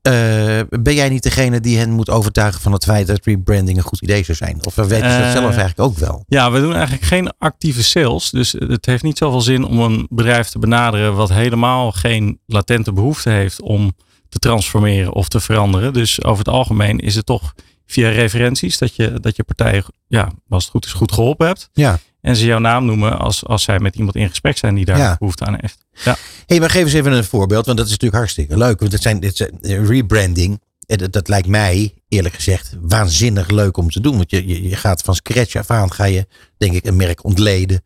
ben 0.70 0.94
jij 0.94 1.10
niet 1.10 1.24
degene 1.24 1.60
die 1.60 1.78
hen 1.78 1.92
moet 1.92 2.10
overtuigen 2.10 2.62
van 2.62 2.72
het 2.72 2.84
feit 2.84 3.08
dat 3.08 3.26
rebranding 3.26 3.78
een 3.78 3.84
goed 3.84 4.02
idee 4.02 4.24
zou 4.24 4.38
zijn? 4.38 4.66
Of 4.66 4.76
weten 4.76 5.12
ze 5.12 5.20
dat 5.20 5.32
zelf 5.32 5.56
eigenlijk 5.56 5.80
ook 5.80 5.98
wel? 5.98 6.24
Ja, 6.28 6.52
we 6.52 6.60
doen 6.60 6.74
eigenlijk 6.74 7.04
geen 7.04 7.32
actieve 7.38 7.84
sales. 7.84 8.30
Dus 8.30 8.52
het 8.52 8.86
heeft 8.86 9.04
niet 9.04 9.18
zoveel 9.18 9.42
zin 9.42 9.64
om 9.64 9.80
een 9.80 10.08
bedrijf 10.10 10.50
te 10.50 10.60
benaderen 10.60 11.16
wat 11.16 11.30
helemaal 11.30 11.92
geen 11.92 12.40
latente 12.46 12.94
behoefte 12.94 13.30
heeft 13.30 13.62
om 13.62 13.94
te 14.32 14.40
transformeren 14.40 15.14
of 15.14 15.28
te 15.28 15.40
veranderen. 15.40 15.94
Dus 15.94 16.24
over 16.24 16.38
het 16.38 16.54
algemeen 16.54 17.00
is 17.00 17.16
het 17.16 17.26
toch 17.26 17.54
via 17.86 18.10
referenties 18.10 18.78
dat 18.78 18.96
je, 18.96 19.20
dat 19.20 19.36
je 19.36 19.44
partij, 19.44 19.84
ja, 20.08 20.32
als 20.50 20.64
het 20.64 20.72
goed 20.72 20.86
is, 20.86 20.94
goed 20.94 21.12
geholpen 21.12 21.48
hebt. 21.48 21.70
Ja. 21.74 22.00
En 22.22 22.36
ze 22.36 22.46
jouw 22.46 22.60
naam 22.60 22.86
noemen 22.86 23.20
als, 23.20 23.46
als 23.46 23.64
zij 23.64 23.80
met 23.80 23.96
iemand 23.96 24.16
in 24.16 24.30
gesprek 24.30 24.58
zijn 24.58 24.76
die 24.76 24.86
daar 24.86 24.98
ja. 24.98 25.16
behoefte 25.20 25.46
aan 25.46 25.58
heeft. 25.60 25.86
Ja. 26.04 26.18
hey, 26.46 26.60
maar 26.60 26.70
geef 26.70 26.84
eens 26.84 26.94
even 26.94 27.12
een 27.12 27.24
voorbeeld, 27.24 27.66
want 27.66 27.78
dat 27.78 27.86
is 27.86 27.92
natuurlijk 27.92 28.20
hartstikke 28.20 28.58
leuk. 28.58 28.80
Want 28.80 28.92
het 28.92 29.02
zijn, 29.02 29.20
dit 29.20 29.36
zijn 29.36 29.86
rebranding. 29.86 30.62
Dat, 30.86 31.12
dat 31.14 31.28
lijkt 31.28 31.48
mij, 31.48 31.94
eerlijk 32.08 32.36
gezegd, 32.36 32.76
waanzinnig 32.82 33.50
leuk 33.50 33.78
om 33.78 33.90
te 33.90 34.02
doen. 34.02 34.16
Want 34.18 34.32
je, 34.32 34.48
je, 34.48 34.70
je 34.70 34.76
gaat 34.76 35.02
van 35.02 35.16
scratch 35.16 35.56
af 35.56 35.70
aan, 35.70 35.92
ga 35.92 36.04
je, 36.04 36.28
denk 36.58 36.74
ik, 36.74 36.86
een 36.86 36.96
merk 36.96 37.24
ontleden. 37.24 37.84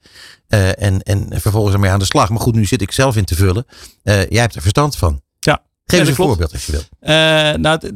Uh, 0.49 0.81
en, 0.81 1.01
en 1.01 1.27
vervolgens 1.41 1.73
ermee 1.73 1.91
aan 1.91 1.99
de 1.99 2.05
slag. 2.05 2.29
Maar 2.29 2.39
goed, 2.39 2.55
nu 2.55 2.65
zit 2.65 2.81
ik 2.81 2.91
zelf 2.91 3.15
in 3.15 3.25
te 3.25 3.35
vullen. 3.35 3.65
Uh, 4.03 4.25
jij 4.29 4.41
hebt 4.41 4.55
er 4.55 4.61
verstand 4.61 4.97
van. 4.97 5.21
Geef 5.85 5.99
eens 5.99 6.09
een 6.09 6.15
klopt. 6.15 6.29
voorbeeld 6.29 6.51
als 6.51 6.65
je 6.65 6.71
wil. 6.71 6.81
Uh, 7.01 7.09
nou, 7.61 7.79
het, 7.79 7.93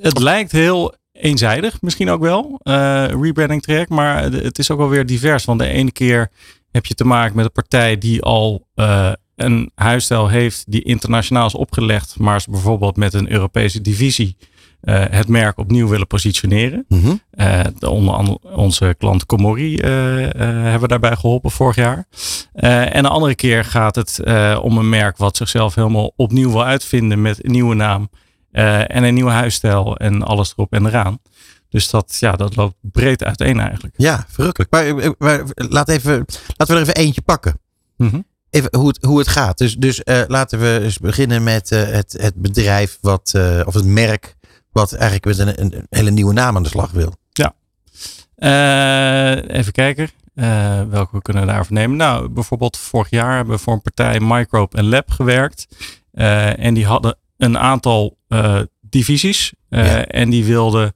het, 0.00 0.18
lijkt 0.18 0.52
heel 0.52 0.94
eenzijdig, 1.12 1.82
misschien 1.82 2.10
ook 2.10 2.20
wel, 2.20 2.60
uh, 2.62 3.06
rebranding 3.06 3.62
traject, 3.62 3.90
maar 3.90 4.22
het 4.22 4.58
is 4.58 4.70
ook 4.70 4.78
wel 4.78 4.88
weer 4.88 5.06
divers. 5.06 5.44
Want 5.44 5.58
de 5.58 5.66
ene 5.66 5.92
keer 5.92 6.30
heb 6.70 6.86
je 6.86 6.94
te 6.94 7.04
maken 7.04 7.36
met 7.36 7.44
een 7.44 7.52
partij 7.52 7.98
die 7.98 8.22
al 8.22 8.66
uh, 8.74 9.12
een 9.36 9.70
huisstijl 9.74 10.28
heeft 10.28 10.64
die 10.66 10.82
internationaal 10.82 11.46
is 11.46 11.54
opgelegd, 11.54 12.18
maar 12.18 12.44
bijvoorbeeld 12.50 12.96
met 12.96 13.14
een 13.14 13.32
Europese 13.32 13.80
divisie 13.80 14.36
eh, 14.80 15.04
het 15.10 15.28
merk 15.28 15.58
opnieuw 15.58 15.88
willen 15.88 16.06
positioneren. 16.06 16.84
Mhm. 16.88 17.14
Eh, 17.30 17.60
de, 17.78 17.90
onder 17.90 18.14
andere 18.14 18.38
onze 18.42 18.94
klant 18.98 19.26
Comori 19.26 19.76
eh, 19.76 19.90
hebben 19.90 20.80
we 20.80 20.88
daarbij 20.88 21.16
geholpen 21.16 21.50
vorig 21.50 21.76
jaar. 21.76 22.06
En 22.52 23.02
de 23.02 23.08
andere 23.08 23.34
keer 23.34 23.64
gaat 23.64 23.94
het 23.94 24.20
om 24.62 24.78
een 24.78 24.88
merk 24.88 25.16
wat 25.16 25.36
zichzelf 25.36 25.74
helemaal 25.74 26.12
opnieuw 26.16 26.50
wil 26.50 26.64
uitvinden 26.64 27.22
met 27.22 27.44
een 27.44 27.50
nieuwe 27.50 27.74
naam 27.74 28.10
en 28.50 29.02
een 29.02 29.14
nieuwe 29.14 29.30
huisstijl 29.30 29.96
en 29.96 30.22
alles 30.22 30.52
erop 30.52 30.72
en 30.72 30.86
eraan. 30.86 31.18
Dus 31.68 31.90
dat, 31.90 32.16
ja, 32.20 32.32
dat 32.32 32.56
loopt 32.56 32.74
breed 32.80 33.24
uiteen 33.24 33.60
eigenlijk. 33.60 33.94
Ja, 33.96 34.26
verrukkelijk. 34.28 34.70
Maar, 34.70 35.14
maar 35.18 35.42
laat 35.54 35.88
even, 35.88 36.24
laten 36.56 36.74
we 36.74 36.80
er 36.80 36.80
even 36.80 36.94
eentje 36.94 37.22
pakken. 37.22 37.60
Mhm. 37.96 38.20
Even 38.50 38.76
hoe 38.76 38.88
het, 38.88 39.04
hoe 39.04 39.18
het 39.18 39.28
gaat. 39.28 39.58
Dus, 39.58 39.76
dus 39.76 40.00
laten 40.26 40.60
we 40.60 40.80
eens 40.82 40.98
beginnen 40.98 41.42
met 41.42 41.70
het, 41.70 42.16
het 42.20 42.34
bedrijf 42.34 42.98
wat, 43.00 43.32
of 43.64 43.74
het 43.74 43.84
merk 43.84 44.36
wat 44.72 44.92
eigenlijk 44.92 45.38
met 45.38 45.58
een, 45.58 45.86
hele 45.90 46.10
nieuwe 46.10 46.32
naam 46.32 46.56
aan 46.56 46.62
de 46.62 46.68
slag 46.68 46.90
wil. 46.90 47.14
Eh, 48.40 49.56
even 49.56 49.72
kijken. 49.72 50.10
eh, 50.34 50.82
welke 50.88 51.16
we 51.16 51.22
kunnen 51.22 51.46
daarvoor 51.46 51.76
nemen. 51.76 51.96
Nou, 51.96 52.28
bijvoorbeeld 52.28 52.76
vorig 52.76 53.10
jaar 53.10 53.36
hebben 53.36 53.54
we 53.54 53.62
voor 53.62 53.72
een 53.72 53.82
partij 53.82 54.20
Microbe 54.20 54.76
en 54.76 54.88
Lab 54.88 55.10
gewerkt. 55.10 55.66
Eh, 56.12 56.64
en 56.64 56.74
die 56.74 56.86
hadden 56.86 57.16
een 57.36 57.58
aantal 57.58 58.18
divisies. 58.80 59.52
Ja. 59.68 60.04
En 60.04 60.30
die 60.30 60.44
wilden 60.44 60.94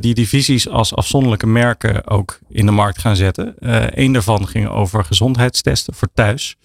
die 0.00 0.14
divisies 0.14 0.68
als 0.68 0.94
afzonderlijke 0.94 1.46
merken 1.46 2.06
ook 2.06 2.38
in 2.48 2.66
de 2.66 2.72
markt 2.72 2.98
gaan 2.98 3.16
zetten. 3.16 3.54
Eén 4.00 4.12
daarvan 4.12 4.48
ging 4.48 4.68
over 4.68 5.04
gezondheidstesten 5.04 5.94
voor 5.94 6.08
thuis. 6.14 6.56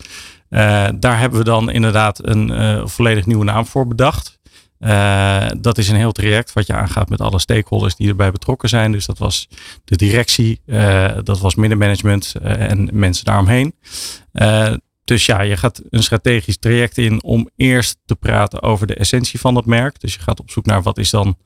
Daar 0.99 1.19
hebben 1.19 1.39
we 1.39 1.45
dan 1.45 1.71
inderdaad 1.71 2.27
een 2.27 2.89
volledig 2.89 3.25
nieuwe 3.25 3.45
naam 3.45 3.65
voor 3.65 3.87
bedacht. 3.87 4.39
Eh, 4.81 5.47
dat 5.59 5.77
is 5.77 5.89
een 5.89 5.95
heel 5.95 6.11
traject 6.11 6.53
wat 6.53 6.67
je 6.67 6.73
aangaat 6.73 7.09
met 7.09 7.21
alle 7.21 7.39
stakeholders 7.39 7.95
die 7.95 8.07
erbij 8.09 8.31
betrokken 8.31 8.69
zijn. 8.69 8.91
Dus 8.91 9.05
dat 9.05 9.17
was 9.17 9.47
de 9.83 9.95
directie, 9.95 10.61
eh, 10.65 11.17
dat 11.23 11.39
was 11.39 11.55
middenmanagement 11.55 12.33
eh, 12.41 12.69
en 12.71 12.89
mensen 12.93 13.25
daaromheen. 13.25 13.75
Dus 15.03 15.25
ja, 15.25 15.41
je 15.41 15.57
gaat 15.57 15.81
een 15.89 16.03
strategisch 16.03 16.57
traject 16.57 16.97
in 16.97 17.23
om 17.23 17.49
eerst 17.55 17.97
te 18.05 18.15
praten 18.15 18.61
over 18.61 18.87
de 18.87 18.95
essentie 18.95 19.39
van 19.39 19.53
dat 19.53 19.65
merk. 19.65 19.99
Dus 19.99 20.13
je 20.13 20.19
gaat 20.19 20.39
op 20.39 20.51
zoek 20.51 20.65
naar 20.65 20.81
wat 20.81 20.97
is 20.97 21.09
dan 21.09 21.37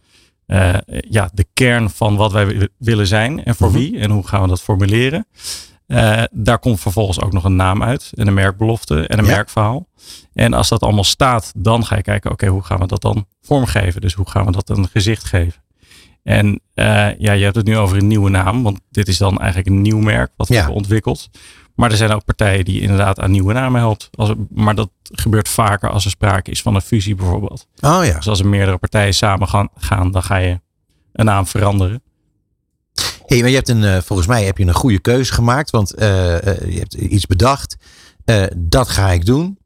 ja, 1.10 1.30
de 1.34 1.46
kern 1.54 1.90
van 1.90 2.16
wat 2.16 2.32
wij 2.32 2.46
wi- 2.48 2.68
willen 2.78 3.08
zijn 3.08 3.44
en 3.44 3.56
voor 3.56 3.70
Mhm. 3.70 3.78
wie 3.78 4.00
en 4.00 4.12
hoe 4.12 4.28
gaan 4.28 4.42
we 4.42 4.48
dat 4.48 4.62
formuleren. 4.62 5.28
Eh, 5.88 6.24
daar 6.32 6.60
komt 6.60 6.80
vervolgens 6.80 7.22
ook 7.22 7.34
nog 7.34 7.44
een 7.44 7.56
naam 7.56 7.84
uit 7.84 8.12
en 8.14 8.28
een 8.28 8.34
merkbelofte 8.34 9.08
en 9.08 9.20
een 9.20 9.26
Ja. 9.26 9.32
merkverhaal. 9.36 9.88
En 10.34 10.54
als 10.54 10.70
dat 10.70 10.82
allemaal 10.82 11.04
staat, 11.04 11.52
dan 11.58 11.86
ga 11.86 11.96
je 11.96 12.02
kijken, 12.02 12.32
oké, 12.32 12.48
hoe 12.48 12.64
gaan 12.64 12.80
we 12.80 12.88
dat 12.88 13.02
dan 13.02 13.26
vormgeven? 13.42 14.02
Dus 14.02 14.14
hoe 14.14 14.30
gaan 14.30 14.46
we 14.46 14.52
dat 14.52 14.70
een 14.70 14.88
gezicht 14.88 15.24
geven? 15.24 15.64
En 16.24 16.62
eh, 16.74 16.86
ja, 17.20 17.32
je 17.32 17.44
hebt 17.44 17.56
het 17.56 17.66
nu 17.66 17.78
over 17.78 17.98
een 17.98 18.08
nieuwe 18.08 18.30
naam, 18.30 18.64
want 18.64 18.80
dit 18.92 19.08
is 19.08 19.18
dan 19.18 19.38
eigenlijk 19.38 19.68
een 19.70 19.82
nieuw 19.82 20.00
merk 20.00 20.32
wat 20.38 20.48
we 20.48 20.54
Ja. 20.54 20.60
hebben 20.60 20.78
ontwikkeld. 20.78 21.30
Maar 21.76 21.92
er 21.92 21.98
zijn 21.98 22.12
ook 22.12 22.26
partijen 22.26 22.66
die 22.66 22.82
inderdaad 22.82 23.20
aan 23.20 23.32
nieuwe 23.32 23.54
namen 23.54 23.80
helpt. 23.80 24.10
Als, 24.12 24.34
maar 24.50 24.76
dat 24.76 24.90
gebeurt 25.04 25.50
vaker 25.50 25.90
als 25.90 26.06
er 26.06 26.10
sprake 26.12 26.52
is 26.52 26.62
van 26.62 26.76
een 26.76 26.82
fusie 26.82 27.16
bijvoorbeeld. 27.16 27.68
Oh 27.82 28.06
ja. 28.06 28.16
Dus 28.16 28.28
als 28.28 28.40
er 28.40 28.48
meerdere 28.48 28.78
partijen 28.78 29.14
samen 29.14 29.48
gaan, 29.48 29.70
gaan 29.78 30.12
dan 30.12 30.24
ga 30.24 30.36
je 30.38 30.60
een 31.14 31.26
naam 31.26 31.48
veranderen. 31.48 32.04
Hey, 33.26 33.40
maar 33.40 33.50
je 33.50 33.56
hebt 33.56 33.70
een, 33.70 33.84
eh, 33.84 33.98
volgens 34.02 34.28
mij 34.28 34.44
heb 34.46 34.58
je 34.58 34.66
een 34.66 34.74
goede 34.74 35.00
keuze 35.00 35.34
gemaakt. 35.34 35.70
Want 35.70 35.94
eh, 35.94 36.48
eh, 36.48 36.72
je 36.74 36.80
hebt 36.80 36.94
iets 36.94 37.26
bedacht. 37.26 37.76
Dat 38.56 38.88
ga 38.90 39.12
ik 39.12 39.26
doen. 39.26 39.58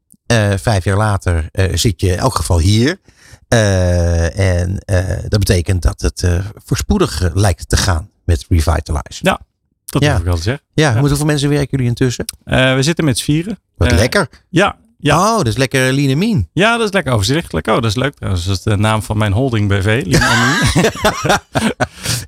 Vijf 0.56 0.84
jaar 0.84 0.96
later 0.96 1.48
zit 1.74 2.00
je 2.00 2.06
in 2.06 2.18
elk 2.18 2.34
geval 2.34 2.58
hier. 2.58 3.00
En 3.48 4.82
dat 5.28 5.38
betekent 5.38 5.82
dat 5.82 6.00
het 6.00 6.28
voorspoedig 6.64 7.30
lijkt 7.34 7.68
te 7.68 7.76
gaan 7.76 8.10
met 8.24 8.44
Revitalize. 8.48 9.22
Dat 9.22 10.02
Ja. 10.02 10.16
ik 10.16 10.24
wel 10.24 10.36
te 10.36 10.42
zeggen. 10.42 10.64
Ja, 10.72 10.92
Ja. 10.94 10.98
hoeveel 11.00 11.24
mensen 11.26 11.48
werken 11.48 11.68
jullie 11.70 11.86
intussen? 11.86 12.24
We 12.44 12.78
zitten 12.80 13.04
met 13.04 13.18
z'n 13.18 13.24
vieren. 13.24 13.58
Wat 13.76 13.90
lekker. 13.92 14.28
Ja, 14.48 14.76
ja. 15.00 15.30
Oh, 15.30 15.36
dat 15.36 15.46
is 15.46 15.56
lekker 15.56 15.92
lean 15.92 16.18
mean. 16.18 16.48
ja, 16.52 16.76
dat 16.76 16.86
is 16.86 16.92
lekker 16.92 17.12
overzichtelijk. 17.12 17.66
Oh, 17.66 17.74
dat 17.74 17.84
is 17.84 17.94
leuk 17.96 18.14
trouwens. 18.14 18.44
Dat 18.46 18.56
is 18.56 18.62
de 18.62 18.76
naam 18.76 19.02
van 19.02 19.18
mijn 19.18 19.32
holding 19.32 19.68
BV. 19.68 20.02
Lean 20.06 20.58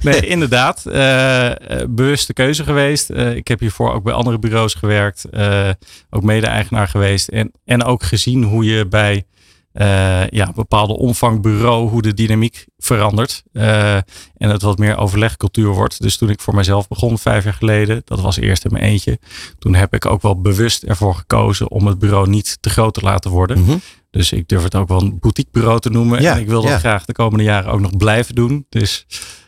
nee, 0.02 0.26
inderdaad. 0.26 0.86
eh, 0.86 1.80
eh, 1.80 1.88
bewuste 1.88 2.32
keuze 2.32 2.64
geweest. 2.64 3.10
Eh, 3.10 3.34
ik 3.34 3.48
heb 3.48 3.60
hiervoor 3.60 3.92
ook 3.92 4.02
bij 4.02 4.12
andere 4.12 4.38
bureaus 4.38 4.74
gewerkt. 4.74 5.24
eh, 5.24 5.70
ook 6.10 6.22
mede-eigenaar 6.22 6.88
geweest. 6.88 7.28
En, 7.28 7.52
en 7.64 7.84
ook 7.84 8.02
gezien 8.02 8.42
hoe 8.44 8.64
je 8.64 8.86
bij 8.86 9.24
eh, 9.72 10.28
ja, 10.28 10.52
bepaalde 10.54 10.96
omvang 10.96 11.42
bureau, 11.42 11.88
hoe 11.88 12.02
de 12.02 12.14
dynamiek 12.14 12.66
verandert. 12.78 13.42
eh, 13.52 13.94
en 13.94 14.04
het 14.36 14.62
wat 14.62 14.78
meer 14.78 14.96
overlegcultuur 14.96 15.68
wordt. 15.68 16.02
Dus 16.02 16.16
toen 16.16 16.30
ik 16.30 16.40
voor 16.40 16.54
mezelf 16.54 16.88
begon, 16.88 17.18
vijf 17.18 17.44
jaar 17.44 17.54
geleden, 17.54 18.02
dat 18.04 18.20
was 18.20 18.36
eerst 18.36 18.64
in 18.64 18.72
mijn 18.72 18.84
eentje. 18.84 19.18
Toen 19.58 19.74
heb 19.74 19.94
ik 19.94 20.06
ook 20.06 20.22
wel 20.22 20.40
bewust 20.40 20.82
ervoor 20.82 21.14
gekozen 21.14 21.70
om 21.70 21.86
het 21.86 21.98
bureau 21.98 22.28
niet 22.28 22.58
te 22.60 22.70
groot 22.70 22.94
te 22.94 23.00
laten 23.00 23.30
worden. 23.30 23.60
Mhm. 23.60 23.76
Dus 24.10 24.32
ik 24.32 24.48
durf 24.48 24.62
het 24.62 24.74
ook 24.74 24.88
wel 24.88 25.00
een 25.00 25.18
boutiquebureau 25.18 25.80
te 25.80 25.90
noemen. 25.90 26.22
Ja, 26.22 26.34
en 26.34 26.40
ik 26.40 26.48
wil 26.48 26.62
dat 26.62 26.70
ja. 26.70 26.78
graag 26.78 27.04
de 27.04 27.12
komende 27.12 27.44
jaren 27.44 27.72
ook 27.72 27.80
nog 27.80 27.96
blijven 27.96 28.34
doen. 28.34 28.66
Dus 28.68 29.06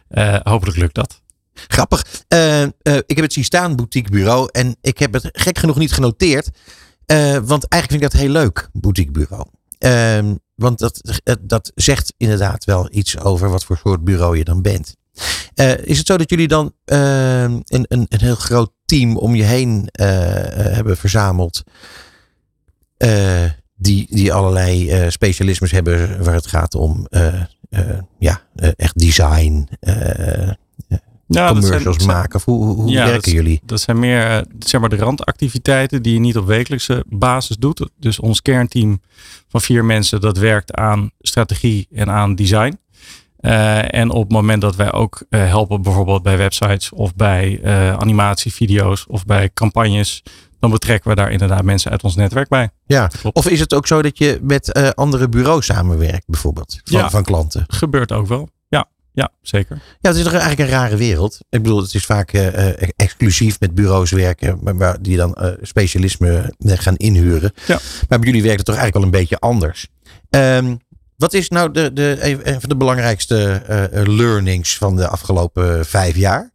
eh, 0.09 0.37
hopelijk 0.43 0.77
lukt 0.77 0.95
dat. 0.95 1.23
Grappig. 1.55 2.07
Ik 3.07 3.17
heb 3.17 3.21
het 3.21 3.33
zien 3.33 3.45
staan, 3.45 3.77
boutique 3.77 4.11
bureau. 4.11 4.49
En 4.53 4.77
ik 4.81 4.99
heb 4.99 5.13
het 5.13 5.29
gek 5.33 5.59
genoeg 5.59 5.79
niet 5.79 5.93
genoteerd. 5.93 6.51
Want 7.45 7.69
eigenlijk 7.69 7.89
vind 7.89 7.93
ik 7.93 8.01
dat 8.01 8.13
heel 8.13 8.31
leuk, 8.31 8.69
boutique 8.73 9.13
Ehm, 9.79 10.35
want 10.55 10.79
dat, 10.79 11.21
dat 11.41 11.73
zegt 11.75 12.15
inderdaad 12.17 12.65
wel 12.65 12.89
iets 12.91 13.19
over 13.19 13.51
wat 13.51 13.65
voor 13.65 13.77
soort 13.77 14.05
bureau 14.05 14.37
je 14.37 14.45
dan 14.45 14.63
bent. 14.63 14.97
Eh, 15.55 15.79
is 15.79 15.99
het 15.99 16.07
zo 16.07 16.17
dat 16.17 16.31
jullie 16.31 16.49
dan 16.49 16.73
ehm, 16.85 17.61
een, 17.65 17.85
een, 17.89 18.07
een 18.09 18.21
heel 18.21 18.35
groot 18.35 18.73
team 18.85 19.17
om 19.17 19.35
je 19.35 19.43
heen 19.43 19.89
eh, 19.91 20.67
eh, 20.67 20.75
hebben 20.75 20.97
verzameld? 20.97 21.63
die, 23.77 24.07
die 24.11 24.33
allerlei 24.33 25.11
specialismes 25.11 25.71
hebben 25.71 26.25
waar 26.25 26.35
het 26.35 26.47
gaat 26.47 26.75
om 26.75 27.07
ja, 28.19 28.43
echt 28.77 28.99
design, 28.99 29.69
Ja, 31.35 31.49
commercials 31.49 31.97
zijn, 31.97 32.09
maken? 32.09 32.35
Of 32.35 32.45
hoe, 32.45 32.65
hoe 32.75 32.91
Ja, 32.91 33.05
werken 33.05 33.23
dat 33.23 33.33
jullie? 33.33 33.61
Dat 33.65 33.81
zijn 33.81 33.99
meer 33.99 34.27
eh, 34.27 34.39
zeg 34.59 34.81
maar 34.81 34.91
de 34.91 34.97
randactiviteiten 34.97 36.03
die 36.03 36.15
je 36.15 36.21
niet 36.21 36.37
op 36.37 36.47
wekelijkse 36.47 37.05
basis 37.09 37.57
doet. 37.57 37.89
Dus 37.99 38.19
ons 38.19 38.43
kernteam 38.43 39.01
van 39.49 39.61
vier 39.61 39.85
mensen 39.85 40.21
dat 40.21 40.39
werkt 40.39 40.75
aan 40.75 41.11
strategie 41.21 41.89
en 41.95 42.11
aan 42.11 42.35
design. 42.35 42.79
Eh, 43.37 43.95
en 43.95 44.11
op 44.11 44.23
het 44.23 44.33
moment 44.33 44.61
dat 44.61 44.77
wij 44.77 44.93
ook 44.93 45.25
eh, 45.29 45.47
helpen 45.47 45.83
bijvoorbeeld 45.83 46.23
bij 46.23 46.37
websites 46.37 46.93
of 46.93 47.15
bij 47.15 47.61
animatievideo's 47.99 49.05
of 49.09 49.25
bij 49.25 49.51
campagnes, 49.55 50.23
dan 50.61 50.71
betrekken 50.71 51.11
we 51.11 51.17
daar 51.17 51.31
inderdaad 51.31 51.63
mensen 51.63 51.91
uit 51.91 52.03
ons 52.03 52.15
netwerk 52.15 52.49
bij. 52.49 52.71
Ja. 52.87 53.07
Klopt. 53.07 53.37
Of 53.37 53.49
is 53.49 53.61
het 53.61 53.75
ook 53.75 53.87
zo 53.87 54.03
dat 54.03 54.19
je 54.19 54.39
met 54.43 54.95
andere 54.95 55.29
bureaus 55.29 55.67
samenwerkt, 55.67 56.27
bijvoorbeeld? 56.27 56.81
Van, 56.85 56.99
Ja. 56.99 57.11
van 57.11 57.25
klanten? 57.25 57.65
Gebeurt 57.67 58.13
ook 58.13 58.27
wel. 58.27 58.49
Ja, 59.15 59.31
zeker. 59.43 59.77
Ja, 60.01 60.09
het 60.09 60.17
is 60.17 60.23
toch 60.23 60.33
eigenlijk 60.33 60.61
een 60.61 60.77
rare 60.77 60.97
wereld. 60.97 61.39
Ik 61.49 61.63
bedoel, 61.63 61.83
het 61.83 61.95
is 61.95 62.05
vaak 62.05 62.33
eh, 62.33 62.69
eh, 62.69 62.89
exclusief 62.97 63.61
met 63.61 63.75
bureaus 63.75 64.11
werken, 64.11 64.59
maar 64.63 64.77
waar 64.77 65.03
die 65.03 65.17
dan 65.17 65.35
eh, 65.35 65.53
specialisme 65.63 66.55
gaan 66.59 66.97
inhuren. 66.97 67.53
Ja. 67.67 67.79
Maar 68.09 68.19
bij 68.19 68.29
jullie 68.29 68.43
werkt 68.43 68.57
het 68.57 68.67
toch 68.67 68.77
eigenlijk 68.77 68.95
wel 68.95 69.05
een 69.05 69.21
beetje 69.21 69.39
anders. 69.39 69.89
Ehm, 70.31 70.77
wat 71.17 71.33
is 71.33 71.49
nou 71.49 71.71
de, 71.71 71.93
de, 71.93 72.19
een 72.45 72.61
van 72.61 72.69
de 72.69 72.77
belangrijkste 72.77 73.63
learnings 74.07 74.77
van 74.77 74.97
de 74.97 75.09
afgelopen 75.09 75.87
vijf 75.87 76.17
jaar? 76.17 76.53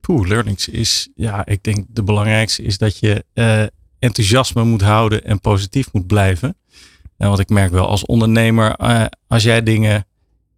Poeh, 0.00 0.28
learnings 0.28 0.68
is, 0.68 1.08
ja, 1.14 1.46
ik 1.46 1.62
denk 1.62 1.86
de 1.88 2.02
belangrijkste 2.02 2.62
is 2.62 2.78
dat 2.78 2.98
je 2.98 3.24
enthousiasme 3.98 4.64
moet 4.64 4.82
houden 4.82 5.24
en 5.24 5.40
positief 5.40 5.92
moet 5.92 6.06
blijven. 6.06 6.56
En 7.16 7.28
wat 7.28 7.38
ik 7.38 7.48
merk 7.48 7.70
wel 7.70 7.86
als 7.86 8.06
ondernemer, 8.06 8.76
als 9.26 9.42
jij 9.42 9.62
dingen 9.62 10.06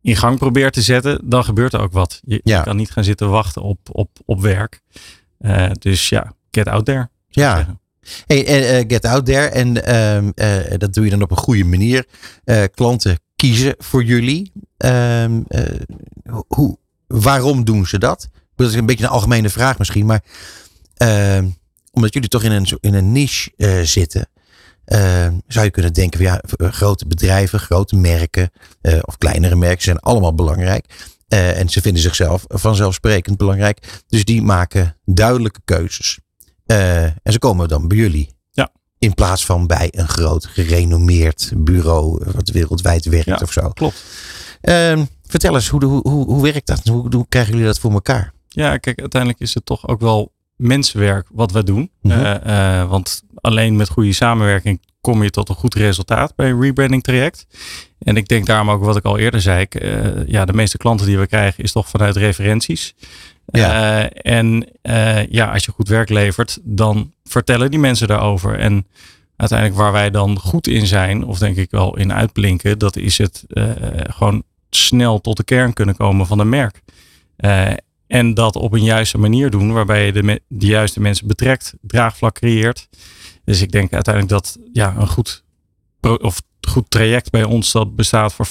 in 0.07 0.17
gang 0.17 0.39
probeert 0.39 0.73
te 0.73 0.83
zetten, 0.83 1.21
dan 1.25 1.45
gebeurt 1.45 1.73
er 1.73 1.81
ook 1.81 1.93
wat. 1.93 2.21
Je, 2.25 2.41
Ja. 2.45 2.59
je 2.59 2.65
kan 2.65 2.77
niet 2.77 2.91
gaan 2.91 3.05
zitten 3.05 3.31
wachten 3.31 3.63
op, 3.63 3.79
op, 3.93 4.11
op 4.25 4.41
werk. 4.41 4.81
Eh, 5.39 5.71
dus 5.79 6.09
ja, 6.09 6.33
get 6.51 6.69
out 6.69 6.85
there. 6.85 7.09
Ja. 7.29 7.57
zeggen. 7.57 7.81
Hey, 8.27 8.47
eh, 8.47 8.85
get 8.89 9.05
out 9.05 9.27
there. 9.27 9.47
En 9.47 9.85
ehm, 9.85 10.31
eh, 10.35 10.79
dat 10.79 10.95
doe 10.95 11.05
je 11.05 11.11
dan 11.11 11.23
op 11.23 11.31
een 11.31 11.37
goede 11.37 11.65
manier. 11.65 12.07
Klanten 12.75 13.19
kiezen 13.37 13.75
voor 13.79 14.05
jullie. 14.05 14.53
Ehm, 14.77 15.41
eh, 15.49 15.81
hoe, 16.47 16.79
waarom 17.07 17.65
doen 17.65 17.87
ze 17.87 17.99
dat? 17.99 18.29
Dat 18.57 18.69
is 18.69 18.75
een 18.75 18.87
beetje 18.87 19.05
een 19.05 19.11
algemene 19.11 19.49
vraag 19.49 19.79
misschien. 19.79 20.07
Maar 20.07 20.23
ehm, 20.97 21.47
omdat 21.93 22.13
jullie 22.15 22.29
toch 22.29 22.43
in 22.43 22.53
een, 22.53 22.67
in 22.81 22.95
een 22.95 23.13
niche 23.13 23.51
zitten. 23.85 24.29
Ehm, 24.87 25.35
zou 25.47 25.65
je 25.65 25.71
kunnen 25.71 25.93
denken 25.93 26.19
van 26.19 26.27
ja, 26.29 26.43
v- 26.47 26.75
grote 26.75 27.07
bedrijven, 27.07 27.59
grote 27.61 27.97
merken 27.97 28.51
eh, 28.81 28.99
of 29.01 29.19
kleinere 29.19 29.57
merken 29.57 29.83
zijn 29.83 29.99
allemaal 29.99 30.35
belangrijk. 30.35 30.87
Eh, 31.29 31.59
en 31.59 31.69
ze 31.69 31.81
vinden 31.81 32.03
zichzelf 32.03 32.45
vanzelfsprekend 32.49 33.37
belangrijk. 33.37 34.03
Dus 34.09 34.25
die 34.25 34.43
maken 34.43 34.97
duidelijke 35.05 35.61
keuzes. 35.65 36.19
Eh, 36.67 37.03
en 37.05 37.33
ze 37.33 37.39
komen 37.39 37.69
dan 37.69 37.89
bij 37.89 37.97
jullie. 37.97 38.35
Ja. 38.51 38.71
In 38.99 39.15
plaats 39.15 39.45
van 39.47 39.67
bij 39.67 39.89
een 39.91 40.09
groot 40.09 40.47
gerenommeerd 40.47 41.53
bureau 41.57 42.25
wat 42.35 42.49
wereldwijd 42.49 43.05
werkt 43.05 43.27
Ja. 43.27 43.39
of 43.43 43.53
zo. 43.53 43.69
Klopt. 43.71 44.05
Ehm, 44.61 45.05
vertel 45.27 45.55
eens, 45.55 45.69
hoe, 45.69 45.85
hoe, 45.85 46.09
hoe, 46.09 46.25
hoe 46.27 46.43
werkt 46.43 46.67
dat? 46.67 46.81
Hoe, 46.87 47.15
hoe 47.15 47.27
krijgen 47.29 47.53
jullie 47.53 47.67
dat 47.67 47.79
voor 47.79 47.93
elkaar? 47.93 48.33
Ja, 48.49 48.77
kijk, 48.77 49.01
uiteindelijk 49.01 49.43
is 49.43 49.55
het 49.55 49.65
toch 49.67 49.89
ook 49.89 50.01
wel 50.01 50.33
mensenwerk 50.57 51.29
wat 51.33 51.53
we 51.53 51.65
doen. 51.65 51.91
Mhm. 52.01 52.19
Eh, 52.21 52.81
eh, 52.81 52.89
want 52.89 53.23
alleen 53.41 53.77
met 53.77 53.89
goede 53.89 54.13
samenwerking 54.13 54.81
kom 55.01 55.23
je 55.23 55.31
tot 55.31 55.49
een 55.49 55.55
goed 55.55 55.75
resultaat 55.75 56.35
bij 56.35 56.51
een 56.51 56.61
rebranding 56.61 57.03
traject. 57.03 57.47
En 57.99 58.17
ik 58.17 58.29
denk 58.29 58.47
daarom 58.47 58.71
ook 58.71 58.85
wat 58.85 58.97
ik 58.97 59.05
al 59.05 59.19
eerder 59.19 59.41
zei. 59.41 59.61
ik, 59.61 59.75
eh, 59.75 60.27
ja, 60.27 60.45
de 60.45 60.53
meeste 60.53 60.77
klanten 60.79 61.07
die 61.07 61.19
we 61.19 61.27
krijgen 61.27 61.65
is 61.65 61.73
toch 61.73 61.89
vanuit 61.89 62.17
referenties. 62.17 62.95
Ja. 63.47 64.09
En 64.11 64.69
ja, 65.29 65.53
als 65.53 65.65
je 65.65 65.73
goed 65.73 65.89
werk 65.89 66.09
levert, 66.09 66.59
dan 66.63 67.13
vertellen 67.25 67.71
die 67.71 67.81
mensen 67.81 68.09
daarover. 68.09 68.59
En 68.59 68.87
uiteindelijk 69.37 69.79
waar 69.79 69.93
wij 69.93 70.11
dan 70.11 70.39
goed 70.39 70.67
in 70.67 70.87
zijn, 70.87 71.25
of 71.25 71.39
denk 71.39 71.57
ik 71.57 71.71
wel 71.71 71.97
in 71.97 72.13
uitblinken, 72.13 72.79
dat 72.79 72.97
is 72.97 73.19
het 73.19 73.45
gewoon 73.97 74.43
snel 74.71 75.21
tot 75.21 75.37
de 75.37 75.45
kern 75.45 75.73
kunnen 75.73 75.97
komen 75.97 76.27
van 76.27 76.39
een 76.39 76.49
merk. 76.49 76.83
En 78.07 78.35
dat 78.35 78.57
op 78.57 78.73
een 78.73 78.85
juiste 78.85 79.19
manier 79.19 79.51
doen, 79.51 79.73
waarbij 79.73 80.07
je 80.07 80.13
de, 80.13 80.41
de 80.49 80.67
juiste 80.67 81.01
mensen 81.01 81.27
betrekt, 81.27 81.75
draagvlak 81.81 82.35
creëert. 82.35 82.89
Dus 83.45 83.61
ik 83.61 83.73
denk 83.73 83.93
uiteindelijk 83.93 84.35
dat 84.35 84.59
ja, 84.73 84.95
een 84.99 85.09
goed, 85.09 85.45
pro- 86.01 86.15
of 86.15 86.43
goed 86.69 86.91
traject 86.91 87.31
bij 87.31 87.45
ons, 87.45 87.73
dat 87.73 87.97
bestaat 87.97 88.35
voor 88.35 88.47
50% 88.47 88.51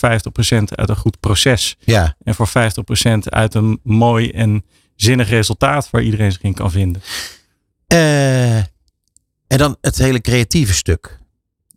uit 0.69 0.89
een 0.89 0.95
goed 0.97 1.19
proces. 1.19 1.75
Ja, 1.79 2.15
En 2.23 2.35
voor 2.35 2.47
50% 2.47 2.51
uit 3.23 3.53
een 3.53 3.79
mooi 3.83 4.29
en 4.29 4.63
zinnig 4.95 5.29
resultaat 5.29 5.89
waar 5.89 6.01
iedereen 6.03 6.31
zich 6.31 6.41
in 6.41 6.53
kan 6.53 6.71
vinden. 6.71 7.01
Eh, 7.87 8.57
en 9.47 9.57
dan 9.57 9.77
het 9.81 9.97
hele 9.97 10.21
creatieve 10.21 10.73
stuk. 10.73 11.19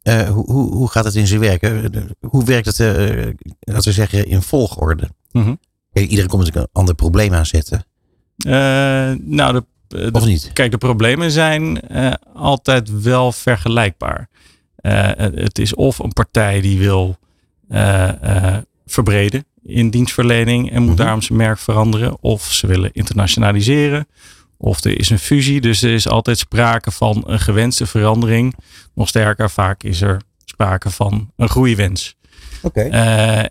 Eh, 0.03 0.29
hoe, 0.29 0.53
hoe, 0.53 0.75
hoe 0.75 0.89
gaat 0.91 1.05
het 1.05 1.15
in 1.15 1.27
zijn 1.27 1.41
werk? 1.41 1.63
Eh, 1.63 2.03
Hoe 2.21 2.45
werkt 2.45 2.67
het, 2.67 2.81
eh, 2.81 3.27
laten 3.61 3.85
we 3.89 3.93
zeggen, 3.93 4.27
in 4.27 4.43
volgorde? 4.43 5.11
Mhm. 5.33 5.55
Kijk, 5.99 6.11
iedereen 6.11 6.31
komt 6.31 6.43
natuurlijk 6.45 6.67
een 6.73 6.81
ander 6.81 6.95
probleem 6.95 7.35
aanzetten. 7.35 7.85
Eh, 8.37 8.53
nou, 9.21 9.53
de, 9.53 9.65
de- 9.89 10.09
Of 10.13 10.25
niet? 10.25 10.51
Kijk, 10.53 10.71
de 10.71 10.79
problemen 10.79 11.31
zijn 11.31 11.81
eh, 11.81 12.13
altijd 12.35 13.03
wel 13.03 13.33
vergelijkbaar. 13.33 14.29
Eh, 14.77 15.09
het 15.17 15.59
is 15.59 15.75
of 15.75 15.99
een 15.99 16.13
partij 16.13 16.61
die 16.61 16.79
wil 16.79 17.17
eh, 17.69 18.09
eh, 18.55 18.57
verbreden 18.87 19.45
in 19.63 19.91
dienstverlening 19.91 20.71
en 20.71 20.83
moet 20.83 20.95
Mhm. 20.95 21.03
daarom 21.03 21.23
zijn 21.23 21.39
merk 21.39 21.59
veranderen. 21.59 22.17
Of 22.23 22.53
ze 22.53 22.67
willen 22.67 22.91
internationaliseren. 22.93 24.07
Of 24.57 24.85
er 24.85 24.99
is 24.99 25.11
een 25.11 25.19
fusie. 25.19 25.61
Dus 25.61 25.83
er 25.83 25.93
is 25.95 26.09
altijd 26.09 26.39
sprake 26.39 26.91
van 26.91 27.23
een 27.27 27.41
gewenste 27.41 27.87
verandering. 27.87 28.55
Nog 28.95 29.09
sterker, 29.09 29.51
vaak 29.51 29.83
is 29.83 30.01
er 30.01 30.21
sprake 30.45 30.91
van 30.91 31.33
een 31.37 31.49
groeiwens. 31.49 32.17
Oké. 32.63 32.81
Eh, 32.81 33.45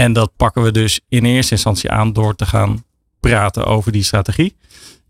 en 0.00 0.12
dat 0.12 0.30
pakken 0.36 0.62
we 0.62 0.70
dus 0.72 1.00
in 1.08 1.24
eerste 1.24 1.52
instantie 1.54 1.90
aan 1.90 2.12
door 2.12 2.34
te 2.34 2.46
gaan 2.46 2.84
praten 3.20 3.66
over 3.66 3.92
die 3.92 4.02
strategie. 4.02 4.56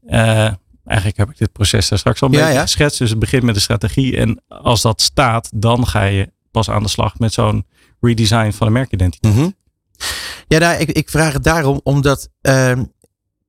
Eh, 0.07 0.53
eigenlijk 0.85 1.17
heb 1.19 1.31
ik 1.31 1.39
dit 1.39 1.53
proces 1.53 1.89
daar 1.89 1.99
straks 1.99 2.23
al 2.23 2.29
een 2.29 2.35
Ja, 2.35 2.41
beetje 2.41 2.55
ja. 2.57 2.63
geschetst. 2.63 2.99
Dus 2.99 3.11
het 3.11 3.19
begint 3.19 3.43
met 3.43 3.55
de 3.55 3.61
strategie. 3.61 4.17
En 4.17 4.43
als 4.49 4.83
dat 4.83 5.01
staat, 5.01 5.51
dan 5.55 5.87
ga 5.87 6.03
je 6.05 6.33
pas 6.51 6.71
aan 6.71 6.83
de 6.83 6.89
slag 6.89 7.19
met 7.19 7.33
zo'n 7.33 7.67
redesign 8.01 8.51
van 8.51 8.67
de 8.67 8.73
merkidentiteit. 8.73 9.35
Mhm. 9.35 9.49
Ja, 10.49 10.59
nou, 10.59 10.81
ik, 10.81 10.91
ik 10.91 11.11
vraag 11.11 11.33
het 11.33 11.43
daarom 11.45 11.81
omdat 11.83 12.29
ehm, 12.41 12.85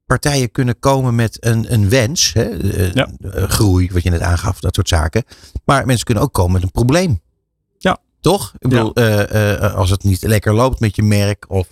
partijen 0.05 0.51
kunnen 0.51 0.79
komen 0.79 1.15
met 1.15 1.37
een, 1.45 1.73
een 1.73 1.89
wens, 1.89 2.33
hè, 2.33 2.43
eh, 2.43 2.93
Ja. 2.93 3.09
groei, 3.47 3.89
wat 3.93 4.03
je 4.03 4.09
net 4.09 4.21
aangaf, 4.21 4.59
dat 4.59 4.75
soort 4.75 4.87
zaken. 4.89 5.23
Maar 5.65 5.85
mensen 5.85 6.05
kunnen 6.05 6.23
ook 6.23 6.33
komen 6.33 6.51
met 6.53 6.63
een 6.63 6.71
probleem. 6.71 7.21
Toch? 8.21 8.53
Ik 8.59 8.69
bedoel, 8.69 8.93
eh, 8.93 9.53
eh, 9.63 9.75
als 9.75 9.89
het 9.89 10.03
niet 10.03 10.21
lekker 10.23 10.53
loopt 10.53 10.79
met 10.79 10.95
je 10.95 11.03
merk 11.03 11.45
of 11.49 11.67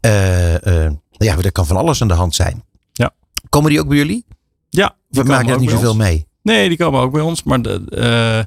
eh, 0.00 0.84
eh, 0.86 0.92
ja, 1.10 1.36
er 1.36 1.52
kan 1.52 1.66
van 1.66 1.76
alles 1.76 2.02
aan 2.02 2.08
de 2.08 2.14
hand 2.14 2.34
zijn. 2.34 2.64
Ja. 2.92 3.10
Komen 3.48 3.70
die 3.70 3.80
ook 3.80 3.88
bij 3.88 3.96
jullie? 3.96 4.24
Ja, 4.68 4.96
We 5.08 5.22
maken 5.22 5.48
er 5.48 5.58
niet 5.60 5.70
zoveel 5.70 5.88
ons. 5.90 5.98
mee. 5.98 6.26
Nee, 6.42 6.68
die 6.68 6.78
komen 6.78 7.00
ook 7.00 7.12
bij 7.12 7.20
ons. 7.22 7.42
Maar 7.42 7.62
de, 7.62 7.84
eh, 7.90 8.38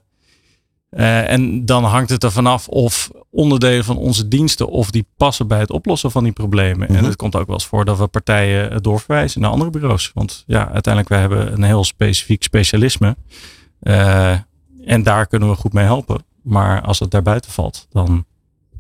eh, 0.90 1.32
en 1.32 1.66
dan 1.66 1.84
hangt 1.84 2.10
het 2.10 2.24
er 2.24 2.32
vanaf 2.32 2.68
of 2.68 3.10
onderdelen 3.30 3.84
van 3.86 3.98
onze 3.98 4.28
diensten 4.28 4.68
of 4.68 4.92
die 4.92 5.06
passen 5.18 5.48
bij 5.48 5.60
het 5.60 5.72
oplossen 5.72 6.12
van 6.12 6.24
die 6.24 6.34
problemen. 6.34 6.88
Mhm. 6.88 6.98
En 6.98 7.04
het 7.06 7.16
komt 7.16 7.36
ook 7.36 7.46
wel 7.48 7.56
eens 7.56 7.66
voor 7.66 7.86
dat 7.86 7.98
we 7.98 8.08
partijen 8.08 8.72
eh, 8.72 8.78
doorverwijzen 8.82 9.42
naar 9.42 9.52
andere 9.52 9.70
bureaus. 9.70 10.12
Want 10.14 10.44
ja, 10.48 10.60
uiteindelijk 10.72 11.10
wij 11.10 11.20
hebben 11.20 11.54
een 11.54 11.64
heel 11.64 11.84
specifiek 11.84 12.44
specialisme. 12.44 13.16
Eh, 13.80 14.36
en 14.86 15.04
daar 15.04 15.28
kunnen 15.28 15.50
we 15.50 15.56
goed 15.56 15.74
mee 15.74 15.86
helpen. 15.86 16.24
Maar 16.42 16.82
als 16.82 17.00
het 17.00 17.12
daarbuiten 17.12 17.52
valt, 17.52 17.88
dan 17.90 18.26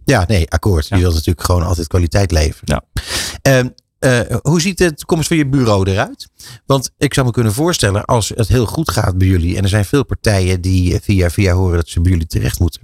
Ja, 0.05 0.25
nee, 0.27 0.49
akkoord. 0.49 0.87
Ja. 0.87 0.95
Je 0.95 1.01
wilt 1.01 1.13
natuurlijk 1.13 1.45
gewoon 1.45 1.63
altijd 1.63 1.87
kwaliteit 1.87 2.31
leveren. 2.31 2.83
Ja. 2.93 3.03
Ehm, 3.41 3.67
eh, 3.99 4.37
hoe 4.41 4.61
ziet 4.61 4.77
de 4.77 4.93
toekomst 4.93 5.27
van 5.27 5.37
je 5.37 5.47
bureau 5.47 5.89
eruit? 5.89 6.29
Want 6.65 6.91
ik 6.97 7.13
zou 7.13 7.25
me 7.25 7.31
kunnen 7.31 7.53
voorstellen, 7.53 8.05
als 8.05 8.31
het 8.35 8.47
heel 8.47 8.65
goed 8.65 8.91
gaat 8.91 9.17
bij 9.17 9.27
jullie, 9.27 9.57
en 9.57 9.63
er 9.63 9.69
zijn 9.69 9.85
veel 9.85 10.05
partijen 10.05 10.61
die 10.61 10.93
eh, 10.93 11.01
via 11.01 11.29
via 11.29 11.53
horen 11.53 11.75
dat 11.75 11.87
ze 11.87 12.01
bij 12.01 12.11
jullie 12.11 12.27
terecht 12.27 12.59
moeten, 12.59 12.81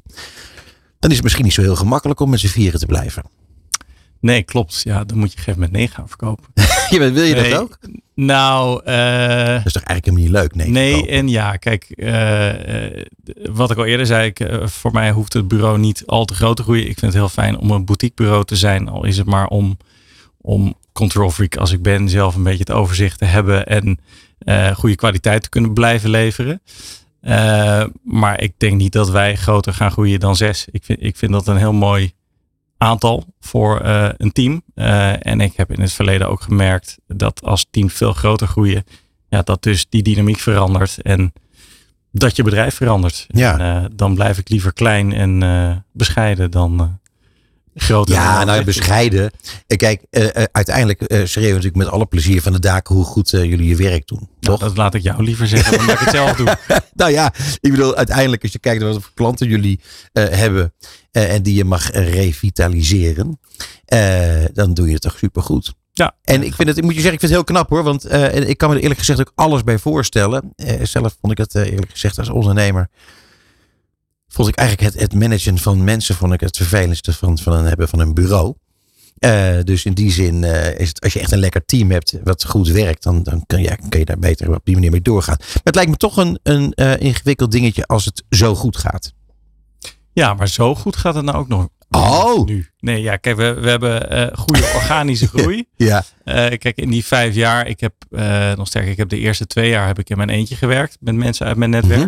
dan 1.00 1.10
is 1.10 1.16
het 1.16 1.24
misschien 1.24 1.46
niet 1.46 1.54
zo 1.54 1.62
heel 1.62 1.76
gemakkelijk 1.76 2.20
om 2.20 2.30
met 2.30 2.40
z'n 2.40 2.48
vieren 2.48 2.80
te 2.80 2.86
blijven. 2.86 3.24
Nee, 4.20 4.44
klopt. 4.44 4.82
Ja, 4.84 5.04
dan 5.04 5.18
moet 5.18 5.32
je 5.34 5.38
op 5.38 5.38
een 5.38 5.44
gegeven 5.44 5.54
moment 5.54 5.72
nee 5.72 5.88
gaan 5.88 6.08
verkopen. 6.08 6.46
Wil 7.14 7.24
je 7.24 7.36
Nee. 7.36 7.50
dat 7.50 7.60
ook? 7.60 7.78
Nou, 8.16 8.82
eh, 8.86 9.56
Dat 9.56 9.66
is 9.66 9.74
toch 9.74 9.84
eigenlijk 9.84 10.06
helemaal 10.06 10.24
niet 10.24 10.32
leuk? 10.32 10.56
Nee. 10.56 10.70
Nee, 10.70 11.08
en 11.08 11.28
ja, 11.30 11.56
kijk, 11.56 11.84
eh, 11.84 12.86
eh, 12.86 13.06
wat 13.52 13.72
ik 13.72 13.78
al 13.78 13.86
eerder 13.86 14.06
zei, 14.06 14.28
ik, 14.36 14.48
voor 14.64 14.92
mij 14.92 15.12
hoeft 15.12 15.34
het 15.34 15.48
bureau 15.48 15.78
niet 15.78 16.04
al 16.06 16.26
te 16.26 16.34
groot 16.34 16.56
te 16.56 16.64
groeien. 16.64 16.82
Ik 16.90 17.00
vind 17.00 17.02
het 17.14 17.22
heel 17.22 17.30
fijn 17.30 17.58
om 17.58 17.72
een 17.72 17.86
boutiquebureau 17.86 18.46
te 18.46 18.56
zijn, 18.56 18.88
al 18.90 19.06
is 19.06 19.18
het 19.18 19.26
maar 19.28 19.48
om, 19.48 19.78
om 20.42 20.76
control 20.92 21.32
freak 21.32 21.58
als 21.58 21.72
ik 21.72 21.82
ben, 21.82 22.10
zelf 22.10 22.36
een 22.36 22.44
beetje 22.44 22.60
het 22.60 22.72
overzicht 22.72 23.20
te 23.20 23.26
hebben 23.26 23.66
en 23.66 24.00
goede 24.76 24.96
kwaliteit 24.96 25.44
te 25.44 25.50
kunnen 25.50 25.74
blijven 25.74 26.10
leveren. 26.10 26.62
Maar 28.04 28.42
ik 28.42 28.54
denk 28.58 28.78
niet 28.78 28.94
dat 28.94 29.10
wij 29.10 29.36
groter 29.36 29.74
gaan 29.74 29.92
groeien 29.92 30.20
dan 30.20 30.36
zes. 30.36 30.68
Ik 30.72 30.84
vind, 30.84 31.04
ik 31.04 31.16
vind 31.18 31.32
dat 31.32 31.48
een 31.48 31.58
heel 31.58 31.74
mooi 31.74 32.12
aantal 32.78 33.26
voor 33.40 33.80
eh, 33.80 34.10
een 34.18 34.32
team. 34.32 34.62
Eh, 34.76 35.26
en 35.26 35.42
ik 35.42 35.54
heb 35.56 35.72
in 35.72 35.82
het 35.82 35.94
verleden 35.94 36.30
ook 36.30 36.42
gemerkt 36.42 36.98
dat 37.08 37.44
als 37.44 37.68
teams 37.72 37.94
veel 37.94 38.14
groter 38.14 38.48
groeien, 38.48 38.84
ja, 39.30 39.42
dat 39.42 39.64
dus 39.64 39.90
die 39.90 40.04
dynamiek 40.04 40.40
verandert 40.40 41.02
en 41.02 41.34
dat 42.12 42.36
je 42.36 42.44
bedrijf 42.44 42.76
verandert. 42.76 43.26
Ja. 43.28 43.60
En, 43.60 43.84
eh, 43.84 43.90
dan 43.96 44.16
blijf 44.16 44.38
ik 44.38 44.50
liever 44.50 44.74
klein 44.74 45.14
en 45.14 45.86
bescheiden 45.92 46.52
dan 46.52 47.00
Ja, 48.04 48.44
nou 48.44 48.58
echt- 48.58 48.66
bescheiden. 48.66 49.32
Eh, 49.68 49.78
Kijk, 49.78 50.02
eh, 50.10 50.36
eh, 50.36 50.44
uiteindelijk 50.52 51.02
eh 51.02 51.08
schreeuwen 51.08 51.32
we 51.34 51.56
natuurlijk 51.56 51.76
met 51.76 51.88
alle 51.88 52.06
plezier 52.06 52.42
van 52.42 52.52
de 52.54 52.60
daken 52.60 52.96
hoe 52.96 53.04
goed 53.04 53.30
jullie 53.30 53.68
je 53.68 53.76
werk 53.76 54.08
doen. 54.08 54.20
Nou, 54.20 54.30
Toch? 54.40 54.60
dat 54.60 54.78
laat 54.78 54.94
ik 54.94 55.02
jou 55.02 55.24
liever 55.24 55.48
zeggen 55.48 55.78
dan 55.78 55.86
dat 55.86 55.96
ik 55.96 56.06
het 56.06 56.16
zelf 56.16 56.36
doe. 56.36 56.58
Nou 56.94 57.12
ja, 57.12 57.34
ik 57.60 57.72
bedoel, 57.72 57.96
uiteindelijk 57.96 58.44
als 58.44 58.52
je 58.52 58.60
kijkt 58.60 58.82
naar 58.82 58.94
wat 58.94 59.02
voor 59.02 59.12
klanten 59.14 59.48
jullie 59.48 59.80
hebben 60.14 60.74
en 61.12 61.44
die 61.44 61.56
je 61.56 61.64
mag 61.66 61.92
revitaliseren, 61.92 63.40
dan 64.54 64.74
doe 64.74 64.88
je 64.88 64.94
het 64.94 65.02
toch 65.02 65.18
supergoed. 65.18 65.74
Ja. 65.94 66.16
En 66.24 66.44
ik 66.44 66.54
vind 66.56 66.68
het, 66.68 66.78
ik 66.78 66.84
moet 66.84 66.94
je 66.96 67.02
zeggen, 67.02 67.14
ik 67.14 67.20
vind 67.20 67.32
het 67.32 67.32
heel 67.32 67.44
knap 67.56 67.70
hoor, 67.70 67.84
want 67.84 68.14
ik 68.48 68.58
kan 68.58 68.70
me 68.70 68.76
er 68.76 68.82
eerlijk 68.82 69.00
gezegd 69.00 69.20
ook 69.20 69.32
alles 69.36 69.64
bij 69.64 69.78
voorstellen. 69.80 70.54
Zelf 70.84 71.18
vond 71.22 71.32
ik 71.32 71.38
het 71.38 71.56
eerlijk 71.56 71.92
gezegd 71.92 72.20
als 72.20 72.30
ondernemer, 72.30 72.90
vond 74.28 74.48
ik 74.48 74.56
eigenlijk 74.56 74.94
het, 74.94 75.02
het 75.02 75.14
managen 75.14 75.58
van 75.58 75.84
mensen, 75.84 76.16
vond 76.16 76.34
ik 76.34 76.40
het 76.40 76.58
vervelendste 76.58 77.14
van, 77.14 77.38
van 77.38 77.54
een, 77.54 77.66
hebben 77.66 77.88
van 77.88 78.00
een 78.00 78.14
bureau. 78.14 78.56
Eh, 79.18 79.58
dus 79.64 79.86
in 79.86 79.94
die 79.94 80.12
zin 80.12 80.44
eh, 80.44 80.80
is 80.80 80.88
het, 80.88 81.02
als 81.02 81.14
je 81.14 81.20
echt 81.20 81.32
een 81.32 81.40
lekker 81.40 81.66
team 81.66 81.92
hebt 81.92 82.20
wat 82.24 82.46
goed 82.46 82.68
werkt, 82.68 83.04
dan, 83.04 83.24
dan 83.24 83.44
kun, 83.46 83.62
je, 83.62 83.78
kun 83.90 84.00
je 84.00 84.06
daar 84.06 84.20
beter 84.20 84.54
op 84.54 84.62
die 84.64 84.74
manier 84.74 84.92
mee 84.92 85.02
doorgaan. 85.02 85.36
Maar 85.40 85.62
het 85.64 85.76
lijkt 85.76 85.90
me 85.90 85.98
toch 85.98 86.18
een, 86.18 86.40
een 86.44 86.74
eh, 86.74 87.00
ingewikkeld 87.00 87.52
dingetje 87.52 87.86
als 87.86 88.06
het 88.06 88.24
zo 88.30 88.56
goed 88.56 88.78
gaat. 88.78 89.14
Ja, 90.14 90.34
maar 90.34 90.48
zo 90.48 90.76
goed 90.76 90.96
gaat 90.96 91.16
het 91.16 91.26
nou 91.26 91.38
ook 91.38 91.48
nog. 91.48 91.68
Oh! 91.90 92.46
Nu. 92.46 92.70
Nee, 92.80 93.02
ja, 93.02 93.16
kijk, 93.16 93.38
we, 93.38 93.54
we 93.54 93.70
hebben 93.70 94.38
goede 94.38 94.72
organische 94.82 95.28
groei. 95.28 95.66
Ja. 95.76 96.04
Kijk, 96.58 96.78
in 96.78 96.90
die 96.90 97.06
vijf 97.06 97.36
jaar, 97.36 97.68
ik 97.68 97.80
heb 97.80 97.94
nog 98.58 98.68
sterker, 98.68 98.92
ik 98.92 98.98
heb 98.98 99.10
de 99.10 99.18
eerste 99.18 99.48
twee 99.48 99.70
jaar 99.70 99.88
heb 99.88 100.00
ik 100.00 100.10
in 100.10 100.18
mijn 100.18 100.30
eentje 100.30 100.56
gewerkt 100.56 100.98
met 101.00 101.16
mensen 101.16 101.46
uit 101.46 101.58
mijn 101.58 101.70
netwerk. 101.70 102.00
Mhm. 102.00 102.08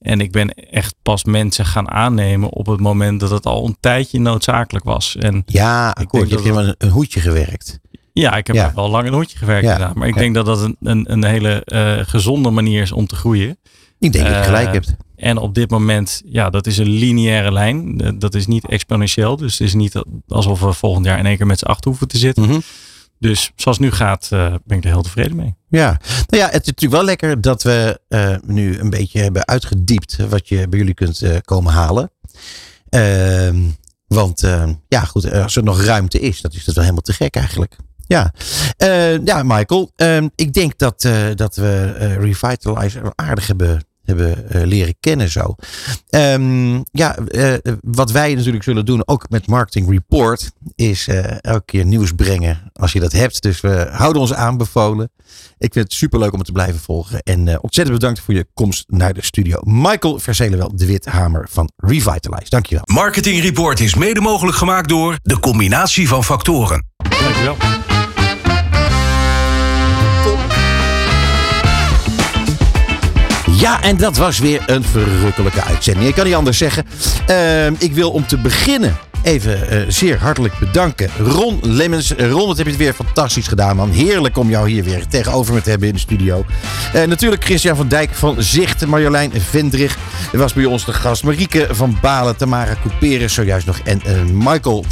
En 0.00 0.20
ik 0.20 0.32
ben 0.32 0.48
echt 0.54 0.94
pas 1.02 1.24
mensen 1.24 1.64
gaan 1.66 1.90
aannemen 1.90 2.50
op 2.50 2.66
het 2.66 2.80
moment 2.80 3.20
dat 3.20 3.30
het 3.30 3.46
al 3.46 3.66
een 3.66 3.76
tijdje 3.80 4.20
noodzakelijk 4.20 4.84
was. 4.84 5.16
En 5.16 5.42
Ja, 5.46 5.90
akkoord. 5.90 6.28
Je 6.28 6.34
hebt 6.34 6.46
helemaal 6.48 6.74
een, 6.78 6.90
hoedje 6.90 7.20
gewerkt. 7.20 7.78
ja, 8.12 8.36
ik 8.36 8.46
heb 8.46 8.56
Ja. 8.56 8.72
wel 8.74 8.90
lang 8.90 9.06
een 9.06 9.12
hoedje 9.14 9.38
gewerkt 9.38 9.64
Ja. 9.64 9.72
inderdaad. 9.72 9.96
Maar 9.96 10.08
ik 10.08 10.14
Ja. 10.14 10.20
denk 10.20 10.34
dat 10.34 10.46
dat 10.46 10.62
een, 10.62 10.76
een, 10.80 11.12
een 11.12 11.24
hele 11.24 11.64
eh, 11.64 11.98
gezonde 12.06 12.50
manier 12.50 12.82
is 12.82 12.92
om 12.92 13.06
te 13.06 13.16
groeien. 13.16 13.58
Ik 13.98 14.12
denk 14.12 14.24
dat 14.24 14.34
je 14.34 14.40
Eh, 14.40 14.44
gelijk 14.46 14.72
hebt. 14.72 14.94
En 15.16 15.36
op 15.38 15.54
dit 15.54 15.70
moment, 15.70 16.22
ja, 16.24 16.50
dat 16.50 16.66
is 16.66 16.78
een 16.78 16.88
lineaire 16.88 17.52
lijn. 17.52 17.96
Dat 18.18 18.34
is 18.34 18.46
niet 18.46 18.66
exponentieel. 18.68 19.36
Dus 19.36 19.52
het 19.58 19.66
is 19.68 19.74
niet 19.74 20.02
alsof 20.28 20.60
we 20.60 20.72
volgend 20.72 21.04
jaar 21.06 21.18
in 21.18 21.26
één 21.26 21.36
keer 21.36 21.46
met 21.46 21.58
z'n 21.58 21.64
acht 21.66 21.84
hoeven 21.84 22.08
te 22.08 22.18
zitten. 22.18 22.42
Mhm. 22.44 22.58
Dus 23.18 23.52
zoals 23.56 23.78
het 23.78 23.86
nu 23.86 23.92
gaat, 23.92 24.28
eh, 24.32 24.54
ben 24.64 24.76
ik 24.76 24.84
er 24.84 24.90
heel 24.90 25.02
tevreden 25.02 25.36
mee. 25.36 25.54
Ja, 25.68 26.00
nou 26.26 26.42
ja, 26.42 26.48
het 26.48 26.60
is 26.60 26.66
natuurlijk 26.66 26.92
wel 26.92 27.04
lekker 27.04 27.40
dat 27.40 27.62
we 27.62 28.00
eh, 28.08 28.36
nu 28.44 28.78
een 28.78 28.90
beetje 28.90 29.20
hebben 29.20 29.46
uitgediept 29.46 30.16
wat 30.16 30.48
je 30.48 30.68
bij 30.68 30.78
jullie 30.78 30.94
kunt 30.94 31.22
eh, 31.22 31.36
komen 31.44 31.72
halen. 31.72 32.10
Ehm, 32.88 33.62
Want 34.06 34.40
ja, 34.88 35.00
goed, 35.00 35.32
als 35.32 35.56
er 35.56 35.62
nog 35.62 35.82
ruimte 35.82 36.20
is, 36.20 36.40
dat 36.40 36.54
is 36.54 36.64
dat 36.64 36.74
wel 36.74 36.84
helemaal 36.84 37.04
te 37.04 37.12
gek 37.12 37.34
eigenlijk. 37.34 37.76
Ja, 38.06 38.32
ja 39.24 39.42
Michael. 39.42 39.92
Uh, 39.96 40.24
ik 40.34 40.52
denk 40.52 40.78
dat, 40.78 41.08
dat 41.34 41.56
we 41.56 41.92
Revitalize 42.20 43.12
aardig 43.14 43.46
hebben 43.46 43.87
hebben 44.08 44.46
uh, 44.56 44.62
leren 44.62 44.94
kennen 45.00 45.30
zo. 45.30 45.54
Um, 46.10 46.84
ja, 46.92 47.16
uh, 47.30 47.54
wat 47.80 48.10
wij 48.10 48.34
natuurlijk 48.34 48.64
zullen 48.64 48.84
doen, 48.84 49.02
ook 49.06 49.28
met 49.28 49.46
Marketing 49.46 49.90
Report, 49.90 50.50
is 50.74 51.08
uh, 51.08 51.44
elke 51.44 51.64
keer 51.64 51.84
nieuws 51.84 52.12
brengen 52.12 52.70
als 52.72 52.92
je 52.92 53.00
dat 53.00 53.12
hebt. 53.12 53.42
Dus 53.42 53.60
we 53.60 53.88
houden 53.90 54.22
ons 54.22 54.34
aanbevolen. 54.34 55.10
Ik 55.58 55.72
vind 55.72 55.84
het 55.84 55.92
superleuk 55.92 56.32
om 56.32 56.38
het 56.38 56.46
te 56.46 56.52
blijven 56.52 56.80
volgen. 56.80 57.22
En 57.22 57.62
ontzettend 57.62 57.98
bedankt 57.98 58.20
voor 58.20 58.34
je 58.34 58.46
komst 58.54 58.84
naar 58.88 59.14
de 59.14 59.24
studio. 59.24 59.60
Michael 59.64 60.18
Verzelenwel, 60.18 60.76
de 60.76 60.86
Withamer 60.86 61.46
van 61.50 61.70
Revitalize. 61.76 62.48
Dankjewel. 62.48 62.84
Marketing 62.86 63.42
Report 63.42 63.80
is 63.80 63.94
mede 63.94 64.20
mogelijk 64.20 64.56
gemaakt 64.56 64.88
door 64.88 65.18
de 65.22 65.40
combinatie 65.40 66.08
van 66.08 66.24
factoren. 66.24 66.86
Dankjewel. 66.96 67.56
Ja, 73.58 73.82
en 73.82 73.96
dat 73.96 74.16
was 74.16 74.38
weer 74.38 74.62
een 74.66 74.84
verrukkelijke 74.84 75.62
uitzending. 75.62 76.08
Ik 76.08 76.14
kan 76.14 76.24
niet 76.24 76.34
anders 76.34 76.58
zeggen. 76.58 76.86
Uh, 77.30 77.66
ik 77.66 77.92
wil 77.92 78.10
om 78.10 78.26
te 78.26 78.38
beginnen 78.38 78.96
even 79.22 79.72
uh, 79.72 79.84
zeer 79.88 80.18
hartelijk 80.18 80.58
bedanken. 80.58 81.10
Ron 81.18 81.58
Lemmens. 81.62 82.12
Ron, 82.12 82.46
wat 82.46 82.56
heb 82.56 82.66
je 82.66 82.72
het 82.72 82.80
weer 82.80 82.92
fantastisch 82.92 83.48
gedaan, 83.48 83.76
man. 83.76 83.90
Heerlijk 83.90 84.38
om 84.38 84.48
jou 84.48 84.70
hier 84.70 84.84
weer 84.84 85.06
tegenover 85.06 85.54
me 85.54 85.60
te 85.62 85.70
hebben 85.70 85.88
in 85.88 85.94
de 85.94 86.00
studio. 86.00 86.44
Uh, 86.94 87.04
natuurlijk 87.04 87.44
Christian 87.44 87.76
van 87.76 87.88
Dijk 87.88 88.14
van 88.14 88.42
Zicht. 88.42 88.86
Marjolein 88.86 89.32
Vendrig 89.50 89.98
was 90.32 90.52
bij 90.52 90.64
ons 90.64 90.84
de 90.84 90.92
gast. 90.92 91.24
Marieke 91.24 91.66
van 91.70 91.98
Balen. 92.00 92.36
Tamara 92.36 92.76
Couperus 92.82 93.34
zojuist 93.34 93.66
nog. 93.66 93.78
En 93.84 94.02
Michael. 94.32 94.84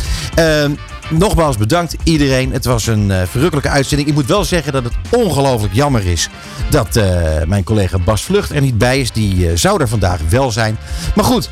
Nogmaals 1.11 1.57
bedankt 1.57 1.97
iedereen. 2.03 2.53
Het 2.53 2.65
was 2.65 2.87
een 2.87 3.11
uh, 3.11 3.23
verrukkelijke 3.31 3.69
uitzending. 3.71 4.09
Ik 4.09 4.15
moet 4.15 4.27
wel 4.27 4.45
zeggen 4.45 4.73
dat 4.73 4.85
het 4.85 4.93
ongelooflijk 5.11 5.75
jammer 5.75 6.07
is 6.07 6.29
dat 6.71 6.97
uh, 6.97 7.05
mijn 7.47 7.65
collega 7.65 7.99
Bas 7.99 8.23
Vlucht 8.23 8.51
er 8.51 8.61
niet 8.61 8.79
bij 8.79 9.01
is. 9.01 9.13
Die 9.13 9.37
uh, 9.37 9.51
zou 9.55 9.81
er 9.81 9.89
vandaag 9.89 10.21
wel 10.29 10.51
zijn. 10.51 10.79
Maar 11.15 11.25
goed, 11.25 11.51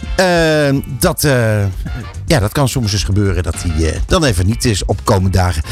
dat, 0.99 1.23
ja, 2.27 2.39
dat 2.39 2.53
kan 2.53 2.69
soms 2.69 2.93
eens 2.93 3.05
gebeuren 3.05 3.43
dat 3.43 3.55
hij 3.59 4.01
dan 4.07 4.25
even 4.25 4.47
niet 4.47 4.65
is 4.65 4.85
op 4.85 5.01
komende 5.05 5.39
dagen. 5.39 5.63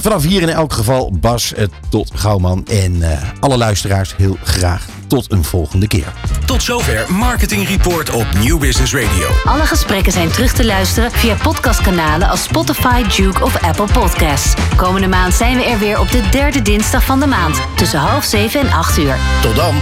vanaf 0.00 0.22
hier 0.22 0.42
in 0.42 0.48
elk 0.48 0.72
geval 0.72 1.12
Bas 1.20 1.52
tot 1.88 2.10
Gouwman 2.14 2.66
en 2.66 3.02
alle 3.40 3.56
luisteraars 3.56 4.14
heel 4.16 4.36
graag 4.42 4.86
tot 5.12 5.32
een 5.32 5.44
volgende 5.44 5.86
keer. 5.86 6.12
Tot 6.44 6.62
zover 6.62 7.12
Marketing 7.12 7.68
Report 7.68 8.10
op 8.10 8.26
New 8.44 8.58
Business 8.58 8.94
Radio. 8.94 9.28
Alle 9.44 9.66
gesprekken 9.66 10.12
zijn 10.12 10.30
terug 10.30 10.52
te 10.52 10.64
luisteren 10.64 11.12
via 11.12 11.34
podcastkanalen 11.42 12.28
als 12.28 12.42
Spotify, 12.42 13.01
Duke 13.08 13.44
of 13.44 13.62
Apple 13.62 13.86
Podcasts. 13.92 14.54
Komende 14.76 15.08
maand 15.08 15.34
zijn 15.34 15.56
we 15.56 15.64
er 15.64 15.78
weer 15.78 16.00
op 16.00 16.10
de 16.10 16.28
derde 16.30 16.62
dinsdag 16.62 17.04
van 17.04 17.20
de 17.20 17.26
maand 17.26 17.60
tussen 17.76 17.98
half 17.98 18.24
zeven 18.24 18.60
en 18.60 18.72
acht 18.72 18.98
uur. 18.98 19.16
Tot 19.42 19.56
dan. 19.56 19.74